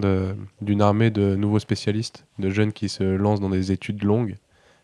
d'une 0.61 0.81
armée 0.81 1.09
de 1.09 1.35
nouveaux 1.35 1.59
spécialistes, 1.59 2.25
de 2.39 2.49
jeunes 2.49 2.71
qui 2.71 2.89
se 2.89 3.03
lancent 3.03 3.39
dans 3.39 3.49
des 3.49 3.71
études 3.71 4.03
longues 4.03 4.38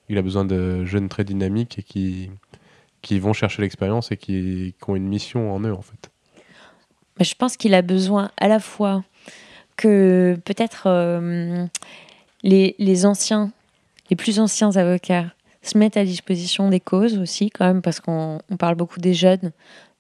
il 0.10 0.18
a 0.18 0.22
besoin 0.22 0.44
de 0.44 0.84
jeunes 0.86 1.08
très 1.08 1.24
dynamiques 1.24 1.80
et 1.80 1.84
qui, 1.84 3.20
vont 3.20 3.34
chercher 3.34 3.62
l'expérience 3.62 4.12
et 4.12 4.18
qui, 4.18 4.74
ont 4.88 4.96
une 4.96 5.08
mission 5.08 5.54
en 5.54 5.60
eux, 5.62 5.74
en 5.74 5.82
fait. 5.82 6.10
Je 7.20 7.34
pense 7.36 7.58
qu'il 7.58 7.74
a 7.74 7.82
besoin 7.82 8.32
à 8.38 8.48
la 8.48 8.60
fois 8.60 9.04
que 9.78 10.38
peut-être 10.46 10.88
euh, 10.88 11.66
les, 12.44 12.76
les 12.80 13.06
anciens, 13.06 13.52
les 14.10 14.16
plus 14.16 14.40
anciens 14.40 14.76
avocats 14.76 15.34
se 15.62 15.78
mettent 15.78 15.98
à 15.98 16.06
disposition 16.06 16.70
des 16.70 16.80
causes 16.80 17.18
aussi, 17.18 17.50
quand 17.50 17.66
même, 17.66 17.82
parce 17.82 18.00
qu'on 18.00 18.40
parle 18.58 18.76
beaucoup 18.76 19.00
des 19.00 19.14
jeunes, 19.14 19.52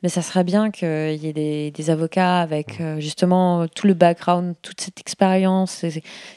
mais 0.01 0.09
ça 0.09 0.21
serait 0.21 0.43
bien 0.43 0.71
qu'il 0.71 0.87
y 0.87 1.27
ait 1.27 1.71
des, 1.71 1.89
avocats 1.89 2.39
avec 2.39 2.79
euh, 2.79 2.99
justement 2.99 3.67
tout 3.67 3.85
le 3.85 3.93
background, 3.93 4.55
toute 4.61 4.79
cette 4.79 4.99
expérience, 4.99 5.83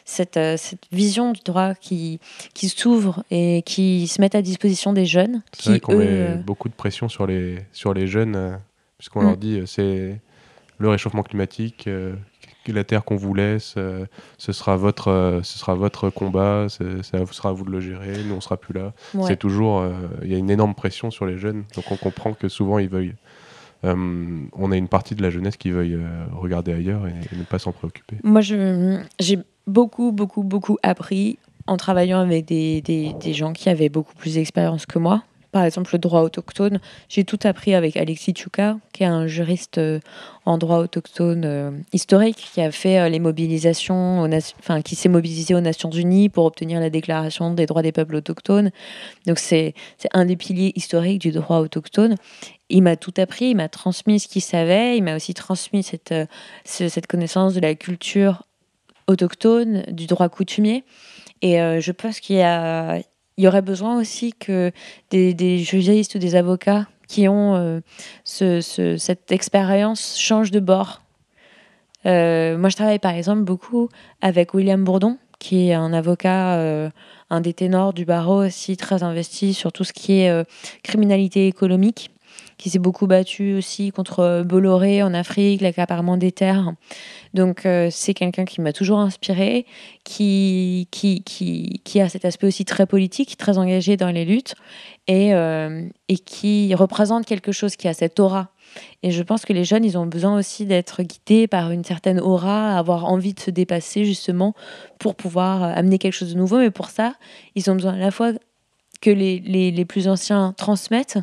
cette, 0.04 0.36
euh, 0.36 0.56
cette, 0.56 0.86
vision 0.90 1.32
du 1.32 1.40
droit 1.44 1.74
qui, 1.74 2.18
qui 2.54 2.68
s'ouvre 2.68 3.22
et 3.30 3.62
qui 3.64 4.08
se 4.08 4.20
mettent 4.20 4.34
à 4.34 4.42
disposition 4.42 4.92
des 4.92 5.06
jeunes. 5.06 5.42
C'est 5.52 5.70
vrai 5.70 5.80
qu'on 5.80 5.96
met 5.96 6.06
euh, 6.08 6.36
beaucoup 6.36 6.68
de 6.68 6.74
pression 6.74 7.08
sur 7.08 7.26
les, 7.26 7.58
sur 7.72 7.94
les 7.94 8.06
jeunes, 8.06 8.58
puisqu'on 8.98 9.22
leur 9.22 9.32
mm. 9.32 9.40
dit 9.40 9.62
c'est 9.66 10.20
le 10.78 10.88
réchauffement 10.88 11.22
climatique, 11.22 11.88
la 12.66 12.84
terre 12.84 13.04
qu'on 13.04 13.16
vous 13.16 13.34
laisse, 13.34 13.76
ce, 14.38 14.52
sera 14.52 14.76
votre, 14.76 15.40
ce 15.44 15.58
sera 15.58 15.74
votre 15.74 16.10
combat, 16.10 16.66
ça 16.68 16.84
sera 17.30 17.50
à 17.50 17.52
vous 17.52 17.64
de 17.64 17.70
le 17.70 17.80
gérer, 17.80 18.24
nous 18.24 18.34
on 18.34 18.40
sera 18.40 18.56
plus 18.56 18.74
là. 18.74 18.92
C'est 19.26 19.38
toujours, 19.38 19.84
il 20.22 20.32
y 20.32 20.34
a 20.34 20.38
une 20.38 20.50
énorme 20.50 20.74
pression 20.74 21.12
sur 21.12 21.26
les 21.26 21.38
jeunes, 21.38 21.64
donc 21.76 21.92
on 21.92 21.96
comprend 21.96 22.32
que 22.32 22.48
souvent 22.48 22.80
ils 22.80 22.88
veulent 22.88 23.14
on 23.82 24.72
a 24.72 24.76
une 24.76 24.88
partie 24.88 25.14
de 25.14 25.22
la 25.22 25.30
jeunesse 25.30 25.56
qui 25.56 25.70
veuille 25.70 25.94
euh, 25.94 26.24
regarder 26.32 26.72
ailleurs 26.72 27.06
et, 27.06 27.36
ne 27.36 27.42
pas 27.44 27.58
s'en 27.58 27.72
préoccuper. 27.72 28.16
Moi, 28.22 28.40
j'ai 28.40 29.38
beaucoup, 29.66 30.12
beaucoup, 30.12 30.42
beaucoup 30.42 30.78
appris 30.82 31.38
en 31.66 31.76
travaillant 31.76 32.20
avec 32.20 32.46
des, 32.46 32.80
des 32.80 33.32
gens 33.34 33.52
qui 33.52 33.68
avaient 33.68 33.88
beaucoup 33.88 34.14
plus 34.14 34.34
d'expérience 34.34 34.86
que 34.86 34.98
moi 34.98 35.22
par 35.52 35.64
exemple 35.64 35.90
le 35.92 35.98
droit 35.98 36.22
autochtone. 36.22 36.80
J'ai 37.10 37.24
tout 37.24 37.38
appris 37.44 37.74
avec 37.74 37.98
Alexis 37.98 38.32
Tchouka, 38.32 38.78
qui 38.94 39.02
est 39.02 39.06
un 39.06 39.26
juriste 39.26 39.76
euh, 39.76 40.00
en 40.46 40.56
droit 40.56 40.78
autochtone 40.78 41.44
euh, 41.44 41.70
historique, 41.92 42.48
qui 42.54 42.62
a 42.62 42.72
fait 42.72 42.98
euh, 42.98 43.08
les 43.10 43.20
mobilisations, 43.20 44.28
enfin 44.58 44.80
qui 44.80 44.96
s'est 44.96 45.10
mobilisé 45.10 45.54
aux 45.54 45.60
Nations 45.60 45.90
Unies 45.90 46.30
pour 46.30 46.46
obtenir 46.46 46.80
la 46.80 46.88
déclaration 46.88 47.52
des 47.52 47.66
droits 47.66 47.82
des 47.82 47.92
peuples 47.92 48.16
autochtones. 48.16 48.70
Donc 49.26 49.38
c'est 49.38 49.74
un 50.14 50.24
des 50.24 50.36
piliers 50.36 50.72
historiques 50.74 51.20
du 51.20 51.32
droit 51.32 51.58
autochtone. 51.58 52.16
Il 52.70 52.82
m'a 52.82 52.96
tout 52.96 53.14
appris, 53.18 53.50
il 53.50 53.54
m'a 53.54 53.68
transmis 53.68 54.20
ce 54.20 54.28
qu'il 54.28 54.42
savait, 54.42 54.96
il 54.96 55.02
m'a 55.02 55.16
aussi 55.16 55.34
transmis 55.34 55.82
cette, 55.82 56.14
cette 56.64 57.06
connaissance 57.06 57.52
de 57.52 57.60
la 57.60 57.74
culture 57.74 58.44
autochtone, 59.06 59.84
du 59.88 60.06
droit 60.06 60.30
coutumier. 60.30 60.84
Et 61.42 61.56
je 61.58 61.92
pense 61.92 62.20
qu'il 62.20 62.36
y 62.36 62.42
a, 62.42 63.02
il 63.36 63.44
y 63.44 63.48
aurait 63.48 63.62
besoin 63.62 63.98
aussi 63.98 64.32
que 64.32 64.72
des, 65.10 65.58
juristes 65.58 66.14
ou 66.14 66.18
des 66.18 66.34
avocats 66.34 66.86
qui 67.08 67.28
ont 67.28 67.54
euh, 67.54 68.60
cette 68.60 69.32
expérience 69.32 70.18
changent 70.18 70.50
de 70.50 70.60
bord. 70.60 71.02
Euh, 72.06 72.56
moi, 72.58 72.68
je 72.68 72.76
travaille 72.76 72.98
par 72.98 73.14
exemple 73.14 73.42
beaucoup 73.42 73.88
avec 74.20 74.54
William 74.54 74.82
Bourdon, 74.82 75.18
qui 75.38 75.68
est 75.68 75.74
un 75.74 75.92
avocat, 75.92 76.56
euh, 76.56 76.90
un 77.30 77.40
des 77.40 77.52
ténors 77.52 77.92
du 77.92 78.04
barreau 78.04 78.44
aussi 78.44 78.76
très 78.76 79.02
investi 79.02 79.54
sur 79.54 79.72
tout 79.72 79.84
ce 79.84 79.92
qui 79.92 80.20
est 80.20 80.46
criminalité 80.82 81.46
économique 81.46 82.10
qui 82.62 82.70
s'est 82.70 82.78
beaucoup 82.78 83.08
battu 83.08 83.54
aussi 83.54 83.90
contre 83.90 84.20
euh, 84.20 84.44
Bolloré 84.44 85.02
en 85.02 85.14
Afrique, 85.14 85.62
l'accaparement 85.62 86.16
des 86.16 86.30
terres. 86.30 86.72
Donc 87.34 87.66
euh, 87.66 87.88
c'est 87.90 88.14
quelqu'un 88.14 88.44
qui 88.44 88.60
m'a 88.60 88.72
toujours 88.72 89.00
inspiré, 89.00 89.66
qui, 90.04 90.86
qui, 90.92 91.24
qui, 91.24 91.80
qui, 91.82 92.00
a 92.00 92.08
cet 92.08 92.24
aspect 92.24 92.46
aussi 92.46 92.64
très 92.64 92.86
politique, 92.86 93.36
très 93.36 93.58
engagé 93.58 93.96
dans 93.96 94.10
les 94.10 94.24
luttes 94.24 94.54
et, 95.08 95.34
euh, 95.34 95.88
et 96.08 96.18
qui 96.18 96.72
représente 96.76 97.26
quelque 97.26 97.50
chose 97.50 97.74
qui 97.74 97.88
a 97.88 97.94
cette 97.94 98.20
aura. 98.20 98.50
Et 99.02 99.10
je 99.10 99.24
pense 99.24 99.44
que 99.44 99.52
les 99.52 99.64
jeunes, 99.64 99.84
ils 99.84 99.98
ont 99.98 100.06
besoin 100.06 100.38
aussi 100.38 100.64
d'être 100.64 101.02
guidés 101.02 101.48
par 101.48 101.72
une 101.72 101.82
certaine 101.82 102.20
aura, 102.20 102.78
avoir 102.78 103.06
envie 103.06 103.34
de 103.34 103.40
se 103.40 103.50
dépasser 103.50 104.04
justement 104.04 104.54
pour 105.00 105.16
pouvoir 105.16 105.64
amener 105.64 105.98
quelque 105.98 106.14
chose 106.14 106.32
de 106.32 106.38
nouveau. 106.38 106.58
Mais 106.58 106.70
pour 106.70 106.90
ça, 106.90 107.14
ils 107.56 107.68
ont 107.72 107.74
besoin 107.74 107.94
à 107.94 107.98
la 107.98 108.12
fois 108.12 108.30
que 109.00 109.10
les, 109.10 109.40
les, 109.40 109.72
les 109.72 109.84
plus 109.84 110.06
anciens 110.06 110.54
transmettent 110.56 111.18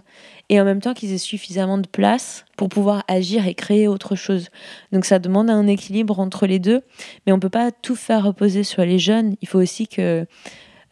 et 0.49 0.59
en 0.59 0.65
même 0.65 0.81
temps 0.81 0.93
qu'ils 0.93 1.13
aient 1.13 1.19
suffisamment 1.19 1.77
de 1.77 1.87
place 1.87 2.45
pour 2.57 2.69
pouvoir 2.69 3.03
agir 3.07 3.47
et 3.47 3.53
créer 3.53 3.87
autre 3.87 4.15
chose. 4.15 4.49
Donc 4.91 5.05
ça 5.05 5.19
demande 5.19 5.49
un 5.49 5.67
équilibre 5.67 6.19
entre 6.19 6.47
les 6.47 6.59
deux, 6.59 6.81
mais 7.25 7.31
on 7.31 7.35
ne 7.35 7.41
peut 7.41 7.49
pas 7.49 7.71
tout 7.71 7.95
faire 7.95 8.23
reposer 8.23 8.63
sur 8.63 8.83
les 8.83 8.99
jeunes. 8.99 9.35
Il 9.41 9.47
faut 9.47 9.59
aussi 9.59 9.87
que 9.87 10.25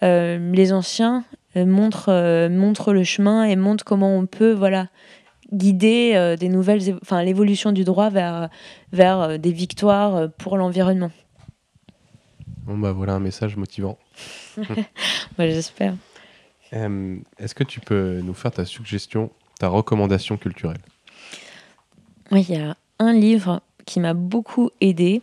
euh, 0.03 0.51
les 0.53 0.73
anciens 0.73 1.25
euh, 1.55 1.65
montrent, 1.65 2.09
euh, 2.09 2.49
montrent 2.49 2.93
le 2.93 3.03
chemin 3.03 3.45
et 3.45 3.55
montrent 3.55 3.84
comment 3.84 4.15
on 4.15 4.27
peut 4.27 4.53
voilà, 4.53 4.89
guider 5.51 6.35
des 6.39 6.49
nouvelles, 6.49 6.81
enfin 7.01 7.23
l'évolution 7.23 7.71
du 7.71 7.84
droit 7.84 8.09
vers, 8.09 8.49
vers 8.91 9.39
des 9.39 9.51
victoires 9.51 10.29
pour 10.38 10.57
l'environnement. 10.57 11.11
Bon 12.63 12.77
bah 12.77 12.91
voilà 12.91 13.13
un 13.13 13.19
message 13.19 13.55
motivant. 13.55 13.97
Moi 14.57 14.67
j'espère. 15.39 15.95
Est-ce 16.73 17.55
que 17.55 17.63
tu 17.63 17.79
peux 17.79 18.19
nous 18.21 18.34
faire 18.34 18.51
ta 18.51 18.65
suggestion 18.65 19.31
ta 19.57 19.67
recommandation 19.67 20.38
culturelle 20.38 20.81
Oui, 22.31 22.45
il 22.49 22.55
y 22.55 22.59
a 22.59 22.75
un 22.99 23.13
livre 23.13 23.61
qui 23.85 23.99
m'a 23.99 24.13
beaucoup 24.13 24.69
aidé 24.81 25.21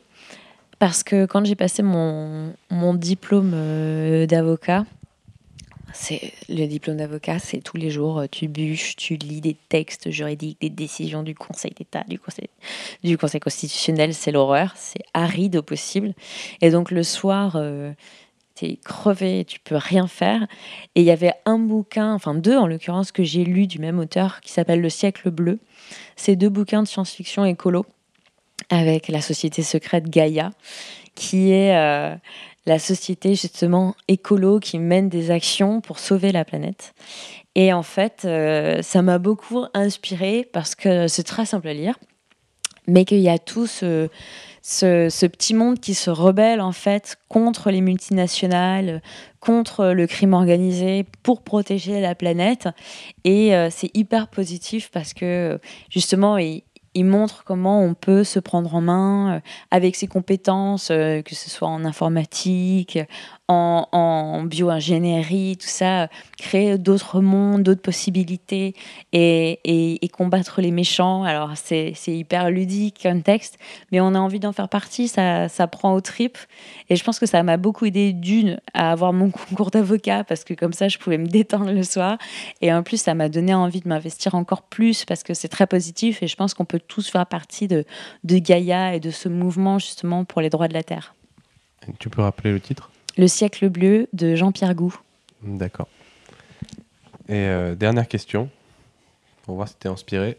parce 0.79 1.03
que 1.03 1.27
quand 1.27 1.45
j'ai 1.45 1.55
passé 1.55 1.83
mon, 1.83 2.53
mon 2.71 2.95
diplôme 2.95 3.53
euh, 3.55 4.27
d'avocat, 4.27 4.85
c'est 5.95 6.33
le 6.49 6.67
diplôme 6.67 6.97
d'avocat, 6.97 7.39
c'est 7.39 7.59
tous 7.59 7.77
les 7.77 7.89
jours, 7.89 8.19
euh, 8.19 8.27
tu 8.31 8.49
bûches, 8.49 8.97
tu 8.97 9.17
lis 9.17 9.41
des 9.41 9.57
textes 9.69 10.11
juridiques, 10.11 10.61
des 10.61 10.71
décisions 10.71 11.23
du 11.23 11.35
Conseil 11.35 11.71
d'État, 11.71 12.05
du 12.09 12.19
Conseil, 12.19 12.49
du 13.05 13.17
conseil 13.17 13.41
constitutionnel, 13.41 14.13
c'est 14.13 14.33
l'horreur, 14.33 14.75
c'est 14.77 15.05
aride 15.15 15.57
au 15.57 15.63
possible. 15.63 16.13
Et 16.61 16.71
donc 16.71 16.91
le 16.91 17.05
soir, 17.05 17.53
euh, 17.55 17.93
t'es 18.55 18.79
crevé, 18.85 19.45
tu 19.45 19.61
peux 19.61 19.77
rien 19.77 20.07
faire. 20.07 20.47
Et 20.95 21.01
il 21.01 21.07
y 21.07 21.11
avait 21.11 21.33
un 21.45 21.59
bouquin, 21.59 22.15
enfin 22.15 22.35
deux 22.35 22.57
en 22.57 22.67
l'occurrence, 22.67 23.13
que 23.13 23.25
j'ai 23.25 23.45
lu 23.45 23.67
du 23.67 23.79
même 23.79 23.99
auteur 23.99 24.41
qui 24.41 24.53
s'appelle 24.53 24.81
Le 24.81 24.91
siècle 24.91 25.31
bleu. 25.31 25.59
C'est 26.17 26.37
deux 26.37 26.49
bouquins 26.49 26.83
de 26.83 26.89
science-fiction 26.89 27.45
écolo 27.45 27.87
avec 28.71 29.09
la 29.09 29.21
société 29.21 29.63
secrète 29.63 30.09
Gaïa, 30.09 30.53
qui 31.15 31.51
est 31.51 31.77
euh, 31.77 32.15
la 32.67 32.79
société 32.79 33.35
justement 33.35 33.95
écolo 34.09 34.61
qui 34.61 34.79
mène 34.79 35.09
des 35.09 35.31
actions 35.31 35.81
pour 35.81 35.99
sauver 35.99 36.33
la 36.33 36.45
planète. 36.45 36.95
Et 37.57 37.73
en 37.73 37.83
fait, 37.83 38.27
ça 38.83 39.03
m'a 39.03 39.19
beaucoup 39.19 39.65
inspiré 39.75 40.49
parce 40.53 40.75
que 40.75 41.07
c'est 41.07 41.23
très 41.23 41.47
simple 41.47 41.69
à 41.69 41.75
lire, 41.75 41.97
mais 42.89 43.05
qu'il 43.05 43.21
y 43.21 43.29
a 43.29 43.39
tout 43.39 43.67
ce 43.67 44.09
ce, 44.67 45.27
petit 45.27 45.53
monde 45.53 45.79
qui 45.79 45.93
se 45.93 46.09
rebelle 46.09 46.63
en 46.63 46.73
fait 46.73 47.19
contre 47.29 47.71
les 47.71 47.83
multinationales, 47.83 49.03
contre 49.39 49.89
le 49.89 50.07
crime 50.07 50.33
organisé 50.33 51.05
pour 51.23 51.43
protéger 51.43 52.01
la 52.01 52.15
planète. 52.15 52.69
Et 53.25 53.55
euh, 53.55 53.69
c'est 53.71 53.95
hyper 53.95 54.29
positif 54.29 54.91
parce 54.91 55.13
que 55.13 55.61
justement, 55.91 56.39
il, 56.39 56.63
montre 56.97 57.45
comment 57.45 57.83
on 57.83 57.93
peut 57.93 58.25
se 58.25 58.39
prendre 58.39 58.75
en 58.75 58.81
main 58.81 59.35
euh, 59.35 59.41
avec 59.71 59.97
ses 59.97 60.07
compétences, 60.07 60.91
euh, 60.91 61.21
que 61.21 61.35
ce 61.35 61.51
soit 61.51 61.69
en 61.69 61.85
informatique, 61.85 62.99
en, 63.49 63.89
en 63.93 64.43
bio-ingénierie, 64.45 65.59
tout 65.59 65.69
ça, 65.69 66.09
créer 66.39 66.79
d'autres 66.79 67.21
mondes, 67.21 67.63
d'autres 67.63 67.83
possibilités 67.83 68.75
et, 69.13 69.61
et, 70.03 70.09
combattre 70.09 70.63
les 70.63 70.71
méchants. 70.71 71.25
Alors, 71.25 71.53
c'est 71.57 71.95
hyper 72.07 72.51
ludique 72.51 73.01
comme 73.03 73.23
texte, 73.23 73.59
mais 73.93 74.01
on 74.01 74.15
a 74.15 74.19
envie 74.19 74.41
d'en 74.41 74.53
faire 74.53 74.69
partie, 74.69 75.09
ça, 75.09 75.49
ça 75.49 75.67
prend 75.67 75.93
au 75.93 76.01
trip. 76.01 76.39
Et 76.89 76.97
je 76.97 77.05
pense 77.05 77.19
que 77.19 77.27
ça 77.27 77.43
m'a 77.43 77.59
beaucoup 77.59 77.85
aidé 77.85 78.13
d'une 78.15 78.61
à 78.73 78.93
avoir 78.93 79.13
mon 79.13 79.31
concours 79.49 79.71
d'avocat 79.71 80.25
parce 80.25 80.45
que 80.45 80.55
comme 80.55 80.73
ça, 80.73 80.89
je 80.89 80.97
pouvais 80.97 81.19
me 81.19 81.27
détendre 81.27 81.71
le 81.71 81.83
soir. 81.83 82.17
Et 82.63 82.73
en 82.73 82.83
plus, 82.83 83.01
ça 83.01 83.15
m'a 83.15 83.29
donné 83.29 83.53
envie 83.53 83.81
de 83.81 83.89
m'investir 83.89 84.35
encore 84.35 84.63
plus 84.63 85.05
parce 85.05 85.23
que 85.23 85.35
c'est 85.35 85.49
très 85.49 85.67
positif 85.67 86.23
et 86.23 86.29
je 86.29 86.37
pense 86.37 86.55
qu'on 86.55 86.65
peut 86.65 86.81
tous 86.81 87.11
faire 87.11 87.27
partie 87.27 87.69
de, 87.69 87.85
de 88.25 88.39
Gaïa 88.39 88.95
et 88.95 89.01
de 89.01 89.11
ce 89.11 89.29
mouvement 89.29 89.79
justement 89.79 90.25
pour 90.25 90.41
les 90.41 90.49
droits 90.49 90.69
de 90.69 90.75
la 90.75 90.83
Terre. 90.83 91.15
Tu 91.99 92.09
peux 92.09 92.23
rappeler 92.23 92.51
le 92.51 92.61
titre? 92.61 92.91
Le 93.17 93.29
siècle 93.29 93.69
bleu 93.69 94.09
de 94.13 94.35
Jean-Pierre 94.35 94.75
Gou. 94.75 94.95
D'accord. 95.43 95.89
Et 97.29 97.35
euh, 97.35 97.75
dernière 97.75 98.09
question, 98.09 98.51
pour 99.43 99.57
voir 99.57 99.69
si 99.69 99.77
tu 99.79 99.87
es 99.87 99.91
inspiré. 99.91 100.37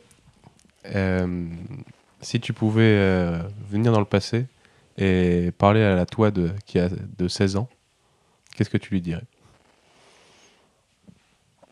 Euh, 0.93 1.47
si 2.21 2.39
tu 2.39 2.53
pouvais 2.53 2.83
euh, 2.83 3.41
venir 3.69 3.91
dans 3.91 3.99
le 3.99 4.05
passé 4.05 4.45
et 4.97 5.51
parler 5.57 5.81
à 5.81 5.95
la 5.95 6.05
toi 6.05 6.31
de, 6.31 6.51
qui 6.65 6.79
a 6.79 6.89
de 6.89 7.27
16 7.27 7.55
ans, 7.55 7.67
qu'est-ce 8.55 8.69
que 8.69 8.77
tu 8.77 8.91
lui 8.91 9.01
dirais? 9.01 9.23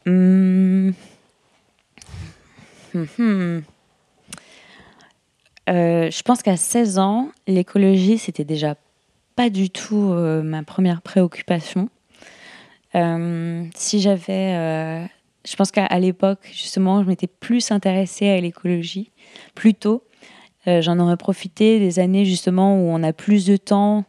Hmm. 0.06 0.92
Hmm, 2.94 3.06
hmm. 3.18 3.62
je 5.68 6.22
pense 6.24 6.44
qu'à 6.44 6.58
16 6.58 7.00
ans, 7.00 7.32
l'écologie, 7.48 8.18
c'était 8.18 8.44
déjà 8.44 8.76
pas 9.36 9.50
du 9.50 9.70
tout 9.70 10.12
euh, 10.12 10.42
ma 10.44 10.64
première 10.64 11.02
préoccupation. 11.02 11.90
Euh, 12.96 13.66
si 13.76 14.00
j'avais. 14.00 14.56
Euh, 14.56 15.06
je 15.46 15.56
pense 15.56 15.72
qu'à 15.72 16.00
l'époque, 16.00 16.40
justement, 16.54 17.04
je 17.04 17.08
m'étais 17.08 17.28
plus 17.28 17.72
intéressée 17.72 18.30
à 18.30 18.40
l'écologie, 18.40 19.12
plus 19.56 19.74
tôt. 19.74 20.04
J'en 20.66 20.98
aurais 21.00 21.18
profité 21.18 21.80
des 21.80 22.00
années, 22.00 22.24
justement, 22.24 22.78
où 22.78 22.88
on 22.90 23.04
a 23.04 23.12
plus 23.12 23.46
de 23.46 23.58
temps 23.58 24.06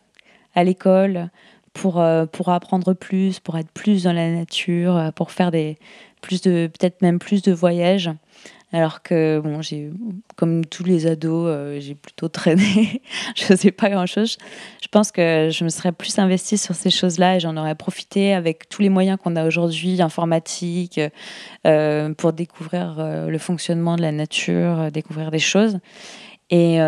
à 0.55 0.63
l'école 0.63 1.31
pour, 1.73 2.01
pour 2.31 2.49
apprendre 2.51 2.95
plus, 2.95 3.41
pour 3.41 3.59
être 3.59 3.73
plus 3.73 4.05
dans 4.05 4.13
la 4.13 4.31
nature, 4.31 5.11
pour 5.17 5.33
faire 5.33 5.51
des, 5.51 5.79
plus 6.21 6.41
de, 6.43 6.69
peut-être 6.69 7.03
même 7.03 7.19
plus 7.19 7.43
de 7.43 7.53
voyages. 7.53 8.11
Alors 8.75 9.03
que, 9.03 9.39
bon, 9.39 9.63
j'ai, 9.63 9.93
comme 10.35 10.67
tous 10.67 10.83
les 10.83 11.07
ados, 11.07 11.47
euh, 11.47 11.79
j'ai 11.79 11.95
plutôt 11.95 12.27
traîné. 12.27 13.03
je 13.37 13.53
ne 13.53 13.57
sais 13.57 13.71
pas 13.71 13.89
grand-chose. 13.89 14.37
Je 14.83 14.89
pense 14.89 15.13
que 15.13 15.49
je 15.53 15.63
me 15.63 15.69
serais 15.69 15.93
plus 15.93 16.19
investie 16.19 16.59
sur 16.59 16.75
ces 16.75 16.91
choses-là 16.91 17.37
et 17.37 17.41
j'en 17.41 17.57
aurais 17.57 17.77
profité 17.77 18.35
avec 18.35 18.69
tous 18.69 18.83
les 18.83 18.89
moyens 18.89 19.17
qu'on 19.23 19.37
a 19.37 19.47
aujourd'hui, 19.47 20.03
informatique, 20.03 21.01
euh, 21.69 22.15
pour 22.15 22.33
découvrir 22.33 22.97
euh, 22.99 23.29
le 23.29 23.39
fonctionnement 23.39 23.95
de 23.95 24.03
la 24.03 24.11
nature, 24.11 24.91
découvrir 24.91 25.31
des 25.31 25.39
choses. 25.39 25.79
Et, 26.51 26.79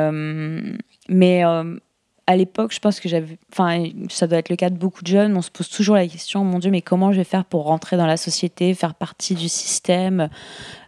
mais 1.08 1.44
à 2.26 2.36
l'époque, 2.36 2.72
je 2.74 2.80
pense 2.80 2.98
que 2.98 3.08
j'avais, 3.08 3.38
enfin, 3.52 3.84
ça 4.08 4.26
doit 4.26 4.38
être 4.38 4.48
le 4.48 4.56
cas 4.56 4.68
de 4.68 4.76
beaucoup 4.76 5.02
de 5.02 5.06
jeunes, 5.06 5.36
on 5.36 5.42
se 5.42 5.50
pose 5.50 5.68
toujours 5.68 5.94
la 5.94 6.08
question, 6.08 6.42
mon 6.42 6.58
Dieu, 6.58 6.72
mais 6.72 6.82
comment 6.82 7.12
je 7.12 7.18
vais 7.18 7.24
faire 7.24 7.44
pour 7.44 7.64
rentrer 7.64 7.96
dans 7.96 8.06
la 8.06 8.16
société, 8.16 8.74
faire 8.74 8.94
partie 8.94 9.34
du 9.34 9.48
système, 9.48 10.28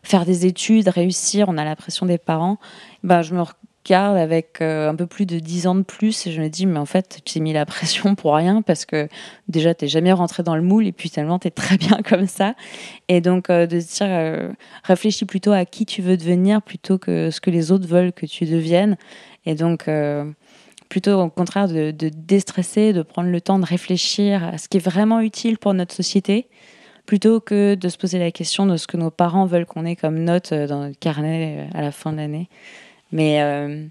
faire 0.03 0.25
des 0.25 0.47
études, 0.47 0.89
réussir 0.89 1.49
On 1.49 1.57
a 1.57 1.65
la 1.65 1.77
pression 1.77 2.07
des 2.07 2.19
parents. 2.19 2.59
Ben, 3.05 3.23
je 3.23 3.35
me 3.35 3.43
regarde 3.43 4.17
avec 4.17 4.61
euh, 4.61 4.91
un 4.91 4.97
peu 4.97 5.07
plus 5.07 5.27
de 5.27 5.39
10 5.39 5.69
ans 5.69 5.75
de 5.77 5.83
plus 5.83 6.27
et 6.27 6.33
je 6.33 6.43
me 6.43 6.49
dis, 6.49 6.67
mais 6.67 6.81
en 6.81 6.87
fait, 6.87 7.21
tu 7.25 7.35
t'es 7.35 7.41
mis 7.41 7.53
la 7.53 7.67
pression 7.67 8.17
pour 8.17 8.35
rien 8.35 8.61
parce 8.61 8.85
que 8.85 9.09
déjà, 9.47 9.75
tu 9.75 9.85
n'es 9.85 9.89
jamais 9.89 10.13
rentré 10.13 10.43
dans 10.43 10.57
le 10.57 10.63
moule 10.63 10.89
et 10.89 10.93
puis 10.93 11.09
tellement, 11.09 11.39
tu 11.39 11.47
es 11.47 11.53
très 11.53 11.77
bien 11.77 12.01
comme 12.09 12.27
ça. 12.27 12.55
Et 13.07 13.21
donc, 13.21 13.49
euh, 13.49 13.67
de 13.67 13.79
se 13.79 13.99
dire, 13.99 14.07
euh, 14.11 14.51
réfléchis 14.83 15.25
plutôt 15.25 15.53
à 15.53 15.65
qui 15.65 15.87
tu 15.87 16.03
veux 16.03 16.17
devenir 16.17 16.63
plutôt 16.63 16.99
que 16.99 17.31
ce 17.31 17.41
que 17.41 17.51
les 17.51 17.71
autres 17.71 17.87
veulent 17.87 18.13
que 18.13 18.27
tu 18.27 18.45
deviennes. 18.45 18.97
Et 19.47 19.55
donc, 19.55 19.89
plutôt 20.89 21.21
au 21.21 21.29
contraire 21.29 21.69
de, 21.69 21.91
déstresser, 21.91 22.93
de 22.93 23.03
prendre 23.03 23.31
le 23.31 23.41
temps 23.41 23.59
de 23.59 23.67
réfléchir 23.67 24.45
à 24.45 24.59
ce 24.59 24.69
qui 24.69 24.79
est 24.79 24.85
vraiment 24.85 25.21
utile 25.21 25.59
pour 25.59 25.75
notre 25.75 25.95
société, 25.95 26.49
plutôt 27.07 27.41
que 27.41 27.75
de 27.75 27.89
se 27.89 27.99
poser 27.99 28.19
la 28.19 28.31
question 28.31 28.67
de 28.67 28.77
ce 28.77 28.87
que 28.87 28.97
nos 28.97 29.11
parents 29.11 29.47
veulent 29.47 29.67
qu'on 29.67 29.85
ait 29.85 29.97
comme 29.97 30.19
note 30.19 30.53
euh, 30.53 30.67
dans 30.67 30.81
notre 30.81 30.99
carnet 30.99 31.57
euh, 31.59 31.79
à 31.79 31.83
la 31.83 31.93
fin 31.93 32.13
de 32.13 32.19
l'année. 32.19 32.49
Mais, 33.13 33.43
euh, 33.43 33.87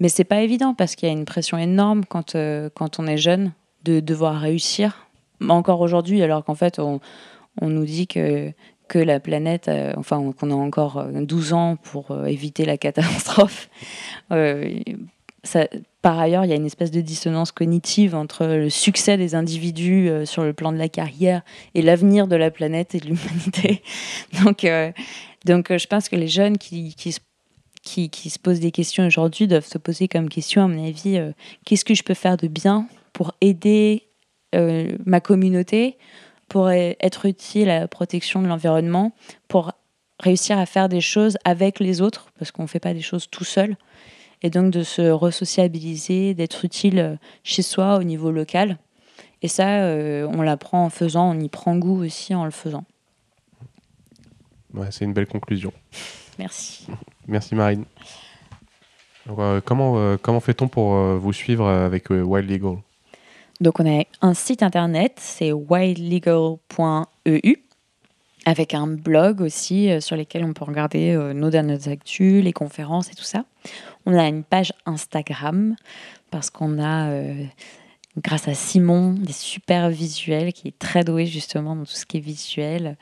mais 0.00 0.08
c'est 0.08 0.24
pas 0.24 0.42
évident 0.42 0.74
parce 0.74 0.96
qu'il 0.96 1.08
y 1.08 1.10
a 1.10 1.14
une 1.14 1.24
pression 1.24 1.58
énorme 1.58 2.04
quand, 2.04 2.36
quand 2.74 2.98
on 2.98 3.06
est 3.06 3.18
jeune 3.18 3.52
de 3.84 4.00
devoir 4.00 4.40
réussir. 4.40 5.06
Encore 5.48 5.80
aujourd'hui, 5.80 6.22
alors 6.22 6.44
qu'en 6.44 6.56
fait, 6.56 6.80
on, 6.80 7.00
on, 7.60 7.68
nous 7.68 7.84
dit 7.84 8.08
que, 8.08 8.52
que 8.88 8.98
la 8.98 9.20
planète, 9.20 9.70
enfin, 9.96 10.32
qu'on 10.32 10.50
a 10.50 10.54
encore 10.54 11.04
12 11.04 11.52
ans 11.52 11.76
pour 11.76 12.26
éviter 12.26 12.64
la 12.64 12.76
catastrophe 12.76 13.70
par 16.08 16.18
ailleurs, 16.18 16.46
il 16.46 16.48
y 16.48 16.54
a 16.54 16.56
une 16.56 16.64
espèce 16.64 16.90
de 16.90 17.02
dissonance 17.02 17.52
cognitive 17.52 18.14
entre 18.14 18.46
le 18.46 18.70
succès 18.70 19.18
des 19.18 19.34
individus 19.34 20.08
euh, 20.08 20.24
sur 20.24 20.42
le 20.42 20.54
plan 20.54 20.72
de 20.72 20.78
la 20.78 20.88
carrière 20.88 21.42
et 21.74 21.82
l'avenir 21.82 22.28
de 22.28 22.34
la 22.34 22.50
planète 22.50 22.94
et 22.94 22.98
de 22.98 23.08
l'humanité. 23.08 23.82
donc, 24.42 24.64
euh, 24.64 24.90
donc 25.44 25.70
euh, 25.70 25.76
je 25.76 25.86
pense 25.86 26.08
que 26.08 26.16
les 26.16 26.28
jeunes 26.28 26.56
qui, 26.56 26.94
qui, 27.82 28.08
qui, 28.08 28.30
se 28.30 28.38
posent 28.38 28.60
des 28.60 28.70
questions 28.70 29.06
aujourd'hui 29.06 29.48
doivent 29.48 29.66
se 29.66 29.76
poser 29.76 30.08
comme 30.08 30.30
question, 30.30 30.64
à 30.64 30.66
mon 30.66 30.82
avis, 30.82 31.20
qu'est-ce 31.66 31.84
que 31.84 31.92
je 31.92 32.02
peux 32.02 32.14
faire 32.14 32.38
de 32.38 32.48
bien 32.48 32.88
pour 33.12 33.34
aider 33.42 34.04
ma 35.04 35.20
communauté, 35.20 35.98
pour 36.48 36.70
être 36.70 37.26
utile 37.26 37.68
à 37.68 37.80
la 37.80 37.88
protection 37.88 38.40
de 38.40 38.46
l'environnement, 38.46 39.12
pour 39.46 39.72
réussir 40.20 40.58
à 40.58 40.64
faire 40.64 40.88
des 40.88 41.02
choses 41.02 41.36
avec 41.44 41.80
les 41.80 42.00
autres, 42.00 42.28
parce 42.38 42.50
qu'on 42.50 42.62
ne 42.62 42.68
fait 42.68 42.80
pas 42.80 42.94
des 42.94 43.02
choses 43.02 43.28
tout 43.30 43.44
seul 43.44 43.76
et 44.42 44.50
donc 44.50 44.72
de 44.72 44.82
se 44.82 45.10
resociabiliser, 45.10 46.34
d'être 46.34 46.64
utile 46.64 46.98
euh, 46.98 47.16
chez 47.42 47.62
soi 47.62 47.98
au 47.98 48.02
niveau 48.02 48.30
local. 48.30 48.78
Et 49.42 49.48
ça, 49.48 49.82
euh, 49.82 50.28
on 50.32 50.42
l'apprend 50.42 50.84
en 50.84 50.90
faisant, 50.90 51.30
on 51.30 51.40
y 51.40 51.48
prend 51.48 51.76
goût 51.76 52.04
aussi 52.04 52.34
en 52.34 52.44
le 52.44 52.50
faisant. 52.50 52.84
Ouais, 54.74 54.88
c'est 54.90 55.04
une 55.04 55.12
belle 55.12 55.26
conclusion. 55.26 55.72
Merci. 56.38 56.86
Merci 57.26 57.54
Marine. 57.54 57.84
Euh, 59.28 59.60
comment 59.64 60.16
comment 60.16 60.40
fait-on 60.40 60.68
pour 60.68 60.94
vous 60.94 61.32
suivre 61.34 61.68
avec 61.68 62.08
Wild 62.08 62.50
Legal? 62.50 62.78
Donc 63.60 63.80
on 63.80 63.86
a 63.86 64.04
un 64.22 64.34
site 64.34 64.62
internet, 64.62 65.16
c'est 65.18 65.52
wildlegal.eu 65.52 67.56
avec 68.46 68.72
un 68.72 68.86
blog 68.86 69.42
aussi 69.42 69.90
sur 70.00 70.16
lequel 70.16 70.44
on 70.44 70.54
peut 70.54 70.64
regarder 70.64 71.14
nos 71.34 71.50
dernières 71.50 71.88
actus, 71.88 72.42
les 72.42 72.54
conférences 72.54 73.10
et 73.10 73.14
tout 73.14 73.24
ça. 73.24 73.44
On 74.10 74.16
a 74.16 74.26
une 74.26 74.42
page 74.42 74.72
Instagram 74.86 75.76
parce 76.30 76.48
qu'on 76.48 76.82
a, 76.82 77.10
euh, 77.10 77.44
grâce 78.16 78.48
à 78.48 78.54
Simon, 78.54 79.12
des 79.12 79.34
super 79.34 79.90
visuels 79.90 80.54
qui 80.54 80.68
est 80.68 80.78
très 80.78 81.04
doué 81.04 81.26
justement 81.26 81.76
dans 81.76 81.84
tout 81.84 81.92
ce 81.92 82.06
qui 82.06 82.16
est 82.16 82.20
visuel. 82.20 82.96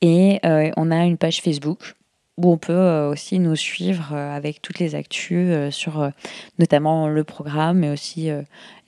Et 0.00 0.40
euh, 0.46 0.70
on 0.78 0.90
a 0.90 1.04
une 1.04 1.18
page 1.18 1.42
Facebook 1.42 1.92
où 2.38 2.50
on 2.50 2.56
peut 2.56 2.72
euh, 2.72 3.10
aussi 3.10 3.38
nous 3.38 3.54
suivre 3.54 4.14
avec 4.14 4.62
toutes 4.62 4.78
les 4.78 4.94
actus 4.94 5.74
sur 5.74 6.10
notamment 6.58 7.08
le 7.08 7.22
programme, 7.22 7.80
mais 7.80 7.90
aussi 7.90 8.30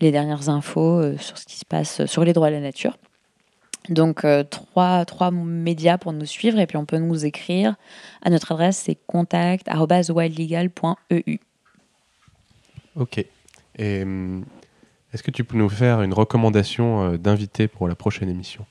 les 0.01 0.11
dernières 0.11 0.49
infos 0.49 1.19
sur 1.19 1.37
ce 1.37 1.45
qui 1.45 1.59
se 1.59 1.67
passe 1.67 2.07
sur 2.07 2.25
les 2.25 2.33
droits 2.33 2.49
de 2.49 2.55
la 2.55 2.63
nature. 2.63 2.97
Donc 3.91 4.25
trois, 4.49 5.05
trois 5.05 5.31
médias 5.31 5.99
pour 5.99 6.15
nous 6.15 6.25
suivre 6.25 6.59
et 6.61 6.67
puis 6.67 6.79
on 6.79 6.87
peut 6.87 6.97
nous 6.97 7.27
écrire 7.27 7.75
à 8.23 8.31
notre 8.31 8.53
adresse 8.53 8.79
c'est 8.79 8.97
contact@wildlegal.eu. 9.07 11.41
Ok. 12.99 13.25
Hum, 13.79 14.45
est-ce 15.13 15.23
que 15.23 15.31
tu 15.31 15.45
peux 15.45 15.57
nous 15.57 15.69
faire 15.69 16.03
une 16.03 16.13
recommandation 16.13 17.13
euh, 17.13 17.17
d'invité 17.17 17.69
pour 17.69 17.89
la 17.89 17.95
prochaine 17.95 18.29
émission? 18.29 18.67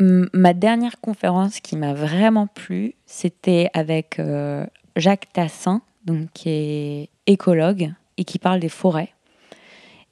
Ma 0.00 0.52
dernière 0.52 1.00
conférence 1.00 1.58
qui 1.58 1.76
m'a 1.76 1.92
vraiment 1.92 2.46
plu, 2.46 2.94
c'était 3.04 3.68
avec 3.74 4.20
euh, 4.20 4.64
Jacques 4.94 5.32
Tassin, 5.32 5.82
donc, 6.04 6.28
qui 6.32 6.50
est 6.50 7.08
écologue 7.26 7.92
et 8.16 8.24
qui 8.24 8.38
parle 8.38 8.60
des 8.60 8.68
forêts 8.68 9.12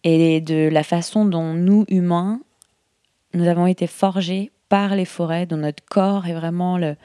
et 0.06 0.40
de 0.40 0.68
la 0.68 0.84
façon 0.84 1.24
dont 1.24 1.52
nous, 1.52 1.84
humains, 1.88 2.40
nous 3.34 3.48
avons 3.48 3.66
été 3.66 3.88
forgés 3.88 4.52
par 4.68 4.94
les 4.94 5.04
forêts, 5.04 5.46
dont 5.46 5.56
notre 5.56 5.84
corps 5.84 6.26
est 6.26 6.34
vraiment 6.34 6.78
le, 6.78 6.96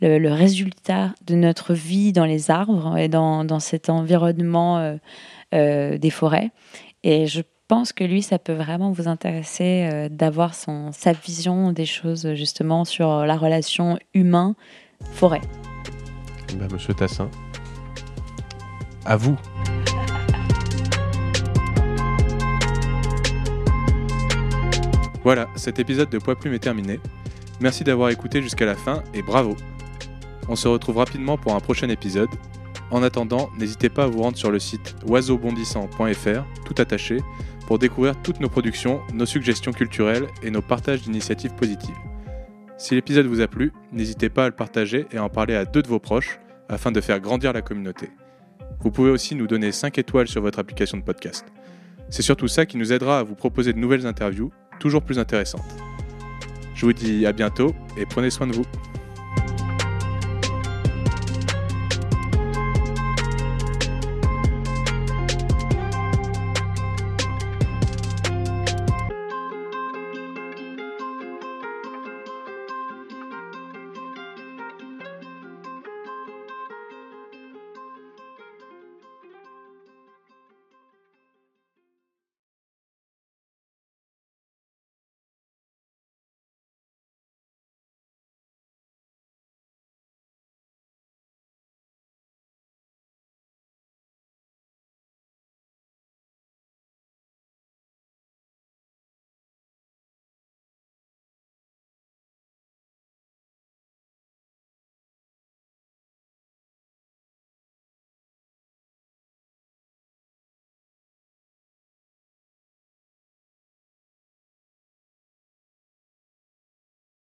le, 0.00 0.32
résultat 0.32 1.14
de 1.26 1.34
notre 1.34 1.74
vie 1.74 2.12
dans 2.12 2.24
les 2.24 2.50
arbres 2.50 2.96
et 2.96 3.08
dans, 3.08 3.44
dans 3.44 3.60
cet 3.60 3.88
environnement 3.88 4.78
euh, 4.78 4.96
euh, 5.54 5.98
des 5.98 6.10
forêts. 6.10 6.50
Et 7.02 7.26
je 7.26 7.42
pense 7.68 7.92
que 7.92 8.04
lui, 8.04 8.22
ça 8.22 8.38
peut 8.38 8.52
vraiment 8.52 8.92
vous 8.92 9.08
intéresser 9.08 9.88
euh, 9.90 10.08
d'avoir 10.08 10.54
son, 10.54 10.92
sa 10.92 11.12
vision 11.12 11.72
des 11.72 11.86
choses 11.86 12.34
justement 12.34 12.84
sur 12.84 13.24
la 13.24 13.36
relation 13.36 13.98
humain-forêt. 14.14 15.40
Ben, 16.58 16.68
Monsieur 16.72 16.94
Tassin, 16.94 17.30
à 19.04 19.16
vous. 19.16 19.36
Voilà, 25.24 25.48
cet 25.56 25.80
épisode 25.80 26.08
de 26.08 26.18
Poids 26.18 26.36
Plume 26.36 26.54
est 26.54 26.60
terminé. 26.60 27.00
Merci 27.58 27.82
d'avoir 27.82 28.10
écouté 28.10 28.42
jusqu'à 28.42 28.64
la 28.64 28.76
fin 28.76 29.02
et 29.12 29.22
bravo 29.22 29.56
On 30.48 30.56
se 30.56 30.68
retrouve 30.68 30.98
rapidement 30.98 31.36
pour 31.36 31.54
un 31.54 31.60
prochain 31.60 31.88
épisode. 31.88 32.28
En 32.90 33.02
attendant, 33.02 33.50
n'hésitez 33.58 33.88
pas 33.88 34.04
à 34.04 34.06
vous 34.06 34.22
rendre 34.22 34.36
sur 34.36 34.50
le 34.50 34.58
site 34.58 34.94
oiseaubondissant.fr, 35.06 36.44
tout 36.64 36.74
attaché, 36.78 37.18
pour 37.66 37.78
découvrir 37.78 38.14
toutes 38.22 38.40
nos 38.40 38.48
productions, 38.48 39.00
nos 39.12 39.26
suggestions 39.26 39.72
culturelles 39.72 40.26
et 40.42 40.50
nos 40.50 40.62
partages 40.62 41.02
d'initiatives 41.02 41.54
positives. 41.54 41.96
Si 42.78 42.94
l'épisode 42.94 43.26
vous 43.26 43.40
a 43.40 43.48
plu, 43.48 43.72
n'hésitez 43.92 44.28
pas 44.28 44.44
à 44.44 44.48
le 44.48 44.54
partager 44.54 45.06
et 45.10 45.16
à 45.16 45.24
en 45.24 45.28
parler 45.28 45.54
à 45.56 45.64
deux 45.64 45.82
de 45.82 45.88
vos 45.88 45.98
proches 45.98 46.38
afin 46.68 46.92
de 46.92 47.00
faire 47.00 47.20
grandir 47.20 47.52
la 47.52 47.62
communauté. 47.62 48.10
Vous 48.80 48.90
pouvez 48.90 49.10
aussi 49.10 49.34
nous 49.34 49.46
donner 49.46 49.72
5 49.72 49.98
étoiles 49.98 50.28
sur 50.28 50.42
votre 50.42 50.58
application 50.58 50.98
de 50.98 51.02
podcast. 51.02 51.46
C'est 52.08 52.22
surtout 52.22 52.48
ça 52.48 52.66
qui 52.66 52.76
nous 52.76 52.92
aidera 52.92 53.20
à 53.20 53.22
vous 53.22 53.34
proposer 53.34 53.72
de 53.72 53.78
nouvelles 53.78 54.06
interviews 54.06 54.52
toujours 54.78 55.02
plus 55.02 55.18
intéressantes. 55.18 55.64
Je 56.74 56.84
vous 56.84 56.92
dis 56.92 57.26
à 57.26 57.32
bientôt 57.32 57.74
et 57.96 58.04
prenez 58.04 58.30
soin 58.30 58.46
de 58.46 58.52
vous. 58.52 58.64